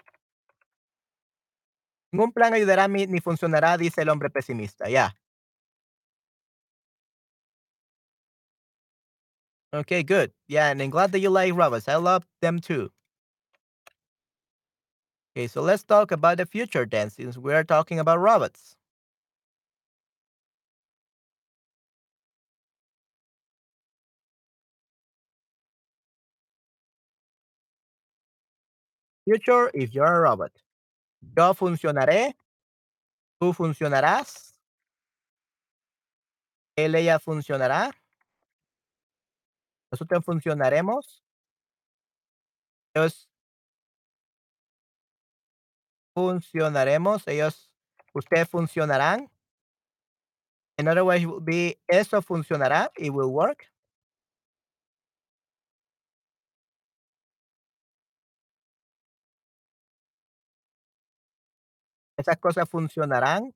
Ningún 2.13 2.33
plan 2.33 2.53
ayudará 2.55 2.89
ni 2.89 3.21
funcionará, 3.21 3.77
dice 3.77 4.03
el 4.03 4.09
hombre 4.09 4.31
pesimista. 4.31 4.89
Yeah. 4.89 5.11
Okay, 9.73 10.03
good. 10.03 10.33
Yeah, 10.49 10.71
and 10.71 10.81
I'm 10.83 10.91
glad 10.91 11.13
that 11.13 11.21
you 11.21 11.31
like 11.31 11.55
robots. 11.55 11.89
I 11.89 11.97
love 11.97 12.25
them 12.41 12.61
too. 12.61 12.91
Okay, 15.37 15.47
so 15.49 15.61
let's 15.61 15.85
talk 15.85 16.11
about 16.13 16.39
the 16.39 16.47
future 16.47 16.87
then, 16.87 17.11
since 17.11 17.37
we 17.37 17.53
are 17.53 17.63
talking 17.65 17.99
about 17.99 18.19
robots. 18.21 18.75
Future 29.27 29.71
if 29.75 29.93
you're 29.93 30.07
a 30.07 30.21
robot. 30.21 30.53
Yo 31.21 31.53
funcionaré. 31.55 32.37
Tú 33.41 33.53
funcionarás. 33.53 34.55
Él, 36.77 36.95
ella 36.95 37.19
funcionará. 37.19 37.91
Nosotros 39.91 40.25
funcionaremos. 40.25 41.23
Ellos 42.95 43.29
funcionaremos. 46.15 47.27
Ellos, 47.27 47.69
ustedes 48.15 48.49
funcionarán. 48.49 49.29
In 50.79 50.87
other 50.87 51.05
words, 51.05 51.23
it 51.23 51.27
will 51.27 51.41
be 51.41 51.81
eso 51.89 52.23
funcionará. 52.23 52.91
It 52.97 53.11
will 53.11 53.33
work. 53.33 53.67
Esas 62.17 62.37
cosas 62.39 62.69
funcionarán. 62.69 63.55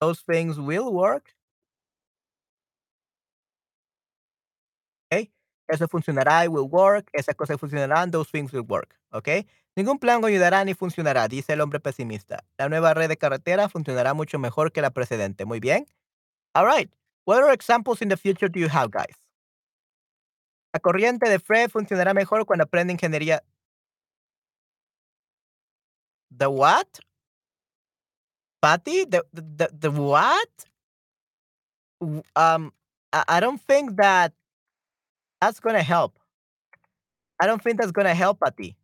Those 0.00 0.22
things 0.24 0.58
will 0.58 0.88
work. 0.90 1.34
¿ok? 5.10 5.30
Eso 5.68 5.88
funcionará, 5.88 6.44
it 6.44 6.50
will 6.50 6.68
work. 6.70 7.08
Esas 7.12 7.34
cosas 7.34 7.58
funcionarán, 7.58 8.10
those 8.10 8.30
things 8.30 8.52
will 8.52 8.66
work, 8.66 8.98
¿ok? 9.10 9.46
Ningún 9.74 9.98
plan 9.98 10.22
ayudará 10.24 10.64
ni 10.64 10.74
funcionará, 10.74 11.28
dice 11.28 11.54
el 11.54 11.60
hombre 11.60 11.80
pesimista. 11.80 12.44
La 12.58 12.68
nueva 12.68 12.92
red 12.92 13.08
de 13.08 13.16
carretera 13.16 13.68
funcionará 13.68 14.12
mucho 14.12 14.38
mejor 14.38 14.70
que 14.72 14.82
la 14.82 14.90
precedente. 14.90 15.46
Muy 15.46 15.60
bien. 15.60 15.86
All 16.54 16.66
right. 16.66 16.92
What 17.24 17.38
other 17.38 17.52
examples 17.54 18.02
in 18.02 18.08
the 18.08 18.16
future 18.16 18.48
do 18.50 18.60
you 18.60 18.68
have, 18.70 18.90
guys? 18.90 19.16
La 20.74 20.80
corriente 20.80 21.28
de 21.28 21.38
Fred 21.38 21.70
funcionará 21.70 22.12
mejor 22.12 22.44
cuando 22.44 22.64
aprende 22.64 22.92
ingeniería. 22.92 23.42
The 26.30 26.48
what? 26.48 26.86
Patty? 28.62 29.04
The, 29.04 29.24
the, 29.32 29.70
the, 29.78 29.90
what? 29.90 30.48
Um, 32.36 32.72
I, 33.12 33.24
I 33.28 33.40
don't 33.40 33.60
think 33.60 33.96
that 33.96 34.32
that's 35.40 35.60
gonna 35.60 35.82
help. 35.82 36.18
I 37.40 37.46
don't 37.46 37.62
think 37.62 37.78
that's 37.78 37.92
gonna 37.92 38.14
help, 38.14 38.40
Patty. 38.40 38.76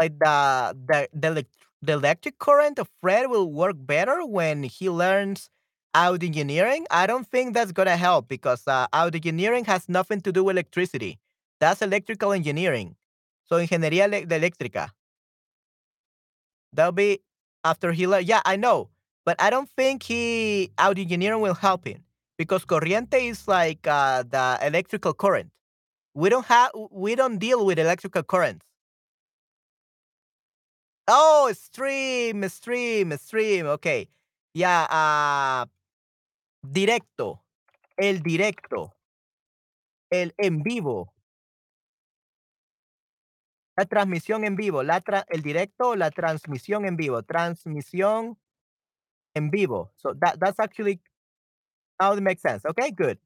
Like 0.00 0.18
the 0.18 0.76
the 0.88 1.08
the, 1.12 1.46
the 1.82 1.92
electric 1.92 2.38
current 2.38 2.78
of 2.78 2.88
Fred 3.00 3.28
will 3.28 3.50
work 3.52 3.76
better 3.78 4.24
when 4.24 4.62
he 4.62 4.88
learns 4.88 5.50
out 5.94 6.22
engineering. 6.22 6.86
I 6.90 7.06
don't 7.06 7.26
think 7.26 7.52
that's 7.54 7.72
gonna 7.72 7.96
help 7.96 8.28
because 8.28 8.66
uh, 8.66 8.86
audio 8.92 9.18
engineering 9.18 9.64
has 9.66 9.88
nothing 9.88 10.20
to 10.22 10.32
do 10.32 10.44
with 10.44 10.54
electricity. 10.54 11.18
That's 11.60 11.82
electrical 11.82 12.32
engineering. 12.32 12.96
So 13.44 13.56
ingeniería 13.56 14.08
de 14.10 14.34
eléctrica. 14.34 14.90
That'll 16.72 16.92
be 16.92 17.20
after 17.64 17.92
he 17.92 18.06
learned. 18.06 18.26
Yeah, 18.26 18.42
I 18.44 18.56
know, 18.56 18.90
but 19.24 19.40
I 19.40 19.50
don't 19.50 19.68
think 19.76 20.02
he 20.02 20.70
audio 20.78 21.02
engineering 21.02 21.40
will 21.40 21.54
help 21.54 21.86
him 21.86 22.04
because 22.38 22.64
corriente 22.64 23.14
is 23.30 23.46
like 23.48 23.86
uh, 23.86 24.22
the 24.22 24.58
electrical 24.62 25.14
current. 25.14 25.50
We 26.14 26.28
don't 26.28 26.46
have 26.46 26.70
we 26.90 27.14
don't 27.14 27.38
deal 27.38 27.64
with 27.64 27.78
electrical 27.78 28.22
currents. 28.22 28.66
Oh, 31.08 31.50
stream, 31.54 32.48
stream, 32.48 33.16
stream. 33.18 33.66
Okay. 33.66 34.08
Yeah, 34.54 34.86
uh 34.90 35.66
directo. 36.66 37.40
El 37.96 38.20
directo. 38.22 38.92
El 40.10 40.32
en 40.38 40.62
vivo. 40.62 41.12
La 43.76 43.86
transmisión 43.86 44.44
en 44.44 44.54
vivo, 44.54 44.82
la 44.82 45.00
tra 45.00 45.24
el 45.28 45.42
directo, 45.42 45.96
la 45.96 46.10
transmisión 46.10 46.84
en 46.84 46.96
vivo, 46.96 47.22
transmisión 47.22 48.38
en 49.34 49.50
vivo. 49.50 49.92
So 49.96 50.14
that 50.20 50.38
that's 50.38 50.58
actually 50.60 51.00
how 51.98 52.12
it 52.14 52.20
makes 52.20 52.42
sense. 52.42 52.66
Okay, 52.66 52.90
good. 52.90 53.18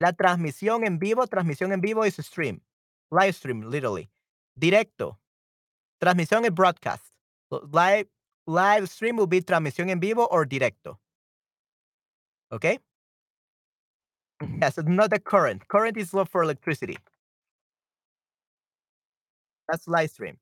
La 0.00 0.12
transmisión 0.12 0.84
en 0.86 0.98
vivo, 0.98 1.26
transmisión 1.26 1.72
en 1.72 1.80
vivo 1.80 2.04
is 2.06 2.16
stream. 2.16 2.62
Live 3.10 3.34
stream, 3.34 3.68
literally. 3.68 4.08
Directo. 4.58 5.18
Transmisión 6.00 6.46
es 6.46 6.54
broadcast. 6.54 7.04
Live, 7.50 8.08
live 8.46 8.86
stream 8.86 9.16
will 9.16 9.26
be 9.26 9.42
transmisión 9.42 9.90
en 9.90 10.00
vivo 10.00 10.26
or 10.30 10.46
directo. 10.46 10.98
Okay? 12.50 12.78
Yes, 14.60 14.78
not 14.78 15.10
the 15.10 15.20
current. 15.20 15.68
Current 15.68 15.98
is 15.98 16.10
for 16.30 16.42
electricity. 16.42 16.96
That's 19.70 19.86
live 19.86 20.10
stream. 20.10 20.36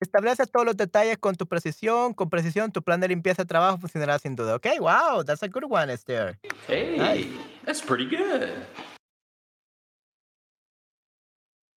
Establece 0.00 0.46
todos 0.46 0.64
los 0.64 0.76
detalles 0.76 1.18
con 1.18 1.34
tu 1.34 1.46
precisión. 1.46 2.14
Con 2.14 2.30
precisión, 2.30 2.72
tu 2.72 2.82
plan 2.82 3.00
de 3.00 3.08
limpieza 3.08 3.42
de 3.42 3.48
trabajo 3.48 3.76
funcionará 3.76 4.18
sin 4.18 4.34
duda. 4.34 4.54
Okay, 4.54 4.78
wow, 4.80 5.22
that's 5.22 5.42
a 5.42 5.48
good 5.48 5.64
one, 5.64 5.90
Esther. 5.90 6.38
Hey, 6.66 6.96
nice. 6.96 7.26
that's 7.66 7.82
pretty 7.82 8.06
good. 8.06 8.50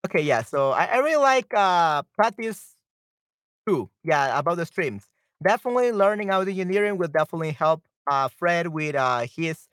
Okay, 0.06 0.22
yeah. 0.22 0.42
So 0.42 0.72
I, 0.72 0.86
I 0.86 0.98
really 1.00 1.22
like 1.22 1.54
uh 1.54 2.04
practice 2.16 2.78
too. 3.68 3.90
Yeah, 4.04 4.40
about 4.40 4.56
the 4.56 4.66
streams. 4.66 5.04
Definitely 5.44 5.92
learning 5.92 6.32
audio 6.32 6.52
engineering 6.52 6.98
will 6.98 7.10
definitely 7.10 7.52
help 7.52 7.84
uh 8.10 8.30
Fred 8.30 8.68
with 8.68 8.96
uh 8.96 9.26
his 9.28 9.68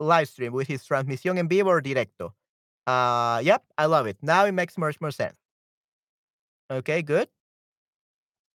live 0.00 0.28
stream, 0.28 0.54
with 0.54 0.68
his 0.68 0.82
transmission 0.82 1.36
en 1.36 1.46
vivo 1.46 1.68
or 1.68 1.82
directo. 1.82 2.32
Uh 2.86 3.40
yep, 3.44 3.64
I 3.78 3.86
love 3.86 4.06
it. 4.06 4.16
Now 4.22 4.44
it 4.46 4.52
makes 4.52 4.78
much 4.78 5.00
more 5.00 5.10
sense. 5.10 5.36
Okay, 6.70 7.02
good. 7.02 7.28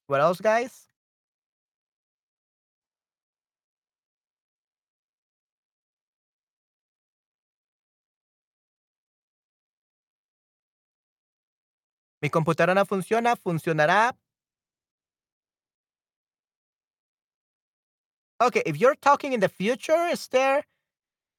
What 0.07 0.21
else, 0.21 0.39
guys? 0.41 0.87
Mi 12.21 12.29
computadora 12.29 12.75
no 12.75 12.85
funciona, 12.85 13.35
funcionará. 13.35 14.15
Okay, 18.41 18.63
if 18.65 18.77
you're 18.79 18.95
talking 18.95 19.33
in 19.33 19.39
the 19.39 19.49
future, 19.49 19.93
Esther, 20.11 20.63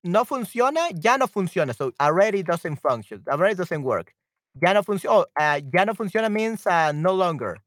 no 0.04 0.24
funciona, 0.24 0.88
ya 0.94 1.16
no 1.16 1.26
funciona. 1.26 1.74
So 1.74 1.92
already 2.00 2.42
doesn't 2.42 2.76
function. 2.76 3.22
Already 3.28 3.54
doesn't 3.54 3.82
work. 3.82 4.14
Ya 4.60 4.72
no 4.72 4.82
funciona. 4.82 5.14
Oh, 5.14 5.26
uh, 5.38 5.60
ya 5.72 5.84
no 5.84 5.94
funciona 5.94 6.30
means 6.30 6.66
uh, 6.66 6.92
no 6.92 7.12
longer. 7.12 7.58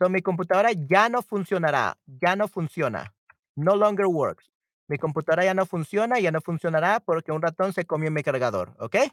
So 0.00 0.08
mi 0.08 0.20
computadora 0.20 0.72
ya 0.72 1.08
no 1.08 1.22
funcionará. 1.22 1.94
Ya 2.06 2.34
no 2.34 2.48
funciona. 2.48 3.08
No 3.56 3.74
longer 3.74 4.08
works. 4.08 4.48
Mi 4.88 4.98
computadora 4.98 5.44
ya 5.44 5.54
no 5.54 5.64
funciona, 5.66 6.18
ya 6.18 6.30
no 6.30 6.40
funcionará 6.40 7.00
porque 7.00 7.32
un 7.32 7.40
ratón 7.40 7.72
se 7.72 7.84
comió 7.84 8.10
mi 8.10 8.22
cargador. 8.22 8.74
Okay? 8.80 9.10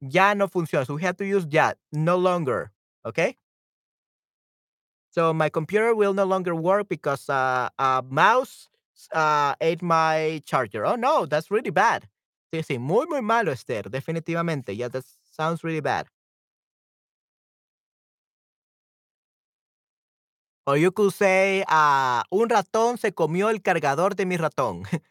Ya 0.00 0.34
no 0.34 0.48
funciona. 0.48 0.86
So 0.86 0.94
we 0.94 1.02
have 1.02 1.16
to 1.16 1.24
use 1.24 1.46
ya. 1.48 1.74
No 1.92 2.16
longer. 2.16 2.72
Okay. 3.04 3.36
So 5.10 5.32
my 5.32 5.48
computer 5.48 5.94
will 5.94 6.14
no 6.14 6.24
longer 6.24 6.54
work 6.54 6.88
because 6.88 7.28
uh, 7.28 7.68
a 7.78 8.02
mouse 8.08 8.68
uh, 9.12 9.54
ate 9.60 9.82
my 9.82 10.42
charger. 10.46 10.84
Oh 10.86 10.96
no, 10.96 11.26
that's 11.26 11.50
really 11.50 11.70
bad. 11.70 12.08
Sí, 12.52 12.62
sí, 12.62 12.78
muy, 12.78 13.06
muy 13.06 13.20
malo, 13.22 13.52
Esther. 13.52 13.84
Definitivamente. 13.90 14.76
Yeah, 14.76 14.88
that 14.88 15.04
sounds 15.32 15.64
really 15.64 15.80
bad. 15.80 16.06
Or 20.66 20.76
you 20.78 20.90
could 20.92 21.12
say, 21.12 21.62
uh, 21.68 22.22
un 22.30 22.48
ratón 22.48 22.98
se 22.98 23.12
comió 23.12 23.50
el 23.50 23.60
cargador 23.60 24.14
de 24.16 24.24
mi 24.24 24.36
ratón. 24.38 24.84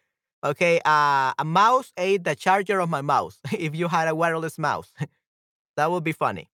okay, 0.44 0.78
uh, 0.86 1.32
a 1.38 1.44
mouse 1.46 1.94
ate 1.98 2.24
the 2.24 2.36
charger 2.36 2.80
of 2.80 2.90
my 2.90 3.02
mouse. 3.02 3.40
if 3.52 3.76
you 3.76 3.88
had 3.88 4.08
a 4.08 4.16
wireless 4.16 4.58
mouse, 4.58 4.92
that 5.78 5.92
would 5.92 6.04
be 6.04 6.12
funny. 6.14 6.50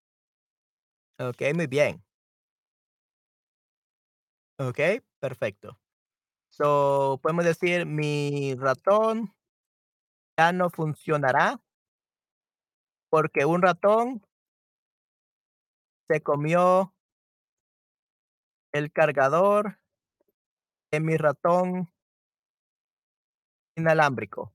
Ok, 1.20 1.42
muy 1.54 1.68
bien. 1.68 2.04
Ok, 4.58 4.80
perfecto. 5.20 5.78
So, 6.60 7.20
podemos 7.22 7.46
decir, 7.46 7.86
mi 7.86 8.54
ratón 8.56 9.34
ya 10.38 10.52
no 10.52 10.70
funcionará 10.70 11.62
porque 13.10 13.46
un 13.46 13.62
ratón 13.62 14.22
se 16.10 16.22
comió 16.22 16.94
el 18.74 18.92
cargador 18.92 19.80
de 20.92 21.00
mi 21.00 21.16
ratón 21.16 21.90
inalámbrico. 23.78 24.54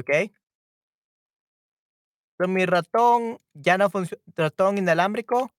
¿Ok? 0.00 0.32
Pero 2.38 2.48
mi 2.48 2.64
ratón 2.64 3.38
ya 3.52 3.76
no 3.76 3.90
funciona, 3.90 4.22
ratón 4.34 4.78
inalámbrico 4.78 5.50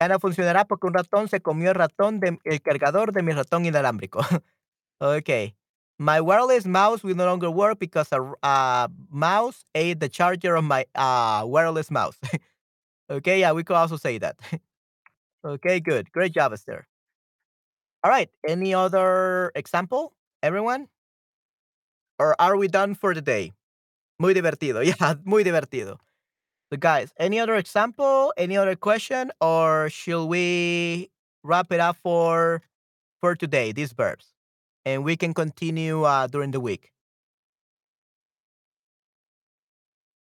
ya 0.00 0.08
no 0.08 0.18
funcionará 0.18 0.64
porque 0.66 0.86
un 0.86 0.94
ratón 0.94 1.28
se 1.28 1.40
comió 1.40 1.70
el 1.70 1.74
ratón 1.74 2.20
de 2.20 2.38
cargador 2.60 3.12
de 3.12 3.22
mi 3.22 3.32
ratón 3.32 3.66
inalámbrico. 3.66 4.20
okay. 5.00 5.54
My 5.98 6.20
wireless 6.20 6.64
mouse 6.64 7.02
will 7.02 7.16
no 7.16 7.26
longer 7.26 7.50
work 7.50 7.80
because 7.80 8.12
a, 8.12 8.22
a 8.44 8.88
mouse 9.10 9.64
ate 9.74 9.98
the 9.98 10.08
charger 10.08 10.54
of 10.54 10.62
my 10.62 10.86
uh, 10.94 11.42
wireless 11.44 11.90
mouse. 11.90 12.16
okay, 13.10 13.40
yeah, 13.40 13.50
we 13.50 13.64
could 13.64 13.74
also 13.74 13.96
say 13.96 14.18
that. 14.18 14.36
okay, 15.44 15.80
good. 15.80 16.12
Great 16.12 16.32
job, 16.32 16.52
Esther. 16.52 16.86
All 18.04 18.12
right. 18.12 18.30
Any 18.46 18.74
other 18.74 19.50
example, 19.56 20.12
everyone? 20.40 20.86
Or 22.20 22.40
are 22.40 22.56
we 22.56 22.68
done 22.68 22.94
for 22.94 23.12
the 23.12 23.22
day? 23.22 23.52
Muy 24.20 24.34
divertido. 24.34 24.84
Yeah, 24.84 25.16
muy 25.24 25.42
divertido. 25.42 25.98
So, 26.72 26.76
guys, 26.76 27.12
any 27.18 27.38
other 27.40 27.56
example, 27.56 28.32
any 28.36 28.56
other 28.56 28.76
question, 28.76 29.32
or 29.40 29.88
should 29.90 30.26
we 30.26 31.10
wrap 31.42 31.72
it 31.72 31.80
up 31.80 31.96
for 32.02 32.62
for 33.20 33.34
today? 33.36 33.72
These 33.72 33.92
verbs, 33.92 34.34
and 34.84 35.04
we 35.04 35.16
can 35.16 35.34
continue 35.34 36.04
uh, 36.04 36.26
during 36.28 36.52
the 36.52 36.60
week. 36.60 36.92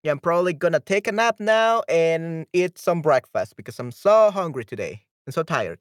Yeah, 0.03 0.11
I'm 0.11 0.19
probably 0.19 0.53
gonna 0.53 0.79
take 0.79 1.07
a 1.07 1.11
nap 1.11 1.39
now 1.39 1.83
and 1.89 2.45
eat 2.53 2.77
some 2.77 3.01
breakfast 3.01 3.55
because 3.55 3.79
I'm 3.79 3.91
so 3.91 4.31
hungry 4.31 4.63
today 4.65 5.05
and 5.25 5.33
so 5.33 5.43
tired. 5.43 5.79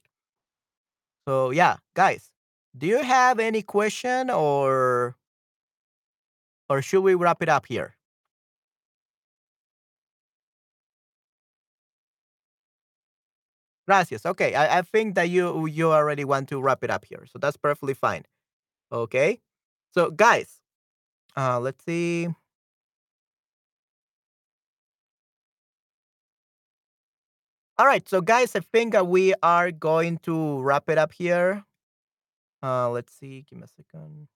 So 1.28 1.50
yeah, 1.50 1.76
guys, 1.94 2.30
do 2.76 2.86
you 2.86 3.02
have 3.02 3.38
any 3.38 3.62
question 3.62 4.30
or 4.30 5.16
or 6.68 6.80
should 6.80 7.00
we 7.02 7.14
wrap 7.14 7.42
it 7.42 7.48
up 7.48 7.66
here? 7.66 7.95
Gracias. 13.86 14.26
Okay, 14.26 14.54
I, 14.54 14.78
I 14.78 14.82
think 14.82 15.14
that 15.14 15.30
you 15.30 15.66
you 15.66 15.92
already 15.92 16.24
want 16.24 16.48
to 16.48 16.60
wrap 16.60 16.82
it 16.82 16.90
up 16.90 17.04
here, 17.04 17.24
so 17.30 17.38
that's 17.38 17.56
perfectly 17.56 17.94
fine. 17.94 18.24
Okay, 18.92 19.40
so 19.94 20.10
guys, 20.10 20.60
uh, 21.36 21.60
let's 21.60 21.84
see. 21.84 22.28
All 27.78 27.86
right, 27.86 28.08
so 28.08 28.20
guys, 28.22 28.56
I 28.56 28.60
think 28.60 28.92
that 28.92 29.06
we 29.06 29.34
are 29.42 29.70
going 29.70 30.18
to 30.20 30.60
wrap 30.62 30.88
it 30.88 30.98
up 30.98 31.12
here. 31.12 31.64
Uh, 32.62 32.90
let's 32.90 33.12
see. 33.14 33.44
Give 33.48 33.58
me 33.58 33.64
a 33.64 33.68
second. 33.68 34.28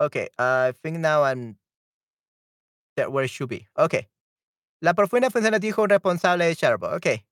Okay, 0.00 0.28
I 0.38 0.72
think 0.82 0.98
now 0.98 1.24
I'm 1.24 1.56
there 2.96 3.10
where 3.10 3.24
it 3.24 3.30
should 3.30 3.48
be. 3.48 3.66
Okay. 3.78 4.08
La 4.82 4.94
profunda 4.94 5.30
funciona 5.30 5.58
dijo 5.58 5.82
un 5.82 5.90
responsable 5.90 6.46
de 6.46 6.54
Sharbo. 6.54 6.88
Okay. 6.94 7.24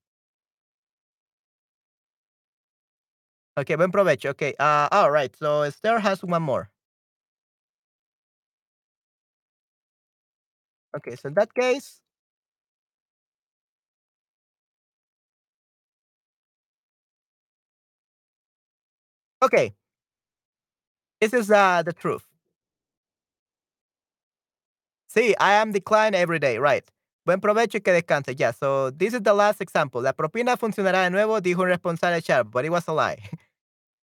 Okay, 3.59 3.77
buen 3.77 3.91
provecho. 3.93 4.31
Okay. 4.31 4.55
Uh, 4.59 4.89
all 4.93 5.11
right. 5.11 5.35
So 5.37 5.63
Esther 5.63 5.99
has 6.01 6.23
one 6.23 6.43
more. 6.43 6.71
Okay, 10.97 11.15
so 11.17 11.29
in 11.29 11.35
that 11.35 11.53
case, 11.55 12.01
okay, 19.43 19.75
this 21.21 21.33
is 21.35 21.51
uh, 21.51 21.83
the 21.83 21.93
truth. 21.93 22.26
Sí, 25.17 25.35
I 25.41 25.55
am 25.55 25.73
declined 25.73 26.15
every 26.15 26.39
day, 26.39 26.59
right. 26.59 26.85
Buen 27.25 27.41
provecho 27.41 27.79
y 27.79 27.81
que 27.81 27.93
descanse. 27.93 28.35
Yeah, 28.37 28.53
so 28.53 28.91
this 28.91 29.15
is 29.15 29.23
the 29.23 29.33
last 29.35 29.61
example. 29.61 30.03
La 30.03 30.13
propina 30.13 30.57
funcionará 30.57 31.03
de 31.05 31.11
nuevo, 31.11 31.41
dijo 31.41 31.63
un 31.63 31.69
responsable 31.69 32.21
Sharp, 32.21 32.51
but 32.51 32.65
it 32.65 32.71
was 32.71 32.87
a 32.89 32.93
lie. 32.93 33.19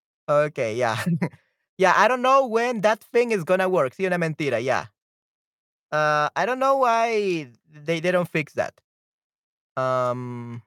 okay, 0.30 0.76
yeah. 0.76 0.98
yeah, 1.77 1.94
I 1.98 2.07
don't 2.07 2.22
know 2.22 2.48
when 2.48 2.81
that 2.81 3.03
thing 3.14 3.31
is 3.31 3.44
gonna 3.44 3.69
work. 3.69 3.94
Sí, 3.95 4.06
una 4.06 4.18
mentira, 4.18 4.61
yeah. 4.64 4.88
Uh, 5.91 6.30
I 6.35 6.45
don't 6.45 6.60
know 6.60 6.77
why 6.77 7.49
they, 7.72 7.99
they 7.99 8.11
don't 8.11 8.27
fix 8.27 8.53
that. 8.53 8.73
Um, 9.77 10.61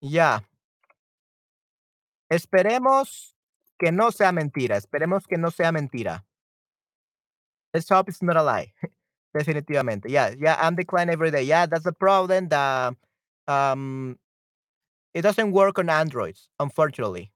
yeah. 0.00 0.40
Esperemos 2.28 3.34
que 3.78 3.92
no 3.92 4.10
sea 4.12 4.32
mentira. 4.32 4.76
Esperemos 4.76 5.26
que 5.26 5.38
no 5.38 5.50
sea 5.50 5.72
mentira. 5.72 6.24
Let's 7.74 7.88
hope 7.88 8.08
it's 8.08 8.22
not 8.22 8.36
a 8.36 8.42
lie. 8.42 8.72
Definitivamente. 9.36 10.04
Yeah, 10.08 10.34
yeah, 10.38 10.56
I'm 10.60 10.76
declined 10.76 11.10
every 11.10 11.30
day. 11.32 11.42
Yeah, 11.42 11.66
that's 11.66 11.84
the 11.84 11.92
problem. 11.92 12.48
The 12.48 12.96
um 13.48 14.16
it 15.14 15.22
doesn't 15.22 15.52
work 15.52 15.78
on 15.78 15.90
Androids, 15.90 16.48
unfortunately. 16.60 17.32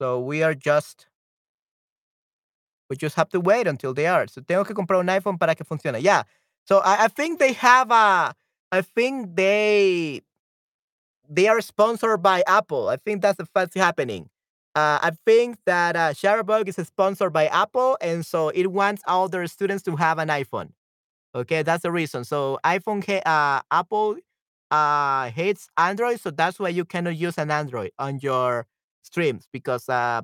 So 0.00 0.20
we 0.20 0.42
are 0.42 0.54
just 0.54 1.06
we 2.88 2.96
just 2.96 3.16
have 3.16 3.28
to 3.30 3.40
wait 3.40 3.66
until 3.66 3.92
they 3.94 4.06
are. 4.06 4.26
So 4.28 4.40
tengo 4.40 4.64
que 4.64 4.74
comprar 4.74 5.00
un 5.00 5.06
iPhone 5.06 5.38
para 5.38 5.54
que 5.54 5.64
funcione. 5.64 6.00
Yeah. 6.02 6.22
So 6.64 6.78
I, 6.78 7.04
I 7.04 7.08
think 7.08 7.38
they 7.38 7.52
have 7.54 7.90
a 7.90 8.34
I 8.72 8.82
think 8.82 9.36
they 9.36 10.22
they 11.28 11.48
are 11.48 11.60
sponsored 11.60 12.22
by 12.22 12.42
Apple. 12.46 12.88
I 12.88 12.96
think 12.96 13.22
that's 13.22 13.38
the 13.38 13.46
what's 13.52 13.74
happening. 13.74 14.28
Uh, 14.76 15.00
I 15.02 15.12
think 15.26 15.58
that 15.66 15.96
uh, 15.96 16.12
Chatterbug 16.12 16.68
is 16.68 16.76
sponsored 16.86 17.32
by 17.32 17.46
Apple, 17.48 17.98
and 18.02 18.26
so 18.26 18.50
it 18.50 18.68
wants 18.72 19.02
all 19.08 19.28
their 19.28 19.46
students 19.48 19.82
to 19.84 19.96
have 19.96 20.18
an 20.18 20.28
iPhone. 20.28 20.70
Okay, 21.34 21.62
that's 21.62 21.82
the 21.82 21.92
reason. 21.92 22.24
So 22.24 22.58
iPhone, 22.64 23.02
uh, 23.26 23.62
Apple 23.70 24.16
uh, 24.70 25.30
hates 25.30 25.68
Android, 25.78 26.20
so 26.20 26.30
that's 26.30 26.58
why 26.60 26.70
you 26.70 26.84
cannot 26.84 27.16
use 27.16 27.38
an 27.38 27.50
Android 27.50 27.92
on 27.98 28.20
your 28.20 28.66
streams 29.02 29.48
because, 29.52 29.88
uh, 29.88 30.22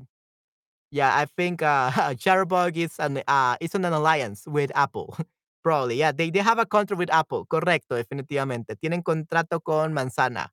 yeah, 0.91 1.17
I 1.17 1.27
think 1.27 1.63
uh, 1.63 1.91
Chatterbug 2.17 2.77
is 2.77 2.97
an 2.99 3.23
uh, 3.29 3.57
is 3.61 3.75
on 3.75 3.85
an 3.85 3.93
alliance 3.93 4.45
with 4.47 4.73
Apple. 4.75 5.17
Probably, 5.65 5.97
yeah, 5.97 6.13
they, 6.13 6.31
they 6.31 6.41
have 6.41 6.59
a 6.59 6.67
contract 6.67 6.99
with 6.99 7.11
Apple. 7.13 7.47
Correcto, 7.47 7.97
definitivamente. 7.97 8.77
Tienen 8.83 9.03
contrato 9.05 9.61
con 9.65 9.93
Manzana. 9.95 10.49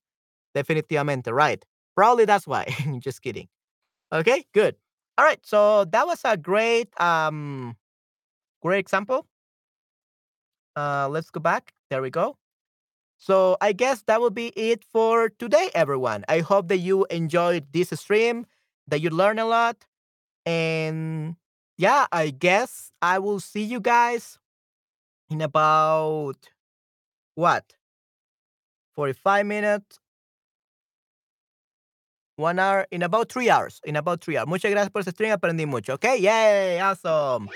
Definitivamente, 0.56 1.34
right. 1.34 1.64
Probably 1.96 2.26
that's 2.26 2.48
why. 2.48 2.66
Just 3.00 3.22
kidding. 3.22 3.48
Okay, 4.12 4.46
good. 4.54 4.76
All 5.18 5.26
right, 5.26 5.40
so 5.46 5.86
that 5.86 6.08
was 6.08 6.22
a 6.26 6.38
great 6.38 6.90
um 7.02 7.76
great 8.62 8.80
example. 8.80 9.28
Uh 10.76 11.08
let's 11.10 11.30
go 11.30 11.40
back. 11.40 11.74
There 11.90 12.02
we 12.02 12.10
go. 12.10 12.38
So 13.18 13.58
I 13.62 13.74
guess 13.74 14.04
that 14.04 14.22
will 14.22 14.32
be 14.32 14.50
it 14.50 14.84
for 14.86 15.30
today, 15.30 15.70
everyone. 15.76 16.26
I 16.30 16.40
hope 16.42 16.70
that 16.70 16.80
you 16.80 17.06
enjoyed 17.12 17.68
this 17.74 17.90
stream, 17.92 18.46
that 18.88 19.02
you 19.02 19.10
learned 19.10 19.40
a 19.40 19.46
lot. 19.46 19.86
And 20.46 21.38
yeah, 21.78 22.08
I 22.12 22.32
guess 22.32 22.92
I 23.02 23.20
will 23.20 23.40
see 23.40 23.64
you 23.64 23.80
guys 23.82 24.40
in 25.30 25.42
about 25.42 26.50
what 27.36 27.74
45 28.96 29.46
minutes 29.46 30.00
One 32.40 32.58
hour 32.58 32.88
in 32.90 33.04
about 33.04 33.30
three 33.30 33.50
hours. 33.50 33.82
In 33.84 33.98
about 33.98 34.22
three 34.22 34.38
hours. 34.38 34.48
Muchas 34.48 34.72
gracias 34.72 34.90
por 34.90 35.02
ese 35.02 35.12
stream. 35.12 35.32
Aprendí 35.32 35.68
mucho. 35.68 35.96
Okay. 35.96 36.18
Yay. 36.20 36.80
Awesome. 36.80 37.50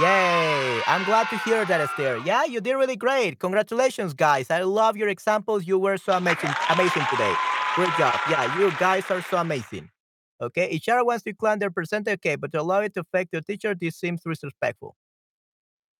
Yay. 0.00 0.80
I'm 0.88 1.04
glad 1.04 1.28
to 1.28 1.38
hear 1.38 1.64
that, 1.64 1.80
Esther. 1.80 2.18
Yeah, 2.24 2.44
you 2.44 2.60
did 2.60 2.74
really 2.74 2.96
great. 2.96 3.38
Congratulations, 3.38 4.12
guys. 4.12 4.50
I 4.50 4.62
love 4.62 4.96
your 4.96 5.08
examples. 5.08 5.68
You 5.68 5.78
were 5.78 5.96
so 5.96 6.14
amazing, 6.14 6.50
amazing 6.68 7.04
today. 7.12 7.32
Great 7.76 7.90
job. 7.96 8.18
Yeah, 8.28 8.58
you 8.58 8.72
guys 8.72 9.08
are 9.08 9.22
so 9.22 9.36
amazing. 9.36 9.90
Okay. 10.42 10.68
Each 10.68 10.88
other 10.88 11.04
wants 11.04 11.22
to 11.24 11.32
clan 11.32 11.60
their 11.60 11.70
percentage. 11.70 12.14
Okay. 12.14 12.34
But 12.34 12.50
to 12.52 12.60
allow 12.60 12.80
it 12.80 12.94
to 12.94 13.02
affect 13.02 13.32
your 13.32 13.42
teacher, 13.42 13.72
this 13.72 13.94
seems 13.94 14.22
disrespectful. 14.22 14.96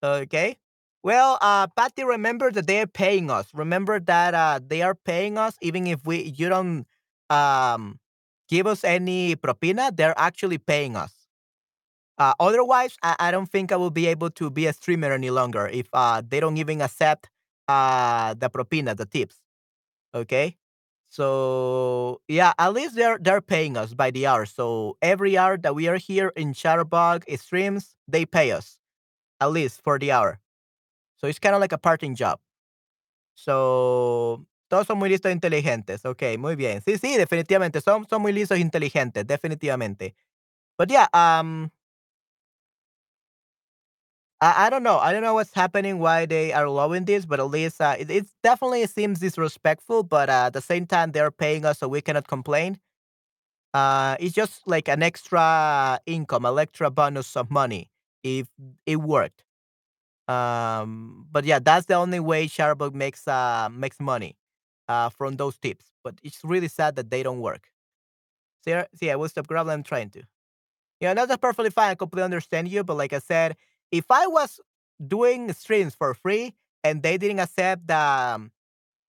Okay. 0.03 0.57
Well, 1.05 1.39
uh, 1.41 1.69
Patty, 1.69 2.03
remember 2.03 2.51
that 2.51 2.67
they 2.67 2.81
are 2.81 2.89
paying 2.89 3.31
us. 3.31 3.47
Remember 3.55 4.01
that 4.01 4.35
uh, 4.35 4.59
they 4.67 4.83
are 4.83 4.97
paying 4.97 5.39
us 5.39 5.57
even 5.63 5.87
if 5.87 6.05
we 6.05 6.35
you 6.37 6.49
don't 6.49 6.87
um 7.31 7.99
give 8.49 8.67
us 8.67 8.85
any 8.85 9.37
propina, 9.37 9.95
they're 9.95 10.19
actually 10.19 10.59
paying 10.59 10.97
us. 10.97 11.13
Uh, 12.17 12.33
otherwise, 12.39 12.97
I, 13.03 13.17
I, 13.19 13.31
don't 13.31 13.51
think 13.51 13.73
I 13.73 13.77
will 13.77 13.91
be 13.91 14.07
able 14.07 14.31
to 14.31 14.49
be 14.49 14.67
a 14.67 14.73
streamer 14.73 15.13
any 15.13 15.31
longer 15.31 15.67
if 15.67 15.89
uh, 15.93 16.23
they 16.27 16.39
don't 16.39 16.57
even 16.59 16.81
accept 16.81 17.29
uh, 17.67 18.35
the 18.35 18.49
propina, 18.49 18.97
the 18.97 19.07
tips. 19.07 19.37
Okay, 20.15 20.57
so 21.09 22.21
yeah, 22.29 22.53
at 22.59 22.73
least 22.73 22.95
they're 22.95 23.19
they're 23.19 23.41
paying 23.41 23.77
us 23.77 23.95
by 23.95 24.13
the 24.13 24.27
hour. 24.27 24.47
So 24.47 24.97
every 25.03 25.37
hour 25.37 25.57
that 25.59 25.75
we 25.75 25.89
are 25.89 25.97
here 25.97 26.33
in 26.37 26.53
Chatterbug 26.55 27.25
streams, 27.39 27.97
they 28.07 28.25
pay 28.27 28.53
us 28.53 28.79
at 29.41 29.51
least 29.51 29.83
for 29.83 29.99
the 29.99 30.13
hour. 30.13 30.41
So 31.17 31.27
it's 31.27 31.39
kind 31.39 31.55
of 31.55 31.61
like 31.61 31.73
a 31.73 31.79
part-time 31.79 32.15
job. 32.15 32.39
So 33.35 34.45
Todos 34.75 34.89
son 34.89 34.99
muy 34.99 35.09
listos 35.09 35.29
e 35.31 35.33
inteligentes. 35.33 36.05
Ok, 36.05 36.21
muy 36.37 36.57
bien. 36.57 36.83
Sí, 36.85 36.99
sí, 36.99 37.17
definitivamente. 37.17 37.81
Son, 37.81 38.09
son 38.11 38.21
muy 38.21 38.33
listos 38.33 38.59
e 38.59 38.61
inteligentes, 38.61 39.25
definitivamente. 39.25 40.17
But 40.79 40.91
yeah, 40.91 41.09
um, 41.15 41.71
I, 44.41 44.67
I 44.67 44.71
don't 44.71 44.83
know. 44.83 44.99
I 44.99 45.13
don't 45.13 45.23
know 45.23 45.35
what's 45.35 45.55
happening, 45.55 46.01
why 46.01 46.27
they 46.27 46.53
are 46.53 46.65
allowing 46.65 47.05
this, 47.05 47.25
but 47.25 47.39
at 47.39 47.47
least 47.51 47.81
uh, 47.81 47.95
it, 47.97 48.11
it 48.11 48.27
definitely 48.43 48.85
seems 48.89 49.21
disrespectful. 49.21 50.03
But 50.03 50.29
uh, 50.29 50.47
at 50.47 50.55
the 50.55 50.61
same 50.61 50.87
time, 50.87 51.13
they're 51.13 51.31
paying 51.31 51.65
us, 51.65 51.79
so 51.79 51.87
we 51.87 52.01
cannot 52.01 52.27
complain. 52.27 52.81
Uh, 53.75 54.17
it's 54.21 54.35
just 54.35 54.63
like 54.67 54.89
an 54.89 55.03
extra 55.03 56.01
income, 56.07 56.47
an 56.47 56.59
extra 56.59 56.91
bonus 56.91 57.37
of 57.37 57.51
money 57.51 57.91
if 58.25 58.49
it 58.87 58.97
worked. 58.97 59.45
Um, 60.29 61.27
but 61.33 61.45
yeah, 61.45 61.59
that's 61.61 61.87
the 61.87 61.95
only 61.95 62.21
way 62.21 62.47
Chatterbug 62.49 62.95
makes 62.95 63.29
uh 63.29 63.69
makes 63.73 64.01
money 64.01 64.37
uh, 64.89 65.09
from 65.11 65.37
those 65.37 65.59
tips. 65.59 65.87
But 66.03 66.15
it's 66.23 66.41
really 66.45 66.69
sad 66.69 66.97
that 66.97 67.11
they 67.11 67.23
don't 67.23 67.41
work. 67.41 67.69
See, 68.65 68.75
see, 68.95 69.11
I 69.11 69.17
will 69.17 69.29
stop 69.29 69.47
grabbing. 69.47 69.73
I'm 69.73 69.83
trying 69.83 70.11
to. 70.11 70.23
Yeah, 71.01 71.15
that's 71.15 71.37
perfectly 71.37 71.71
fine. 71.71 71.91
I 71.91 71.95
completely 71.95 72.25
understand 72.25 72.69
you. 72.69 72.85
But 72.85 72.97
like 72.97 73.13
I 73.13 73.19
said, 73.19 73.57
if 73.91 74.07
I 74.11 74.27
was 74.27 74.61
doing 75.07 75.53
streams 75.53 75.95
for 75.95 76.15
free 76.15 76.55
and 76.83 77.03
they 77.03 77.19
didn't 77.19 77.41
accept 77.41 77.87
the 77.87 77.99
um, 77.99 78.53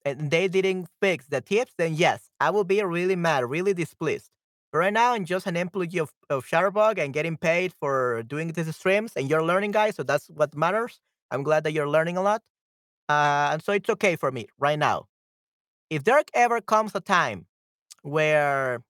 and 0.04 0.30
they 0.30 0.48
didn't 0.48 0.88
fix 1.02 1.26
the 1.28 1.42
tips, 1.42 1.74
then 1.78 1.96
yes, 1.96 2.30
I 2.40 2.52
will 2.52 2.64
be 2.64 2.82
really 2.84 3.16
mad, 3.16 3.50
really 3.50 3.74
displeased. 3.74 4.30
But 4.72 4.80
right 4.80 4.94
now, 4.94 5.14
I'm 5.14 5.26
just 5.26 5.48
an 5.48 5.56
employee 5.56 6.00
of, 6.00 6.12
of 6.30 6.46
Chatterbug 6.46 7.00
and 7.00 7.14
getting 7.14 7.38
paid 7.38 7.74
for 7.74 8.24
doing 8.24 8.50
these 8.50 8.76
streams, 8.76 9.14
and 9.16 9.30
you're 9.30 9.44
learning, 9.44 9.72
guys. 9.72 9.96
So 9.96 10.04
that's 10.04 10.28
what 10.28 10.56
matters. 10.56 11.00
I'm 11.32 11.44
glad 11.44 11.64
that 11.64 11.72
you're 11.72 11.90
learning 11.90 12.18
a 12.18 12.22
lot. 12.22 12.42
Uh, 13.08 13.50
and 13.54 13.64
so 13.64 13.72
it's 13.72 13.90
okay 13.90 14.16
for 14.16 14.32
me 14.32 14.48
right 14.60 14.78
now. 14.78 15.08
If 15.90 16.04
there 16.04 16.22
ever 16.34 16.62
comes 16.62 16.96
a 16.96 17.00
time 17.02 17.48
where 18.04 18.84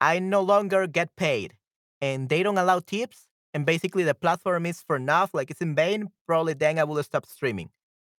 I 0.00 0.18
no 0.18 0.40
longer 0.40 0.86
get 0.86 1.14
paid 1.16 1.54
and 2.00 2.28
they 2.28 2.42
don't 2.42 2.58
allow 2.58 2.80
tips, 2.80 3.26
and 3.52 3.66
basically 3.66 4.04
the 4.04 4.14
platform 4.14 4.64
is 4.66 4.82
for 4.82 4.96
enough, 4.96 5.34
like 5.34 5.50
it's 5.50 5.60
in 5.60 5.74
vain, 5.74 6.08
probably 6.26 6.54
then 6.54 6.78
I 6.78 6.84
will 6.84 7.02
stop 7.02 7.26
streaming. 7.26 7.70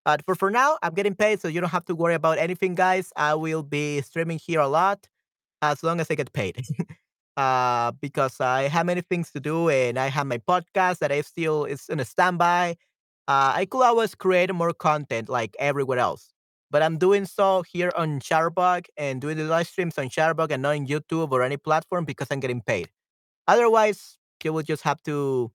But 0.05 0.25
for 0.25 0.35
for 0.35 0.51
now, 0.51 0.79
I'm 0.83 0.93
getting 0.95 1.15
paid, 1.15 1.41
so 1.41 1.47
you 1.47 1.61
don't 1.61 1.69
have 1.71 1.85
to 1.85 1.95
worry 1.95 2.15
about 2.15 2.39
anything, 2.39 2.75
guys. 2.75 3.13
I 3.15 3.35
will 3.35 3.63
be 3.63 4.01
streaming 4.01 4.39
here 4.39 4.59
a 4.59 4.67
lot 4.67 5.07
as 5.61 5.83
long 5.83 5.99
as 6.01 6.11
I 6.11 6.15
get 6.15 6.33
paid. 6.33 6.63
uh, 7.37 7.91
because 8.01 8.41
I 8.41 8.63
have 8.69 8.85
many 8.87 9.01
things 9.01 9.31
to 9.31 9.39
do, 9.39 9.69
and 9.69 9.99
I 9.99 10.07
have 10.09 10.27
my 10.27 10.39
podcast 10.39 10.99
that 10.99 11.11
I 11.11 11.21
still 11.21 11.65
is 11.65 11.89
in 11.89 11.99
a 11.99 12.05
standby. 12.05 12.77
Uh, 13.27 13.53
I 13.55 13.65
could 13.65 13.83
always 13.83 14.15
create 14.15 14.53
more 14.53 14.73
content 14.73 15.29
like 15.29 15.55
everywhere 15.59 15.99
else, 15.99 16.31
but 16.71 16.81
I'm 16.81 16.97
doing 16.97 17.25
so 17.25 17.63
here 17.63 17.91
on 17.95 18.19
Chatterbug 18.21 18.85
and 18.97 19.21
doing 19.21 19.37
the 19.37 19.43
live 19.43 19.67
streams 19.67 19.97
on 19.97 20.09
Chatterbug 20.09 20.51
and 20.51 20.63
not 20.63 20.75
on 20.75 20.87
YouTube 20.87 21.31
or 21.31 21.43
any 21.43 21.57
platform 21.57 22.05
because 22.05 22.27
I'm 22.31 22.39
getting 22.39 22.61
paid. 22.61 22.89
Otherwise, 23.47 24.17
you 24.43 24.53
will 24.53 24.63
just 24.63 24.83
have 24.83 25.03
to 25.03 25.51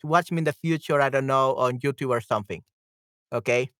to 0.00 0.06
watch 0.06 0.32
me 0.32 0.38
in 0.38 0.44
the 0.44 0.52
future. 0.52 1.00
I 1.00 1.10
don't 1.10 1.26
know 1.26 1.54
on 1.54 1.78
YouTube 1.78 2.10
or 2.10 2.20
something. 2.20 2.62
Okay. 3.32 3.70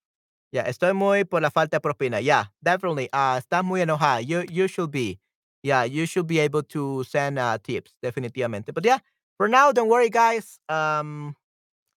Yeah, 0.52 0.68
estoy 0.68 0.94
muy 0.94 1.24
por 1.24 1.40
la 1.40 1.50
falta 1.50 1.76
de 1.76 1.80
propina. 1.80 2.22
Yeah, 2.22 2.44
definitely. 2.62 3.08
Uh, 3.12 3.40
estás 3.40 3.64
muy 3.64 3.80
enojada. 3.80 4.20
You 4.24 4.44
you 4.48 4.68
should 4.68 4.90
be. 4.92 5.18
Yeah, 5.62 5.84
you 5.84 6.06
should 6.06 6.26
be 6.26 6.38
able 6.38 6.62
to 6.76 7.04
send 7.04 7.38
uh, 7.38 7.58
tips, 7.58 7.92
definitivamente. 8.04 8.72
But 8.72 8.84
yeah, 8.84 8.98
for 9.36 9.48
now, 9.48 9.72
don't 9.72 9.88
worry, 9.88 10.10
guys. 10.10 10.60
Um, 10.68 11.34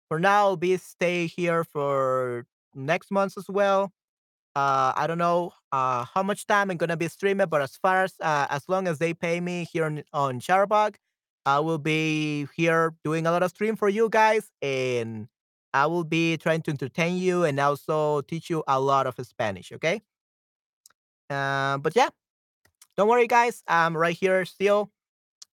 for 0.07 0.19
now, 0.19 0.55
be 0.55 0.77
stay 0.77 1.27
here 1.27 1.63
for 1.63 2.45
next 2.73 3.11
month 3.11 3.37
as 3.37 3.49
well. 3.49 3.91
Uh, 4.57 4.91
I 4.95 5.05
don't 5.05 5.19
know 5.19 5.53
uh, 5.71 6.03
how 6.03 6.23
much 6.23 6.47
time 6.47 6.71
I'm 6.71 6.77
gonna 6.77 6.97
be 6.97 7.07
streaming, 7.09 7.45
but 7.45 7.61
as 7.61 7.77
far 7.77 8.05
as 8.05 8.15
uh, 8.19 8.47
as 8.49 8.67
long 8.67 8.87
as 8.87 8.97
they 8.97 9.13
pay 9.13 9.39
me 9.39 9.67
here 9.71 9.85
on, 9.85 10.01
on 10.13 10.39
Chatterbug, 10.39 10.95
I 11.45 11.59
will 11.59 11.77
be 11.77 12.47
here 12.55 12.95
doing 13.03 13.27
a 13.27 13.31
lot 13.31 13.43
of 13.43 13.51
stream 13.51 13.75
for 13.75 13.87
you 13.87 14.09
guys, 14.09 14.49
and 14.63 15.27
I 15.75 15.85
will 15.85 16.05
be 16.05 16.37
trying 16.37 16.63
to 16.63 16.71
entertain 16.71 17.17
you 17.17 17.43
and 17.43 17.59
also 17.59 18.21
teach 18.21 18.49
you 18.49 18.63
a 18.67 18.79
lot 18.79 19.05
of 19.05 19.13
Spanish. 19.23 19.71
Okay. 19.73 20.01
Uh, 21.29 21.77
but 21.77 21.95
yeah, 21.95 22.09
don't 22.97 23.09
worry, 23.09 23.27
guys. 23.27 23.61
I'm 23.67 23.95
right 23.95 24.17
here 24.17 24.43
still, 24.45 24.89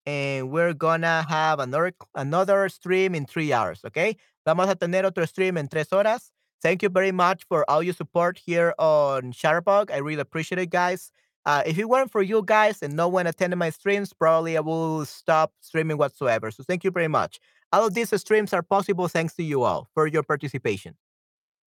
and 0.07 0.51
we're 0.51 0.73
gonna 0.73 1.27
have 1.29 1.61
another 1.61 1.93
another 2.15 2.71
stream 2.71 3.15
in 3.15 3.27
three 3.27 3.53
hours. 3.53 3.81
Okay. 3.85 4.17
Vamos 4.47 4.71
a 4.71 4.75
tener 4.77 5.05
otro 5.05 5.27
stream 5.27 5.59
en 5.59 5.69
tres 5.69 5.91
horas. 5.91 6.31
Thank 6.63 6.83
you 6.83 6.89
very 6.89 7.13
much 7.13 7.45
for 7.49 7.69
all 7.71 7.83
your 7.83 7.95
support 7.95 8.39
here 8.39 8.75
on 8.79 9.33
Chatterbug. 9.33 9.91
I 9.91 9.99
really 9.99 10.21
appreciate 10.21 10.59
it, 10.59 10.71
guys. 10.71 11.13
Uh, 11.47 11.63
if 11.67 11.79
it 11.79 11.89
weren't 11.89 12.11
for 12.11 12.23
you 12.23 12.43
guys 12.43 12.83
and 12.83 12.95
no 12.95 13.07
one 13.07 13.27
attending 13.27 13.59
my 13.59 13.69
streams, 13.69 14.15
probably 14.15 14.57
I 14.57 14.61
will 14.61 15.05
stop 15.05 15.53
streaming 15.61 15.99
whatsoever. 15.99 16.51
So 16.51 16.63
thank 16.63 16.85
you 16.85 16.91
very 16.91 17.09
much. 17.09 17.39
All 17.71 17.87
of 17.87 17.93
these 17.93 18.19
streams 18.19 18.55
are 18.55 18.63
possible 18.63 19.09
thanks 19.09 19.35
to 19.35 19.43
you 19.43 19.63
all 19.63 19.89
for 19.93 20.07
your 20.07 20.23
participation. 20.23 20.97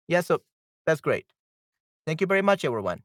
Yeah, 0.06 0.20
so 0.20 0.43
that's 0.86 1.01
great. 1.01 1.27
Thank 2.06 2.20
you 2.20 2.27
very 2.27 2.43
much, 2.43 2.65
everyone. 2.65 3.02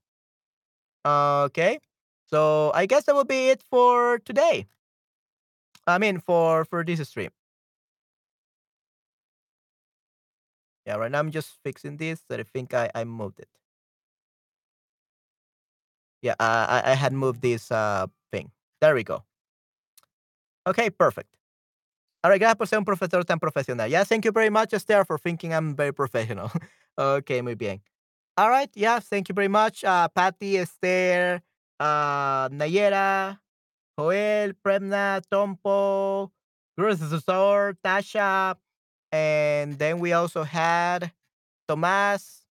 Okay, 1.06 1.80
so 2.28 2.72
I 2.76 2.86
guess 2.86 3.06
that 3.06 3.16
will 3.16 3.24
be 3.26 3.50
it 3.50 3.62
for 3.64 4.20
today. 4.20 4.68
I 5.88 5.98
mean, 5.98 6.20
for 6.20 6.66
for 6.66 6.84
this 6.84 7.08
stream. 7.10 7.32
Yeah, 10.90 10.96
right 10.96 11.12
now 11.12 11.20
I'm 11.20 11.30
just 11.30 11.54
fixing 11.64 11.98
this. 11.98 12.24
That 12.30 12.40
I 12.40 12.44
think 12.44 12.74
I 12.74 12.90
I 12.96 13.04
moved 13.04 13.40
it. 13.40 13.48
Yeah, 16.24 16.34
I 16.40 16.82
I 16.84 16.96
had 16.96 17.14
moved 17.14 17.42
this 17.46 17.70
uh 17.72 18.08
thing. 18.32 18.50
There 18.82 18.96
we 18.96 19.04
go. 19.04 19.24
Okay, 20.66 20.90
perfect. 20.90 21.30
All 22.24 22.32
right, 22.32 22.40
gracias 22.42 22.58
por 22.58 22.66
ser 22.66 22.78
un 22.78 22.86
profesor 22.86 23.24
tan 23.24 23.38
profesional. 23.40 23.88
Yeah, 23.88 24.04
thank 24.04 24.26
you 24.26 24.32
very 24.32 24.50
much, 24.50 24.74
Esther, 24.74 25.06
for 25.06 25.20
thinking 25.20 25.54
I'm 25.54 25.76
very 25.76 25.94
professional. 25.94 26.52
okay, 26.98 27.42
muy 27.42 27.54
bien. 27.54 27.82
All 28.36 28.50
right, 28.50 28.70
yeah, 28.74 29.00
thank 29.00 29.30
you 29.30 29.36
very 29.36 29.48
much, 29.48 29.84
uh, 29.84 30.08
Patty, 30.10 30.58
Esther, 30.58 31.42
uh, 31.80 32.50
Nayera, 32.50 33.38
Joel, 33.98 34.54
Premna, 34.66 35.22
Tompo, 35.32 36.32
Gruzor, 36.80 37.76
Tasha, 37.84 38.56
and 39.12 39.78
then 39.80 40.00
we 40.00 40.14
also 40.14 40.44
had 40.44 41.12
Tomas 41.68 42.46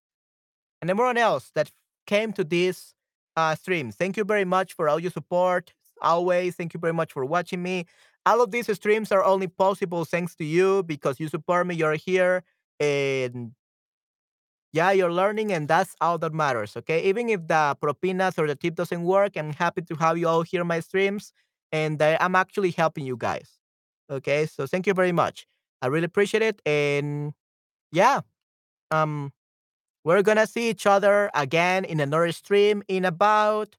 and 0.81 0.89
everyone 0.89 1.17
else 1.17 1.51
that 1.55 1.71
came 2.07 2.33
to 2.33 2.43
this 2.43 2.93
uh, 3.35 3.55
stream. 3.55 3.91
Thank 3.91 4.17
you 4.17 4.23
very 4.23 4.45
much 4.45 4.73
for 4.73 4.89
all 4.89 4.99
your 4.99 5.11
support. 5.11 5.73
Always, 6.01 6.55
thank 6.55 6.73
you 6.73 6.79
very 6.79 6.93
much 6.93 7.11
for 7.11 7.25
watching 7.25 7.61
me. 7.61 7.85
All 8.25 8.41
of 8.41 8.51
these 8.51 8.73
streams 8.75 9.11
are 9.11 9.23
only 9.23 9.47
possible 9.47 10.05
thanks 10.05 10.35
to 10.35 10.45
you 10.45 10.83
because 10.83 11.19
you 11.19 11.27
support 11.27 11.67
me. 11.67 11.75
You're 11.75 11.95
here, 11.95 12.43
and 12.79 13.51
yeah, 14.71 14.91
you're 14.91 15.11
learning, 15.11 15.51
and 15.51 15.67
that's 15.67 15.95
all 15.99 16.17
that 16.19 16.33
matters. 16.33 16.77
Okay, 16.77 17.03
even 17.03 17.29
if 17.29 17.47
the 17.47 17.75
propinas 17.81 18.37
or 18.37 18.47
the 18.47 18.55
tip 18.55 18.75
doesn't 18.75 19.03
work, 19.03 19.35
I'm 19.35 19.53
happy 19.53 19.81
to 19.83 19.95
have 19.95 20.17
you 20.17 20.27
all 20.27 20.43
here 20.43 20.63
my 20.63 20.79
streams, 20.79 21.33
and 21.71 22.01
uh, 22.01 22.17
I'm 22.19 22.35
actually 22.35 22.71
helping 22.71 23.05
you 23.05 23.17
guys. 23.17 23.49
Okay, 24.09 24.45
so 24.45 24.67
thank 24.67 24.87
you 24.87 24.93
very 24.93 25.11
much. 25.11 25.47
I 25.81 25.87
really 25.87 26.05
appreciate 26.05 26.43
it, 26.43 26.61
and 26.65 27.33
yeah, 27.91 28.21
um, 28.91 29.33
we're 30.03 30.23
gonna 30.23 30.47
see 30.47 30.69
each 30.69 30.85
other 30.87 31.29
again 31.33 31.85
in 31.85 31.99
another 31.99 32.31
stream 32.31 32.83
in 32.87 33.05
about 33.05 33.75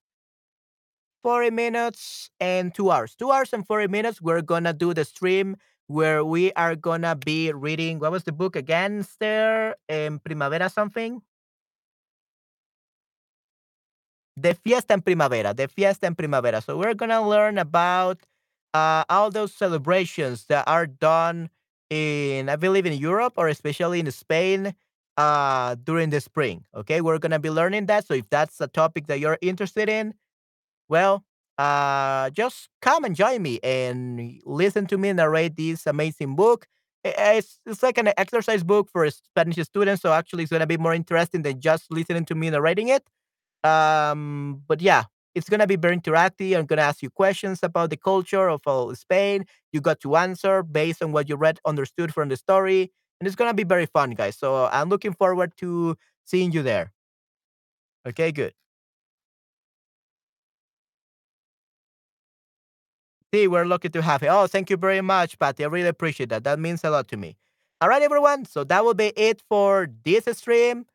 40 1.23 1.51
minutes 1.51 2.31
and 2.41 2.75
two 2.75 2.91
hours. 2.91 3.15
Two 3.15 3.31
hours 3.31 3.53
and 3.53 3.67
40 3.67 3.89
minutes. 3.89 4.21
We're 4.21 4.43
gonna 4.43 4.73
do 4.73 4.95
the 4.95 5.05
stream 5.05 5.57
where 5.89 6.25
we 6.25 6.53
are 6.55 6.77
gonna 6.77 7.17
be 7.17 7.53
reading. 7.53 7.99
What 7.99 8.13
was 8.13 8.25
the 8.25 8.33
book 8.33 8.57
again, 8.57 9.07
there? 9.19 9.77
In 9.89 10.19
Primavera 10.21 10.69
something? 10.71 11.23
The 14.37 14.55
Fiesta 14.55 14.95
en 14.95 15.03
Primavera. 15.03 15.55
The 15.55 15.69
Fiesta 15.69 16.07
en 16.07 16.15
Primavera. 16.15 16.63
So 16.63 16.79
we're 16.79 16.95
gonna 16.95 17.27
learn 17.27 17.59
about 17.59 18.19
uh, 18.73 19.05
all 19.09 19.31
those 19.31 19.53
celebrations 19.53 20.47
that 20.47 20.67
are 20.69 20.87
done 20.87 21.51
in, 21.91 22.49
I 22.49 22.57
believe, 22.57 22.87
in 22.87 22.95
Europe 22.95 23.35
or 23.37 23.49
especially 23.49 24.01
in 24.01 24.11
Spain 24.11 24.75
uh, 25.17 25.77
during 25.85 26.11
the 26.11 26.21
spring. 26.21 26.65
Okay, 26.75 27.01
we're 27.01 27.19
gonna 27.19 27.39
be 27.39 27.51
learning 27.51 27.87
that. 27.87 28.07
So 28.07 28.15
if 28.15 28.29
that's 28.31 28.61
a 28.61 28.69
topic 28.69 29.07
that 29.09 29.21
you're 29.21 29.39
interested 29.43 29.89
in, 29.89 30.15
well, 30.89 31.25
uh, 31.59 32.31
just 32.31 32.69
come 32.83 33.05
and 33.05 33.15
join 33.15 33.43
me 33.43 33.61
and 33.63 34.41
listen 34.45 34.87
to 34.87 34.99
me 34.99 35.13
narrate 35.13 35.57
this 35.57 35.87
amazing 35.87 36.37
book. 36.37 36.67
It's, 37.05 37.61
it's 37.67 37.83
like 37.83 37.99
an 37.99 38.13
exercise 38.19 38.63
book 38.63 38.89
for 38.93 39.09
Spanish 39.11 39.57
students, 39.67 40.03
so 40.03 40.13
actually 40.13 40.45
it's 40.45 40.53
gonna 40.53 40.67
be 40.67 40.77
more 40.79 40.95
interesting 40.95 41.43
than 41.43 41.61
just 41.61 41.91
listening 41.91 42.25
to 42.27 42.35
me 42.35 42.51
narrating 42.51 42.89
it. 42.89 43.05
Um, 43.65 44.63
but 44.69 44.81
yeah, 44.83 45.05
it's 45.35 45.49
gonna 45.49 45.67
be 45.67 45.77
very 45.77 45.97
interactive. 45.97 46.57
I'm 46.59 46.67
gonna 46.67 46.83
ask 46.83 47.03
you 47.03 47.11
questions 47.11 47.61
about 47.63 47.91
the 47.91 47.97
culture 47.97 48.49
of 48.49 48.61
uh, 48.67 48.95
Spain. 48.95 49.45
You 49.73 49.81
got 49.81 50.01
to 50.01 50.17
answer 50.17 50.63
based 50.63 51.03
on 51.03 51.13
what 51.13 51.29
you 51.29 51.37
read, 51.37 51.61
understood 51.65 52.13
from 52.15 52.29
the 52.29 52.37
story, 52.37 52.93
and 53.21 53.27
it's 53.27 53.37
gonna 53.37 53.55
be 53.55 53.65
very 53.65 53.87
fun, 53.87 54.11
guys. 54.13 54.37
So 54.37 54.67
I'm 54.73 54.89
looking 54.89 55.13
forward 55.15 55.53
to 55.59 55.97
seeing 56.25 56.53
you 56.53 56.63
there. 56.63 56.93
Okay, 58.07 58.33
good. 58.33 58.55
See, 63.33 63.47
we're 63.47 63.65
lucky 63.65 63.89
to 63.91 64.03
have 64.03 64.23
you. 64.23 64.29
Oh, 64.29 64.47
thank 64.47 64.71
you 64.71 64.77
very 64.77 65.01
much, 65.01 65.39
Patty. 65.39 65.65
I 65.65 65.69
really 65.69 65.89
appreciate 65.89 66.31
that. 66.31 66.45
That 66.45 66.59
means 66.59 66.83
a 66.85 66.91
lot 66.91 67.09
to 67.09 67.17
me. 67.17 67.37
All 67.81 67.89
right, 67.89 68.03
everyone. 68.03 68.45
So 68.45 68.65
that 68.65 68.85
will 68.85 68.95
be 68.95 69.13
it 69.17 69.43
for 69.49 69.89
this 70.05 70.25
stream. 70.37 70.87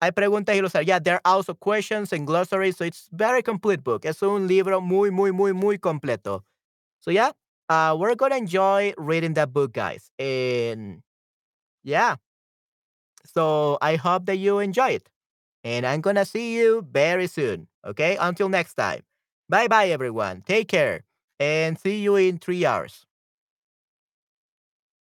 Hay 0.00 0.12
preguntas 0.12 0.54
y 0.54 0.60
glosarios. 0.60 0.86
Yeah, 0.86 0.98
there 0.98 1.14
are 1.16 1.22
also 1.24 1.54
questions 1.54 2.12
and 2.12 2.26
glossaries. 2.26 2.76
So 2.76 2.84
it's 2.84 3.08
very 3.12 3.42
complete 3.42 3.82
book. 3.82 4.04
Es 4.04 4.22
un 4.22 4.46
libro 4.46 4.80
muy, 4.80 5.10
muy, 5.10 5.30
muy, 5.32 5.52
muy 5.52 5.78
completo. 5.78 6.42
So 7.00 7.10
yeah, 7.10 7.32
uh, 7.68 7.96
we're 7.98 8.14
gonna 8.14 8.36
enjoy 8.36 8.92
reading 8.98 9.34
that 9.34 9.52
book, 9.52 9.72
guys. 9.72 10.10
And 10.18 11.02
yeah, 11.82 12.16
so 13.24 13.78
I 13.80 13.96
hope 13.96 14.26
that 14.26 14.36
you 14.36 14.58
enjoy 14.58 14.90
it. 14.90 15.08
And 15.62 15.86
I'm 15.86 16.00
gonna 16.00 16.24
see 16.26 16.56
you 16.56 16.86
very 16.90 17.26
soon. 17.26 17.68
Okay, 17.86 18.16
until 18.20 18.48
next 18.48 18.74
time. 18.74 19.02
Bye 19.48 19.68
bye, 19.68 19.88
everyone. 19.88 20.42
Take 20.46 20.68
care. 20.68 21.04
And 21.40 21.78
see 21.78 22.00
you 22.00 22.16
in 22.16 22.38
three 22.38 22.64
hours. 22.64 23.06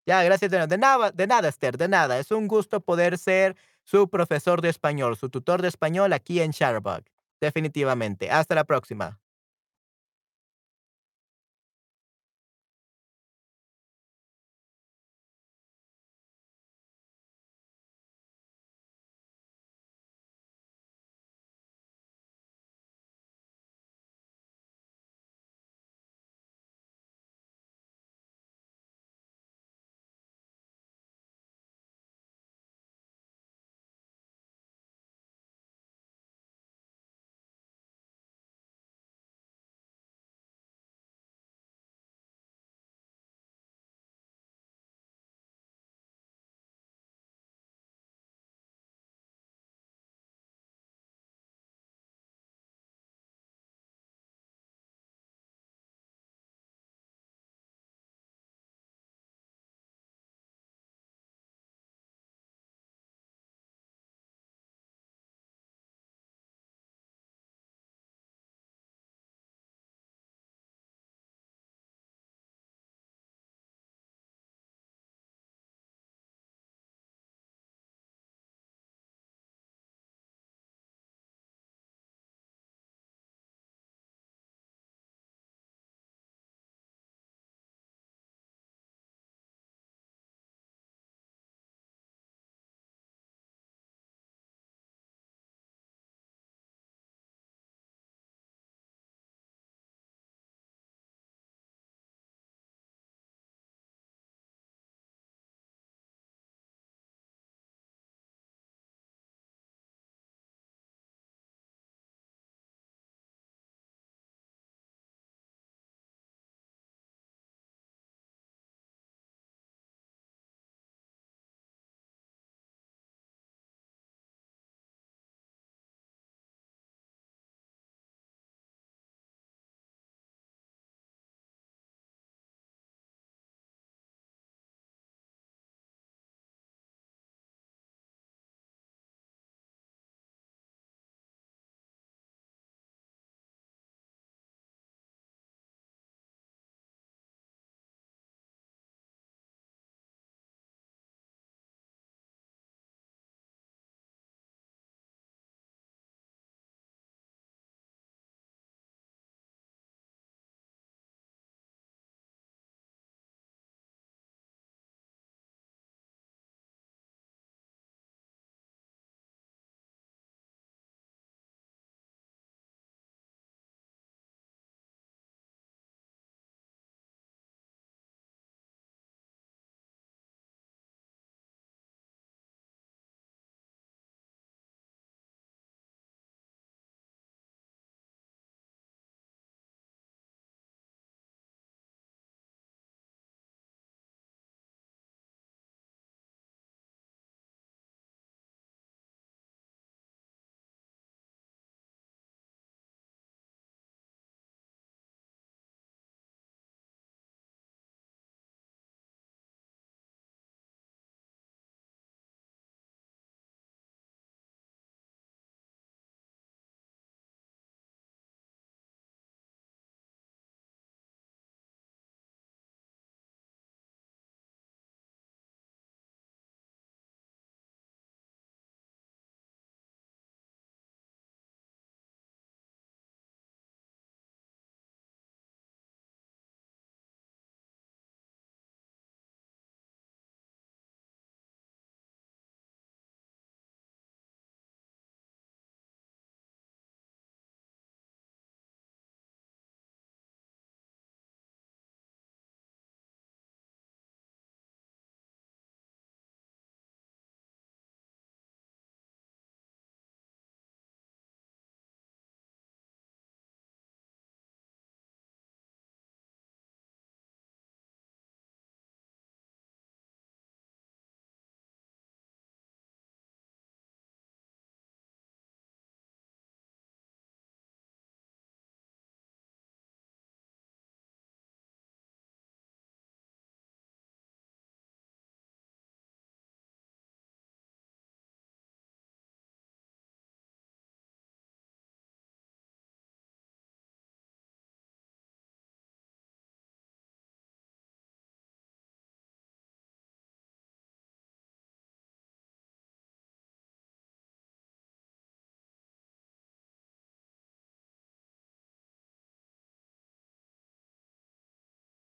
Ya, 0.06 0.22
gracias 0.24 0.50
de 0.50 0.76
nada, 0.76 1.12
de 1.12 1.26
nada, 1.26 1.48
Esther, 1.48 1.76
de 1.76 1.86
nada. 1.86 2.18
Es 2.18 2.30
un 2.32 2.48
gusto 2.48 2.80
poder 2.80 3.16
ser 3.18 3.54
su 3.90 4.08
profesor 4.08 4.60
de 4.60 4.68
español, 4.68 5.16
su 5.16 5.30
tutor 5.30 5.62
de 5.62 5.68
español 5.68 6.12
aquí 6.12 6.40
en 6.40 6.52
Shutterbug. 6.52 7.02
Definitivamente. 7.40 8.30
Hasta 8.30 8.54
la 8.54 8.62
próxima. 8.62 9.19